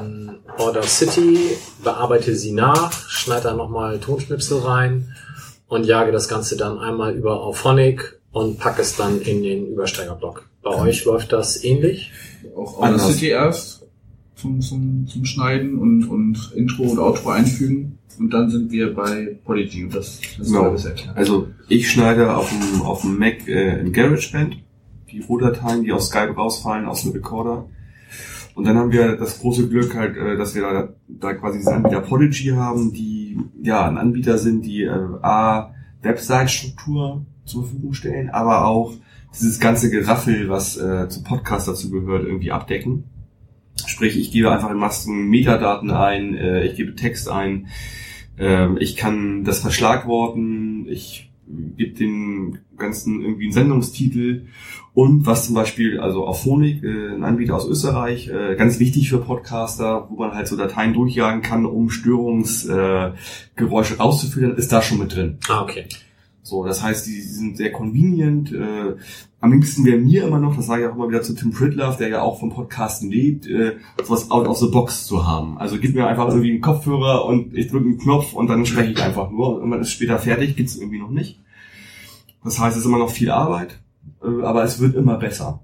[0.58, 5.16] Order City, bearbeite sie nach, schneide dann nochmal Tonschnipsel rein
[5.66, 10.48] und jage das Ganze dann einmal über Auphonic und packe es dann in den Übersteigerblock.
[10.62, 12.12] Bei euch läuft das ähnlich?
[12.54, 13.02] Auch Anders.
[13.02, 13.81] Audacity erst
[14.42, 17.98] zum, zum, zum Schneiden und, und Intro und Outro einfügen.
[18.18, 19.84] Und dann sind wir bei Polygy.
[19.84, 20.70] Und das, das Genau.
[20.70, 21.16] bisher klar.
[21.16, 24.56] Also ich schneide auf dem, auf dem Mac äh, in GarageBand
[25.10, 27.66] die Rohdateien, die aus Skype rausfallen, aus dem Recorder.
[28.54, 31.72] Und dann haben wir das große Glück halt, äh, dass wir da, da quasi diesen
[31.72, 34.90] Anbieter Podigy haben, die ja ein Anbieter sind, die äh,
[35.22, 38.92] A, Website-Struktur zur Verfügung stellen, aber auch
[39.34, 43.04] dieses ganze Geraffel, was äh, zu Podcast dazu gehört, irgendwie abdecken.
[43.92, 47.68] Sprich, ich gebe einfach in Masken Metadaten ein, äh, ich gebe Text ein,
[48.38, 51.30] ähm, ich kann das verschlagworten, ich
[51.76, 54.46] gebe den ganzen irgendwie einen Sendungstitel
[54.94, 59.10] und was zum Beispiel, also auf Phonik, äh, ein Anbieter aus Österreich, äh, ganz wichtig
[59.10, 64.80] für Podcaster, wo man halt so Dateien durchjagen kann, um Störungsgeräusche äh, rauszufiltern, ist da
[64.80, 65.36] schon mit drin.
[65.48, 65.84] Ah, okay.
[66.42, 68.52] So, das heißt, die sind sehr convenient.
[68.52, 68.96] Äh,
[69.42, 71.98] am liebsten wäre mir immer noch, das sage ich auch immer wieder zu Tim Pritlove,
[71.98, 73.72] der ja auch vom Podcasten lebt, äh,
[74.04, 75.58] sowas out of the box zu haben.
[75.58, 78.92] Also gib mir einfach irgendwie einen Kopfhörer und ich drücke einen Knopf und dann spreche
[78.92, 81.40] ich einfach nur und man ist später fertig, gibt's irgendwie noch nicht.
[82.44, 83.80] Das heißt, es ist immer noch viel Arbeit,
[84.22, 85.60] äh, aber es wird immer besser.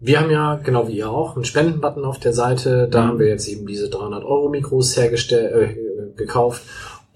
[0.00, 2.88] Wir haben ja, genau wie ihr auch, einen Spendenbutton auf der Seite.
[2.90, 6.62] Da haben wir jetzt eben diese 300 Euro Mikros hergestellt, äh, gekauft.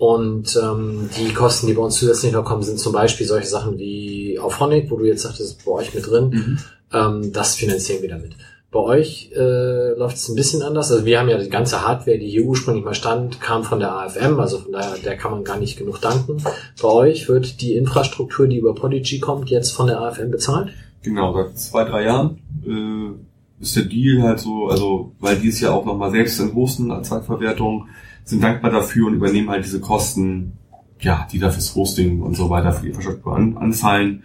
[0.01, 3.79] Und ähm, die Kosten, die bei uns zusätzlich noch kommen, sind zum Beispiel solche Sachen
[3.79, 6.59] wie auf Honig, wo du jetzt sagtest, bei euch mit drin.
[6.91, 8.33] Ähm, das finanzieren wir damit.
[8.71, 10.91] Bei euch äh, läuft es ein bisschen anders.
[10.91, 13.93] Also wir haben ja die ganze Hardware, die hier ursprünglich mal stand, kam von der
[13.93, 16.43] AFM, also von daher der kann man gar nicht genug danken.
[16.81, 20.71] Bei euch wird die Infrastruktur, die über Podigy kommt, jetzt von der AFM bezahlt?
[21.03, 25.61] Genau, seit zwei, drei Jahren äh, ist der Deal halt so, also weil die es
[25.61, 27.87] ja auch nochmal selbst in hosten als Zweitverwertung,
[28.25, 30.53] sind dankbar dafür und übernehmen halt diese Kosten,
[31.01, 34.23] ja, die da fürs Hosting und so weiter für die Infrastruktur an, anfallen.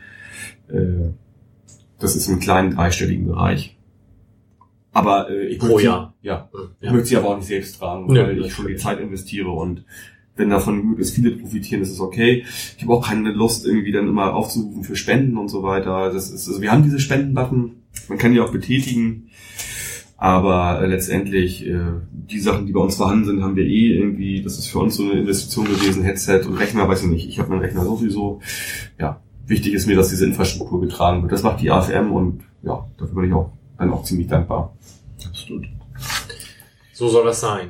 [0.68, 1.11] Äh,
[2.00, 3.78] das ist im kleinen dreistelligen Bereich.
[4.92, 5.74] Aber äh, ich möchte.
[6.22, 9.00] Ja, Hm, ich möchte sie aber auch nicht selbst tragen, weil ich schon die Zeit
[9.00, 9.84] investiere und
[10.38, 12.44] wenn davon möglichst viele profitieren, ist es okay.
[12.76, 16.11] Ich habe auch keine Lust, irgendwie dann immer aufzurufen für Spenden und so weiter.
[16.11, 17.72] Das ist, also wir haben diese Spendenbutton,
[18.10, 19.25] man kann die auch betätigen,
[20.18, 21.80] aber äh, letztendlich äh,
[22.11, 24.95] die Sachen, die bei uns vorhanden sind, haben wir eh irgendwie, das ist für uns
[24.95, 28.40] so eine Investition gewesen, Headset und Rechner, weiß ich nicht, ich habe meinen Rechner sowieso.
[28.98, 31.32] Ja, wichtig ist mir, dass diese Infrastruktur getragen wird.
[31.32, 34.74] Das macht die AFM und ja, dafür bin ich auch dann auch ziemlich dankbar.
[35.26, 35.66] Absolut.
[36.94, 37.69] So soll das sein.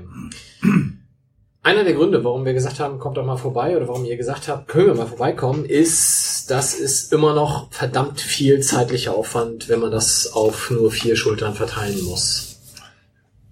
[1.63, 4.47] Einer der Gründe, warum wir gesagt haben, kommt doch mal vorbei oder warum ihr gesagt
[4.47, 9.79] habt, können wir mal vorbeikommen, ist, das ist immer noch verdammt viel zeitlicher Aufwand, wenn
[9.79, 12.57] man das auf nur vier Schultern verteilen muss.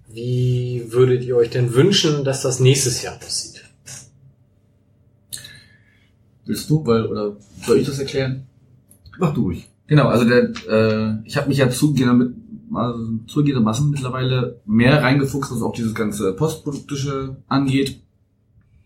[0.08, 3.64] Wie würdet ihr euch denn wünschen, dass das nächstes Jahr aussieht?
[6.46, 8.46] Willst du, weil, oder soll ich das erklären?
[9.18, 9.66] Mach durch.
[9.86, 15.62] Genau, also der, äh, ich habe mich ja zugegeben also zugegebenermaßen mittlerweile mehr reingefuchst, was
[15.62, 18.00] auch dieses ganze Postproduktische angeht.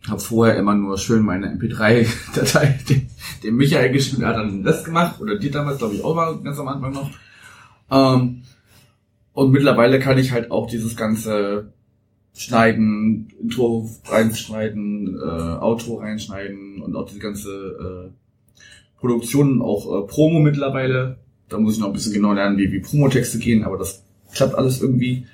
[0.06, 3.08] Habe vorher immer nur schön meine MP3-Datei dem,
[3.42, 6.38] dem Michael geschrieben, er hat dann das gemacht, oder dir damals, glaube ich, auch mal
[6.38, 7.10] ganz am Anfang noch.
[7.90, 8.42] Ähm,
[9.32, 11.72] und mittlerweile kann ich halt auch dieses ganze
[12.34, 18.10] Schneiden, Intro reinschneiden, äh, Auto reinschneiden und auch diese ganze äh,
[19.00, 21.18] Produktion, auch äh, Promo mittlerweile.
[21.48, 24.54] Da muss ich noch ein bisschen genau lernen, wie, wie Promotexte gehen, aber das klappt
[24.54, 25.26] alles irgendwie.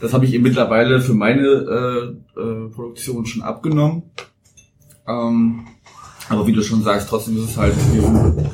[0.00, 4.02] Das habe ich eben mittlerweile für meine äh, Produktion schon abgenommen.
[5.06, 5.66] Ähm,
[6.28, 8.02] aber wie du schon sagst, trotzdem ist es halt, wir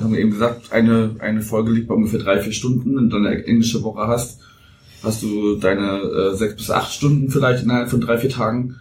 [0.00, 2.96] haben eben gesagt, eine, eine Folge liegt bei ungefähr drei, vier Stunden.
[2.96, 4.40] Wenn du eine englische Woche hast,
[5.02, 8.76] hast du deine äh, sechs bis acht Stunden vielleicht innerhalb von drei, vier Tagen.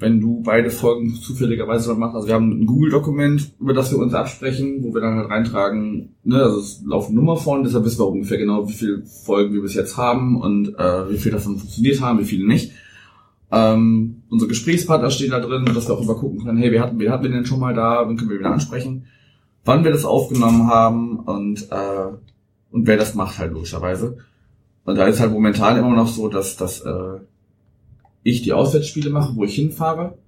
[0.00, 4.14] Wenn du beide Folgen zufälligerweise machst, also wir haben ein Google-Dokument, über das wir uns
[4.14, 8.06] absprechen, wo wir dann halt reintragen, ne, also es laufen Nummer von, deshalb wissen wir
[8.06, 12.00] ungefähr genau, wie viele Folgen wir bis jetzt haben und äh, wie viel davon funktioniert
[12.00, 12.70] haben, wie viele nicht.
[13.50, 17.10] Ähm, unsere Gesprächspartner stehen da drin, dass wir auch übergucken können, hey, wer hatten, wer
[17.10, 19.06] hatten wir denn schon mal da, wen können wir wieder ansprechen,
[19.64, 22.08] wann wir das aufgenommen haben und, äh,
[22.70, 24.18] und wer das macht halt logischerweise.
[24.84, 27.20] Und da ist halt momentan immer noch so, dass, dass äh,
[28.22, 30.18] ich die Auswärtsspiele mache, wo ich hinfahre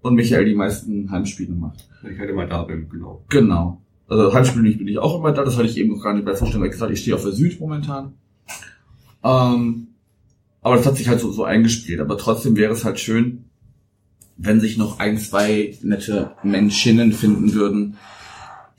[0.00, 1.88] und Michael die meisten Heimspiele macht.
[2.08, 3.24] Ich halt immer da bin, genau.
[3.28, 3.80] Genau.
[4.08, 6.34] Also Heimspiele bin ich auch immer da, das hatte ich eben noch gar nicht bei
[6.34, 8.14] Vorstellung gesagt, ich stehe auf der Süd momentan.
[9.24, 9.88] Ähm,
[10.62, 12.00] aber das hat sich halt so, so eingespielt.
[12.00, 13.44] Aber trotzdem wäre es halt schön,
[14.36, 17.96] wenn sich noch ein, zwei nette Menschinnen finden würden,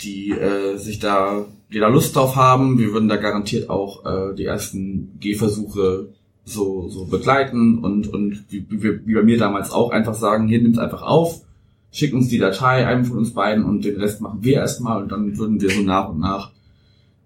[0.02, 2.80] die äh, sich da, die da Lust drauf haben.
[2.80, 6.08] Wir würden da garantiert auch äh, die ersten Gehversuche
[6.46, 10.62] so, so begleiten und, und wie, wie, wie bei mir damals auch einfach sagen, hier
[10.62, 11.42] nimm's einfach auf,
[11.92, 15.12] schick uns die Datei, einem von uns beiden und den Rest machen wir erstmal und
[15.12, 16.52] dann würden wir so nach und nach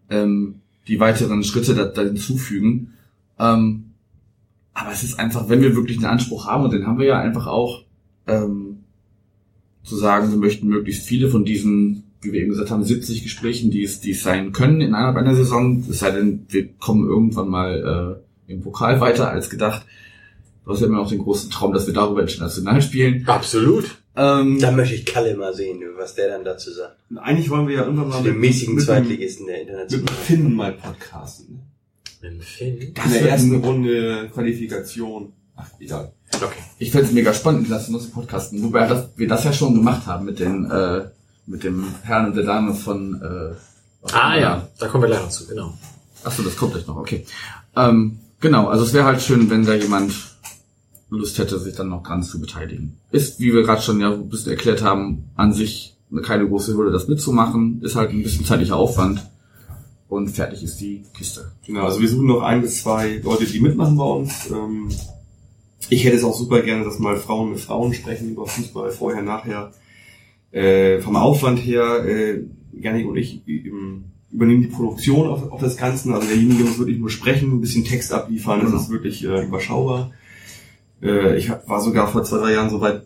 [0.09, 2.93] ähm, die weiteren Schritte da, da hinzufügen.
[3.39, 3.86] Ähm,
[4.77, 7.19] aber es ist einfach, wenn wir wirklich einen Anspruch haben, und den haben wir ja
[7.19, 7.83] einfach auch,
[8.27, 8.83] ähm,
[9.83, 13.71] zu sagen, wir möchten möglichst viele von diesen, wie wir eben gesagt haben, 70 Gesprächen,
[13.71, 17.47] die es, die es sein können innerhalb einer Saison, es sei denn, wir kommen irgendwann
[17.49, 19.85] mal äh, im Pokal weiter als gedacht.
[20.63, 23.23] Du hast ja immer noch den großen Traum, dass wir darüber international spielen.
[23.27, 23.85] Absolut.
[24.15, 26.97] Ähm, Da möchte ich Kalle mal sehen, was der dann dazu sagt.
[27.15, 30.05] Eigentlich wollen wir ja irgendwann mal dem mäßigen mit, Zweitligisten der mit, mit internationalen.
[30.05, 31.66] dem Finn mal podcasten.
[32.21, 32.77] Mit dem Finn?
[32.77, 35.33] In Das der wird ersten ein- Runde Qualifikation.
[35.55, 36.11] Ach, egal.
[36.35, 36.59] Okay.
[36.79, 38.61] Ich fände es mega spannend, lass uns podcasten.
[38.63, 41.05] Wobei das, wir das ja schon gemacht haben mit den, äh,
[41.47, 43.55] mit dem Herrn und der Dame von, äh,
[44.13, 45.73] Ah ja, da kommen wir gleich noch zu, genau.
[46.23, 47.25] Achso, das kommt gleich noch, okay.
[47.75, 50.13] Ähm, genau, also es wäre halt schön, wenn da jemand
[51.09, 52.97] Lust hätte, sich dann noch dran zu beteiligen.
[53.11, 56.91] Ist, wie wir gerade schon ja ein bisschen erklärt haben, an sich keine große Hürde,
[56.91, 57.81] das mitzumachen.
[57.81, 59.25] Ist halt ein bisschen zeitlicher Aufwand.
[60.09, 61.51] Und fertig ist die Kiste.
[61.65, 64.49] Genau, also wir suchen noch ein bis zwei Leute, die mitmachen bei uns.
[64.49, 64.89] Ähm,
[65.89, 69.21] ich hätte es auch super gerne, dass mal Frauen mit Frauen sprechen über Fußball, vorher,
[69.21, 69.71] nachher.
[70.51, 73.41] Äh, vom Aufwand her, äh, Janik und ich
[74.31, 76.13] übernehmen die Produktion auf, auf das Ganze.
[76.13, 80.11] Also derjenige muss wirklich nur sprechen, ein bisschen Text abliefern, das ist wirklich äh, überschaubar.
[81.01, 83.03] Äh, ich war sogar vor zwei, drei Jahren so weit,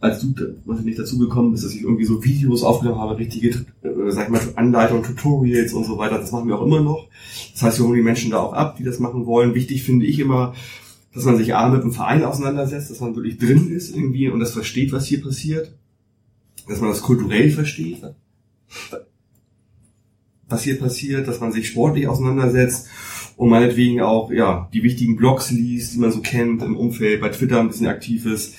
[0.00, 0.34] als du
[0.64, 4.24] was nicht dazu gekommen bist, dass ich irgendwie so Videos aufgenommen habe, richtige, äh, sag
[4.24, 6.18] ich mal, Anleitungen, Tutorials und so weiter.
[6.18, 7.08] Das machen wir auch immer noch.
[7.52, 9.54] Das heißt, wir holen die Menschen da auch ab, die das machen wollen.
[9.54, 10.54] Wichtig finde ich immer,
[11.14, 14.40] dass man sich A mit dem Verein auseinandersetzt, dass man wirklich drin ist irgendwie und
[14.40, 15.74] das versteht, was hier passiert.
[16.68, 18.02] Dass man das kulturell versteht,
[20.48, 22.88] was hier passiert, dass man sich sportlich auseinandersetzt
[23.36, 27.28] und meinetwegen auch, ja, die wichtigen Blogs liest, die man so kennt im Umfeld, bei
[27.28, 28.56] Twitter ein bisschen aktiv ist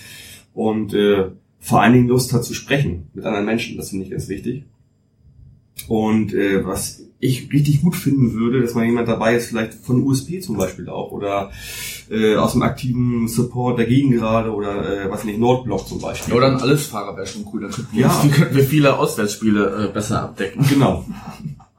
[0.58, 1.30] und äh,
[1.60, 4.64] vor allen Dingen Lust hat zu sprechen mit anderen Menschen, das finde ich ganz wichtig.
[5.88, 10.02] Und äh, was ich richtig gut finden würde, dass mal jemand dabei ist, vielleicht von
[10.04, 11.52] USP zum Beispiel auch oder
[12.10, 16.34] äh, aus dem aktiven Support dagegen gerade oder äh, was nicht, Nordblock zum Beispiel.
[16.34, 18.20] Oder ein Allesfahrer wäre schon cool, dann könnten wir, Ja.
[18.22, 20.66] uns- könnten wir viele Auswärtsspiele äh, besser abdecken.
[20.68, 21.06] Genau.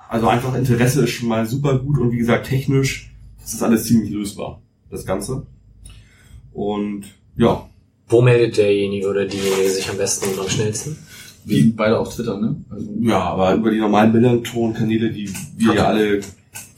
[0.09, 3.85] Also einfach Interesse ist schon mal super gut und wie gesagt, technisch das ist alles
[3.85, 5.47] ziemlich lösbar, das Ganze.
[6.53, 7.05] Und
[7.37, 7.69] ja,
[8.09, 10.97] Wo meldet derjenige oder diejenige sich am besten und am schnellsten?
[11.47, 12.57] Sind beide auf Twitter, ne?
[12.71, 16.21] Also, ja, aber über die normalen Millanton-Kanäle, die wir ja alle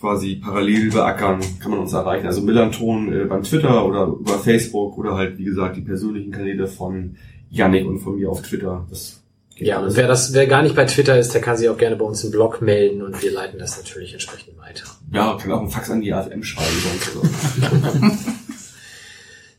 [0.01, 2.27] quasi parallel beackern, kann man uns erreichen.
[2.27, 6.67] Also Millanton äh, beim Twitter oder über Facebook oder halt, wie gesagt, die persönlichen Kanäle
[6.67, 7.17] von
[7.51, 8.87] Yannick und von mir auf Twitter.
[8.89, 9.21] Das
[9.55, 11.77] geht Ja, und wer das, wer gar nicht bei Twitter ist, der kann sich auch
[11.77, 14.85] gerne bei uns im Blog melden und wir leiten das natürlich entsprechend weiter.
[15.13, 16.69] ja, kann auch einen Fax an die AFM schreiben.
[16.83, 18.13] sonst oder.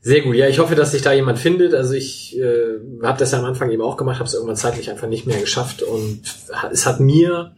[0.04, 0.36] Sehr gut.
[0.36, 1.76] Ja, ich hoffe, dass sich da jemand findet.
[1.76, 4.90] Also ich äh, habe das ja am Anfang eben auch gemacht, habe es irgendwann zeitlich
[4.90, 6.22] einfach nicht mehr geschafft und
[6.72, 7.54] es hat mir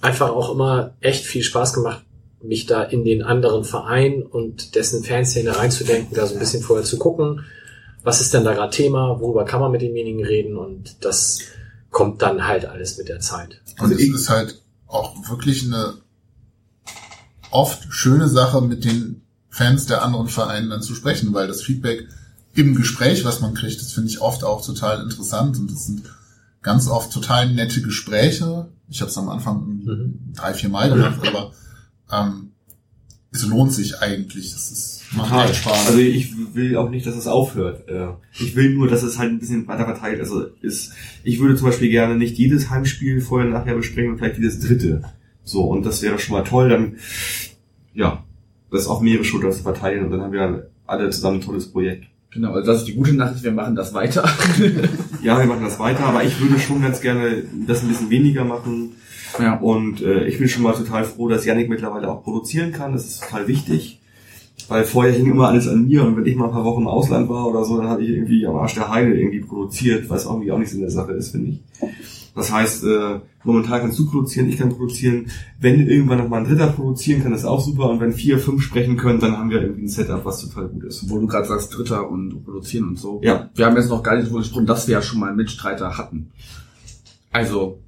[0.00, 2.04] einfach auch immer echt viel Spaß gemacht,
[2.42, 6.84] mich da in den anderen Verein und dessen Fanszene reinzudenken, da so ein bisschen vorher
[6.84, 7.44] zu gucken,
[8.04, 11.40] was ist denn da gerade Thema, worüber kann man mit demjenigen reden und das
[11.90, 13.60] kommt dann halt alles mit der Zeit.
[13.80, 15.94] Und es ist halt auch wirklich eine
[17.50, 19.23] oft schöne Sache, mit den
[19.54, 22.08] Fans der anderen Vereine dann zu sprechen, weil das Feedback
[22.54, 26.02] im Gespräch, was man kriegt, das finde ich oft auch total interessant und das sind
[26.60, 28.68] ganz oft total nette Gespräche.
[28.88, 30.32] Ich habe es am Anfang Mhm.
[30.34, 31.52] drei, vier Mal gemacht, aber
[32.12, 32.50] ähm,
[33.30, 34.52] es lohnt sich eigentlich.
[34.52, 35.46] Das ist, macht Total.
[35.46, 35.86] halt Spaß.
[35.86, 37.88] Also ich will auch nicht, dass es aufhört.
[37.88, 38.08] Äh,
[38.40, 40.18] Ich will nur, dass es halt ein bisschen weiter verteilt.
[40.20, 40.92] Also ist,
[41.22, 45.02] ich würde zum Beispiel gerne nicht jedes Heimspiel vorher und nachher besprechen, vielleicht jedes dritte.
[45.44, 46.68] So, und das wäre schon mal toll.
[46.70, 46.96] Dann,
[47.94, 48.24] ja,
[48.74, 51.70] das auf mehrere Schultern zu verteilen und dann haben wir dann alle zusammen ein tolles
[51.70, 52.06] Projekt.
[52.34, 54.28] Genau, also das ist die gute Nachricht, wir machen das weiter.
[55.22, 58.44] Ja, wir machen das weiter, aber ich würde schon ganz gerne das ein bisschen weniger
[58.44, 58.92] machen.
[59.38, 59.56] Ja.
[59.58, 62.92] Und äh, ich bin schon mal total froh, dass Yannick mittlerweile auch produzieren kann.
[62.92, 64.00] Das ist total wichtig.
[64.68, 66.88] Weil vorher hing immer alles an mir und wenn ich mal ein paar Wochen im
[66.88, 70.26] Ausland war oder so, dann habe ich irgendwie am Arsch der Heide irgendwie produziert, was
[70.26, 71.60] irgendwie auch nicht so in der Sache ist, finde ich.
[72.34, 75.30] Das heißt, äh, momentan kannst du produzieren, ich kann produzieren.
[75.60, 77.88] Wenn irgendwann noch mal ein Dritter produzieren kann, ist auch super.
[77.88, 80.84] Und wenn vier, fünf sprechen können, dann haben wir irgendwie ein Setup, was total gut
[80.84, 81.08] ist.
[81.08, 83.20] Wo du gerade sagst, Dritter und produzieren und so.
[83.22, 83.50] Ja.
[83.54, 85.96] Wir haben jetzt noch gar nicht darüber gesprochen, dass wir ja schon mal einen Mitstreiter
[85.96, 86.30] hatten.
[87.30, 87.78] Also,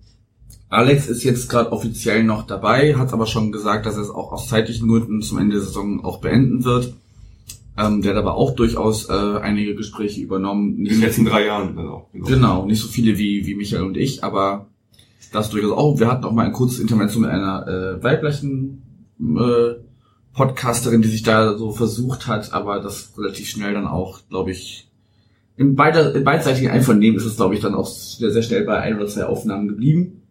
[0.68, 4.32] Alex ist jetzt gerade offiziell noch dabei, hat aber schon gesagt, dass er es auch
[4.32, 6.94] aus zeitlichen Gründen zum Ende der Saison auch beenden wird.
[7.78, 10.78] Ähm, der hat aber auch durchaus äh, einige Gespräche übernommen.
[10.78, 11.76] In den letzten drei Jahren.
[11.76, 14.68] Also, Genau, nicht so viele wie, wie Michael und ich, aber
[15.32, 15.98] das durchaus auch.
[15.98, 18.82] Wir hatten auch mal ein kurzes Intervention mit einer äh, weiblichen
[19.20, 19.74] äh,
[20.32, 24.88] Podcasterin, die sich da so versucht hat, aber das relativ schnell dann auch, glaube ich,
[25.56, 28.78] im, beider, im beidseitigen Einvernehmen ist es, glaube ich, dann auch sehr, sehr schnell bei
[28.78, 30.22] ein oder zwei Aufnahmen geblieben.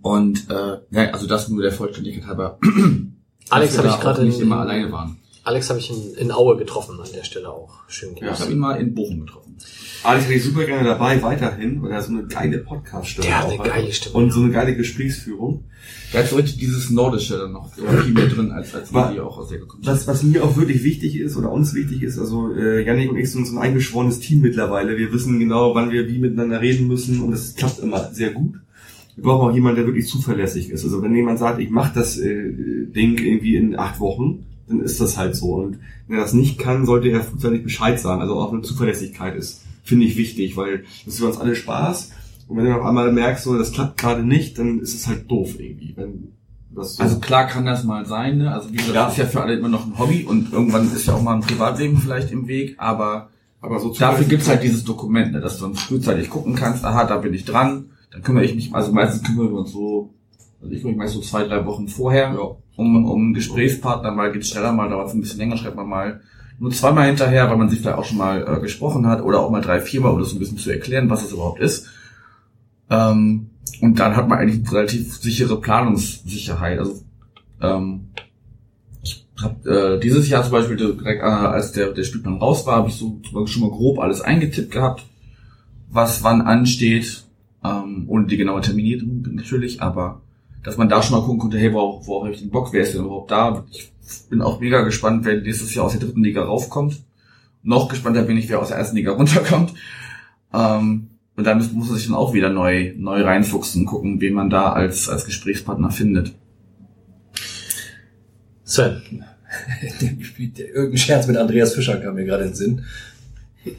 [0.00, 2.58] Und äh, ja, also das nur der Vollständigkeit halber.
[3.50, 5.18] Alex dass habe ich gerade nicht immer alleine waren.
[5.44, 7.74] Alex habe ich in, in Aue getroffen an der Stelle auch.
[7.88, 9.56] Schön Ja, ich habe ihn mal in Bochum getroffen.
[10.02, 13.52] Alex hätte ich super gerne dabei, weiterhin, weil er so eine geile Podcast-Stimme hat auch
[13.60, 14.14] eine geile Stimme.
[14.16, 15.64] Und so eine geile Gesprächsführung.
[16.12, 19.14] Da hat so richtig dieses Nordische dann noch viel mehr drin, als, als War- wir,
[19.14, 22.02] die auch aus der gekommen Was, was mir auch wirklich wichtig ist oder uns wichtig
[22.02, 24.96] ist, also äh, Yannick und ich sind so ein eingeschworenes Team mittlerweile.
[24.96, 28.54] Wir wissen genau, wann wir wie miteinander reden müssen und es klappt immer sehr gut.
[29.16, 30.84] Wir brauchen auch jemanden, der wirklich zuverlässig ist.
[30.84, 35.00] Also wenn jemand sagt, ich mache das äh, Ding irgendwie in acht Wochen, dann ist
[35.00, 35.54] das halt so.
[35.54, 35.78] Und
[36.08, 38.20] wenn er das nicht kann, sollte er frühzeitig Bescheid sagen.
[38.20, 42.10] Also auch eine Zuverlässigkeit ist, finde ich wichtig, weil das ist für uns alle Spaß.
[42.48, 45.30] Und wenn du auf einmal merkst, so das klappt gerade nicht, dann ist es halt
[45.30, 45.94] doof irgendwie.
[45.96, 46.28] Wenn
[46.74, 48.52] das so Also klar kann das mal sein, ne?
[48.52, 49.04] Also wie gesagt, Ja.
[49.04, 51.34] das ist ja für alle immer noch ein Hobby und irgendwann ist ja auch mal
[51.34, 53.28] ein Privatleben vielleicht im Weg, aber,
[53.60, 55.40] aber so dafür gibt's halt dieses Dokument, ne?
[55.40, 58.74] dass du dann frühzeitig gucken kannst, aha, da bin ich dran, dann kümmere ich mich,
[58.74, 60.10] also meistens kümmern wir uns so,
[60.64, 62.38] also ich mich meist so zwei, drei Wochen vorher
[62.76, 65.88] um, um einen Gesprächspartner, mal geht's schneller, mal dauert es ein bisschen länger, schreibt man
[65.88, 66.20] mal
[66.58, 69.50] nur zweimal hinterher, weil man sich vielleicht auch schon mal äh, gesprochen hat oder auch
[69.50, 71.88] mal drei, viermal, um das ein bisschen zu erklären, was es überhaupt ist.
[72.90, 76.78] Ähm, und dann hat man eigentlich eine relativ sichere Planungssicherheit.
[76.78, 77.02] Also
[77.60, 78.08] ähm,
[79.02, 82.76] ich hab, äh, dieses Jahr zum Beispiel direkt, äh, als der, der Spielplan raus war,
[82.76, 85.04] habe ich so schon mal grob alles eingetippt gehabt,
[85.90, 87.24] was wann ansteht,
[87.64, 90.22] ähm, ohne die genaue Terminierung natürlich, aber
[90.64, 92.82] dass man da schon mal gucken konnte, hey, worauf, worauf habe ich den Bock, wer
[92.82, 93.64] ist denn überhaupt da?
[93.70, 93.92] Ich
[94.30, 97.02] bin auch mega gespannt, wer nächstes Jahr aus der dritten Liga raufkommt.
[97.62, 99.74] Noch gespannter bin ich, wer aus der ersten Liga runterkommt.
[100.52, 104.34] Ähm, und da muss, muss man sich dann auch wieder neu, neu reinfuchsen, gucken, wen
[104.34, 106.34] man da als, als Gesprächspartner findet.
[108.64, 109.24] Sven.
[110.38, 112.84] Irgendein Scherz mit Andreas Fischer kam mir gerade in den Sinn.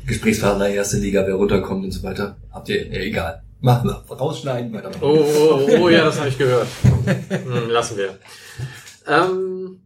[0.06, 2.38] Gesprächspartner, erste Liga, wer runterkommt und so weiter.
[2.52, 3.45] Habt ihr, ja, egal.
[3.66, 4.16] Machen wir.
[4.16, 5.02] Rausschneiden, weitermachen.
[5.02, 6.68] Oh, oh, oh, ja, das habe ich gehört.
[7.30, 8.20] Hm, lassen wir.
[9.08, 9.80] Ähm,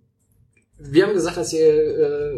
[0.78, 2.34] wir haben gesagt, dass ihr, äh,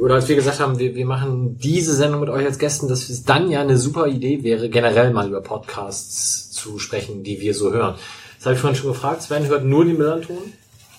[0.00, 3.10] oder als wir gesagt haben, wir, wir machen diese Sendung mit euch als Gästen, dass
[3.10, 7.52] es dann ja eine super Idee wäre, generell mal über Podcasts zu sprechen, die wir
[7.52, 7.96] so hören.
[8.38, 9.20] Das habe ich vorhin schon gefragt.
[9.20, 10.38] Sven hört nur den Millanton.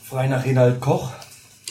[0.03, 1.09] Frei nach Renald Koch.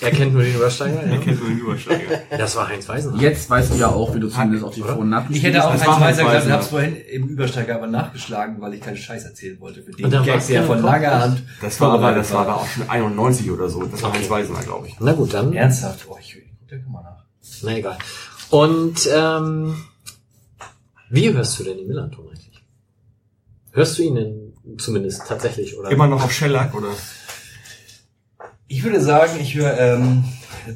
[0.01, 1.03] Er kennt nur den Übersteiger.
[1.03, 2.19] Er kennt nur den Übersteiger.
[2.37, 3.23] Das war Heinz Weisenhardt.
[3.23, 5.65] Jetzt weißt du ja auch, wie du zumindest auf die Vor- und Nachrichten Ich hätte
[5.65, 6.53] auch Heinz Weiser gesagt Weiser.
[6.53, 9.83] hab's vorhin im Übersteiger aber nachgeschlagen, weil ich keinen Scheiß erzählen wollte.
[9.83, 12.41] Für den Und dann Gag, der kein von langer Hand Das war aber, das war
[12.41, 13.85] aber auch schon 91 oder so.
[13.85, 14.97] Das war Heinz Weisener, glaube ich.
[14.99, 15.53] Na gut, dann.
[15.53, 16.07] Ernsthaft?
[16.09, 17.25] Oh, ich, ich guck da mal nach.
[17.63, 17.99] Na egal.
[18.51, 19.77] Und ähm,
[21.11, 22.65] wie hörst du denn den Millanton eigentlich?
[23.73, 25.79] Hörst du ihn denn zumindest tatsächlich?
[25.79, 25.91] Oder?
[25.91, 26.89] Immer noch auf Shellac, oder?
[28.69, 30.25] Ich würde sagen, ich höre ähm,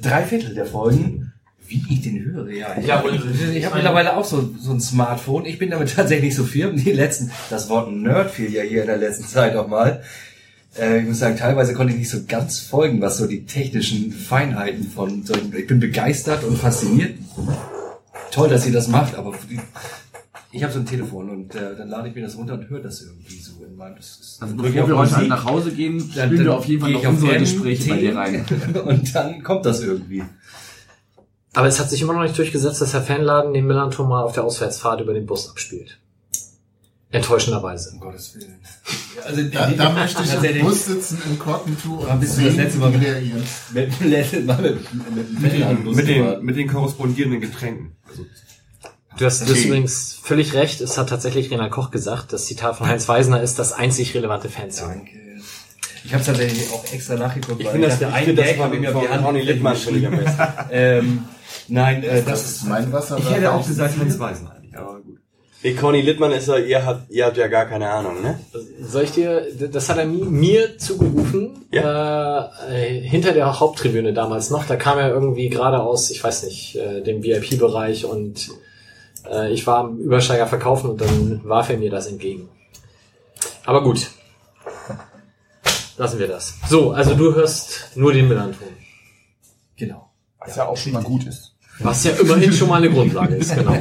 [0.03, 1.33] drei Viertel der Folgen.
[1.67, 2.69] Wie ich den höre, ja.
[2.81, 3.15] Ich, Ja, und-
[3.55, 5.45] ich habe mittlerweile auch so, so ein Smartphone.
[5.45, 6.77] Ich bin damit tatsächlich so firm.
[6.77, 10.03] Die letzten, das Wort Nerd fiel ja hier in der letzten Zeit auch mal.
[10.79, 14.13] Äh, ich muss sagen, teilweise konnte ich nicht so ganz folgen, was so die technischen
[14.13, 17.15] Feinheiten von so, ich bin begeistert und fasziniert.
[18.31, 19.35] Toll, dass ihr das macht, aber
[20.51, 22.81] ich habe so ein Telefon und äh, dann lade ich mir das runter und höre
[22.81, 23.97] das irgendwie so in meinem.
[23.97, 26.65] Das ist, Also bevor wir heute Musik, nach Hause gehen, dann- spielen wir dann auf
[26.65, 28.45] jeden Fall noch unsere Gespräche bei dir rein.
[28.87, 30.23] und dann kommt das irgendwie.
[31.55, 34.33] Aber es hat sich immer noch nicht durchgesetzt, dass der Fanladen den Millanton mal auf
[34.33, 35.99] der Auswärtsfahrt über den Bus abspielt.
[37.11, 37.93] Enttäuschenderweise.
[37.93, 38.57] Um Gottes Willen.
[39.25, 42.57] Also, Da, da möchte ich im Bus sitzen in Cockney-Tour Wann und bist du das
[42.57, 43.43] letzte Mal mit- reagieren.
[43.73, 47.41] Mit dem letzten Mal mit, mit, Mit dem Fan den, mit, den, mit den korrespondierenden
[47.41, 47.93] Getränken.
[48.09, 48.27] Also,
[49.19, 50.81] Du hast, übrigens völlig recht.
[50.81, 52.33] Es hat tatsächlich Renald Koch gesagt.
[52.33, 54.89] Das Zitat von Heinz Weisner ist das einzig relevante Fanzine.
[54.89, 55.11] Danke.
[56.05, 58.51] Ich habe tatsächlich auch extra nachgeguckt, Ich weil finde das, dachte, ich ein finde das
[58.51, 59.77] Gag von, habe ich mir auf die Hand Ronny Littmann
[60.71, 61.25] ähm,
[61.69, 63.19] Nein, äh, das Das ist mein Wasser.
[63.19, 65.19] ich hätte auch gesagt, Heinz eigentlich, aber gut.
[65.65, 68.39] Nee, Conny Littmann ist ja, ihr habt, ihr habt ja gar keine Ahnung, ne?
[68.81, 74.65] Soll ich dir, das hat er mi- mir zugerufen, äh, hinter der Haupttribüne damals noch,
[74.67, 78.51] da kam er irgendwie gerade aus, ich weiß nicht, äh, dem VIP-Bereich und
[79.31, 82.49] äh, ich war am Übersteiger verkaufen und dann warf er mir das entgegen.
[83.65, 84.09] Aber gut.
[85.97, 86.55] Lassen wir das.
[86.69, 88.69] So, also du hörst nur den Melanton.
[89.77, 90.11] genau.
[90.41, 91.55] Was ja auch schon mal gut ist.
[91.81, 93.77] Was ja immerhin schon mal eine Grundlage ist, genau.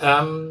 [0.00, 0.48] Ähm,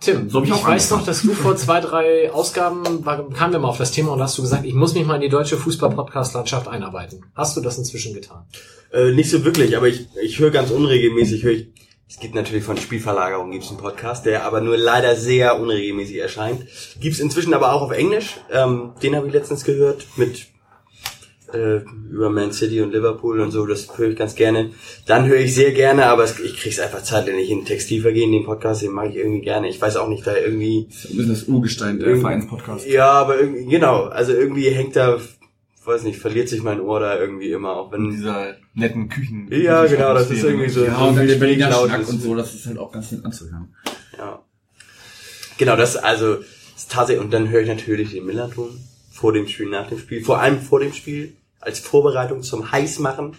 [0.00, 3.58] Tim, So ich ich weiß noch, dass du vor zwei, drei Ausgaben war, kamen wir
[3.60, 5.56] mal auf das Thema und hast du gesagt, ich muss mich mal in die deutsche
[5.56, 7.24] Fußball-Podcast-Landschaft einarbeiten.
[7.34, 8.44] Hast du das inzwischen getan?
[8.92, 11.68] Äh, nicht so wirklich, aber ich, ich höre ganz unregelmäßig, höre ich,
[12.08, 16.64] es gibt natürlich von Spielverlagerung gibt's einen Podcast, der aber nur leider sehr unregelmäßig erscheint.
[17.00, 18.36] Gibt's inzwischen aber auch auf Englisch.
[18.52, 20.46] Ähm, den habe ich letztens gehört mit
[21.52, 24.70] äh, über Man City und Liverpool und so, das höre ich ganz gerne.
[25.06, 27.64] Dann höre ich sehr gerne, aber es, ich krieg's einfach zeitlich nicht hin.
[27.64, 29.68] Textilvergehen, den Podcast, den mag ich irgendwie gerne.
[29.68, 32.86] Ich weiß auch nicht, da irgendwie Ein bisschen das Urgestein der Vereinspodcast.
[32.86, 35.18] Ja, aber irgendwie, genau, also irgendwie hängt da,
[35.86, 38.10] weiß nicht, verliert sich mein Ohr da irgendwie immer, auch In wenn.
[38.10, 39.48] dieser netten Küchen.
[39.50, 40.84] Ja, genau, das ist irgendwie so.
[40.84, 42.10] Ja, und dann Berliner laut Schnack ist.
[42.10, 43.74] und so, das ist halt auch ganz nett anzuhören.
[44.16, 44.42] Ja.
[45.58, 46.38] Genau, das, also,
[46.76, 48.78] ist tatsächlich, und dann höre ich natürlich den Millerton
[49.10, 53.32] vor dem Spiel, nach dem Spiel, vor allem vor dem Spiel, als Vorbereitung zum Heißmachen,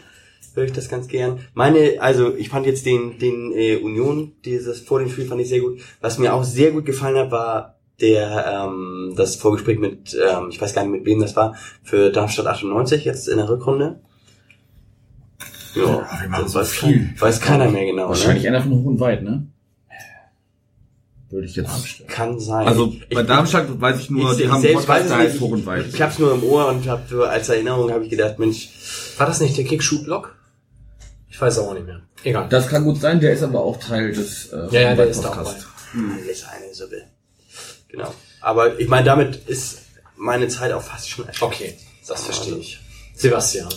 [0.55, 1.39] höre ich das ganz gern.
[1.53, 5.49] Meine, also, ich fand jetzt den, den, äh, Union, dieses vor dem Spiel fand ich
[5.49, 5.79] sehr gut.
[6.01, 10.61] Was mir auch sehr gut gefallen hat, war der, ähm, das Vorgespräch mit, ähm, ich
[10.61, 13.99] weiß gar nicht mit wem das war, für Darmstadt 98 jetzt in der Rückrunde.
[15.75, 16.97] Ja, wir machen das so weiß, viel.
[16.97, 18.09] kein, weiß keiner mehr genau.
[18.09, 18.49] Wahrscheinlich ne?
[18.49, 19.47] einer von Hoch und Weit, ne?
[21.29, 22.07] Würde ich jetzt.
[22.07, 22.65] Kann sein.
[22.67, 25.17] Also Ich- bei Darmstadt weiß ich nur, ich die haben selbst weiß Podcast, es da
[25.17, 25.29] nicht.
[25.31, 25.85] heißt Hoch und Weit.
[25.87, 28.69] Ich hab's nur im Ohr und hab als Erinnerung habe ich gedacht, Mensch,
[29.17, 30.35] War das nicht der Kickshoot-Blog?
[31.29, 32.01] Ich weiß auch nicht mehr.
[32.23, 32.47] Egal.
[32.49, 35.19] Das kann gut sein, der ist aber auch Teil des äh, Ja, ja, der ist
[35.25, 35.67] auch Weit-Podcasts.
[35.93, 37.01] alles eine Suppe.
[37.97, 38.13] Genau.
[38.41, 39.79] Aber ich meine, damit ist
[40.15, 41.25] meine Zeit auch fast schon.
[41.41, 41.75] Okay,
[42.07, 42.79] das verstehe ich.
[43.15, 43.69] Sebastian.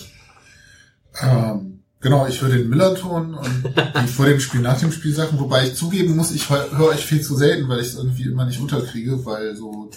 [1.21, 3.63] Ähm, genau, ich höre den Millerton und
[4.03, 7.03] die vor dem Spiel, nach dem Spiel Sachen, wobei ich zugeben muss, ich höre euch
[7.03, 9.89] viel zu selten, weil ich es irgendwie immer nicht unterkriege, weil so,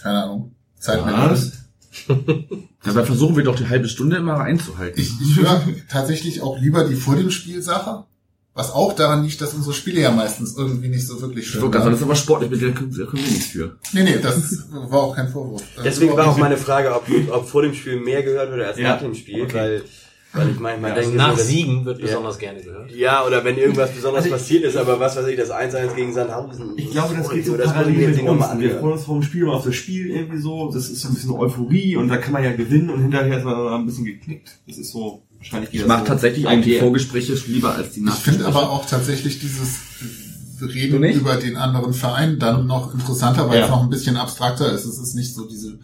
[0.00, 1.42] keine Ahnung, Zeit mehr Was?
[1.42, 1.52] ist.
[2.84, 5.00] Dabei versuchen wir doch die halbe Stunde immer einzuhalten.
[5.00, 8.04] Ich, ich höre tatsächlich auch lieber die vor dem Spiel Sache,
[8.54, 11.60] was auch daran liegt, dass unsere Spiele ja meistens irgendwie nicht so wirklich Ich schön
[11.60, 13.76] sagen, das ist aber sportlich, mit der können, da können wir nichts für.
[13.92, 15.62] Nee, nee, das war auch kein Vorwurf.
[15.74, 18.78] Das Deswegen war auch meine Frage, ob, ob vor dem Spiel mehr gehört wird als
[18.78, 19.54] Ja, nach dem Spiel, okay.
[19.54, 19.82] weil,
[20.34, 22.06] weil ich manchmal Also denke, nach so, Siegen wird Ja.
[22.06, 22.90] besonders gerne gehört.
[22.92, 25.94] ja, oder wenn irgendwas besonders Also ich- passiert ist, aber was weiß ich, das 1-1
[25.96, 26.74] gegen Sandhausen.
[26.76, 28.44] Ich glaube, das geht so das parallel mit uns.
[28.58, 30.70] Wir freuen uns vor dem Spiel mal auf das Spiel irgendwie so.
[30.72, 33.44] Das ist so ein bisschen Euphorie und da kann man ja gewinnen und hinterher ist
[33.44, 34.58] man dann ein bisschen geknickt.
[34.68, 36.78] Das ist so, wahrscheinlich geht Ich das mache so tatsächlich auch die.
[36.78, 39.76] Vorgespräche lieber als die Ich finde aber auch tatsächlich dieses
[40.58, 41.16] Du Reden nicht?
[41.16, 43.64] über den anderen Verein dann noch interessanter, weil Ja.
[43.64, 44.84] es noch ein bisschen abstrakter ist.
[44.84, 45.78] Es ist nicht so diese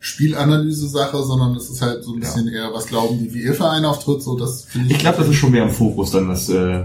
[0.00, 3.84] Spielanalyse-Sache, sondern es ist halt so ein bisschen eher, was glauben die, wie ihr Verein
[3.84, 6.84] auftritt, so das finde Ich glaube, das ist schon mehr im Fokus dann, das, äh,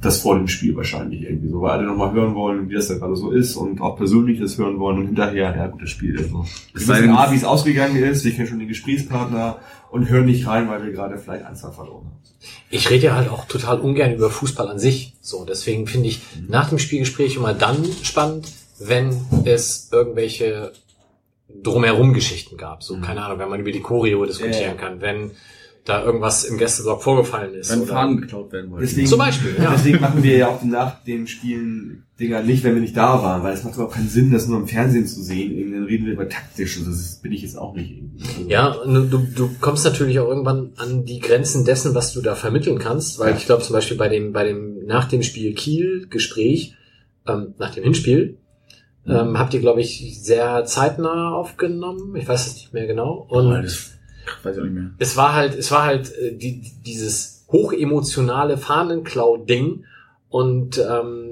[0.00, 2.94] das vor dem Spiel wahrscheinlich irgendwie so, weil alle nochmal hören wollen, wie das da
[2.94, 6.30] gerade so ist und auch Persönliches hören wollen und hinterher, ja gut, das Spiel ist
[6.30, 6.46] so.
[6.72, 9.58] Wir wissen A, wie es ausgegangen ist, wir kennen schon den Gesprächspartner
[9.90, 12.20] und hören nicht rein, weil wir gerade vielleicht ein, zwei verloren haben.
[12.70, 15.14] Ich rede ja halt auch total ungern über Fußball an sich.
[15.20, 19.14] So, deswegen finde ich nach dem Spielgespräch immer dann spannend, wenn
[19.44, 20.72] es irgendwelche
[21.62, 22.82] drumherum Geschichten gab.
[22.82, 25.32] So, keine Ahnung, wenn man über die Choreo diskutieren kann, wenn
[25.84, 27.70] da irgendwas im Gästeblock vorgefallen ist.
[27.70, 28.82] wenn oder- Fahnen geklaut werden wollen.
[28.82, 29.70] Deswegen, Zum Beispiel, ja.
[29.72, 33.42] Deswegen machen wir ja auch nach den Spielen Dinger nicht, wenn wir nicht da waren,
[33.42, 35.56] weil es macht überhaupt keinen Sinn, das nur im Fernsehen zu sehen.
[35.56, 37.92] Irgendwie Dann reden wir über taktisch und das bin ich jetzt auch nicht.
[37.92, 38.22] irgendwie.
[38.24, 42.34] Also, Ja, du, du kommst natürlich auch irgendwann an die Grenzen dessen, was du da
[42.34, 43.36] vermitteln kannst, weil Ja.
[43.38, 46.74] ich glaube zum Beispiel bei dem, bei dem nach dem Spiel Kiel Gespräch,
[47.26, 48.36] ähm, nach dem Hinspiel,
[49.06, 52.14] ähm, habt ihr, glaube ich, sehr zeitnah aufgenommen.
[52.16, 53.26] Ich weiß es nicht mehr genau.
[53.30, 53.62] Und Oh,
[54.26, 54.90] das weiß ich auch nicht mehr.
[54.98, 59.84] es war halt, es war halt äh, die, dieses hochemotionale Fahnenklau-Ding.
[60.28, 61.26] Und ähm,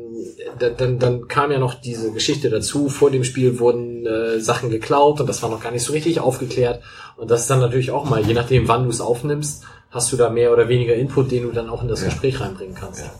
[0.58, 2.88] da, dann, dann kam ja noch diese Geschichte dazu.
[2.88, 6.18] Vor dem Spiel wurden äh, Sachen geklaut und das war noch gar nicht so richtig
[6.18, 6.82] aufgeklärt.
[7.16, 10.16] Und das ist dann natürlich auch mal, je nachdem, wann du es aufnimmst, hast du
[10.16, 12.08] da mehr oder weniger Input, den du dann auch in das Ja.
[12.08, 13.00] Gespräch reinbringen kannst.
[13.00, 13.12] Ja.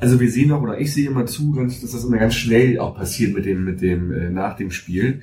[0.00, 2.94] Also wir sehen doch, oder ich sehe immer zu, dass das immer ganz schnell auch
[2.96, 5.22] passiert mit dem, mit dem, äh, nach dem Spiel.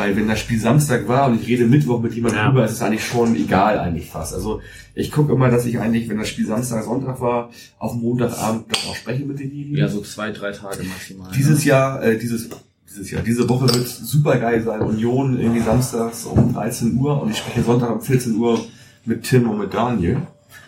[0.00, 2.46] Weil wenn das Spiel Samstag war und ich rede Mittwoch mit jemandem Ja.
[2.48, 4.32] drüber, ist es eigentlich schon egal eigentlich fast.
[4.32, 4.62] Also
[4.94, 8.90] ich gucke immer, dass ich eigentlich, wenn das Spiel Samstag, Sonntag war, auf Montagabend dann
[8.90, 9.76] auch spreche mit denjenigen.
[9.76, 11.30] Ja, so zwei, drei Tage maximal.
[11.36, 12.48] Dieses Jahr, äh, dieses,
[12.88, 14.80] dieses Jahr, diese Woche wird super geil sein.
[14.80, 18.58] Union irgendwie samstags um 13 Uhr und ich spreche Sonntag um 14 Uhr
[19.04, 20.22] mit Tim und mit Daniel.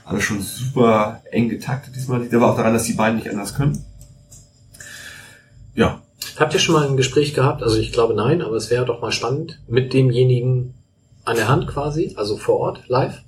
[0.04, 2.20] Alles schon super eng getaktet diesmal.
[2.20, 3.82] Liegt aber auch daran, dass die beiden nicht anders können.
[6.42, 7.62] Habt ihr schon mal ein Gespräch gehabt?
[7.62, 10.74] Also ich glaube nein, aber es wäre doch mal spannend mit demjenigen
[11.24, 13.22] an der Hand quasi, also vor Ort, live.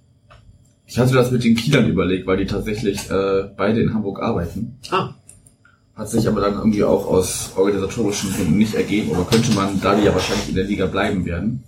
[0.84, 4.80] Ich hatte das mit den Kielern überlegt, weil die tatsächlich äh, beide in Hamburg arbeiten.
[4.90, 5.10] Ah.
[5.94, 9.14] Hat sich aber dann irgendwie auch aus organisatorischen Gründen nicht ergeben.
[9.14, 11.62] Aber könnte man, da die ja wahrscheinlich in der Liga bleiben werden,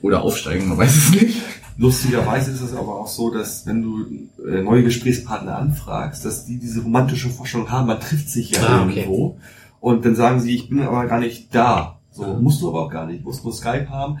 [0.00, 1.42] oder aufsteigen, man weiß es nicht.
[1.76, 4.06] Lustigerweise ist es aber auch so, dass wenn du
[4.48, 8.86] äh, neue Gesprächspartner anfragst, dass die diese romantische Vorstellung haben, man trifft sich ja Ah,
[8.88, 9.06] okay.
[9.80, 12.00] Und dann sagen sie, ich bin aber gar nicht da.
[12.10, 14.18] So, musst du aber auch gar nicht, musst nur Skype haben.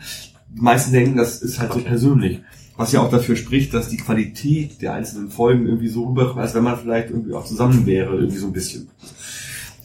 [0.54, 2.40] Die meisten denken, das ist halt so persönlich.
[2.76, 6.54] Was ja auch dafür spricht, dass die Qualität der einzelnen Folgen irgendwie so rüberkommt, als
[6.54, 8.88] wenn man vielleicht irgendwie auch zusammen wäre, irgendwie so ein bisschen.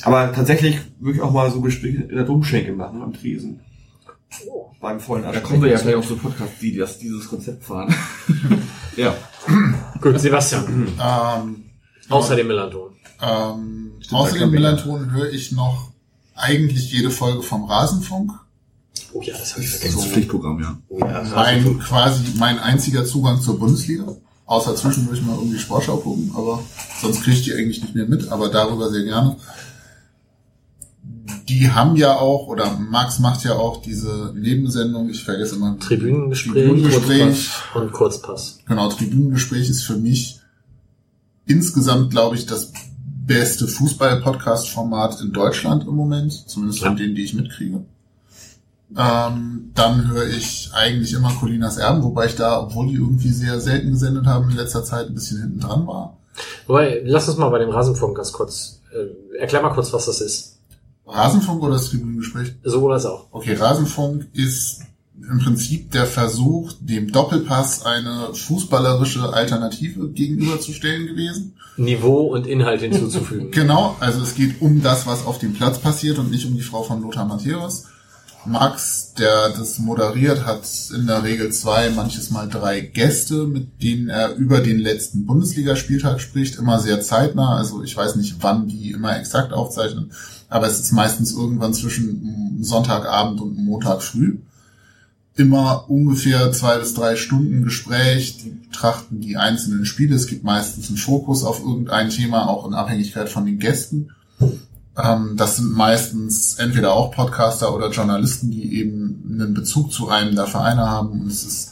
[0.04, 3.62] Aber tatsächlich würde ich auch mal so Gespräche in der Domschenke machen am Tresen.
[4.80, 7.94] Beim vollen Da kommen wir ja gleich auf so Podcasts, die das, dieses Konzept fahren.
[8.98, 9.16] ja.
[10.02, 10.88] Gut, Sebastian.
[11.02, 11.64] Ähm,
[12.10, 12.92] Außer dem Melanton.
[13.24, 14.52] Ähm, Stimmt, außer dem
[15.12, 15.92] höre ich noch
[16.36, 18.32] eigentlich jede Folge vom Rasenfunk.
[19.14, 20.00] Oh ja, das habe ich Das vergessen.
[20.00, 20.78] ist Pflichtprogramm, ja.
[20.90, 24.06] Oh ja, Mein quasi mein einziger Zugang zur Bundesliga.
[24.46, 26.62] Außer zwischendurch mal irgendwie Sportschau gucken, aber
[27.02, 29.38] sonst kriege ich die eigentlich nicht mehr mit, aber darüber sehr gerne.
[31.48, 35.80] Die haben ja auch, oder Max macht ja auch diese Nebensendung, ich vergesse immer.
[35.80, 37.22] Tribünengespräch, Tribünengespräch.
[37.22, 38.60] Kurzpass und Kurzpass.
[38.68, 40.40] Genau, Tribünengespräch ist für mich
[41.46, 42.72] insgesamt, glaube ich, das
[43.26, 47.86] beste Fußball-Podcast-Format in Deutschland im Moment, zumindest von denen, die ich mitkriege.
[48.96, 53.60] Ähm, dann höre ich eigentlich immer Colinas Erben, wobei ich da, obwohl die irgendwie sehr
[53.60, 56.18] selten gesendet haben, in letzter Zeit ein bisschen hinten dran war.
[56.68, 60.22] Wobei, lass uns mal bei dem Rasenfunk ganz kurz, äh, erklär mal kurz, was das
[60.22, 60.60] ist.
[61.06, 62.54] Rasenfunk oder das Tribünengespräch?
[62.64, 63.28] Sowohl als auch.
[63.32, 64.82] Okay, Rasenfunk ist
[65.30, 71.54] im Prinzip der Versuch, dem Doppelpass eine fußballerische Alternative gegenüberzustellen gewesen.
[71.78, 73.52] Niveau und Inhalt hinzuzufügen.
[73.52, 76.62] Genau, also es geht um das, was auf dem Platz passiert und nicht um die
[76.62, 77.86] Frau von Lothar Matthäus.
[78.46, 84.10] Max, der das moderiert, hat in der Regel zwei, manches Mal drei Gäste, mit denen
[84.10, 87.56] er über den letzten Bundesligaspieltag spricht, immer sehr zeitnah.
[87.56, 90.12] Also ich weiß nicht, wann die immer exakt aufzeichnen,
[90.50, 94.40] aber es ist meistens irgendwann zwischen Sonntagabend und Montag früh.
[95.36, 100.16] Immer ungefähr zwei bis drei Stunden Gespräch, die betrachten die einzelnen Spiele.
[100.16, 104.10] Es gibt meistens einen Fokus auf irgendein Thema, auch in Abhängigkeit von den Gästen.
[104.96, 110.36] Ähm, das sind meistens entweder auch Podcaster oder Journalisten, die eben einen Bezug zu einem
[110.36, 111.22] der Vereine haben.
[111.22, 111.72] Und es ist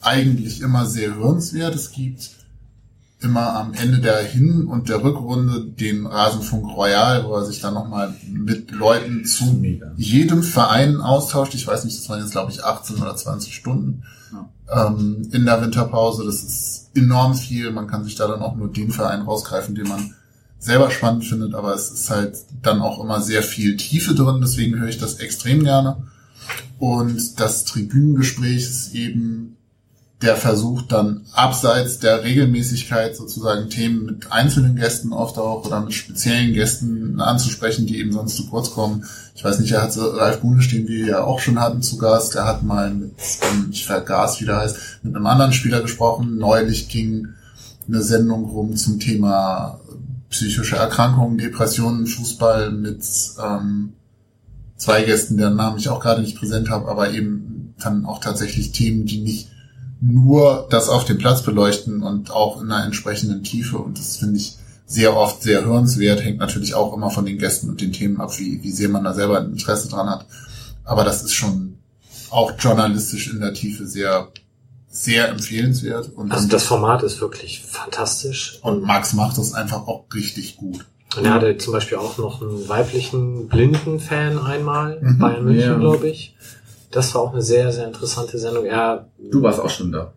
[0.00, 1.74] eigentlich immer sehr hörenswert.
[1.74, 2.30] Es gibt
[3.20, 7.74] immer am Ende der Hin- und der Rückrunde den Rasenfunk Royal, wo er sich dann
[7.74, 9.62] nochmal mit Leuten zu
[9.96, 11.54] jedem Verein austauscht.
[11.54, 14.04] Ich weiß nicht, das waren jetzt glaube ich 18 oder 20 Stunden
[14.72, 16.24] ähm, in der Winterpause.
[16.24, 17.70] Das ist enorm viel.
[17.72, 20.14] Man kann sich da dann auch nur den Verein rausgreifen, den man
[20.58, 24.78] selber spannend findet, aber es ist halt dann auch immer sehr viel Tiefe drin, deswegen
[24.78, 25.96] höre ich das extrem gerne.
[26.78, 29.56] Und das Tribünengespräch ist eben
[30.22, 35.94] der Versuch dann abseits der Regelmäßigkeit sozusagen Themen mit einzelnen Gästen oft auch oder mit
[35.94, 39.04] speziellen Gästen anzusprechen, die eben sonst zu kurz kommen.
[39.36, 41.98] Ich weiß nicht, er hat so Ralf Bunisch, den wir ja auch schon hatten zu
[41.98, 45.82] Gast, der hat mal mit, ähm, ich vergaß, wie der heißt, mit einem anderen Spieler
[45.82, 46.36] gesprochen.
[46.36, 47.28] Neulich ging
[47.86, 49.78] eine Sendung rum zum Thema
[50.30, 53.04] psychische Erkrankungen, Depressionen, Fußball mit
[53.40, 53.92] ähm,
[54.76, 58.72] zwei Gästen, deren Namen ich auch gerade nicht präsent habe, aber eben dann auch tatsächlich
[58.72, 59.50] Themen, die nicht
[60.00, 63.78] nur das auf dem Platz beleuchten und auch in einer entsprechenden Tiefe.
[63.78, 64.54] Und das finde ich
[64.86, 68.38] sehr oft sehr hörenswert, hängt natürlich auch immer von den Gästen und den Themen ab,
[68.38, 70.26] wie, wie sehr man da selber ein Interesse dran hat.
[70.84, 71.74] Aber das ist schon
[72.30, 74.28] auch journalistisch in der Tiefe sehr,
[74.88, 76.10] sehr empfehlenswert.
[76.14, 78.58] Und Also das Format ist wirklich fantastisch.
[78.62, 80.86] und Max macht das einfach auch richtig gut.
[81.16, 85.18] Und er hatte zum Beispiel auch noch einen weiblichen Blinden-Fan einmal, Mhm.
[85.18, 85.78] Bayern München, Ja.
[85.78, 86.34] glaube ich.
[86.90, 88.64] Das war auch eine sehr, sehr interessante Sendung.
[88.64, 90.12] Er, Du warst auch schon da.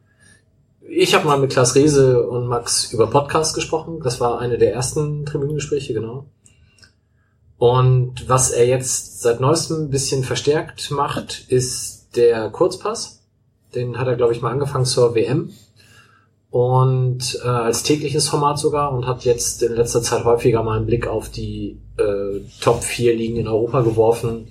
[0.87, 3.99] ich habe mal mit Klaas Rehse und Max über Podcast gesprochen.
[4.03, 6.25] Das war eine der ersten Tribünengespräche, genau.
[7.57, 13.21] Und was er jetzt seit neuestem ein bisschen verstärkt macht, ist der Kurzpass.
[13.75, 15.51] Den hat er, glaube ich, mal angefangen zur WM.
[16.49, 20.85] und äh, als tägliches Format sogar und hat jetzt in letzter Zeit häufiger mal einen
[20.85, 24.47] Blick auf die äh, Top 4 Ligen in Europa geworfen,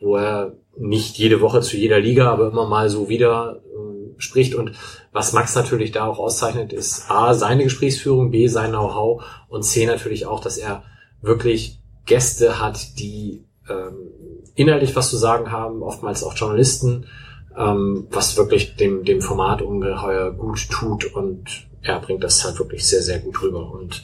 [0.00, 4.54] wo er nicht jede Woche zu jeder Liga, aber immer mal so wieder äh, spricht.
[4.54, 4.72] Und
[5.12, 9.86] was Max natürlich da auch auszeichnet, ist A, seine Gesprächsführung, B, sein Know-how und C
[9.86, 10.84] natürlich auch, dass er
[11.20, 13.96] wirklich Gäste hat, die ähm,
[14.54, 17.06] inhaltlich was zu sagen haben, oftmals auch Journalisten,
[17.56, 22.86] ähm, was wirklich dem, dem Format ungeheuer gut tut und er bringt das halt wirklich
[22.86, 23.70] sehr, sehr gut rüber.
[23.72, 24.02] Und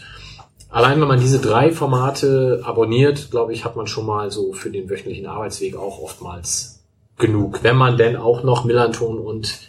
[0.74, 4.70] allein wenn man diese drei Formate abonniert, glaube ich, hat man schon mal so für
[4.70, 6.80] den wöchentlichen Arbeitsweg auch oftmals
[7.16, 9.60] genug, wenn man denn auch noch Millanton und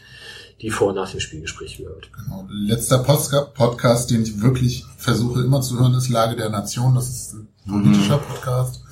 [0.62, 2.10] die vor und nach dem Spielgespräch hört.
[2.12, 2.48] Genau.
[2.50, 6.96] Letzter Podcast, den ich wirklich versuche immer zu hören, ist Lage der Nation.
[6.96, 8.84] Das ist ein politischer Podcast,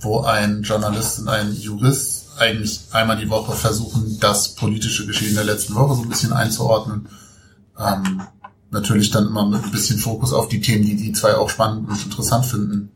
[0.00, 5.44] wo ein Journalist und ein Jurist eigentlich einmal die Woche versuchen, das politische Geschehen der
[5.44, 7.08] letzten Woche so ein bisschen einzuordnen.
[7.78, 8.22] Ähm,
[8.74, 11.88] natürlich dann immer mit ein bisschen Fokus auf die Themen, die die zwei auch spannend
[11.88, 12.92] und interessant finden.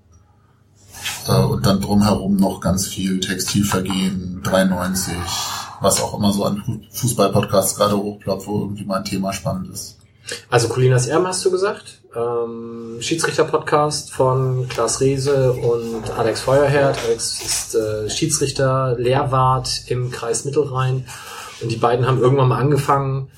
[1.27, 5.15] Äh, und dann drumherum noch ganz viel Textilvergehen, 93,
[5.81, 9.97] was auch immer so an Fußball-Podcasts gerade hochploppt, wo irgendwie mal ein Thema spannend ist.
[10.51, 16.99] Also Colinas Erm hast du gesagt, ähm, Schiedsrichter-Podcast von Klaas Reese und Alex Feuerherd.
[17.07, 21.07] Alex ist äh, Schiedsrichter, Lehrwart im Kreis Mittelrhein
[21.63, 23.31] und die beiden haben irgendwann mal angefangen,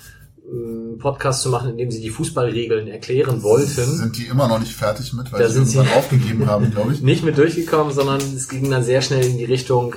[0.52, 3.84] einen Podcast zu machen, in dem sie die Fußballregeln erklären wollten.
[3.84, 6.70] Sind die immer noch nicht fertig mit, weil Da sie sind sie- irgendwann aufgegeben haben,
[6.72, 7.00] glaube ich.
[7.02, 9.94] Nicht mit durchgekommen, sondern es ging dann sehr schnell in die Richtung,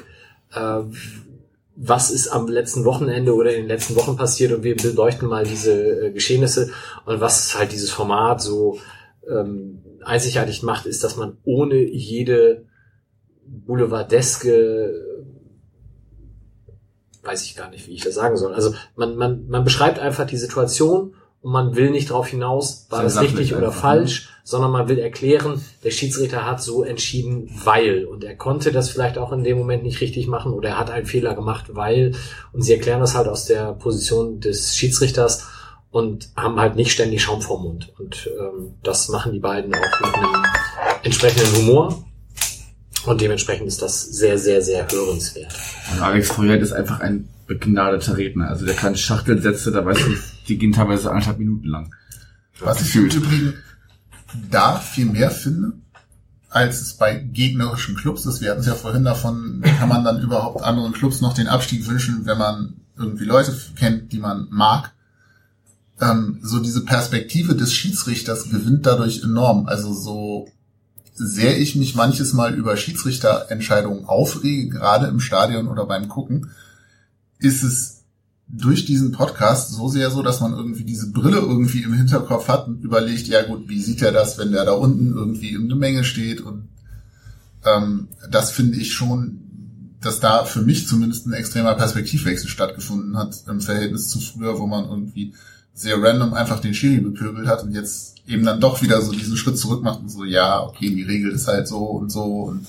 [0.53, 0.80] äh,
[1.75, 5.43] was ist am letzten Wochenende oder in den letzten Wochen passiert und wir beleuchten mal
[5.43, 5.73] diese
[6.07, 6.69] äh, Geschehnisse
[7.06, 8.77] und was halt dieses Format so
[9.27, 12.65] ähm, einzigartig macht, ist, dass man ohne jede
[13.48, 14.93] boulevardeske
[17.24, 18.53] weiß ich gar nicht, wie ich das sagen soll.
[18.53, 23.03] Also man, man, man beschreibt einfach die Situation und man will nicht darauf hinaus, war
[23.03, 28.06] das richtig oder einfach, falsch, sondern man will erklären, der Schiedsrichter hat so entschieden, weil.
[28.06, 30.90] Und er konnte das vielleicht auch in dem Moment nicht richtig machen oder er hat
[30.90, 32.14] einen Fehler gemacht, weil.
[32.53, 35.48] Und sie erklären das halt aus der Position des Schiedsrichters
[35.92, 37.93] und haben halt nicht ständig Schaum vorm Mund.
[38.00, 40.45] Und ähm, das machen die beiden auch mit einem
[41.03, 42.03] entsprechenden Humor.
[43.06, 45.53] Und dementsprechend ist das sehr, sehr, sehr hörenswert.
[45.91, 48.48] Und Alex Feuert ist einfach ein begnadeter Redner.
[48.49, 50.15] Also der kann Schachtelsätze, da weißt du,
[50.48, 51.93] die gehen teilweise anderthalb Minuten lang.
[52.59, 53.56] Was ich im Übrigen
[54.49, 55.73] da viel mehr finde,
[56.49, 58.41] als es bei gegnerischen Clubs ist.
[58.41, 61.88] Wir hatten es ja vorhin davon, kann man dann überhaupt anderen Clubs noch den Abstieg
[61.88, 64.93] wünschen, wenn man irgendwie Leute kennt, die man mag.
[65.99, 69.65] Ähm, so diese Perspektive des Schiedsrichters gewinnt dadurch enorm.
[69.67, 70.48] Also so
[71.14, 76.51] sehr ich mich manches Mal über Schiedsrichterentscheidungen aufrege, gerade im Stadion oder beim Gucken,
[77.40, 78.03] ist es
[78.48, 82.67] durch diesen Podcast so sehr so, dass man irgendwie diese Brille irgendwie im Hinterkopf hat
[82.67, 85.77] und überlegt, ja gut, wie sieht er das, wenn der da unten irgendwie in der
[85.77, 86.42] Menge steht?
[86.42, 86.67] Und
[87.66, 89.40] ähm, das finde ich schon,
[90.01, 94.67] dass da für mich zumindest ein extremer Perspektivwechsel stattgefunden hat im Verhältnis zu früher, wo
[94.67, 95.33] man irgendwie
[95.74, 99.38] sehr random einfach den Schiri bepöbelt hat und jetzt eben dann doch wieder so diesen
[99.38, 102.68] Schritt zurück macht und so, ja, okay, die Regel ist halt so und so und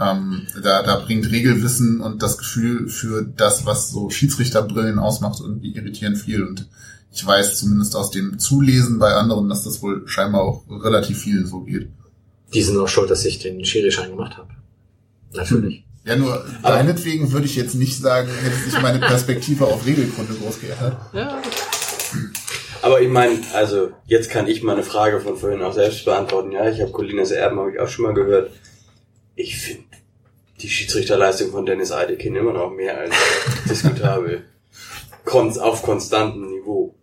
[0.00, 5.74] ähm, da, da bringt Regelwissen und das Gefühl für das, was so Schiedsrichterbrillen ausmacht, irgendwie
[5.74, 6.42] irritierend viel.
[6.42, 6.66] Und
[7.12, 11.46] ich weiß zumindest aus dem Zulesen bei anderen, dass das wohl scheinbar auch relativ vielen
[11.46, 11.88] so geht.
[12.52, 14.48] Die sind auch schuld, dass ich den Schiri-Schein gemacht habe.
[15.32, 15.84] Natürlich.
[16.04, 20.60] Ja, nur deinetwegen würde ich jetzt nicht sagen, hätte sich meine Perspektive auf Regelkunde groß
[20.60, 20.96] geändert.
[21.12, 21.40] Ja.
[22.82, 26.52] Aber ich meine, also jetzt kann ich meine Frage von vorhin auch selbst beantworten.
[26.52, 28.50] Ja, ich habe Colinas Erben, habe ich auch schon mal gehört.
[29.34, 29.84] Ich finde
[30.60, 33.14] die Schiedsrichterleistung von Dennis Eidekin immer noch mehr als
[33.68, 34.44] diskutabel.
[35.24, 36.94] Kon auf konstantem Niveau.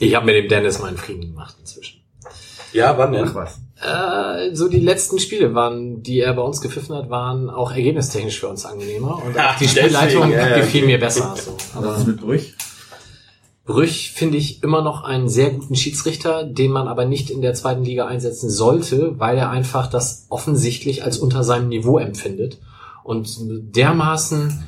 [0.00, 2.00] Ich habe mit dem Dennis meinen Frieden gemacht inzwischen.
[2.72, 3.28] Ja, wann denn?
[3.28, 3.60] Ach was.
[3.80, 8.40] Äh, so die letzten Spiele waren, die er bei uns gepfiffen hat, waren auch ergebnistechnisch
[8.40, 11.34] für uns angenehmer und auch Ach, die Spielleitung deswegen, ja, ja, gefiel mir besser.
[11.36, 11.56] So.
[11.74, 12.54] Was Aber ist mit Brüch?
[13.68, 17.52] Brüch finde ich immer noch einen sehr guten Schiedsrichter, den man aber nicht in der
[17.52, 22.56] zweiten Liga einsetzen sollte, weil er einfach das offensichtlich als unter seinem Niveau empfindet
[23.04, 23.28] und
[23.76, 24.64] dermaßen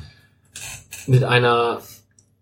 [1.07, 1.81] mit einer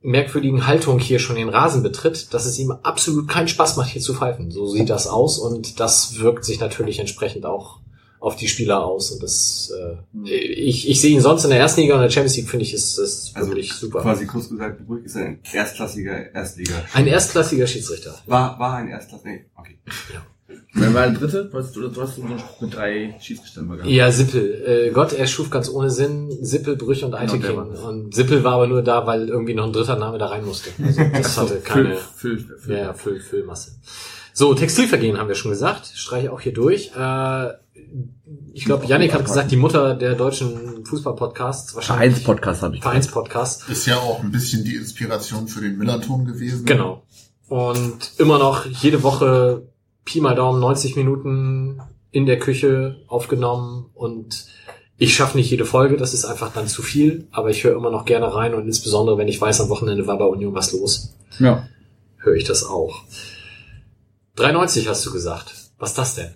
[0.01, 4.01] merkwürdigen Haltung hier schon den Rasen betritt, dass es ihm absolut keinen Spaß macht, hier
[4.01, 4.51] zu pfeifen.
[4.51, 7.79] So sieht das aus und das wirkt sich natürlich entsprechend auch
[8.19, 9.11] auf die Spieler aus.
[9.11, 12.37] Und das, äh, ich, ich sehe ihn sonst in der ersten Liga und der Champions
[12.37, 14.01] League finde ich ist das Also wirklich super.
[14.01, 16.73] quasi kurz gesagt, Brück ist ein erstklassiger Erstliga.
[16.93, 18.15] Ein erstklassiger Schiedsrichter.
[18.25, 19.77] War, war ein Erstklassiger, nee, okay.
[20.73, 21.45] Wer war der dritte?
[21.51, 23.89] Du hast, du, du hast so einen Spruch mit drei Schiedsrichtern mal gehabt.
[23.91, 24.63] Ja, Sippel.
[24.87, 26.29] Äh, Gott, er schuf ganz ohne Sinn.
[26.41, 27.41] Sippel, Brüch und Genau, Eitekin.
[27.41, 27.79] der war das.
[27.81, 30.69] und Sippel war aber nur da, weil irgendwie noch ein dritter Name da rein musste.
[30.83, 33.71] Also das hatte keine Füll- Füll- Füll- ja, Füll, Füllmasse.
[34.33, 35.87] So, Textilvergehen haben wir schon gesagt.
[35.95, 36.91] Streiche auch hier durch.
[36.95, 37.49] Äh,
[38.53, 41.75] ich glaube, Yannick hat gesagt, die Mutter der deutschen Fußball-Podcasts.
[41.75, 42.81] Wahrscheinlich Vereinspodcast habe ich.
[42.81, 43.69] Vereinspodcast.
[43.69, 46.65] Ist ja auch ein bisschen die Inspiration für den Millerton gewesen.
[46.65, 47.03] Genau.
[47.47, 49.63] Und immer noch jede Woche
[50.09, 54.47] Pi mal Daumen 90 Minuten in der Küche aufgenommen und
[54.97, 57.91] ich schaffe nicht jede Folge, das ist einfach dann zu viel, aber ich höre immer
[57.91, 61.13] noch gerne rein und insbesondere, wenn ich weiß, am Wochenende war bei Union was los,
[61.37, 61.67] Ja.
[62.17, 63.03] höre ich das auch.
[64.35, 65.53] 93 hast du gesagt.
[65.77, 66.29] Was ist das denn?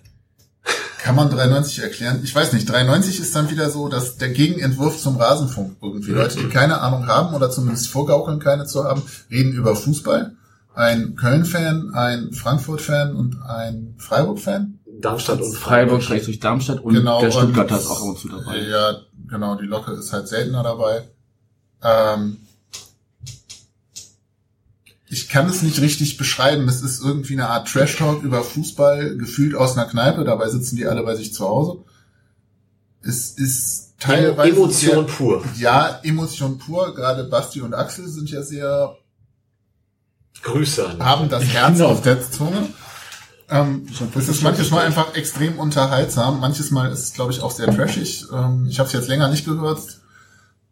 [1.02, 2.20] Kann man 93 erklären?
[2.22, 2.66] Ich weiß nicht.
[2.70, 6.12] 93 ist dann wieder so, dass der Gegenentwurf zum Rasenfunk irgendwie.
[6.12, 10.36] Leute, die keine Ahnung haben oder zumindest vorgaukeln, keine zu haben, reden über Fußball.
[10.74, 14.80] Ein Köln-Fan, ein Frankfurt-Fan und ein Freiburg-Fan.
[15.00, 18.58] Darmstadt und Freiburg, Schrägstrich Darmstadt und Genau, der Stuttgarter und- ist auch immer zu dabei.
[18.58, 18.96] Ja,
[19.28, 21.08] genau, die Locke ist halt seltener dabei.
[21.82, 22.38] Ähm,
[25.08, 26.66] ich kann es nicht richtig beschreiben.
[26.68, 30.24] Es ist irgendwie eine Art Trash-Talk über Fußball, gefühlt aus einer Kneipe.
[30.24, 31.84] Dabei sitzen die alle bei sich zu Hause.
[33.02, 34.50] Es ist teilweise...
[34.56, 35.44] Emotion sehr, pur.
[35.56, 36.94] Ja, Emotion pur.
[36.94, 38.96] Gerade Basti und Axel sind ja sehr
[40.44, 41.04] Grüße an.
[41.04, 41.88] haben das Herz Genau.
[41.90, 42.68] auf der Zunge.
[43.50, 47.50] Ähm, es ist manches Mal einfach extrem unterhaltsam, manches Mal ist es, glaube ich, auch
[47.50, 48.24] sehr trashig.
[48.32, 49.80] Ähm, ich habe es jetzt länger nicht gehört.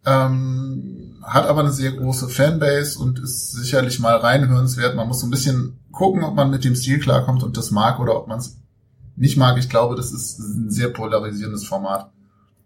[0.05, 4.97] Ähm, hat aber eine sehr große Fanbase und ist sicherlich mal reinhörenswert.
[4.97, 8.01] Man muss so ein bisschen gucken, ob man mit dem Stil klarkommt und das mag
[8.01, 8.57] oder ob man es
[9.17, 9.59] nicht mag.
[9.59, 12.11] Ich glaube, das ist ein sehr polarisierendes Format.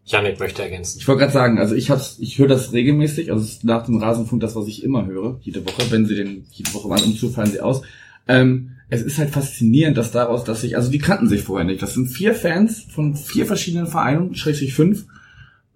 [0.07, 0.99] Yannick möchte ergänzen.
[1.01, 4.41] Ich wollte gerade sagen, also ich hab's, ich höre das regelmäßig, also nach dem Rasenfunk
[4.41, 7.51] das, was ich immer höre, jede Woche, wenn sie den, jede Woche mal umzu fallen
[7.51, 7.83] sie aus.
[8.28, 11.83] Ähm, es ist halt faszinierend, dass daraus, dass sich, also die kannten sich vorher nicht.
[11.83, 15.07] Das sind vier Fans von vier verschiedenen Vereinen, schrägstrich fünf,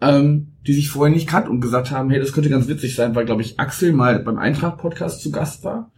[0.00, 3.16] ähm, die sich vorher nicht kannten und gesagt haben, hey, das könnte ganz witzig sein,
[3.16, 5.90] weil, glaube ich, Axel mal beim Eintracht-Podcast zu Gast war.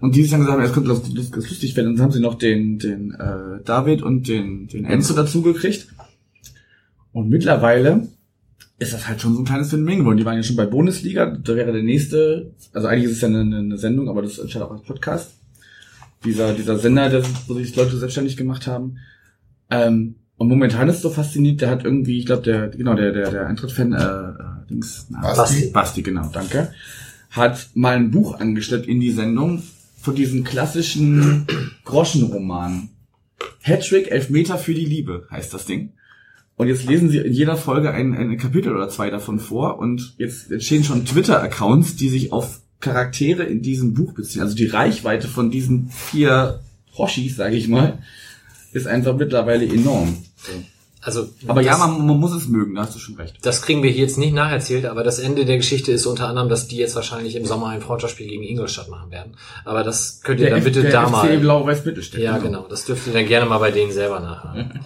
[0.00, 1.88] Und die sich dann gesagt haben, es könnte das lustig werden.
[1.88, 5.88] Und dann haben sie noch den, den äh, David und den, den Enzo dazu gekriegt.
[7.16, 8.08] Und mittlerweile
[8.78, 10.18] ist das halt schon so ein kleines Phänomen geworden.
[10.18, 13.28] Die waren ja schon bei Bundesliga, da wäre der nächste, also eigentlich ist es ja
[13.28, 15.30] eine, eine Sendung, aber das entscheidet auch als Podcast.
[16.26, 18.98] Dieser, dieser Sender, der, wo sich Leute selbstständig gemacht haben.
[19.70, 23.12] Ähm, und momentan ist es so fasziniert, der hat irgendwie, ich glaube, der, genau, der,
[23.12, 25.70] der, der Eintritt-Fan, äh, äh, Dings, na, Basti.
[25.70, 26.70] Basti, genau, danke,
[27.30, 29.62] hat mal ein Buch angestellt in die Sendung
[30.02, 31.46] von diesen klassischen
[31.86, 32.90] Groschenromanen.
[33.62, 35.94] Hattrick, Elfmeter für die Liebe, heißt das Ding.
[36.56, 40.14] Und jetzt lesen sie in jeder Folge ein, ein Kapitel oder zwei davon vor und
[40.16, 44.40] jetzt entstehen schon Twitter-Accounts, die sich auf Charaktere in diesem Buch beziehen.
[44.42, 46.60] Also die Reichweite von diesen vier
[46.96, 47.98] Hoshis, sage ich mal,
[48.72, 50.16] ist einfach mittlerweile enorm.
[51.02, 53.36] Also, Aber ja, das- man, man muss es mögen, da hast du schon recht.
[53.42, 56.48] Das kriegen wir hier jetzt nicht nacherzählt, aber das Ende der Geschichte ist unter anderem,
[56.48, 59.34] dass die jetzt wahrscheinlich im Sommer ein Freundschaftsspiel gegen Ingolstadt machen werden.
[59.64, 61.38] Aber das könnt ihr dann F- bitte der da FC mal.
[61.38, 62.22] Blau-Weiß Mittelstedt.
[62.22, 62.66] Ja, genau.
[62.68, 64.80] Das dürft ihr dann gerne mal bei denen selber nachhören.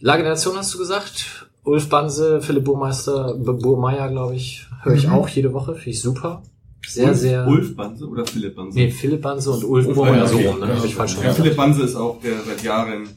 [0.00, 1.48] Lage der Nation hast du gesagt.
[1.64, 5.12] Ulf Banse, Philipp Burmeister, Burmeier, glaube ich, höre ich Mhm.
[5.14, 5.74] auch jede Woche.
[5.74, 6.42] Finde ich super.
[6.86, 7.46] Sehr, Ulf, sehr.
[7.48, 8.78] Ulf Banse oder Philipp Banse?
[8.78, 10.76] Nee, Philipp Banse und Ulf Ulf Burmeier, Banse, so rum, ne?
[10.76, 11.36] Hab ich falsch Ja, gesagt.
[11.38, 13.08] Philipp Banse ist auch der seit Jahren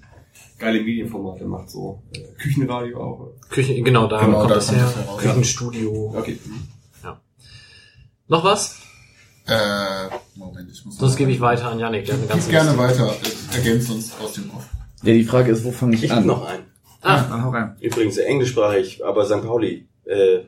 [0.57, 3.27] geile Medienformate macht, so äh, Küchenradio auch.
[3.49, 4.91] Küchen, genau, da Genau, kommt da das her.
[5.05, 5.17] das.
[5.17, 6.15] Küchenstudio.
[6.17, 6.39] Okay.
[8.27, 8.77] Noch was?
[9.47, 12.05] Äh, Moment, ich muss Sonst gebe ich weiter an Yannick.
[12.05, 13.03] Der hat eine ganze Gib gerne Liste.
[13.03, 13.15] weiter.
[13.53, 14.67] Ergänzt uns aus dem Off.
[15.01, 16.17] Ja, die Frage ist, wo fange ich, Ich an?
[16.19, 16.63] hab noch einen.
[17.01, 17.75] Ah, Dann hau rein.
[17.79, 19.43] Übrigens englischsprachig, aber St.
[19.45, 19.87] Pauli.
[20.05, 20.39] Äh,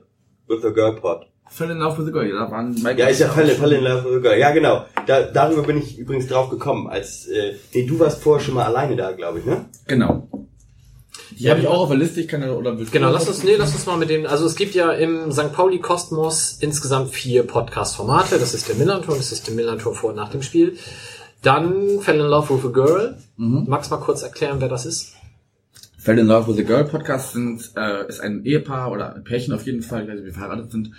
[0.48, 1.28] with the Girl Pod.
[1.50, 4.06] Fell in Love with the Girl, da waren Ja, ist ja Fall, Fall in Love
[4.06, 4.38] with a Girl.
[4.40, 4.86] Ja, genau.
[5.06, 6.88] Da, darüber bin ich übrigens drauf gekommen.
[6.88, 9.66] Als, äh, nee, du warst vorher schon mal alleine da, glaube ich, ne?
[9.88, 10.28] Genau.
[11.38, 13.28] Die habe ich auch auf der Liste, ich kann ja, oder willst du- Genau, lass
[13.28, 15.52] uns, nee, lass uns mal mit dem, also es gibt ja im St.
[15.54, 18.38] Pauli Kosmos insgesamt vier Podcast-Formate.
[18.40, 20.78] Das ist der Millantor, das ist der Millantor vor und nach dem Spiel.
[21.42, 23.18] Dann Fell in Love with a Girl.
[23.38, 23.66] Mhm.
[23.68, 25.14] Magst du mal kurz erklären, wer das ist?
[26.02, 29.54] Fell in Love with a Girl Podcast sind, äh, ist ein Ehepaar oder ein Pärchen
[29.54, 30.92] auf jeden Fall, nicht, wie verheiratet sind,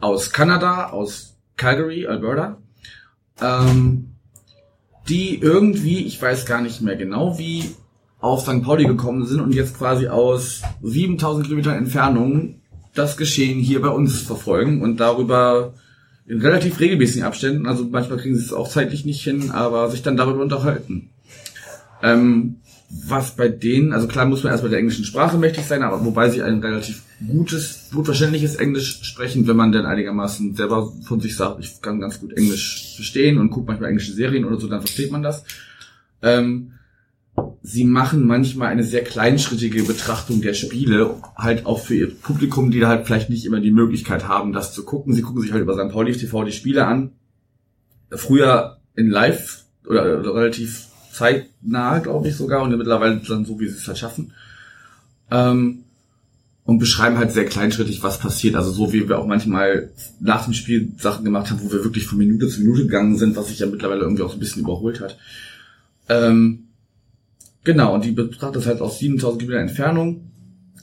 [0.00, 2.56] aus Kanada, aus Calgary, Alberta,
[3.42, 4.14] ähm,
[5.06, 7.74] die irgendwie, ich weiß gar nicht mehr genau wie,
[8.20, 8.62] auf St.
[8.62, 12.62] Pauli gekommen sind und jetzt quasi aus 7000 Kilometern Entfernung
[12.94, 15.74] das Geschehen hier bei uns verfolgen und darüber
[16.26, 20.00] in relativ regelmäßigen Abständen, also manchmal kriegen sie es auch zeitlich nicht hin, aber sich
[20.00, 21.10] dann darüber unterhalten.
[22.02, 22.56] Ähm,
[22.90, 26.04] was bei denen, also klar muss man erst bei der englischen Sprache mächtig sein, aber
[26.04, 31.20] wobei sie ein relativ gutes, gut verständliches Englisch sprechen, wenn man denn einigermaßen selber von
[31.20, 34.68] sich sagt, ich kann ganz gut Englisch verstehen und gucke manchmal englische Serien oder so,
[34.68, 35.44] dann versteht man das.
[36.22, 36.72] Ähm,
[37.62, 42.80] sie machen manchmal eine sehr kleinschrittige Betrachtung der Spiele, halt auch für ihr Publikum, die
[42.80, 45.12] da halt vielleicht nicht immer die Möglichkeit haben, das zu gucken.
[45.12, 45.92] Sie gucken sich halt über St.
[45.92, 47.12] Pauli TV die Spiele an.
[48.10, 50.87] Früher in Live oder relativ
[51.18, 54.32] zeitnah, glaube ich sogar, und mittlerweile dann so, wie sie es halt schaffen.
[55.30, 55.84] Ähm,
[56.64, 58.54] und beschreiben halt sehr kleinschrittig, was passiert.
[58.54, 59.90] Also so wie wir auch manchmal
[60.20, 63.36] nach dem Spiel Sachen gemacht haben, wo wir wirklich von Minute zu Minute gegangen sind,
[63.36, 65.16] was sich ja mittlerweile irgendwie auch so ein bisschen überholt hat.
[66.10, 66.64] Ähm,
[67.64, 70.30] genau, und die betrachtet das halt aus 7000 Kilometer Entfernung.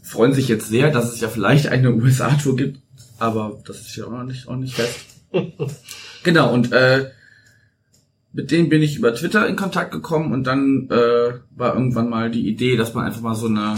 [0.01, 2.79] Freuen sich jetzt sehr, dass es ja vielleicht eine USA-Tour gibt,
[3.19, 4.99] aber das ist ja auch noch nicht, auch nicht fest.
[6.23, 7.11] genau, und äh,
[8.35, 12.29] mit denen bin ich über Twitter in Kontakt gekommen und dann äh, war irgendwann mal
[12.29, 13.75] die Idee, dass man einfach mal so eine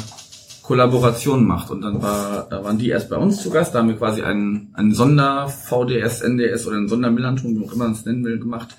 [0.63, 1.69] Kollaboration macht.
[1.69, 4.23] Und dann war, da waren die erst bei uns zu Gast, da haben wir quasi
[4.23, 8.75] einen, einen Sonder-VDS, NDS oder einen Sonder-Millanton, wie auch immer man es nennen will, gemacht,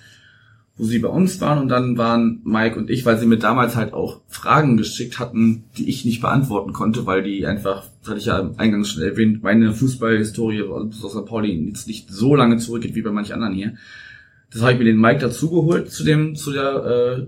[0.76, 1.60] wo sie bei uns waren.
[1.60, 5.62] Und dann waren Mike und ich, weil sie mir damals halt auch Fragen geschickt hatten,
[5.76, 9.44] die ich nicht beantworten konnte, weil die einfach, das hatte ich ja eingangs schon erwähnt,
[9.44, 11.24] meine Fußballhistorie aus St.
[11.24, 13.74] Pauli jetzt nicht so lange zurückgeht wie bei manch anderen hier.
[14.52, 17.26] Das habe ich mir den Mike dazugeholt zu dem, zu der, äh,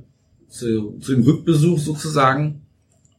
[0.49, 2.63] zu, zu dem Rückbesuch sozusagen.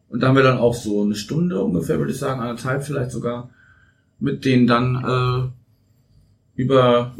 [0.09, 3.11] Und da haben wir dann auch so eine Stunde ungefähr, würde ich sagen, anderthalb vielleicht
[3.11, 3.49] sogar,
[4.19, 5.51] mit denen dann
[6.57, 7.15] äh, über,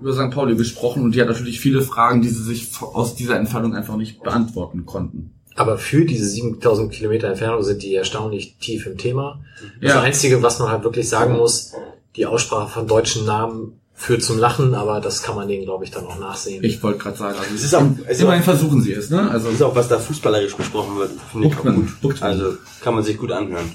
[0.00, 0.30] über St.
[0.30, 1.02] Pauli gesprochen.
[1.02, 4.86] Und die hat natürlich viele Fragen, die sie sich aus dieser Entfernung einfach nicht beantworten
[4.86, 5.32] konnten.
[5.56, 9.40] Aber für diese 7000 Kilometer Entfernung sind die erstaunlich tief im Thema.
[9.80, 10.00] Das Ja.
[10.02, 11.72] Einzige, was man halt wirklich sagen muss,
[12.14, 15.90] die Aussprache von deutschen Namen führt zum Lachen, aber das kann man denen, glaube ich,
[15.90, 16.62] dann auch nachsehen.
[16.62, 19.08] Ich wollte gerade sagen, also Es ist auch, es ist immerhin auch, versuchen sie es,
[19.10, 19.30] ne?
[19.30, 22.00] Also es ist auch, was da fußballerisch besprochen wird, finde ich auch gut.
[22.02, 22.30] Buchtmann.
[22.30, 23.72] Also kann man sich gut anhören.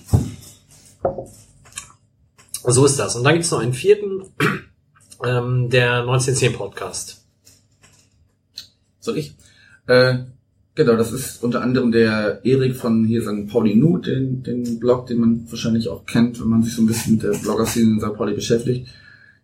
[2.64, 3.16] So ist das.
[3.16, 4.22] Und dann gibt's noch einen vierten,
[5.25, 7.25] ähm, der 1910 Podcast.
[9.00, 9.35] Soll ich?
[9.88, 10.19] Äh,
[10.75, 13.48] genau, das ist unter anderem der Erik von hier St.
[13.51, 16.88] Pauli Nut, den, den Blog, den man wahrscheinlich auch kennt, wenn man sich so ein
[16.88, 18.14] bisschen mit der Blogger-Szene in St.
[18.16, 18.88] Pauli beschäftigt.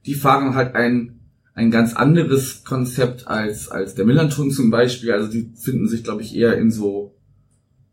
[0.08, 1.20] Die fahren halt ein,
[1.54, 5.12] ein ganz anderes Konzept als, als der Millanton zum Beispiel.
[5.12, 7.14] Also die finden sich, glaube ich, eher in so,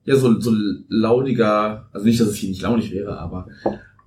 [0.04, 0.54] ja, so, so
[0.88, 3.48] laudiger, also nicht, dass es hier nicht launig wäre, aber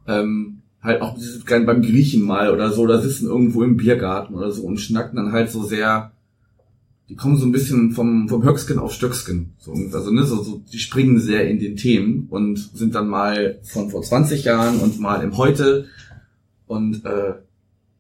[0.08, 4.52] ähm, halt auch dieses- beim Griechen mal oder so, da sitzen irgendwo im Biergarten oder
[4.52, 6.12] so und schnacken dann halt so sehr,
[7.10, 9.54] die kommen so ein bisschen vom, vom Höcksken auf Stöcksken.
[9.58, 13.60] So, also, ne, so, so, die springen sehr in den Themen und sind dann mal
[13.64, 15.88] von vor 20 Jahren und mal im Heute.
[16.68, 17.34] Und äh,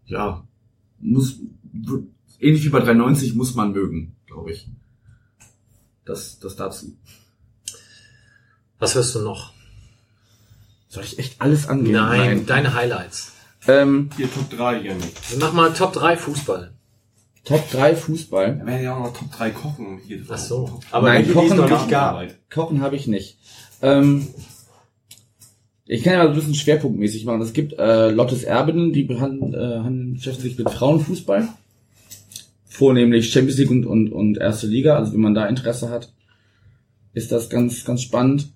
[0.07, 0.43] ja,
[0.99, 1.39] muss
[2.39, 4.67] ähnlich wie bei 390 muss man mögen, glaube ich.
[6.05, 6.95] Das, das dazu.
[8.79, 9.53] Was hörst du noch?
[10.87, 11.95] Soll ich echt alles angehen?
[11.95, 13.33] Nein, deine Highlights.
[13.67, 15.13] Ähm, Hier Top 3, Janik.
[15.39, 16.71] Mach mal Top 3 Fußball.
[17.43, 18.57] Top 3 Fußball.
[18.59, 19.99] Da werden ja auch noch Top 3 Kochen.
[20.05, 20.79] Hier Ach so.
[20.91, 22.35] Aber Nein, Kochen noch gar nicht.
[22.49, 23.37] Kochen habe ich nicht.
[23.81, 24.27] Ähm,
[25.87, 27.41] ich kann ja mal ein bisschen schwerpunktmäßig machen.
[27.41, 31.47] Es gibt äh, Lottes Erbinnen, die behandeln, äh, beschäftigen sich mit Frauenfußball.
[32.65, 34.97] Vornehmlich Champions League und, und, und erste Liga.
[34.97, 36.13] Also wenn man da Interesse hat,
[37.13, 38.49] ist das ganz, ganz spannend.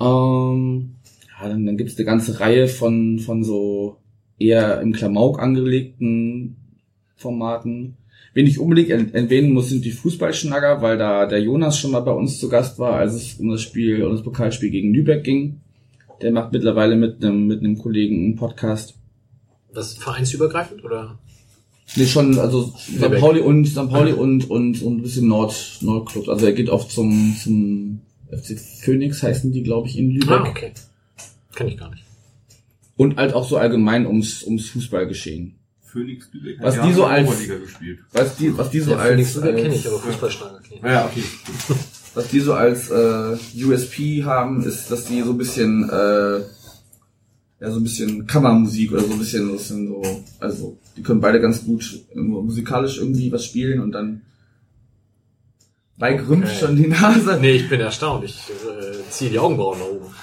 [0.00, 0.94] Ähm,
[1.40, 3.98] ja, dann, dann gibt es eine ganze Reihe von, von so
[4.38, 6.56] eher im Klamauk angelegten
[7.16, 7.96] Formaten.
[8.32, 12.00] Wen ich unbedingt er- erwähnen muss, sind die Fußballschnagger, weil da der Jonas schon mal
[12.00, 15.24] bei uns zu Gast war, als es um das Spiel, um das Pokalspiel gegen Lübeck
[15.24, 15.60] ging.
[16.20, 18.94] Der macht mittlerweile mit einem, mit einem Kollegen einen Podcast.
[19.72, 21.18] Das ist vereinsübergreifend oder?
[21.96, 23.00] Nee, schon, also St.
[23.00, 23.20] Lübeck.
[23.20, 23.88] Pauli und St.
[23.88, 26.28] Pauli und, und, und ein bisschen Nord, Nordclub.
[26.28, 30.30] Also er geht oft zum, zum FC Phoenix heißen die, glaube ich, in Lübeck.
[30.30, 30.72] Ah, okay.
[31.54, 32.04] Kann ich gar nicht.
[32.96, 35.54] Und halt auch so allgemein ums, ums Fußballgeschehen.
[35.80, 36.58] Phoenix Lübeck.
[36.60, 37.28] Was Ja, die so als-.
[38.12, 40.82] Was die, was die so Ja, Phoenix als, Lübeck als kenne ich, aber ich.
[40.82, 41.22] Ja, okay.
[42.18, 46.40] was die so als äh, USP haben, ist, dass die so ein bisschen, äh,
[47.60, 50.02] ja, so ein bisschen Kammermusik oder so ein bisschen, bisschen so,
[50.40, 54.22] also die können beide ganz gut musikalisch irgendwie was spielen und dann
[55.96, 56.66] bei rümpft Okay.
[56.66, 57.38] schon die Nase.
[57.40, 58.24] Nee, ich bin erstaunt.
[58.24, 60.14] Ich äh, ziehe die Augenbrauen nach oben.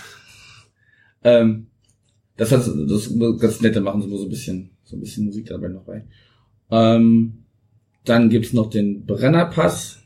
[1.24, 1.68] Ähm,
[2.36, 5.26] das hat das ist ganz nette machen sie nur so ein bisschen, so ein bisschen
[5.26, 6.04] Musik dabei noch bei.
[6.72, 7.46] Ähm,
[8.04, 10.00] dann gibt's noch den Brennerpass,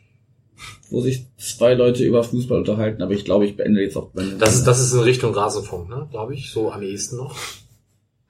[0.89, 4.31] wo sich zwei Leute über Fußball unterhalten, aber ich glaube, ich beende jetzt auch meine
[4.37, 6.07] Das ist, das ist in Richtung Rasenfunk, ne?
[6.11, 6.51] Glaube ich.
[6.51, 7.35] So am ehesten noch.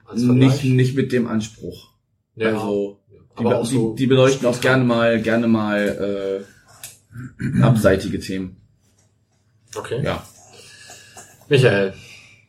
[0.06, 1.88] Als nicht, nicht mit dem Anspruch.
[2.36, 6.44] Ja, also die, aber be- auch so die, die beleuchten auch gerne mal, gerne mal
[7.58, 8.56] äh, abseitige Themen.
[9.74, 10.02] Okay.
[10.04, 10.24] Ja.
[11.48, 11.94] Michael,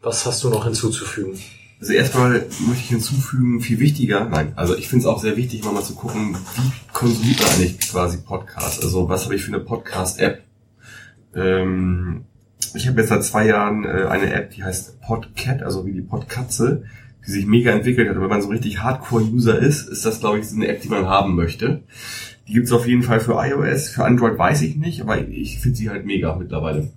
[0.01, 1.39] was hast du noch hinzuzufügen?
[1.81, 5.63] Also erstmal möchte ich hinzufügen, viel wichtiger, nein, also ich finde es auch sehr wichtig,
[5.63, 8.83] mal, zu gucken, wie konsumiert man eigentlich quasi Podcasts?
[8.83, 10.43] Also was habe ich für eine Podcast-App?
[11.35, 12.25] Ähm,
[12.75, 16.01] ich habe jetzt seit zwei Jahren äh, eine App, die heißt Podcat, also wie die
[16.01, 16.83] Podkatze,
[17.25, 18.15] die sich mega entwickelt hat.
[18.15, 20.89] Und wenn man so richtig Hardcore-User ist, ist das, glaube ich, so eine App, die
[20.89, 21.81] man haben möchte.
[22.47, 25.77] Die gibt's auf jeden Fall für iOS, für Android weiß ich nicht, aber ich finde
[25.77, 26.91] sie halt mega mittlerweile.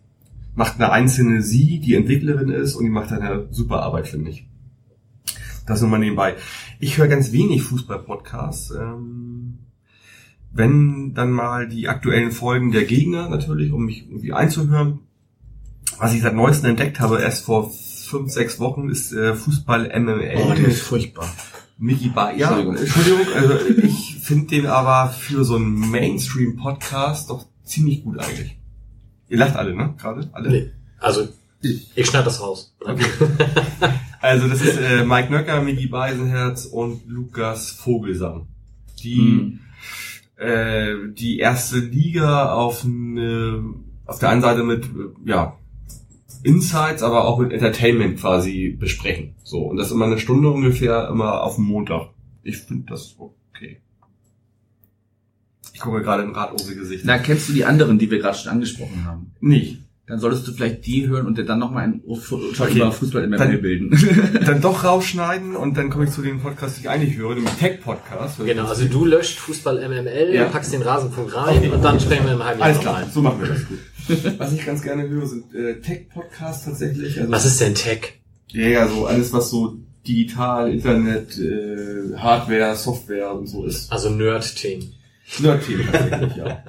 [0.55, 4.47] Macht eine einzelne sie, die Entwicklerin ist, und die macht eine super Arbeit, finde ich.
[5.67, 6.37] Das nur mal nebenbei.
[6.79, 8.73] Ich höre ganz wenig Fußball-Podcasts.
[8.73, 9.59] Ähm,
[10.53, 15.01] wenn dann mal die aktuellen Folgen der Gegner natürlich, um mich irgendwie einzuhören.
[15.99, 20.37] Was ich seit neuestem entdeckt habe, erst vor fünf, sechs Wochen, ist äh, Fußball MML.
[20.37, 21.29] Oh, der ist furchtbar.
[21.79, 22.77] Mickey ba ja, Entschuldigung.
[22.77, 28.59] Entschuldigung, also ich finde den aber für so einen Mainstream-Podcast doch ziemlich gut eigentlich.
[29.29, 29.95] Ihr lacht alle, ne?
[29.99, 30.29] Gerade?
[30.33, 30.51] Alle?
[30.51, 30.71] Nee.
[30.99, 31.29] Also,
[31.63, 32.75] ich schneide das raus.
[32.81, 33.07] Okay.
[34.25, 38.47] Also das ist äh, Mike Nöcker, Mickey Beisenherz und Lukas Vogelsang.
[39.03, 39.61] Die Hm.
[40.37, 43.63] äh, die erste Liga auf eine,
[44.07, 45.59] auf der einen Seite mit äh, ja
[46.43, 49.35] Insights, aber auch mit Entertainment quasi besprechen.
[49.43, 52.09] So und das immer eine Stunde ungefähr immer auf dem Montag.
[52.43, 53.83] Ich finde das okay.
[55.75, 57.05] Ich gucke gerade in Radose Gesicht.
[57.05, 59.33] Na, kennst du die anderen, die wir gerade schon angesprochen haben?
[59.41, 59.84] Nicht.
[60.07, 62.77] Dann solltest du vielleicht die hören und dir dann nochmal ein Urteil Okay.
[62.77, 64.39] über Fußball Dann- MML bilden.
[64.45, 67.47] Dann doch rausschneiden und dann komme ich zu dem Podcast, den ich eigentlich höre, dem
[67.47, 68.39] Tech-Podcast.
[68.45, 70.45] Genau, also du löscht Fußball MML, Ja.
[70.45, 71.69] packst den Rasenpunkt rein Okay.
[71.71, 73.07] und dann sprechen wir im halben Alles klar, rein.
[73.11, 73.79] so machen wir das gut.
[74.39, 77.19] Was ich ganz gerne höre, sind äh, Tech-Podcasts tatsächlich.
[77.19, 78.21] Also, Was ist denn Tech?
[78.49, 83.91] Ja, ja, so alles, was so digital, Internet, äh, Hardware, Software und so ist.
[83.91, 84.93] Also Nerd-Themen.
[85.41, 86.63] Nerd-Themen tatsächlich, ja.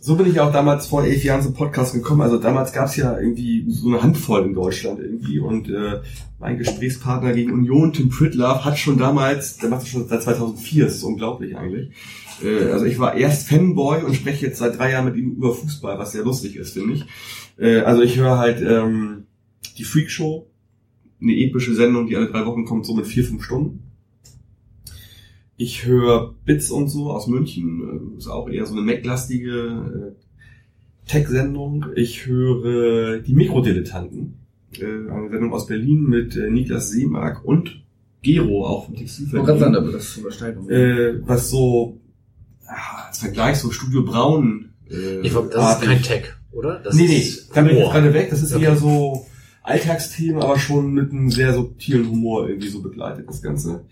[0.00, 2.20] So bin ich auch damals vor elf Jahren zum Podcast gekommen.
[2.20, 6.00] Also damals gab es ja irgendwie so eine Handvoll in Deutschland irgendwie und äh,
[6.38, 10.84] mein Gesprächspartner gegen Union, Tim Pritlove, hat schon damals, der macht das schon seit 2004,
[10.84, 11.90] das ist unglaublich eigentlich.
[12.44, 15.52] Äh, also ich war erst Fanboy und spreche jetzt seit drei Jahren mit ihm über
[15.52, 17.04] Fußball, was sehr lustig ist, finde ich.
[17.58, 19.24] Äh, also ich höre halt ähm,
[19.78, 20.46] die Freak Show,
[21.20, 23.87] eine epische Sendung, die alle drei Wochen kommt, so mit vier, fünf Stunden.
[25.60, 31.08] Ich höre Bits und so aus München, äh, ist auch eher so eine Mac-lastige äh,
[31.10, 31.86] Tech-Sendung.
[31.96, 34.38] Ich höre die Mikrodilettanten,
[34.78, 37.82] äh, eine Sendung aus Berlin mit Niklas Seemark und
[38.22, 40.70] Gero, auch von Ich wollte gerade sagen, aber das ist Überschneidung.
[40.70, 41.98] äh, was so
[43.06, 44.70] als Vergleich so Studio Braun.
[44.90, 46.78] Äh, Ich, wollte- das ist kein Tech, oder?
[46.80, 48.28] Das nee, nee, da bin ich jetzt gerade weg.
[48.30, 48.64] Das ist Okay.
[48.64, 49.26] eher so
[49.64, 53.84] Alltagsthemen, aber schon mit einem sehr subtilen Humor irgendwie so begleitet, das Ganze.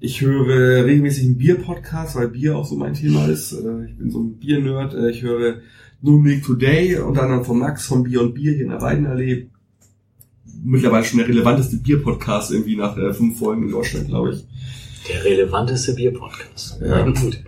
[0.00, 3.52] Ich höre regelmäßig einen Bier-Podcast, weil Bier auch so mein Thema ist.
[3.52, 4.94] Äh, Ich bin so ein Bier-Nerd.
[4.94, 5.56] Äh, Ich höre
[6.02, 9.48] No Milk Today, unter anderem von Max von Bier und Bier hier in der Weidenallee.
[10.62, 14.46] Mittlerweile schon der relevanteste Bier-Podcast irgendwie nach äh, fünf Folgen in Deutschland, glaube ich.
[15.08, 16.78] Der relevanteste Bier-Podcast.
[16.80, 17.02] Ja.
[17.04, 17.42] Gut.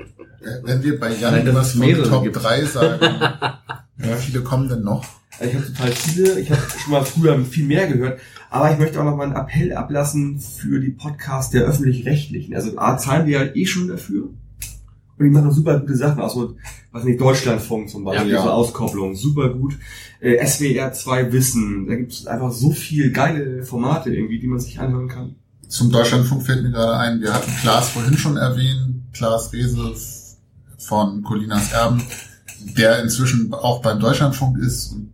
[0.65, 2.43] Wenn wir bei Jan Nein, was von mehrere Top gibt.
[2.43, 3.01] 3 sagen,
[3.99, 5.05] wie viele kommen denn noch?
[5.43, 8.21] Ich habe total viele, ich habe schon mal früher viel mehr gehört,
[8.51, 12.55] aber ich möchte auch noch mal einen Appell ablassen für die Podcasts der öffentlich-rechtlichen.
[12.55, 14.25] Also A, zahlen wir halt eh schon dafür.
[14.25, 16.57] Und die machen super gute Sachen, auch so,
[16.91, 18.43] was nicht, Deutschlandfunk zum Beispiel, Ja, ja.
[18.43, 19.77] so Auskopplung, super gut.
[20.21, 24.59] Äh, SWR 2 Wissen, da gibt es einfach so viel geile Formate irgendwie, die man
[24.59, 25.37] sich anhören kann.
[25.69, 29.95] Zum Deutschlandfunk fällt mir gerade ein, wir hatten Klaas vorhin schon erwähnt, Klaas Rehse
[30.79, 32.03] von Colinas Erben,
[32.77, 35.13] der inzwischen auch beim Deutschlandfunk ist und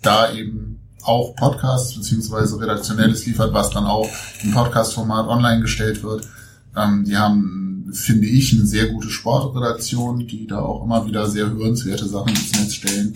[0.00, 0.69] da eben
[1.02, 4.08] auch Podcasts beziehungsweise redaktionelles liefert, was dann auch
[4.42, 6.28] im Podcast-Format online gestellt wird.
[6.76, 11.50] Ähm, die haben, finde ich, eine sehr gute Sportredaktion, die da auch immer wieder sehr
[11.50, 13.14] hörenswerte Sachen ins Netz stellen.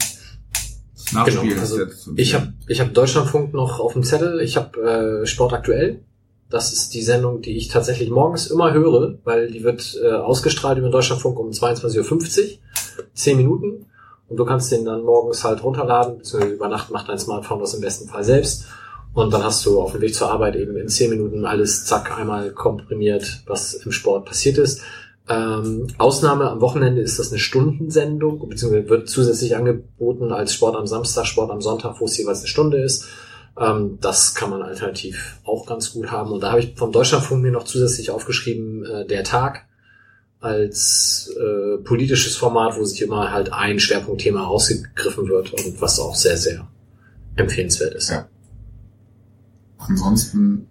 [1.13, 1.79] Nachspiel Genau, also
[2.17, 4.41] ich habe ich hab Deutschlandfunk noch auf dem Zettel.
[4.41, 6.01] Ich habe äh, Sport aktuell.
[6.51, 10.79] Das ist die Sendung, die ich tatsächlich morgens immer höre, weil die wird äh, ausgestrahlt
[10.79, 12.59] über Deutschlandfunk um 22.50 Uhr,
[13.15, 13.87] 10 Minuten.
[14.29, 17.75] Und du kannst den dann morgens halt runterladen, beziehungsweise über Nacht macht dein Smartphone das
[17.75, 18.67] im besten Fall selbst.
[19.13, 22.19] Und dann hast du auf dem Weg zur Arbeit eben in 10 Minuten alles zack
[22.19, 24.81] einmal komprimiert, was im Sport passiert ist.
[25.29, 30.87] Ähm, Ausnahme am Wochenende ist das eine Stundensendung, beziehungsweise wird zusätzlich angeboten als Sport am
[30.87, 33.07] Samstag, Sport am Sonntag, wo es jeweils eine Stunde ist.
[33.59, 36.33] Ähm, das kann man alternativ auch ganz gut haben.
[36.33, 39.67] Und da habe ich vom Deutschlandfunk mir noch zusätzlich aufgeschrieben, äh, der Tag
[40.45, 46.15] als äh, politisches Format, wo sich immer halt ein Schwerpunktthema rausgegriffen wird und was auch
[46.15, 46.69] sehr, sehr
[47.37, 48.11] empfehlenswert ist.
[48.11, 48.29] Ja.
[49.79, 50.67] Ansonsten,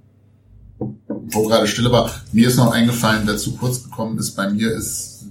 [0.77, 4.71] wo gerade Stille war, mir ist noch eingefallen, wer zu kurz gekommen ist, bei mir
[4.71, 5.25] ist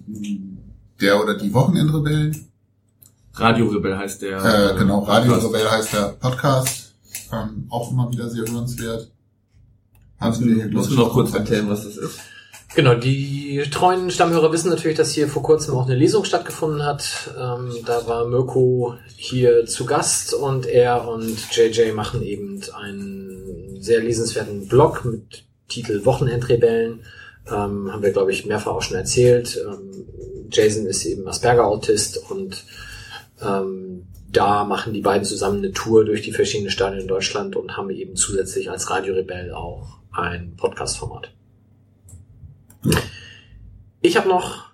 [1.00, 2.48] der oder die Wochenendrebellen.
[3.34, 4.38] Radio Rebell heißt der.
[4.38, 5.54] Äh, genau, Radio Podcast.
[5.54, 6.94] Rebell heißt der Podcast.
[7.32, 9.10] Ähm, auch immer wieder sehr hörenswert.
[10.18, 12.18] Kannst du, Haben hier, glaub musst du noch kurz erklären, was das ist?
[12.75, 17.31] Genau, die treuen Stammhörer wissen natürlich, dass hier vor kurzem auch eine Lesung stattgefunden hat.
[17.39, 24.01] Ähm, da war Mirko hier zu Gast und er und JJ machen eben einen sehr
[24.01, 27.01] lesenswerten Blog mit Titel Wochenendrebellen.
[27.47, 29.60] Ähm, haben wir, glaube ich, mehrfach auch schon erzählt.
[29.62, 30.07] Ähm,
[30.51, 32.65] Jason ist eben Asperger-Autist und
[33.42, 37.76] ähm, da machen die beiden zusammen eine Tour durch die verschiedenen Stadien in Deutschland und
[37.76, 41.33] haben eben zusätzlich als Radio Rebell auch ein Podcast-Format.
[44.02, 44.64] Ich habe noch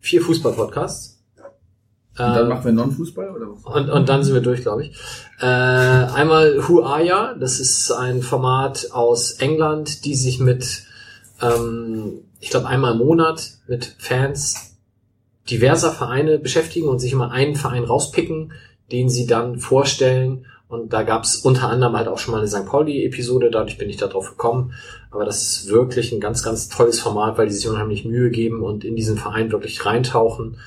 [0.00, 1.14] vier Fußball-Podcasts.
[1.36, 3.64] Und dann Ähm, machen wir Non-Fußball oder was?
[3.64, 4.96] und, und dann sind wir durch, glaube ich.
[5.40, 7.34] Äh, einmal Who Are Ya?
[7.34, 10.82] Das ist ein Format aus England, die sich mit,
[11.40, 14.74] ähm, ich glaube, einmal im Monat mit Fans
[15.48, 18.52] diverser Vereine beschäftigen und sich immer einen Verein rauspicken,
[18.90, 20.46] den sie dann vorstellen.
[20.68, 22.66] Und da gab es unter anderem halt auch schon mal eine St.
[22.66, 24.74] Pauli-Episode, dadurch bin ich da drauf gekommen.
[25.10, 28.62] Aber das ist wirklich ein ganz, ganz tolles Format, weil die sich unheimlich Mühe geben
[28.62, 30.58] und in diesen Verein wirklich reintauchen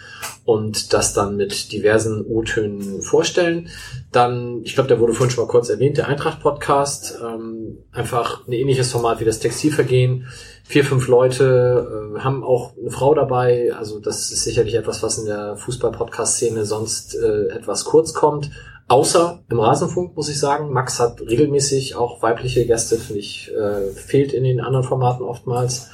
[0.43, 3.69] und das dann mit diversen O-Tönen vorstellen.
[4.11, 7.19] Dann, ich glaube, der wurde vorhin schon mal kurz erwähnt, der Eintracht-Podcast.
[7.23, 10.25] Ähm, einfach ein ähnliches Format wie das Textilvergehen.
[10.63, 13.71] Vier, fünf Leute äh, haben auch eine Frau dabei.
[13.77, 18.49] Also das ist sicherlich etwas, was in der Fußball-Podcast-Szene sonst äh, etwas kurz kommt.
[18.91, 20.73] Außer im Rasenfunk, muss ich sagen.
[20.73, 25.89] Max hat regelmäßig auch weibliche Gäste, finde ich, äh, fehlt in den anderen Formaten oftmals.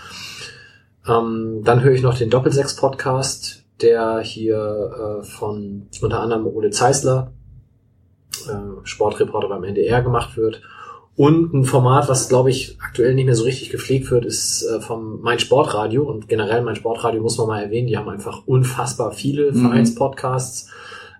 [1.07, 7.33] Ähm, dann höre ich noch den Doppelsechs-Podcast, der hier äh, von unter anderem Ole Zeisler,
[8.49, 10.63] äh, Sportreporter beim NDR gemacht wird.
[11.15, 14.81] Und ein Format, was glaube ich aktuell nicht mehr so richtig gepflegt wird, ist äh,
[14.81, 16.01] vom Mein Sportradio.
[16.01, 19.61] Und generell Mein Sportradio muss man mal erwähnen, die haben einfach unfassbar viele Mhm.
[19.61, 20.71] Vereinspodcasts.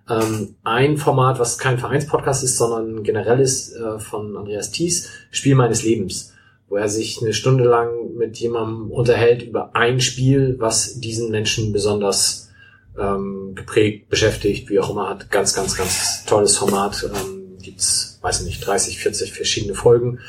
[0.08, 5.54] Ähm, ein Format, was kein Vereinspodcast ist, sondern generell ist, äh, von Andreas Thies, Spiel
[5.54, 6.32] meines Lebens,
[6.68, 11.72] wo er sich eine Stunde lang mit jemandem unterhält über ein Spiel, was diesen Menschen
[11.72, 12.50] besonders
[12.98, 17.04] ähm, geprägt, beschäftigt, wie auch immer, hat ganz, ganz, ganz tolles Format.
[17.04, 20.20] Ähm, gibt's, weiß ich nicht, 30, 40 verschiedene Folgen.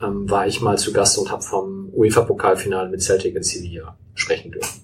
[0.00, 4.52] Ähm, war ich mal zu Gast und habe vom UEFA-Pokalfinale mit Celtic in Sevilla sprechen
[4.52, 4.82] dürfen.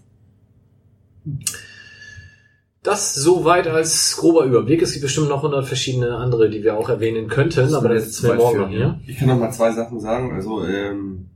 [2.83, 4.83] Das soweit als grober Überblick.
[4.83, 8.27] Es gibt bestimmt noch 100 verschiedene andere, die wir auch erwähnen könnten, aber da sitzen
[8.27, 9.01] wir morgen noch hier.
[9.07, 10.33] Ich kann noch mal zwei Sachen sagen.
[10.33, 11.27] Also, ähm,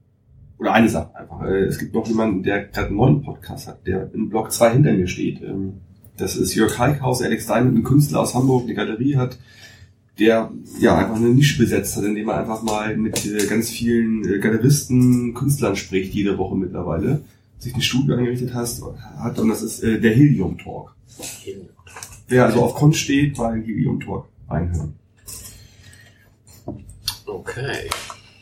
[0.59, 1.43] oder eine Sache einfach.
[1.43, 4.73] Äh, es gibt noch jemanden, der gerade einen neuen Podcast hat, der in Block 2
[4.73, 5.41] hinter mir steht.
[5.41, 5.75] Ähm,
[6.17, 9.39] das ist Jörg Heikhaus, Alex Diamond, ein Künstler aus Hamburg, eine Galerie hat,
[10.19, 10.51] der
[10.81, 14.39] ja einfach eine Nische besetzt hat, indem er einfach mal mit äh, ganz vielen äh,
[14.39, 17.21] Galeristen, Künstlern spricht, jede Woche mittlerweile,
[17.59, 18.83] sich ein Studio eingerichtet hast,
[19.19, 20.95] hat und das ist äh, der Helium Talk.
[22.29, 24.95] Wer also auf Con steht, den Helium Talk reinhören.
[27.25, 27.89] Okay.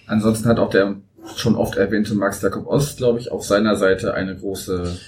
[0.07, 0.97] Ansonsten hat auch der
[1.37, 4.99] schon oft erwähnte Max Jakob Ost, glaube ich, auf seiner Seite eine große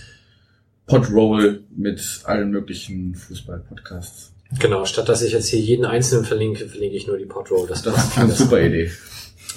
[0.87, 4.33] Podroll mit allen möglichen Fußball-Podcasts.
[4.61, 7.67] Genau, statt dass ich jetzt hier jeden einzelnen verlinke, verlinke ich nur die Podroll.
[7.67, 8.91] Das, Das ist eine super Idee.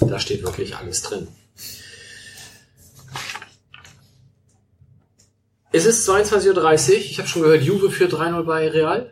[0.00, 1.28] Da steht wirklich alles drin.
[5.72, 6.96] Es ist 22.30 Uhr.
[6.96, 9.10] Ich habe schon gehört, Juve für 3-0 bei Real.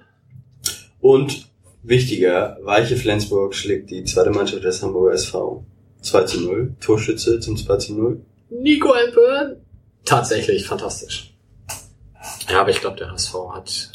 [1.01, 1.49] Und
[1.83, 5.65] wichtiger, Weiche Flensburg schlägt die zweite Mannschaft des Hamburger SV
[6.03, 6.77] 2 zu 0.
[6.81, 8.21] Torschütze zum 2 zu 0.
[8.51, 9.57] Nico Alpern.
[10.05, 11.33] Tatsächlich fantastisch.
[12.49, 13.93] Ja, aber ich glaube, der HSV hat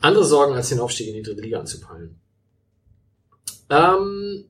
[0.00, 2.20] andere Sorgen, als den Aufstieg in die dritte Liga anzupeilen.
[3.70, 4.44] Ähm,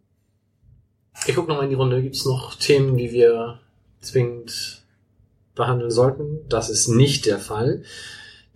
[1.27, 2.03] ich gucke nochmal in die Runde.
[2.03, 3.61] Gibt es noch Themen, die wir
[4.01, 4.84] zwingend
[5.55, 6.41] behandeln sollten?
[6.49, 7.83] Das ist nicht der Fall.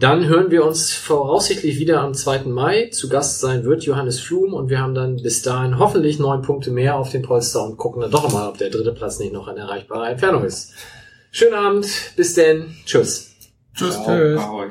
[0.01, 2.45] Dann hören wir uns voraussichtlich wieder am 2.
[2.45, 2.89] Mai.
[2.93, 6.71] Zu Gast sein wird Johannes Flum und wir haben dann bis dahin hoffentlich neun Punkte
[6.71, 9.49] mehr auf den Polster und gucken dann doch mal, ob der dritte Platz nicht noch
[9.49, 10.73] eine erreichbare Entfernung ist.
[11.33, 13.35] Schönen Abend, bis denn, tschüss.
[13.75, 13.99] Tschüss.
[14.05, 14.41] Tschüss.
[14.41, 14.69] Ahoi.